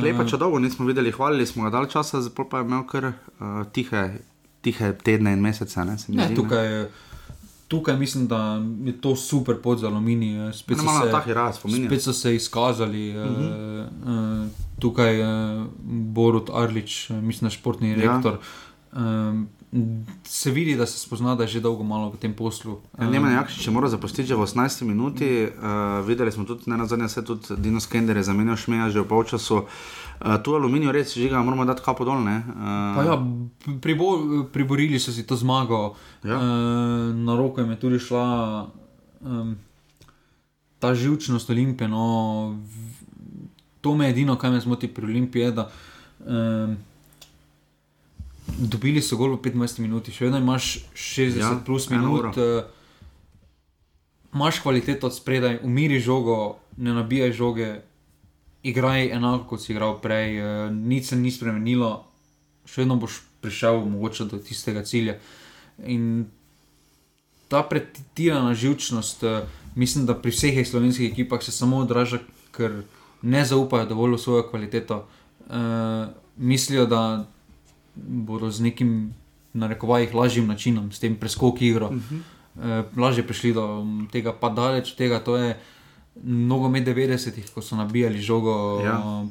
Lepo, 0.03 0.25
če 0.25 0.37
dolgo 0.37 0.59
nismo 0.59 0.87
videli, 0.87 1.13
hvalili 1.13 1.47
smo 1.47 1.65
ga 1.65 1.71
dalj 1.71 1.87
časa, 1.89 2.21
zdaj 2.21 2.45
pa 2.51 2.59
je 2.59 2.65
imel 2.65 2.87
kar 2.87 3.05
uh, 3.05 3.13
tihe 3.73 4.19
tihe 4.61 4.93
tedne 5.03 5.33
in 5.33 5.41
mesece. 5.41 5.85
Ne, 5.85 5.97
ne, 6.09 6.29
tukaj, 6.35 6.87
tukaj 7.69 7.97
mislim, 7.97 8.27
da 8.29 8.63
je 8.85 9.01
to 9.01 9.17
super 9.17 9.61
pod 9.63 9.79
za 9.79 9.87
aluminij. 9.87 10.53
Spet, 10.53 10.79
spet 11.87 12.03
so 12.03 12.13
se 12.13 12.35
izkazali. 12.35 13.11
Uh 13.11 13.25
-huh. 13.25 13.87
uh, 14.07 14.47
tukaj 14.79 15.19
je 15.19 15.65
Borut 15.87 16.51
Arlič, 16.51 17.11
mislim, 17.11 17.51
športni. 17.51 17.91
Ja. 18.01 18.23
Uh, 18.93 19.45
Se 20.25 20.51
vidi, 20.51 20.77
da 20.77 20.87
se 20.87 20.99
spozna, 20.99 21.35
da 21.35 21.45
je 21.45 21.49
že 21.49 21.61
dolgo 21.61 21.85
malo 21.85 22.09
v 22.11 22.16
tem 22.16 22.33
poslu. 22.33 22.79
Ja, 22.97 23.05
ne, 23.05 23.21
ne, 23.21 23.37
če 23.45 23.69
mora 23.71 23.91
zapustiti 23.93 24.25
že 24.29 24.37
v 24.39 24.49
18 24.49 24.89
minuti, 24.89 25.45
uh, 25.45 26.01
videli 26.09 26.33
smo 26.33 26.49
tudi, 26.49 26.71
ne 26.73 26.81
na 26.81 26.87
zadnje, 26.89 27.09
se 27.12 27.25
tudi 27.25 27.53
Dino 27.61 27.81
Skender 27.81 28.16
je 28.16 28.25
zamenjal 28.25 28.57
šmeja 28.57 28.89
že 28.89 29.05
v 29.05 29.09
polčasu. 29.12 29.69
Uh, 30.25 30.41
tu 30.41 30.57
aluminij 30.57 30.93
res 30.93 31.12
žiga, 31.12 31.45
moramo 31.45 31.69
dati 31.69 31.85
kapo 31.85 32.09
dol. 32.09 32.25
Uh, 32.25 33.05
ja, 33.05 33.21
pribor, 33.85 34.49
priborili 34.49 34.97
so 34.97 35.12
si 35.12 35.29
to 35.29 35.37
zmago, 35.37 36.01
ja. 36.25 36.41
uh, 36.41 37.12
na 37.12 37.37
roko 37.37 37.61
jim 37.61 37.77
je 37.77 37.81
tudi 37.81 38.01
šla 38.01 38.25
um, 39.21 39.57
ta 40.81 40.95
živčnost 40.97 41.51
Olimpije. 41.51 41.93
No, 41.93 42.57
to 43.85 43.93
me 43.95 44.09
edino, 44.09 44.41
kar 44.41 44.49
me 44.51 44.64
zmoti 44.64 44.89
pri 44.89 45.05
Olimpiji, 45.05 45.43
je, 45.43 45.53
da 45.53 45.69
um, 46.25 46.77
dobili 48.57 49.03
so 49.03 49.17
gol 49.17 49.37
v 49.37 49.53
25 49.53 49.85
minutah, 49.85 50.15
še 50.15 50.29
vedno 50.29 50.41
imaš 50.41 50.79
60 50.97 51.39
ja, 51.39 51.53
plus 51.65 51.89
minut. 51.93 52.37
Uh, 52.37 52.65
Máš 54.33 54.61
kvaliteto 54.61 55.09
od 55.09 55.15
spredaj, 55.17 55.63
umiri 55.65 55.97
žogo, 56.05 56.61
ne 56.77 56.93
nabijaj 56.93 57.33
žoge, 57.33 57.69
igraj 58.61 59.09
enako 59.17 59.55
kot 59.55 59.63
si 59.65 59.73
igral 59.73 59.97
prej, 60.03 60.37
uh, 60.41 60.49
nič 60.73 61.13
se 61.13 61.17
ni 61.17 61.33
spremenilo, 61.33 62.05
še 62.69 62.85
vedno 62.85 62.99
boš 63.01 63.23
prišel 63.41 63.87
mogoče 63.89 64.29
do 64.29 64.41
tistega 64.43 64.85
cilja. 64.85 65.17
In 65.89 66.27
ta 67.49 67.63
pretirana 67.65 68.53
živčnost, 68.53 69.25
uh, 69.25 69.49
mislim, 69.79 70.05
da 70.07 70.19
pri 70.19 70.35
vseh 70.35 70.61
slovenskih 70.67 71.09
ekipah 71.09 71.41
se 71.43 71.55
samo 71.55 71.81
odraža, 71.87 72.21
ker 72.53 72.83
ne 73.23 73.43
zaupajo 73.49 73.89
dovolj 73.89 74.19
v 74.19 74.23
svojo 74.23 74.45
kvaliteto. 74.51 75.07
Uh, 75.49 76.13
mislijo, 76.37 76.85
da 76.87 77.25
bodo 78.07 78.51
z 78.51 78.61
nekim 78.61 79.15
narekovajih 79.53 80.15
lažjim 80.15 80.47
načinom, 80.47 80.93
s 80.93 81.01
tem 81.01 81.17
preskoki 81.17 81.69
igro, 81.69 81.87
uh 81.87 81.93
-huh. 81.93 82.21
uh, 82.57 82.99
lažje 82.99 83.27
prišli 83.27 83.53
do 83.53 83.87
tega, 84.13 84.33
pa 84.33 84.49
daleč 84.49 84.93
od 84.93 84.97
tega. 84.97 85.21
To 85.21 85.37
je 85.37 85.61
mnogo 86.23 86.69
med 86.69 86.87
90-ih, 86.87 87.51
ko 87.55 87.63
so 87.63 87.77
nabijali 87.77 88.21
žogo. 88.21 88.81
Ja. 88.85 89.27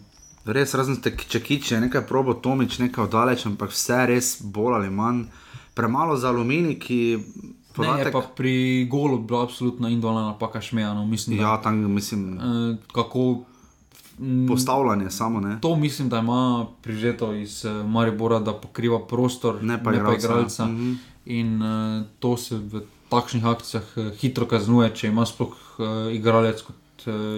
Res, 0.45 0.73
razen 0.73 1.01
te 1.01 1.17
čekiče, 1.29 1.79
nekaj 1.79 2.07
probo, 2.07 2.33
Tomič, 2.33 2.79
nekaj 2.79 3.03
oddaleč, 3.03 3.45
ampak 3.45 3.69
vse 3.69 4.05
res 4.05 4.41
bolj 4.41 4.75
ali 4.75 4.89
manj. 4.89 5.25
Premalo 5.73 6.17
za 6.17 6.29
aluminij, 6.29 6.79
ki. 6.79 7.19
Podatek... 7.75 8.13
Ne, 8.13 8.21
pri 8.35 8.87
golu 8.89 9.19
bila 9.19 9.43
absolutno 9.43 9.87
individualna 9.87 10.21
napaka 10.21 10.61
šmeja. 10.61 10.93
No, 10.93 11.05
mislim, 11.05 11.39
ja, 11.39 11.61
tam 11.61 11.91
mislim. 11.93 12.37
Uh, 12.37 12.75
kako 12.93 13.43
Mm. 13.47 13.56
Postavljanje 14.47 15.09
samo. 15.09 15.39
Ne? 15.39 15.57
To 15.61 15.75
mislim, 15.75 16.09
da 16.09 16.17
ima 16.17 16.65
prižeto 16.81 17.33
iz 17.33 17.65
uh, 17.65 17.85
Maribora, 17.85 18.39
da 18.39 18.53
pokriva 18.53 19.07
prostor, 19.07 19.63
ne 19.63 19.83
pa, 19.83 19.91
ne 19.91 20.03
pa 20.03 20.13
igralca. 20.13 20.65
Mm 20.65 20.77
-hmm. 20.77 20.95
In 21.25 21.61
uh, 21.61 22.05
to 22.19 22.37
se 22.37 22.55
v 22.55 22.81
takšnih 23.09 23.45
akcijah 23.45 23.83
uh, 23.95 24.07
hitro 24.17 24.45
kaznuje, 24.45 24.95
če 24.95 25.07
ima 25.07 25.25
sploh 25.25 25.53
uh, 25.77 26.15
igralec. 26.15 26.63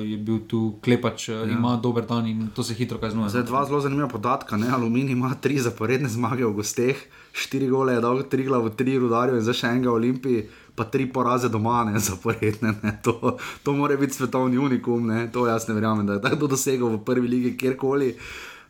Je 0.04 0.18
bil 0.18 0.40
tu 0.48 0.74
klepač, 0.82 1.30
ja. 1.30 1.44
ima 1.44 1.80
dober 1.84 2.06
dan 2.06 2.28
in 2.28 2.48
to 2.56 2.64
se 2.64 2.74
hitro 2.74 2.98
kaznuje. 2.98 3.30
Zdaj, 3.30 3.44
dva 3.44 3.66
zelo 3.66 3.82
zanimiva 3.82 4.08
podatka. 4.08 4.58
Ne? 4.58 4.70
Aluminij 4.70 5.12
ima 5.12 5.36
tri 5.42 5.60
zaporedne 5.60 6.10
zmage 6.10 6.46
v 6.46 6.54
gosteh, 6.54 6.98
štiri 7.32 7.68
gole 7.68 7.94
je 7.94 8.02
dal, 8.02 8.24
tri 8.24 8.44
glav, 8.44 8.70
tri 8.70 8.98
rudarje 8.98 9.36
in 9.38 9.42
za 9.42 9.54
še 9.54 9.68
enega 9.68 9.92
Olimpiji 9.92 10.48
pa 10.80 10.86
tri 10.88 11.10
poraze 11.12 11.50
doma, 11.50 11.84
ne 11.84 12.00
zaporedne. 12.00 12.74
Ne. 12.84 12.94
To, 13.04 13.38
to 13.64 13.74
mora 13.74 13.98
biti 13.98 14.14
svetovni 14.14 14.58
unikum, 14.58 15.08
ne. 15.08 15.28
to 15.32 15.48
jaz 15.48 15.68
ne 15.68 15.76
verjamem, 15.76 16.08
da 16.08 16.16
je 16.16 16.22
tako 16.22 16.48
dosegel 16.48 16.88
v 16.94 17.02
prvi 17.04 17.28
ligi 17.28 17.58
kjerkoli. 17.58 18.14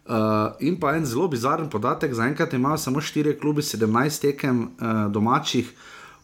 Uh, 0.10 0.16
in 0.66 0.80
pa 0.82 0.96
en 0.98 1.06
zelo 1.06 1.28
bizaren 1.30 1.70
podatek, 1.70 2.14
zaenkrat 2.18 2.54
imajo 2.58 2.80
samo 2.82 3.02
štiri 3.02 3.36
klubi, 3.38 3.62
17 3.62 4.22
tekem 4.22 4.64
uh, 4.64 5.12
domačih. 5.14 5.70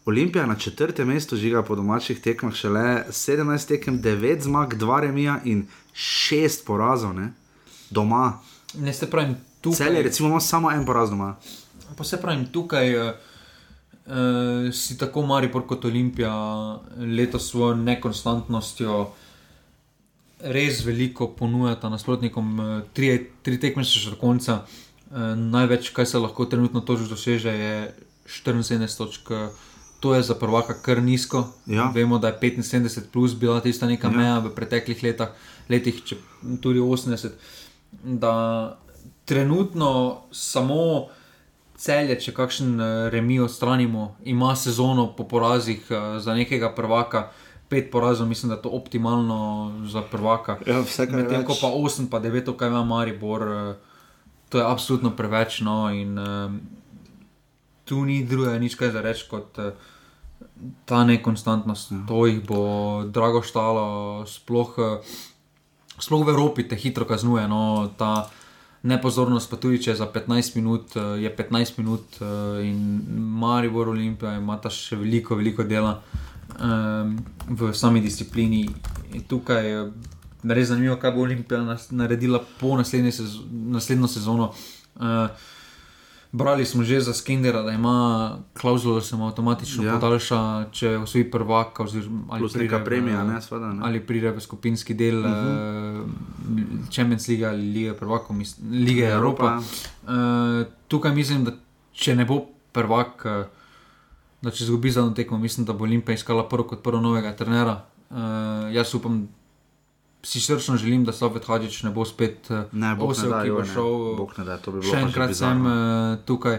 Olimpija 0.06 0.46
na 0.46 0.54
četrtem 0.54 1.08
mestu 1.08 1.36
žiga 1.36 1.62
po 1.62 1.76
domačih 1.78 2.18
tekmah, 2.22 2.54
šele 2.54 3.04
17 3.10 3.68
tekem, 3.68 4.00
9 4.02 4.42
zmag, 4.42 4.74
2 4.74 5.00
remija 5.06 5.38
in 5.44 5.68
6 5.94 6.66
porazov, 6.66 7.14
ne? 7.14 7.30
doma. 7.90 8.40
Ne 8.74 8.92
se 8.92 9.06
pravi, 9.10 9.34
tukaj. 9.60 9.86
Celje, 9.86 10.02
recimo, 10.02 10.28
ima 10.28 10.40
samo 10.40 10.72
en 10.72 10.82
poraz 10.86 11.10
doma. 11.10 11.36
Pa 11.96 12.04
se 12.04 12.18
pravi, 12.18 12.46
tukaj. 12.52 12.98
Uh 12.98 13.14
uh, 14.06 14.72
si 14.72 14.98
tako 14.98 15.26
Maripor 15.26 15.66
kot 15.66 15.84
Olimpija 15.84 16.32
letos 16.96 17.50
svojo 17.50 17.74
nekonstantnostjo 17.74 19.06
res 20.40 20.82
veliko 20.84 21.30
ponujata 21.36 21.88
nasprotnikom. 21.88 22.58
Uh, 22.58 22.82
tri, 22.92 23.30
tri 23.42 23.60
tekme 23.60 23.84
so 23.84 24.00
še 24.00 24.14
do 24.14 24.20
konca. 24.20 24.62
Uh, 25.10 25.34
največ, 25.38 25.92
kar 25.96 26.06
se 26.06 26.18
lahko 26.18 26.48
trenutno 26.50 26.80
točno 26.80 27.08
doseže, 27.14 27.52
je 27.54 27.94
74 28.26 28.98
točk. 28.98 29.32
To 30.00 30.14
je 30.14 30.22
za 30.22 30.34
prvaka 30.36 30.74
kar 30.82 31.02
nizko. 31.02 31.46
Ja. 31.66 31.88
Vemo, 31.94 32.18
da 32.18 32.28
je 32.28 32.38
75 32.40 33.08
plus 33.12 33.34
bila 33.34 33.60
tista 33.60 33.86
neka 33.86 34.10
ja. 34.12 34.16
meja 34.16 34.38
v 34.44 34.52
preteklih 34.54 35.02
letah, 35.02 35.32
letih, 35.72 36.02
če 36.04 36.18
tudi 36.62 36.82
80. 36.84 37.32
Da 38.04 38.32
trenutno 39.24 40.20
samo 40.30 41.08
celje, 41.76 42.16
če 42.20 42.34
kakšen 42.36 42.76
uh, 42.80 42.86
remi 43.12 43.38
odstranimo, 43.40 44.16
ima 44.24 44.54
sezono 44.56 45.10
po 45.16 45.26
porazih 45.28 45.84
uh, 45.90 46.16
za 46.22 46.34
nekega 46.34 46.72
prvaka. 46.74 47.30
Pet 47.68 47.90
porazov, 47.90 48.28
mislim, 48.30 48.52
da 48.52 48.56
je 48.56 48.62
to 48.62 48.70
optimalno 48.78 49.72
za 49.90 50.02
prvaka. 50.06 50.60
Ja, 50.66 50.84
Medtem 51.10 51.42
ko 51.42 51.56
pa 51.58 51.66
8, 51.66 52.06
pa 52.10 52.20
9, 52.22 52.52
kaj 52.56 52.70
ima 52.70 52.84
Maribor, 52.84 53.42
uh, 53.42 53.74
to 54.48 54.58
je 54.58 54.64
absolutno 54.64 55.10
preveč. 55.16 55.60
No, 55.66 55.90
in 55.90 56.18
uh, 56.18 56.52
tu 57.84 58.04
ni 58.04 58.22
druge, 58.24 58.54
nič 58.58 58.78
kaj 58.78 58.94
za 58.94 59.02
reči 59.02 59.26
kot 59.30 59.58
uh, 59.58 59.74
ta 60.84 61.04
nekonstantnost. 61.04 61.92
Ja. 61.92 62.02
To 62.08 62.26
jih 62.26 62.40
bo 62.46 62.60
drago 63.10 63.42
štalo, 63.42 64.24
sploh, 64.30 64.78
uh, 64.78 65.18
sploh 65.98 66.26
v 66.26 66.34
Evropi 66.34 66.68
te 66.68 66.78
hitro 66.78 67.04
kaznuje. 67.04 67.48
No, 67.50 67.90
ta, 67.98 68.30
nepozornost, 68.86 69.50
pa 69.50 69.58
tudi 69.60 69.80
če 69.82 69.96
za 69.98 70.06
15 70.12 70.56
minut 70.58 70.96
uh, 70.96 71.14
je 71.20 71.30
15 71.36 71.78
minut 71.80 72.20
uh, 72.20 72.60
in 72.64 73.02
Maribor 73.40 73.90
Olimpija 73.92 74.36
ima 74.38 74.58
ta 74.62 74.70
še 74.72 74.98
veliko, 75.00 75.38
veliko 75.38 75.66
dela 75.66 75.98
um, 76.60 77.16
v 77.48 77.72
sami 77.74 78.00
disciplini. 78.04 78.64
In 79.14 79.26
tukaj 79.28 79.68
je 79.70 79.82
res 80.46 80.70
zanimivo, 80.70 80.96
kaj 81.02 81.14
bo 81.16 81.26
Olimpija 81.26 81.78
naredila 81.90 82.42
po 82.60 82.76
naslednjo 82.78 84.08
sezono. 84.08 84.52
Uh, 84.96 85.52
Brali 86.36 86.68
smo 86.68 86.84
že 86.84 87.00
za 87.00 87.16
Skendera, 87.16 87.62
da 87.64 87.72
ima 87.72 88.36
klauzulo, 88.60 88.94
da 88.94 89.00
se 89.00 89.16
mu 89.16 89.24
avtomatično 89.26 89.84
ja. 89.84 89.94
podaljša, 89.96 90.68
če 90.72 90.90
osvoji 91.00 91.30
prvak. 91.30 91.80
Ali 92.28 92.48
pride, 92.52 92.80
premija, 92.84 93.24
ne, 93.24 93.40
sveda, 93.42 93.72
ne. 93.72 93.80
ali 93.82 94.02
pride 94.06 94.34
v 94.36 94.40
skupinski 94.40 94.94
del 94.94 95.24
uh 95.24 95.24
-huh. 95.24 96.04
uh, 96.04 96.90
Champions 96.92 97.28
League 97.28 97.46
ali 97.46 97.72
Lige 97.72 97.94
prvaka, 97.94 98.34
Lige 98.70 99.02
ja, 99.02 99.16
Evropa. 99.16 99.56
Uh, 99.56 100.66
tukaj 100.88 101.14
mislim, 101.14 101.44
da 101.44 101.52
če 101.92 102.16
ne 102.16 102.24
bo 102.24 102.44
prvak, 102.72 103.24
uh, 103.24 103.46
da 104.42 104.50
če 104.50 104.64
zgubi 104.64 104.90
zadnjo 104.90 105.14
tekmo, 105.14 105.38
mislim, 105.38 105.66
da 105.66 105.72
bo 105.72 105.84
Olimpija 105.84 106.14
iskala 106.14 106.48
prvo 106.48 106.68
kot 106.68 106.82
prvo 106.82 107.00
novega 107.00 107.32
trenera. 107.36 107.80
Uh, 108.10 108.16
jaz 108.74 108.94
upam, 108.94 109.28
si 110.26 110.40
srčno 110.40 110.76
želim, 110.76 111.04
da 111.04 111.12
Sovjet 111.12 111.44
Hadžič 111.46 111.82
ne 111.82 111.90
bo 111.94 112.04
spet 112.04 112.50
osel, 112.98 113.34
ki 113.42 113.50
bo 113.54 113.62
šel. 113.62 114.82
Še 114.82 115.02
enkrat 115.04 115.34
sem 115.38 115.62
uh, 115.62 116.16
tukaj. 116.26 116.58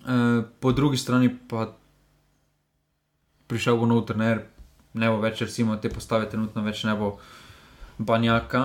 Uh, 0.00 0.46
po 0.60 0.72
drugi 0.72 0.96
strani 0.96 1.28
pa 1.28 1.68
prišel 3.52 3.76
bo 3.76 3.88
nov 3.90 4.06
trener, 4.08 4.46
ne 4.96 5.12
bo 5.12 5.20
več, 5.20 5.44
recimo, 5.44 5.76
te 5.76 5.92
postave 5.92 6.30
trenutno 6.32 6.64
več 6.64 6.86
ne 6.88 6.96
bo 6.96 7.18
banjaka. 7.98 8.64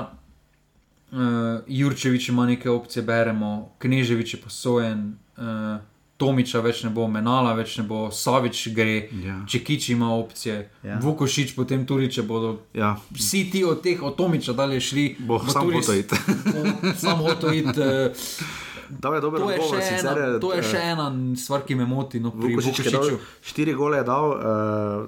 Uh, 1.11 1.59
Jurčevič 1.67 2.31
ima 2.31 2.47
neke 2.47 2.71
opcije, 2.71 3.03
beremo, 3.03 3.75
Kneževič 3.83 4.37
je 4.37 4.43
posojen. 4.47 5.05
Uh, 5.35 5.83
Tomiča 6.21 6.61
več 6.61 6.83
ne 6.85 6.91
bo, 6.93 7.07
Menala 7.09 7.55
več 7.57 7.79
ne 7.81 7.85
bo, 7.89 8.03
Savič 8.13 8.67
gre, 8.77 8.97
ja. 9.25 9.39
če 9.49 9.63
Kič 9.65 9.89
ima 9.95 10.11
opcije, 10.13 10.57
ja. 10.85 10.99
Vukošič 11.01 11.55
potem 11.57 11.85
tudi, 11.89 12.11
če 12.13 12.25
bodo 12.27 12.53
ja. 12.77 12.93
vsi 13.17 13.47
ti 13.53 13.63
od 13.65 13.81
teh, 13.81 14.01
od 14.05 14.17
Tomiča 14.19 14.53
dalje 14.57 14.81
šli, 14.85 15.07
bo 15.25 15.41
samo 15.49 15.81
to 15.81 15.97
iti. 15.97 16.21
Samo 17.05 17.33
to 17.41 17.53
iti. 17.53 17.89
To 19.01 19.13
je, 19.13 19.21
to, 19.21 19.49
je 19.49 19.55
ena, 19.55 19.81
sicer, 19.81 20.39
to 20.41 20.49
je 20.53 20.63
še 20.63 20.79
ena 20.91 21.05
stvar, 21.37 21.63
ki 21.67 21.75
me 21.79 21.85
moti. 21.87 22.19
No, 22.19 22.33
štiri 23.41 23.73
gole 23.77 24.01
je 24.01 24.05
dal 24.07 24.27
uh, 24.33 24.41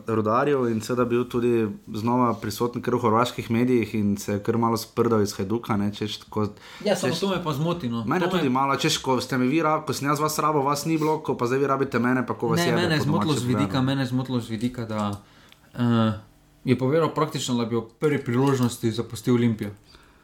Rudarju 0.08 0.68
in 0.72 0.80
seveda 0.86 1.06
bil 1.10 1.26
tudi 1.30 1.66
znova 1.92 2.34
prisoten 2.40 2.84
v 2.86 3.02
hrvaških 3.02 3.52
medijih 3.52 3.96
in 3.96 4.16
se 4.18 4.38
je 4.38 4.44
kar 4.44 4.58
malo 4.58 4.78
sprdal 4.78 5.22
iz 5.26 5.36
Heduka. 5.36 5.76
Ne, 5.78 5.92
češ, 5.94 6.24
ko, 6.30 6.48
ja, 6.86 6.96
samo 6.96 7.16
to 7.20 7.32
me 7.34 7.40
pa 7.44 7.54
zmoti. 7.54 7.90
No. 7.90 8.06
Mene 8.08 8.30
tudi 8.30 8.50
me... 8.50 8.56
malo, 8.62 8.78
češ, 8.80 9.02
ko 9.04 9.20
ste 9.22 9.38
mi 9.38 9.50
vi, 9.52 9.62
ko 9.62 9.94
sem 9.94 10.08
jaz 10.08 10.22
vas 10.24 10.40
rabo, 10.40 10.64
vas 10.64 10.86
ni 10.86 10.98
bilo, 10.98 11.20
ko 11.26 11.38
pa 11.38 11.50
zdaj 11.50 11.60
vi 11.60 11.72
rabite 11.72 12.00
mene, 12.00 12.26
pa 12.28 12.38
ko 12.38 12.54
vas 12.54 12.62
ne, 12.62 12.70
je. 12.70 12.76
Mene 12.78 13.02
je 13.02 13.08
zmotilo 13.08 13.36
z 13.36 13.50
vidika, 13.50 13.82
mene 13.82 14.06
je 14.06 14.14
zmotilo 14.14 14.40
z 14.40 14.54
vidika, 14.54 14.86
da 14.86 15.10
uh, 15.12 16.14
je 16.64 16.78
povedal 16.80 17.12
praktično, 17.14 17.58
da 17.60 17.66
bi 17.66 17.76
v 17.76 17.88
prvi 18.00 18.22
priložnosti 18.24 18.92
zapustil 18.92 19.36
Olimpijo. 19.36 19.74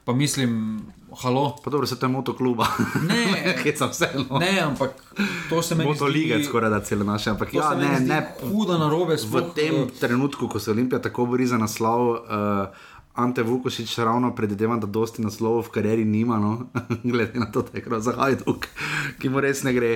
Pa 0.06 0.14
mislim, 0.14 0.82
halo. 1.22 1.56
Pa 1.64 1.70
dobro, 1.70 1.88
se 1.88 2.00
tam 2.00 2.12
moto 2.12 2.36
kluba. 2.36 2.68
Ne, 3.08 3.74
sem 3.78 3.90
vse. 3.90 4.10
No. 4.30 4.40
Ne, 4.40 4.60
ampak 4.60 4.92
to 5.50 5.62
se 5.62 5.76
zdi. 5.76 5.84
Moto 5.84 6.06
lige, 6.06 6.44
skoraj 6.44 6.70
da 6.70 6.80
celo 6.80 7.04
naše. 7.04 7.30
Ampak 7.30 7.54
ja, 7.54 7.76
ne, 7.76 8.00
ne. 8.00 8.22
Huda 8.52 8.78
narobe. 8.78 9.18
V 9.30 9.42
tem 9.56 9.84
uh, 9.84 9.90
trenutku, 10.00 10.48
ko 10.48 10.60
se 10.60 10.72
Olimpija 10.72 11.02
tako 11.02 11.26
bori 11.26 11.48
za 11.48 11.58
naslov. 11.58 12.10
Uh, 12.10 12.18
Ante 13.20 13.44
Vukošič 13.44 13.98
ravno 13.98 14.36
predvidevam, 14.36 14.80
da 14.80 14.88
dosti 14.88 15.22
naslovov 15.22 15.66
v 15.68 15.72
karieri 15.76 16.06
nima, 16.06 16.38
no? 16.40 16.70
glede 17.12 17.40
na 17.40 17.52
to, 17.52 17.62
da 17.62 17.76
je 17.76 17.82
kar 17.84 18.00
zahajduk, 18.00 18.68
ki 19.20 19.30
mu 19.30 19.42
res 19.44 19.64
ne 19.68 19.74
gre, 19.76 19.90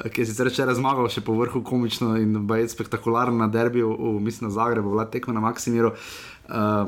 ki 0.00 0.22
je 0.22 0.26
sicer 0.30 0.48
včeraj 0.48 0.78
zmagal, 0.78 1.10
še 1.12 1.20
po 1.20 1.34
vrhu 1.36 1.60
komično 1.66 2.14
in 2.16 2.46
bajeti 2.48 2.72
spektakularno 2.72 3.36
na 3.36 3.50
derbiju, 3.52 3.90
mislim, 4.24 4.48
na 4.48 4.54
Zagrebu, 4.54 4.94
vlad 4.96 5.12
tekmo 5.12 5.34
na 5.36 5.44
Maksimiru. 5.44 5.92
Uh, 5.92 6.30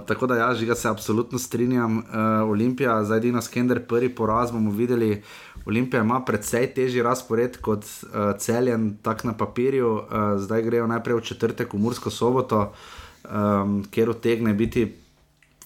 tako 0.06 0.26
da, 0.26 0.36
ja, 0.36 0.54
žiga 0.54 0.74
se 0.74 0.88
absolutno 0.88 1.38
strinjam. 1.38 1.98
Uh, 1.98 2.04
Olimpija, 2.50 3.04
zdaj 3.04 3.18
edina 3.18 3.42
skender, 3.42 3.86
prvi 3.86 4.14
poraz 4.14 4.50
bomo 4.52 4.70
videli. 4.70 5.22
Olimpija 5.66 6.02
ima 6.02 6.24
precej 6.24 6.66
težji 6.74 7.02
razpored 7.02 7.60
kot 7.60 7.84
uh, 7.84 8.38
celjen, 8.38 8.96
tak 9.02 9.24
na 9.24 9.36
papirju. 9.36 9.92
Uh, 9.92 10.02
zdaj 10.36 10.62
grejo 10.62 10.86
najprej 10.86 11.16
v 11.16 11.20
četrtek 11.20 11.74
v 11.74 11.78
Mursko 11.78 12.10
soboto, 12.10 12.72
um, 13.24 13.84
kjer 13.90 14.10
utegne 14.10 14.54
biti 14.54 15.02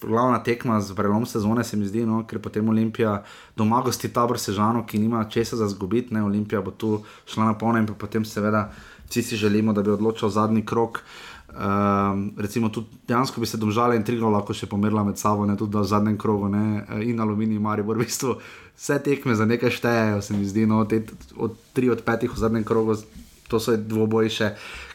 glavna 0.01 0.43
tekma 0.43 0.81
z 0.81 0.95
prelom 0.95 1.25
sezone, 1.25 1.63
se 1.63 1.77
mi 1.77 1.85
zdi, 1.87 2.05
no, 2.05 2.23
ker 2.27 2.39
potem 2.39 2.69
Olimpija 2.69 3.23
doma 3.55 3.81
gosti 3.81 4.09
tabor 4.13 4.39
Sežano, 4.39 4.85
ki 4.85 4.99
nima 4.99 5.25
česa 5.29 5.55
za 5.55 5.67
zgubiti, 5.67 6.13
ne 6.13 6.23
Olimpija 6.23 6.61
bo 6.61 6.71
tu 6.71 7.03
šla 7.25 7.45
na 7.45 7.57
polno 7.57 7.79
in 7.79 7.87
potem 7.87 8.25
seveda 8.25 8.71
vsi 9.09 9.23
si 9.23 9.35
želimo, 9.35 9.73
da 9.73 9.81
bi 9.81 9.91
odločil 9.91 10.29
zadnji 10.29 10.65
krok. 10.65 11.01
Um, 11.47 12.33
recimo, 12.37 12.69
tudi 12.69 12.87
dejansko 13.07 13.41
bi 13.41 13.47
se 13.47 13.57
domžale 13.57 13.95
in 13.95 14.03
trigo 14.03 14.29
lahko 14.29 14.53
še 14.53 14.67
pomerila 14.67 15.03
med 15.07 15.17
sabo, 15.17 15.45
ne 15.47 15.55
tudi 15.57 15.77
v 15.77 15.85
zadnjem 15.87 16.17
krogu, 16.19 16.49
ne, 16.51 16.83
in 17.07 17.19
aluminij, 17.23 17.59
Maribor, 17.63 17.97
v 18.01 18.05
bistvu 18.05 18.35
vse 18.75 18.99
tekme 19.03 19.35
za 19.35 19.47
nekaj 19.47 19.71
štejejo, 19.73 20.19
se 20.21 20.35
mi 20.37 20.45
zdi, 20.45 20.67
no, 20.69 20.83
te, 20.85 21.01
od 21.39 21.55
tri 21.73 21.89
od 21.89 22.03
petih 22.05 22.29
v 22.29 22.37
zadnjem 22.37 22.67
krogu, 22.67 22.99
to 23.47 23.59
so 23.63 23.73
dvoboji 23.79 24.29
še, 24.29 24.49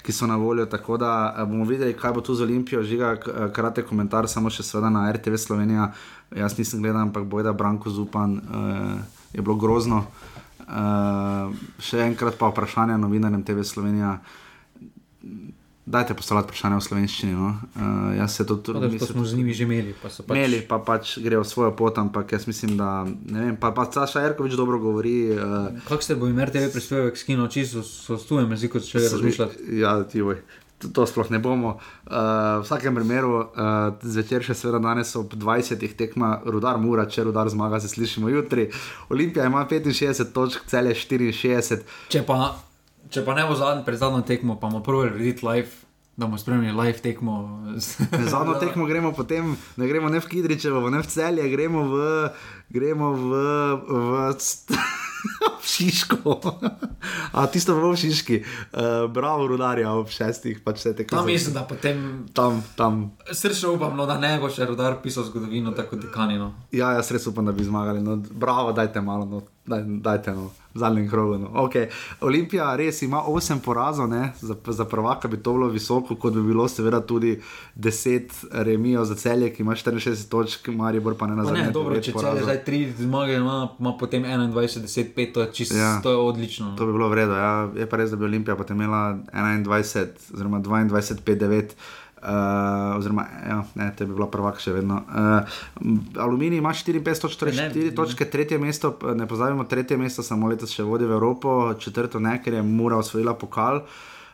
ki 0.04 0.12
so 0.12 0.28
na 0.28 0.36
voljo. 0.36 0.66
Tako 0.68 0.98
da 1.00 1.12
eh, 1.32 1.46
bomo 1.48 1.64
videli, 1.64 1.96
kaj 1.96 2.12
bo 2.12 2.20
tu 2.20 2.36
z 2.36 2.44
Olimpijo, 2.44 2.82
žiga, 2.84 3.14
eh, 3.16 3.48
krate 3.54 3.82
komentar, 3.86 4.28
samo 4.28 4.52
še 4.52 4.62
sveda 4.66 4.92
na 4.92 5.06
RTV 5.12 5.40
Slovenija. 5.40 5.88
Jaz 6.36 6.56
nisem 6.58 6.84
gledal, 6.84 7.02
ampak 7.08 7.24
bojda 7.28 7.52
Branko 7.52 7.90
Zupan 7.92 8.38
uh, 8.40 9.00
je 9.36 9.42
bilo 9.44 9.58
grozno. 9.60 10.06
Uh, 10.64 11.52
še 11.76 12.00
enkrat 12.06 12.38
pa 12.40 12.48
vprašanje 12.48 12.96
novinarjem 12.96 13.42
TV 13.44 13.66
Slovenija. 13.68 14.14
Dajte 15.86 16.14
postavljati 16.14 16.46
vprašanje 16.46 16.76
v 16.76 16.82
slovenščini. 16.86 17.32
No? 17.34 17.48
Uh, 17.74 18.16
jaz 18.16 18.36
se 18.36 18.46
to 18.46 18.54
tudi 18.54 18.78
trudim. 18.78 18.98
To 18.98 19.06
smo 19.06 19.24
z 19.24 19.34
njimi 19.36 19.54
že 19.54 19.64
imeli. 19.66 19.94
Pa 20.02 20.08
pač... 20.08 20.36
Imeli 20.36 20.60
pa 20.68 20.78
pač 20.78 21.18
grejo 21.18 21.42
svojo 21.44 21.72
pot, 21.76 21.98
ampak 21.98 22.32
jaz 22.32 22.46
mislim, 22.46 22.76
da 22.78 23.02
ne 23.04 23.48
vem. 23.48 23.56
Pa, 23.56 23.72
pa 23.74 23.88
Saša 23.90 24.22
Erkovič 24.28 24.54
dobro 24.54 24.78
govori. 24.78 25.34
Uh, 25.34 25.82
Kako 25.88 26.02
ste 26.02 26.14
bojim 26.14 26.38
RTV 26.38 26.70
prispevek 26.72 27.18
s 27.18 27.26
kino, 27.26 27.48
čisto 27.48 27.82
so 27.82 28.18
s 28.18 28.30
tujem 28.30 28.50
jezikom 28.54 28.80
začeli 28.80 29.08
razmišljati? 29.08 29.78
Ja, 29.82 29.98
ti 30.06 30.22
boj. 30.22 30.38
To 30.94 31.06
sploh 31.06 31.30
ne 31.30 31.38
bomo. 31.42 31.78
Uh, 32.06 32.62
v 32.62 32.62
vsakem 32.62 32.94
primeru, 32.94 33.36
uh, 33.42 33.98
zvečer 34.02 34.46
še 34.46 34.54
seveda 34.54 34.78
danes 34.82 35.10
ob 35.18 35.34
20. 35.34 35.82
tekma, 35.98 36.36
rudar 36.46 36.78
mora, 36.78 37.10
če 37.10 37.26
rudar 37.26 37.50
zmaga, 37.50 37.82
se 37.82 37.90
slišimo 37.90 38.30
jutri. 38.30 38.70
Olimpija 39.10 39.50
ima 39.50 39.66
65 39.66 40.30
točk, 40.30 40.66
cel 40.70 40.90
je 40.90 40.98
64. 41.06 41.82
Če 42.10 42.22
pa 42.26 42.54
Če 43.12 43.20
pa 43.26 43.34
ne 43.36 43.44
bo 43.44 43.52
zadnji, 43.52 43.84
pred 43.84 44.00
zadnjo 44.00 44.22
tekmo, 44.24 44.56
pa 44.56 44.70
bomo 44.70 44.80
prvi 44.84 45.10
narediti 45.10 45.44
live. 45.44 45.80
Da 46.16 46.26
bomo 46.26 46.38
spremljali 46.38 46.76
live 46.76 46.98
tekmo. 47.04 47.34
Zadnjo 48.32 48.58
tekmo 48.60 48.84
gremo 48.88 49.12
potem, 49.16 49.54
ne 49.76 49.86
gremo 49.88 50.08
ne 50.12 50.20
v 50.20 50.28
Kidričevo, 50.28 50.90
ne 50.92 51.00
v 51.00 51.08
celje, 51.08 51.46
gremo 51.48 51.86
v, 51.88 52.02
gremo 52.68 53.12
v, 53.16 53.30
v, 53.88 54.32
v 55.60 55.64
Šiško. 55.72 56.36
A 57.32 57.46
tisto 57.48 57.76
v 57.80 57.92
Šiški, 57.96 58.42
uh, 58.44 59.08
bravo, 59.12 59.48
rudarja 59.48 59.92
ob 59.96 60.12
šestih, 60.12 60.60
pač 60.64 60.82
vse 60.82 60.92
te 60.96 61.08
kamere. 61.08 61.24
Tam 61.24 61.32
mislim, 61.32 61.56
da 61.56 61.64
potem. 61.68 62.04
Tam, 62.36 62.60
tam. 62.76 63.00
Srčno 63.32 63.76
upam, 63.76 63.96
no, 63.96 64.08
da 64.08 64.20
ne 64.20 64.36
bo 64.40 64.52
še 64.52 64.68
rudar 64.68 65.00
pisal 65.04 65.24
zgodovino 65.28 65.72
tako 65.76 66.00
dekanino. 66.00 66.52
Ja, 66.76 66.92
jaz 66.96 67.12
res 67.12 67.28
upam, 67.32 67.48
da 67.48 67.56
bi 67.56 67.64
zmagali. 67.64 68.04
No, 68.04 68.20
bravo, 68.20 68.76
dajte 68.76 69.00
malo. 69.04 69.28
No 69.28 69.44
daj, 69.66 69.82
dajte 69.86 70.32
no, 70.34 70.50
v 70.74 70.78
zadnjem 70.78 71.08
krogu. 71.10 71.38
No. 71.38 71.48
Okay. 71.66 71.86
Olimpija 72.20 72.76
res 72.76 73.02
ima 73.02 73.22
8 73.28 73.60
porazov, 73.64 74.08
za, 74.40 74.56
za 74.66 74.84
prvaka 74.84 75.28
bi 75.28 75.36
to 75.36 75.52
bilo 75.52 75.68
visoko, 75.68 76.16
kot 76.16 76.34
bi 76.34 76.42
bilo 76.42 76.68
seveda 76.68 77.00
tudi 77.00 77.40
10 77.76 78.44
remijo 78.52 79.04
za 79.04 79.14
celje, 79.14 79.52
ki 79.54 79.62
ima 79.62 79.72
64 79.74 80.28
točk, 80.28 80.68
Maribor 80.68 81.16
pa 81.18 81.26
ne 81.26 81.36
na 81.36 81.44
zadnjem. 81.44 81.72
Če 82.02 82.12
celje 82.12 82.42
zdaj 82.42 82.62
3 82.66 82.92
zmage, 82.98 83.36
ima, 83.36 83.68
ima 83.78 83.96
potem 84.00 84.24
21, 84.24 84.82
10, 84.82 85.14
5, 85.16 85.32
to 85.32 85.40
je 85.40 85.52
čisto 85.52 85.76
ja, 85.76 86.00
to 86.02 86.10
je 86.10 86.16
odlično. 86.16 86.70
No. 86.70 86.76
To 86.76 86.86
bi 86.86 86.92
bilo 86.92 87.08
vredno, 87.08 87.36
ja. 87.36 87.70
je 87.76 87.86
pa 87.86 87.96
res, 87.96 88.10
da 88.10 88.16
bi 88.16 88.24
Olimpija 88.24 88.56
potem 88.56 88.80
imela 88.80 89.18
21, 89.32 90.06
oziroma 90.34 90.60
22, 90.60 91.20
5, 91.24 91.36
9. 91.36 91.76
Uh, 92.22 92.98
oziroma, 92.98 93.24
ja, 93.48 93.64
ne, 93.74 93.88
te 93.98 94.06
bi 94.06 94.14
bila 94.14 94.28
prvak 94.30 94.60
še 94.62 94.70
vedno. 94.76 95.00
Uh, 95.10 95.56
aluminij 96.22 96.60
ima 96.62 96.70
54 96.70 97.18
točk, 97.24 97.40
torej 97.40 97.56
4 97.58 97.94
točke, 97.98 98.28
tretje 98.30 98.60
mesto, 98.62 98.92
ne 99.18 99.26
pozabimo, 99.26 99.66
tretje 99.66 99.98
mesto 99.98 100.22
samo 100.22 100.46
letos 100.46 100.70
še 100.70 100.86
vodi 100.86 101.08
v 101.10 101.16
Evropo, 101.18 101.74
četrto 101.82 102.22
ne, 102.22 102.36
ker 102.38 102.60
je 102.60 102.62
Mura 102.62 103.00
osvojila 103.02 103.34
pokal. 103.34 103.82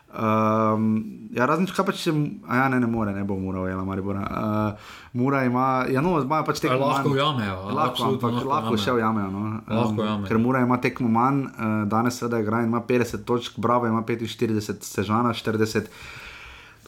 Um, 0.09 0.85
ja, 1.33 1.45
razen 1.49 1.65
če 1.69 1.85
pa 1.85 1.93
če, 1.93 2.13
a 2.49 2.61
ja, 2.61 2.69
ne, 2.69 2.79
ne 2.81 2.87
more, 2.89 3.11
ne 3.13 3.25
bo 3.25 3.39
Mura 3.41 3.65
ujela 3.65 3.81
Maribora. 3.85 4.21
Uh, 4.21 4.95
Mura 5.17 5.43
ima, 5.49 5.65
ja, 5.89 6.05
no, 6.05 6.15
ima 6.21 6.43
pač 6.45 6.61
tekmo 6.61 6.79
manj. 6.81 6.93
Lahko 6.93 7.17
ujamejo. 7.17 7.57
Lahko, 7.73 8.07
ampak 8.13 8.39
lahko 8.53 8.77
še 8.77 8.93
ujamejo. 9.01 9.33
No. 9.33 9.43
Um, 9.65 10.29
ker 10.29 10.41
Mura 10.41 10.61
ima 10.65 10.77
tekmo 10.81 11.09
manj, 11.13 11.45
uh, 11.49 11.75
danes 11.89 12.21
seveda 12.21 12.45
igra 12.45 12.61
in 12.61 12.69
ima 12.69 12.85
50 12.85 13.25
točk, 13.25 13.57
Bravo 13.61 13.89
ima 13.89 14.05
45, 14.05 14.81
Sežana 14.85 15.33
40. 15.33 15.89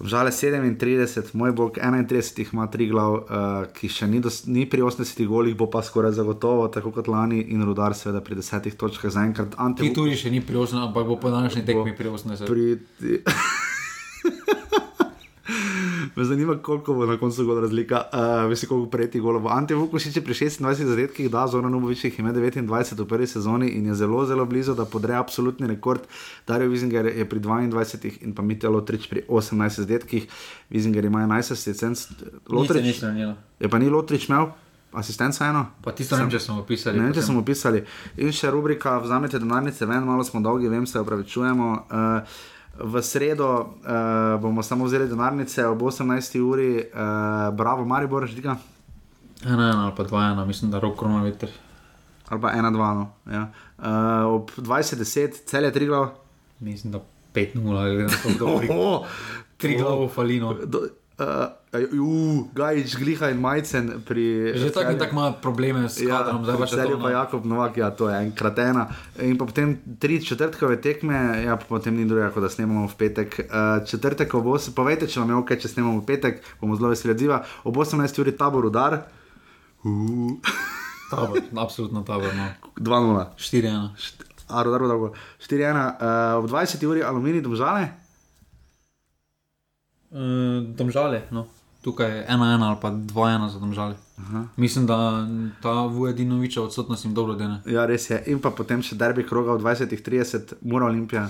Žale 0.04 0.32
37, 0.32 1.36
moj 1.38 1.52
bog 1.52 1.78
31, 1.78 2.40
jih 2.40 2.54
ima 2.54 2.68
tri 2.72 2.88
glav, 2.90 3.14
uh, 3.14 3.68
ki 3.76 3.90
še 3.90 4.08
ni, 4.10 4.22
dos, 4.24 4.46
ni 4.50 4.66
pri 4.70 4.82
80 4.82 5.28
golih, 5.30 5.56
bo 5.58 5.70
pa 5.70 5.84
skoraj 5.86 6.16
zagotovo, 6.18 6.68
tako 6.74 6.94
kot 6.96 7.10
lani, 7.12 7.44
in 7.54 7.62
rudar, 7.68 7.94
seveda 7.98 8.24
pri 8.26 8.40
10 8.42 8.72
točkah 8.82 9.14
zaenkrat. 9.14 9.58
Ti 9.78 9.92
tudi 9.94 10.18
še 10.18 10.34
ni 10.34 10.42
pri 10.42 10.58
80, 10.64 10.88
ampak 10.90 11.06
bo 11.06 11.20
po 11.22 11.34
današnji 11.34 11.66
tekmi 11.70 11.94
pri 11.98 12.10
80. 12.18 12.50
Pri... 12.50 13.22
Me 16.16 16.24
zanima, 16.26 16.58
koliko 16.58 16.94
bo 16.94 17.06
na 17.06 17.18
koncu 17.18 17.46
gol 17.46 17.62
razlika. 17.62 18.02
Uh, 18.14 18.50
Veš, 18.50 18.66
koliko 18.66 18.90
prejti 18.90 19.20
golov. 19.20 19.48
Ante 19.48 19.76
Vukošič 19.76 20.16
je 20.16 20.24
pri 20.24 20.34
26 20.34 20.86
zadetkih, 20.86 21.30
da 21.32 21.48
Zoran 21.48 21.76
Ubovič 21.76 22.04
jih 22.04 22.20
ima 22.20 22.34
29 22.34 23.00
v 23.00 23.08
prvi 23.08 23.28
sezoni 23.28 23.70
in 23.70 23.86
je 23.86 23.96
zelo, 23.96 24.26
zelo 24.26 24.46
blizu, 24.46 24.76
da 24.76 24.86
podre 24.86 25.16
absolutni 25.16 25.68
rekord. 25.68 26.02
Dario 26.48 26.70
Wiesinger 26.70 27.08
je 27.18 27.30
pri 27.30 27.40
22 27.40 28.24
in 28.26 28.36
pa 28.36 28.42
Mitja 28.42 28.70
Lotrič 28.70 29.08
pri 29.08 29.24
18 29.30 29.70
zadetkih. 29.70 30.28
Wiesinger 30.72 31.06
ima 31.06 31.24
11 31.28 31.52
asistentov. 31.52 32.12
Lotrič 32.50 33.04
je 33.60 33.70
pa 33.70 33.80
ni 33.80 33.90
Lotrič 33.90 34.30
imel. 34.30 34.52
Asistenca 34.92 35.46
eno. 35.48 35.66
Pa 35.84 35.92
tisto 35.96 36.18
ne 36.18 36.26
vem, 36.26 36.32
če 36.32 36.40
smo 36.40 36.58
opisali. 36.60 37.00
Ne 37.00 37.06
vem, 37.06 37.14
če 37.16 37.22
smo 37.24 37.40
opisali. 37.40 37.80
In 38.20 38.34
še 38.36 38.50
rubrika, 38.52 38.98
vzamete 39.00 39.40
denarnice 39.40 39.88
ven, 39.88 40.04
malo 40.04 40.24
smo 40.28 40.42
dolgi, 40.44 40.68
vem, 40.68 40.84
se 40.84 41.00
opravičujemo. 41.00 41.68
Uh, 41.88 42.42
v 42.80 43.02
sredo 43.04 43.76
uh, 43.84 44.42
bomo 44.42 44.64
samo 44.64 44.86
vzeli 44.86 45.08
denarnice 45.08 45.66
ob 45.68 45.82
18. 45.82 46.40
uri, 46.40 46.80
uh, 46.80 47.56
bravo, 47.56 47.86
Maribor, 47.86 48.28
že 48.28 48.36
tega. 48.36 48.58
Ena, 49.46 49.74
ena 49.74 49.84
ali 49.90 49.96
pa 49.98 50.04
dva, 50.04 50.32
ena, 50.32 50.46
mislim, 50.46 50.72
da 50.72 50.80
rok 50.80 50.96
korona 50.96 51.24
veter. 51.24 51.50
Ali 52.30 52.42
pa 52.42 52.54
ena, 52.56 52.72
dva, 52.72 52.94
no. 52.94 53.06
Ja. 53.28 53.50
Uh, 53.78 54.40
ob 54.40 54.52
20.10, 54.58 55.44
cel 55.46 55.68
je 55.68 55.74
tri 55.74 55.86
glav. 55.86 56.14
Mislim, 56.60 56.94
da 56.94 57.02
5-0, 57.34 57.78
ali 57.78 58.08
pa 58.08 58.30
tako. 58.40 59.06
Tri 59.58 59.78
glav, 59.78 60.08
falino. 60.08 60.54
Do, 60.54 60.88
uh, 61.22 61.62
Gajč, 62.54 62.96
gliha 63.00 63.30
in 63.32 63.40
majcen. 63.40 64.04
Pri, 64.04 64.52
že 64.60 64.72
tako 64.76 64.92
in 64.92 65.00
tako 65.00 65.16
ima 65.16 65.28
probleme 65.32 65.86
s 65.90 66.04
kadrom, 66.04 66.44
zdaj 66.44 66.58
pa 66.60 66.68
še 66.68 66.80
vedno. 66.82 67.00
Pa 67.00 67.12
Jakob 67.14 67.46
Novak, 67.48 67.78
ja, 67.80 67.88
to 67.96 68.10
je 68.12 68.18
enkrat 68.20 68.60
ena. 68.60 68.88
In 69.24 69.38
potem 69.40 69.78
tri 70.02 70.20
četrtkove 70.20 70.82
tekme, 70.84 71.46
ja, 71.46 71.56
potem 71.56 71.96
ni 71.96 72.04
druga, 72.10 72.28
kot 72.36 72.44
da 72.44 72.52
snemamo 72.52 72.90
v 72.92 72.98
petek. 73.00 73.40
Uh, 73.48 73.80
četrtek 73.88 74.36
ob 74.36 74.52
8, 74.52 74.76
povejte, 74.76 75.08
če 75.08 75.24
vam 75.24 75.32
je 75.32 75.40
ok, 75.46 75.56
če 75.64 75.72
snemamo 75.78 76.02
v 76.02 76.08
petek, 76.12 76.44
bomo 76.60 76.76
zelo 76.76 76.92
veseli 76.92 77.16
odziva. 77.16 77.40
Ob 77.64 77.80
18 77.80 78.20
uri 78.20 78.36
tabor 78.36 78.68
udar. 78.68 79.06
Uh. 79.88 80.36
Tabor, 81.12 81.44
absolutno 81.60 82.04
tabor. 82.08 82.32
No. 82.36 82.46
2-0. 82.80 83.36
4-1. 83.36 83.92
4-1, 84.52 85.16
uh, 85.40 86.40
ob 86.40 86.48
20 86.52 86.88
uri 86.88 87.04
aluminij 87.04 87.44
domžale. 87.44 88.01
Uh, 90.12 90.76
domžale, 90.76 91.22
no. 91.32 91.46
tukaj 91.82 92.10
je 92.12 92.26
ena, 92.28 92.54
ena 92.56 92.70
ali 92.70 92.78
pa 92.82 92.90
dva, 92.92 93.32
ena 93.32 93.50
za 93.50 93.60
domžale. 93.60 93.96
Aha. 94.18 94.44
Mislim, 94.56 94.86
da 94.86 95.28
ta 95.62 95.86
Vujedinoviča 95.86 96.62
odsotnost 96.62 97.06
jim 97.06 97.14
dobro 97.14 97.36
dene. 97.36 97.62
Ja, 97.66 97.86
res 97.86 98.10
je. 98.10 98.24
In 98.28 98.40
pa 98.40 98.52
potem 98.52 98.84
še 98.84 98.96
derbi 98.96 99.24
kroga 99.24 99.56
v 99.56 99.64
20-30, 99.64 100.54
mora 100.62 100.86
Olimpija. 100.86 101.30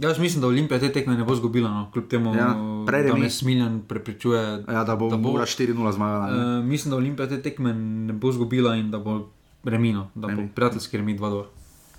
Jaz 0.00 0.18
mislim, 0.18 0.40
da 0.40 0.48
Olimpija 0.48 0.80
te 0.80 0.90
tekme 0.92 1.14
ne 1.14 1.24
bo 1.24 1.34
zgubila, 1.34 1.70
no. 1.70 1.90
kljub 1.92 2.08
temu, 2.10 2.34
ja, 2.34 2.48
da 2.86 3.16
me 3.16 3.30
smiljen 3.30 3.82
prepričuje. 3.88 4.64
Ja, 4.66 4.82
da 4.84 4.96
bo, 4.96 5.10
bo 5.10 5.36
4-0 5.38 5.92
zmagala. 5.92 6.26
Uh, 6.32 6.64
mislim, 6.64 6.90
da 6.90 6.96
Olimpija 6.96 7.28
te 7.28 7.42
tekme 7.42 7.74
ne 7.74 8.12
bo 8.12 8.32
zgubila 8.32 8.74
in 8.76 8.90
da 8.90 8.98
bo 8.98 9.20
remino, 9.64 10.08
da 10.14 10.28
Remi. 10.28 10.42
bo 10.42 10.48
prijateljski 10.54 10.96
remi 10.96 11.18
2-2. 11.18 11.44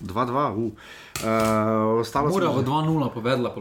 2-2, 0.02 0.32
uh. 0.32 0.58
uh, 0.58 2.00
ostalo 2.00 2.32
smo 2.32 2.40
že 2.42 2.68
2-0, 2.68 3.14
povedala. 3.14 3.54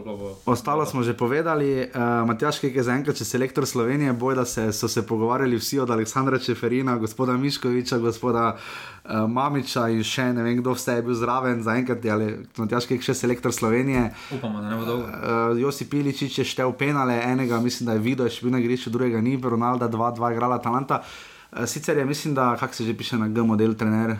Ostalo 0.45 0.85
smo 0.85 1.03
že 1.03 1.13
povedali, 1.13 1.87
uh, 1.87 2.27
Matjaš, 2.27 2.59
ki 2.59 2.75
je 2.75 2.83
zaenkrat, 2.83 3.15
če 3.15 3.25
se 3.25 3.37
elektor 3.37 3.63
Slovenije 3.63 4.13
boj, 4.13 4.35
da 4.35 4.45
se, 4.45 4.73
so 4.75 4.87
se 4.91 5.05
pogovarjali 5.07 5.55
vsi 5.55 5.79
od 5.79 5.89
Aleksandra 5.89 6.39
Čeferina, 6.39 6.97
gospoda 6.97 7.37
Miškoviča, 7.37 7.97
gospoda 7.97 8.55
uh, 8.55 9.23
Mamiča 9.31 9.87
in 9.89 10.03
še 10.03 10.33
ne 10.35 10.43
vem, 10.43 10.59
kdo 10.59 10.75
vse 10.75 10.99
je 10.99 11.05
bil 11.07 11.15
zraven, 11.15 11.63
zaenkrat 11.63 12.03
je 12.03 12.11
ali 12.11 12.27
Matjaš, 12.57 12.89
je 12.91 12.99
še 13.01 13.15
selektor 13.15 13.55
Slovenije. 13.55 14.09
Upamo, 14.35 14.59
da 14.59 14.73
ne 14.73 14.81
bo 14.81 14.85
dolgo. 14.85 15.07
Uh, 15.07 15.55
Josi 15.61 15.87
Piličič 15.87 16.43
je 16.43 16.45
štev 16.47 16.75
penale, 16.75 17.21
enega 17.23 17.61
mislim, 17.63 17.87
da 17.87 17.95
je 17.95 18.03
videl, 18.03 18.27
še 18.27 18.43
bil 18.43 18.57
na 18.57 18.59
igrišču, 18.59 18.91
drugega 18.91 19.23
ni, 19.23 19.39
Ronaldo 19.39 19.87
2-2 19.87 20.35
igrala 20.35 20.59
Talanta. 20.59 20.99
Eh, 20.99 21.34
sicer 21.65 21.97
je, 21.97 22.05
mislim, 22.05 22.35
da, 22.35 22.55
kako 22.59 22.73
se 22.73 22.83
že 22.83 22.97
piše 22.97 23.17
na 23.17 23.27
G-model, 23.27 23.73
trener 23.73 24.09
uh, 24.09 24.17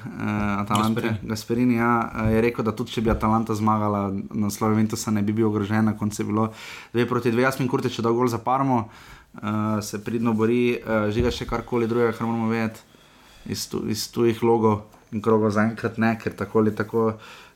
Atalante, 0.59 1.01
Gasperini, 1.01 1.29
Gasperini 1.29 1.75
ja, 1.75 2.11
uh, 2.15 2.31
je 2.31 2.41
rekel, 2.41 2.65
da 2.65 2.71
tudi 2.71 2.91
če 2.91 3.01
bi 3.01 3.11
Atalanta 3.11 3.55
zmagala 3.55 4.13
na 4.33 4.49
Sloveniji, 4.49 4.97
se 4.97 5.11
ne 5.11 5.21
bi 5.21 5.33
bil 5.33 5.47
ogrožen, 5.47 5.85
na 5.85 5.97
koncu 5.97 6.21
je 6.21 6.25
bilo 6.25 6.49
2 6.93 7.07
proti 7.09 7.31
2, 7.31 7.39
jaz 7.39 7.59
mi 7.59 7.67
kurte, 7.67 7.89
če 7.89 8.01
da 8.01 8.11
gol 8.11 8.27
za 8.27 8.37
Parmo, 8.37 8.87
uh, 8.87 9.41
se 9.81 10.03
pridno 10.03 10.33
bori, 10.33 10.77
uh, 10.79 11.09
žiga 11.11 11.31
še 11.31 11.47
karkoli 11.49 11.87
drugega, 11.87 12.15
kar 12.17 12.27
moramo 12.27 12.49
vedeti 12.49 12.79
iz, 13.45 13.67
tu, 13.69 13.83
iz 13.89 14.07
tujih 14.11 14.43
logo 14.43 14.85
in 15.11 15.21
krogo 15.21 15.49
zaenkrat 15.49 15.97
ne, 15.97 16.15
ker 16.21 16.33
tako 16.35 16.63
ali 16.63 16.75
tako. 16.75 17.07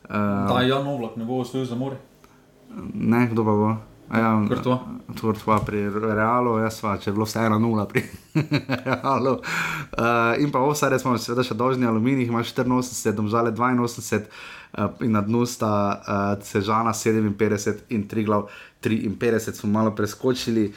Uh, 0.04 0.48
da, 0.50 0.62
Jan 0.66 0.86
Oblak 0.86 1.16
ne 1.16 1.24
bo 1.24 1.40
osvojil 1.44 1.66
za 1.66 1.78
more. 1.78 1.96
Ne, 2.94 3.26
kdo 3.32 3.44
pa 3.44 3.54
bo? 3.56 3.70
Ja, 4.10 4.44
Courtois. 4.48 4.80
Courtois 5.20 5.60
pri 5.62 5.84
Realu, 5.86 6.56
jaz 6.58 6.80
pa 6.82 6.96
če 6.98 7.10
je 7.10 7.14
bilo 7.14 7.26
vse 7.28 7.44
1-0 7.46 7.84
pri 7.90 8.02
Realu. 8.86 9.36
Uh, 9.38 10.34
in 10.42 10.50
pa 10.50 10.62
vse 10.66 10.90
res 10.90 11.04
smo 11.04 11.14
seveda 11.14 11.44
še 11.46 11.54
dolžni 11.54 11.86
aluminij, 11.86 12.26
ima 12.26 12.42
84, 12.42 13.14
domžale 13.14 13.52
82 13.54 14.26
uh, 14.26 14.98
in 15.06 15.14
na 15.14 15.22
dnu 15.22 15.44
sta 15.46 15.70
uh, 15.94 16.32
Cežana 16.42 16.90
57 16.90 17.86
in 17.94 18.08
Triglav 18.10 18.50
53, 18.82 19.54
smo 19.54 19.70
malo 19.70 19.94
preskočili. 19.94 20.72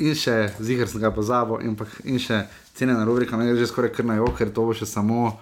In 0.00 0.16
še 0.16 0.54
zihar 0.62 0.88
sem 0.88 1.02
ga 1.02 1.12
pozabil, 1.12 1.66
in, 1.68 1.76
pa, 1.76 1.84
in 2.08 2.16
še 2.22 2.46
cene 2.78 2.96
na 2.96 3.04
rubrika, 3.04 3.36
me 3.36 3.50
gre 3.50 3.58
že 3.58 3.68
skoraj 3.68 3.92
kar 3.92 4.08
na 4.08 4.16
jok, 4.16 4.32
ker 4.38 4.54
to 4.54 4.64
bo 4.64 4.72
še 4.72 4.88
samo 4.88 5.34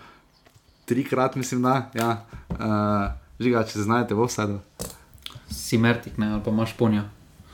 trikrat, 0.88 1.38
mislim, 1.38 1.62
da. 1.62 1.92
Ja. 1.94 2.10
Uh, 2.56 3.14
žiga, 3.38 3.62
če 3.62 3.78
se 3.78 3.86
znajdete 3.86 4.18
v 4.18 4.26
vsedu. 4.26 4.58
Si 5.46 5.78
Mertik, 5.78 6.18
ne, 6.18 6.32
ali 6.34 6.42
pa 6.42 6.50
imaš 6.50 6.74
ponja. 6.74 7.04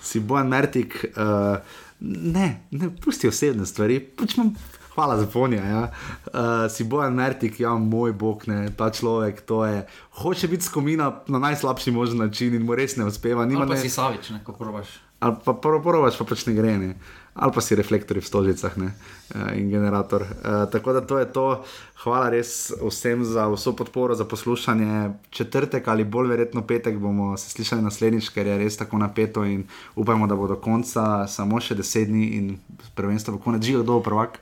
Si 0.03 0.21
Bojan 0.21 0.49
Mertik, 0.49 1.05
uh, 1.17 1.57
ne, 2.01 2.61
ne 2.71 2.91
pusti 3.05 3.29
osebne 3.29 3.67
stvari, 3.67 4.01
pač 4.01 4.37
imam. 4.37 4.55
Hvala 4.93 5.15
za 5.17 5.27
ponja. 5.27 5.63
Ja. 5.65 5.83
Uh, 6.27 6.67
si 6.69 6.85
Bojan 6.85 7.15
Mertik, 7.17 7.61
ja, 7.61 7.71
moj 7.81 8.13
bog, 8.13 8.43
ne, 8.47 8.67
ta 8.77 8.91
človek, 8.93 9.41
to 9.49 9.65
je. 9.65 9.87
Hoče 10.21 10.49
biti 10.49 10.65
skomina 10.65 11.23
na 11.29 11.39
najslabši 11.39 11.91
možen 11.91 12.19
način 12.19 12.55
in 12.55 12.67
mu 12.69 12.75
res 12.75 12.97
ne 12.97 13.07
uspeva. 13.09 13.47
Nima, 13.47 13.63
Ali 13.65 13.69
pa 13.69 13.75
ne, 13.75 13.81
si 13.81 13.89
Savič, 13.89 14.31
ne, 14.31 14.43
ko 14.45 14.53
probaš. 14.53 14.89
ali 15.21 15.37
pa 15.45 15.55
prvo 15.55 15.81
prvoč 15.83 16.19
pa 16.19 16.25
pač 16.25 16.47
ne 16.47 16.55
gre, 16.55 16.79
ne. 16.79 16.95
Ali 17.35 17.53
pa 17.53 17.61
si 17.61 17.75
reflektori 17.75 18.21
v 18.21 18.27
stožicah 18.27 18.77
ne. 18.77 18.93
uh, 19.35 19.57
in 19.57 19.71
generator. 19.71 20.23
Uh, 20.23 20.71
tako 20.73 20.93
da 20.93 21.01
to 21.01 21.19
je 21.19 21.27
to. 21.33 21.65
Hvala 22.03 22.29
res 22.29 22.73
vsem 22.83 23.25
za 23.25 23.49
vso 23.49 23.73
podporo, 23.77 24.15
za 24.15 24.25
poslušanje. 24.25 25.11
Četrtek 25.31 25.89
ali 25.89 26.05
bolj 26.05 26.29
verjetno 26.29 26.67
petek 26.67 26.99
bomo 26.99 27.37
se 27.37 27.51
slišali 27.51 27.83
naslednjič, 27.83 28.29
ker 28.29 28.47
je 28.47 28.59
res 28.59 28.77
tako 28.77 28.99
napeto 28.99 29.45
in 29.45 29.65
upajmo, 29.97 30.27
da 30.27 30.37
bo 30.37 30.49
do 30.49 30.57
konca 30.57 31.27
samo 31.29 31.61
še 31.61 31.75
deset 31.75 32.09
dni 32.09 32.27
in 32.37 32.59
prvenstvo 32.95 33.39
bo 33.39 33.45
konec 33.45 33.63
živo, 33.63 33.83
kdo 33.83 34.01
bo 34.01 34.03
prvak. 34.03 34.41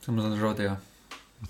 Sem 0.00 0.20
zadržal 0.20 0.54
tega. 0.56 0.80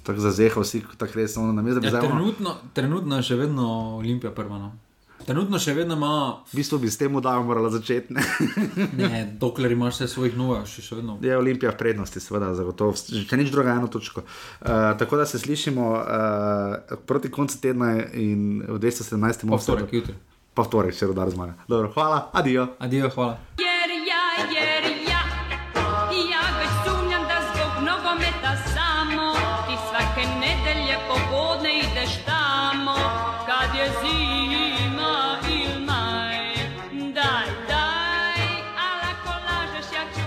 Tako 0.03 0.21
zazehal 0.21 0.65
si, 0.65 0.83
tako 0.99 1.19
res 1.19 1.37
ono 1.37 1.53
na 1.53 1.63
mestu. 1.63 1.83
Ja, 1.83 2.01
trenutno, 2.01 2.57
trenutno 2.75 3.19
je 3.19 3.27
še 3.27 3.37
vedno 3.37 3.99
Olimpija 3.99 4.31
prva. 4.35 4.59
No. 4.59 4.90
Trenutno 5.31 5.61
še 5.63 5.77
vedno 5.77 5.95
ima, 5.95 6.13
V 6.51 6.59
bistvu 6.59 6.81
bi 6.83 6.91
s 6.91 6.99
tem 6.99 7.15
udajo 7.15 7.45
morala 7.47 7.71
začeti. 7.71 8.17
Ne? 8.17 8.25
ne, 8.99 9.21
dokler 9.39 9.71
imaš 9.77 10.01
vse 10.01 10.09
svojih 10.11 10.35
nove, 10.35 10.65
še, 10.67 10.83
še 10.83 10.99
vedno. 10.99 11.21
Je 11.23 11.37
Olimpija 11.39 11.71
v 11.71 11.79
prednosti, 11.79 12.19
seveda, 12.19 12.51
zagotovo. 12.59 12.97
Če 12.99 13.39
nič 13.39 13.55
druga, 13.55 13.77
eno 13.79 13.87
točko. 13.87 14.25
Uh, 14.27 14.91
tako 14.99 15.23
da 15.23 15.29
se 15.31 15.39
slišimo 15.39 15.87
uh, 15.95 16.99
proti 17.07 17.31
koncu 17.31 17.63
tedna 17.63 17.95
in 18.11 18.65
v 18.67 18.83
217. 18.83 19.47
Pa 19.47 19.63
v 19.63 19.71
torek, 19.71 19.99
jutri. 20.01 20.19
Pa 20.51 20.67
v 20.67 20.75
torek, 20.75 20.99
če 20.99 21.13
rodar 21.15 21.31
zmaga. 21.31 21.55
Dobro, 21.71 21.95
hvala, 21.95 22.25
adijo. 22.35 22.73
Adijo, 22.83 23.15
hvala. 23.15 23.39
Jer 23.61 23.70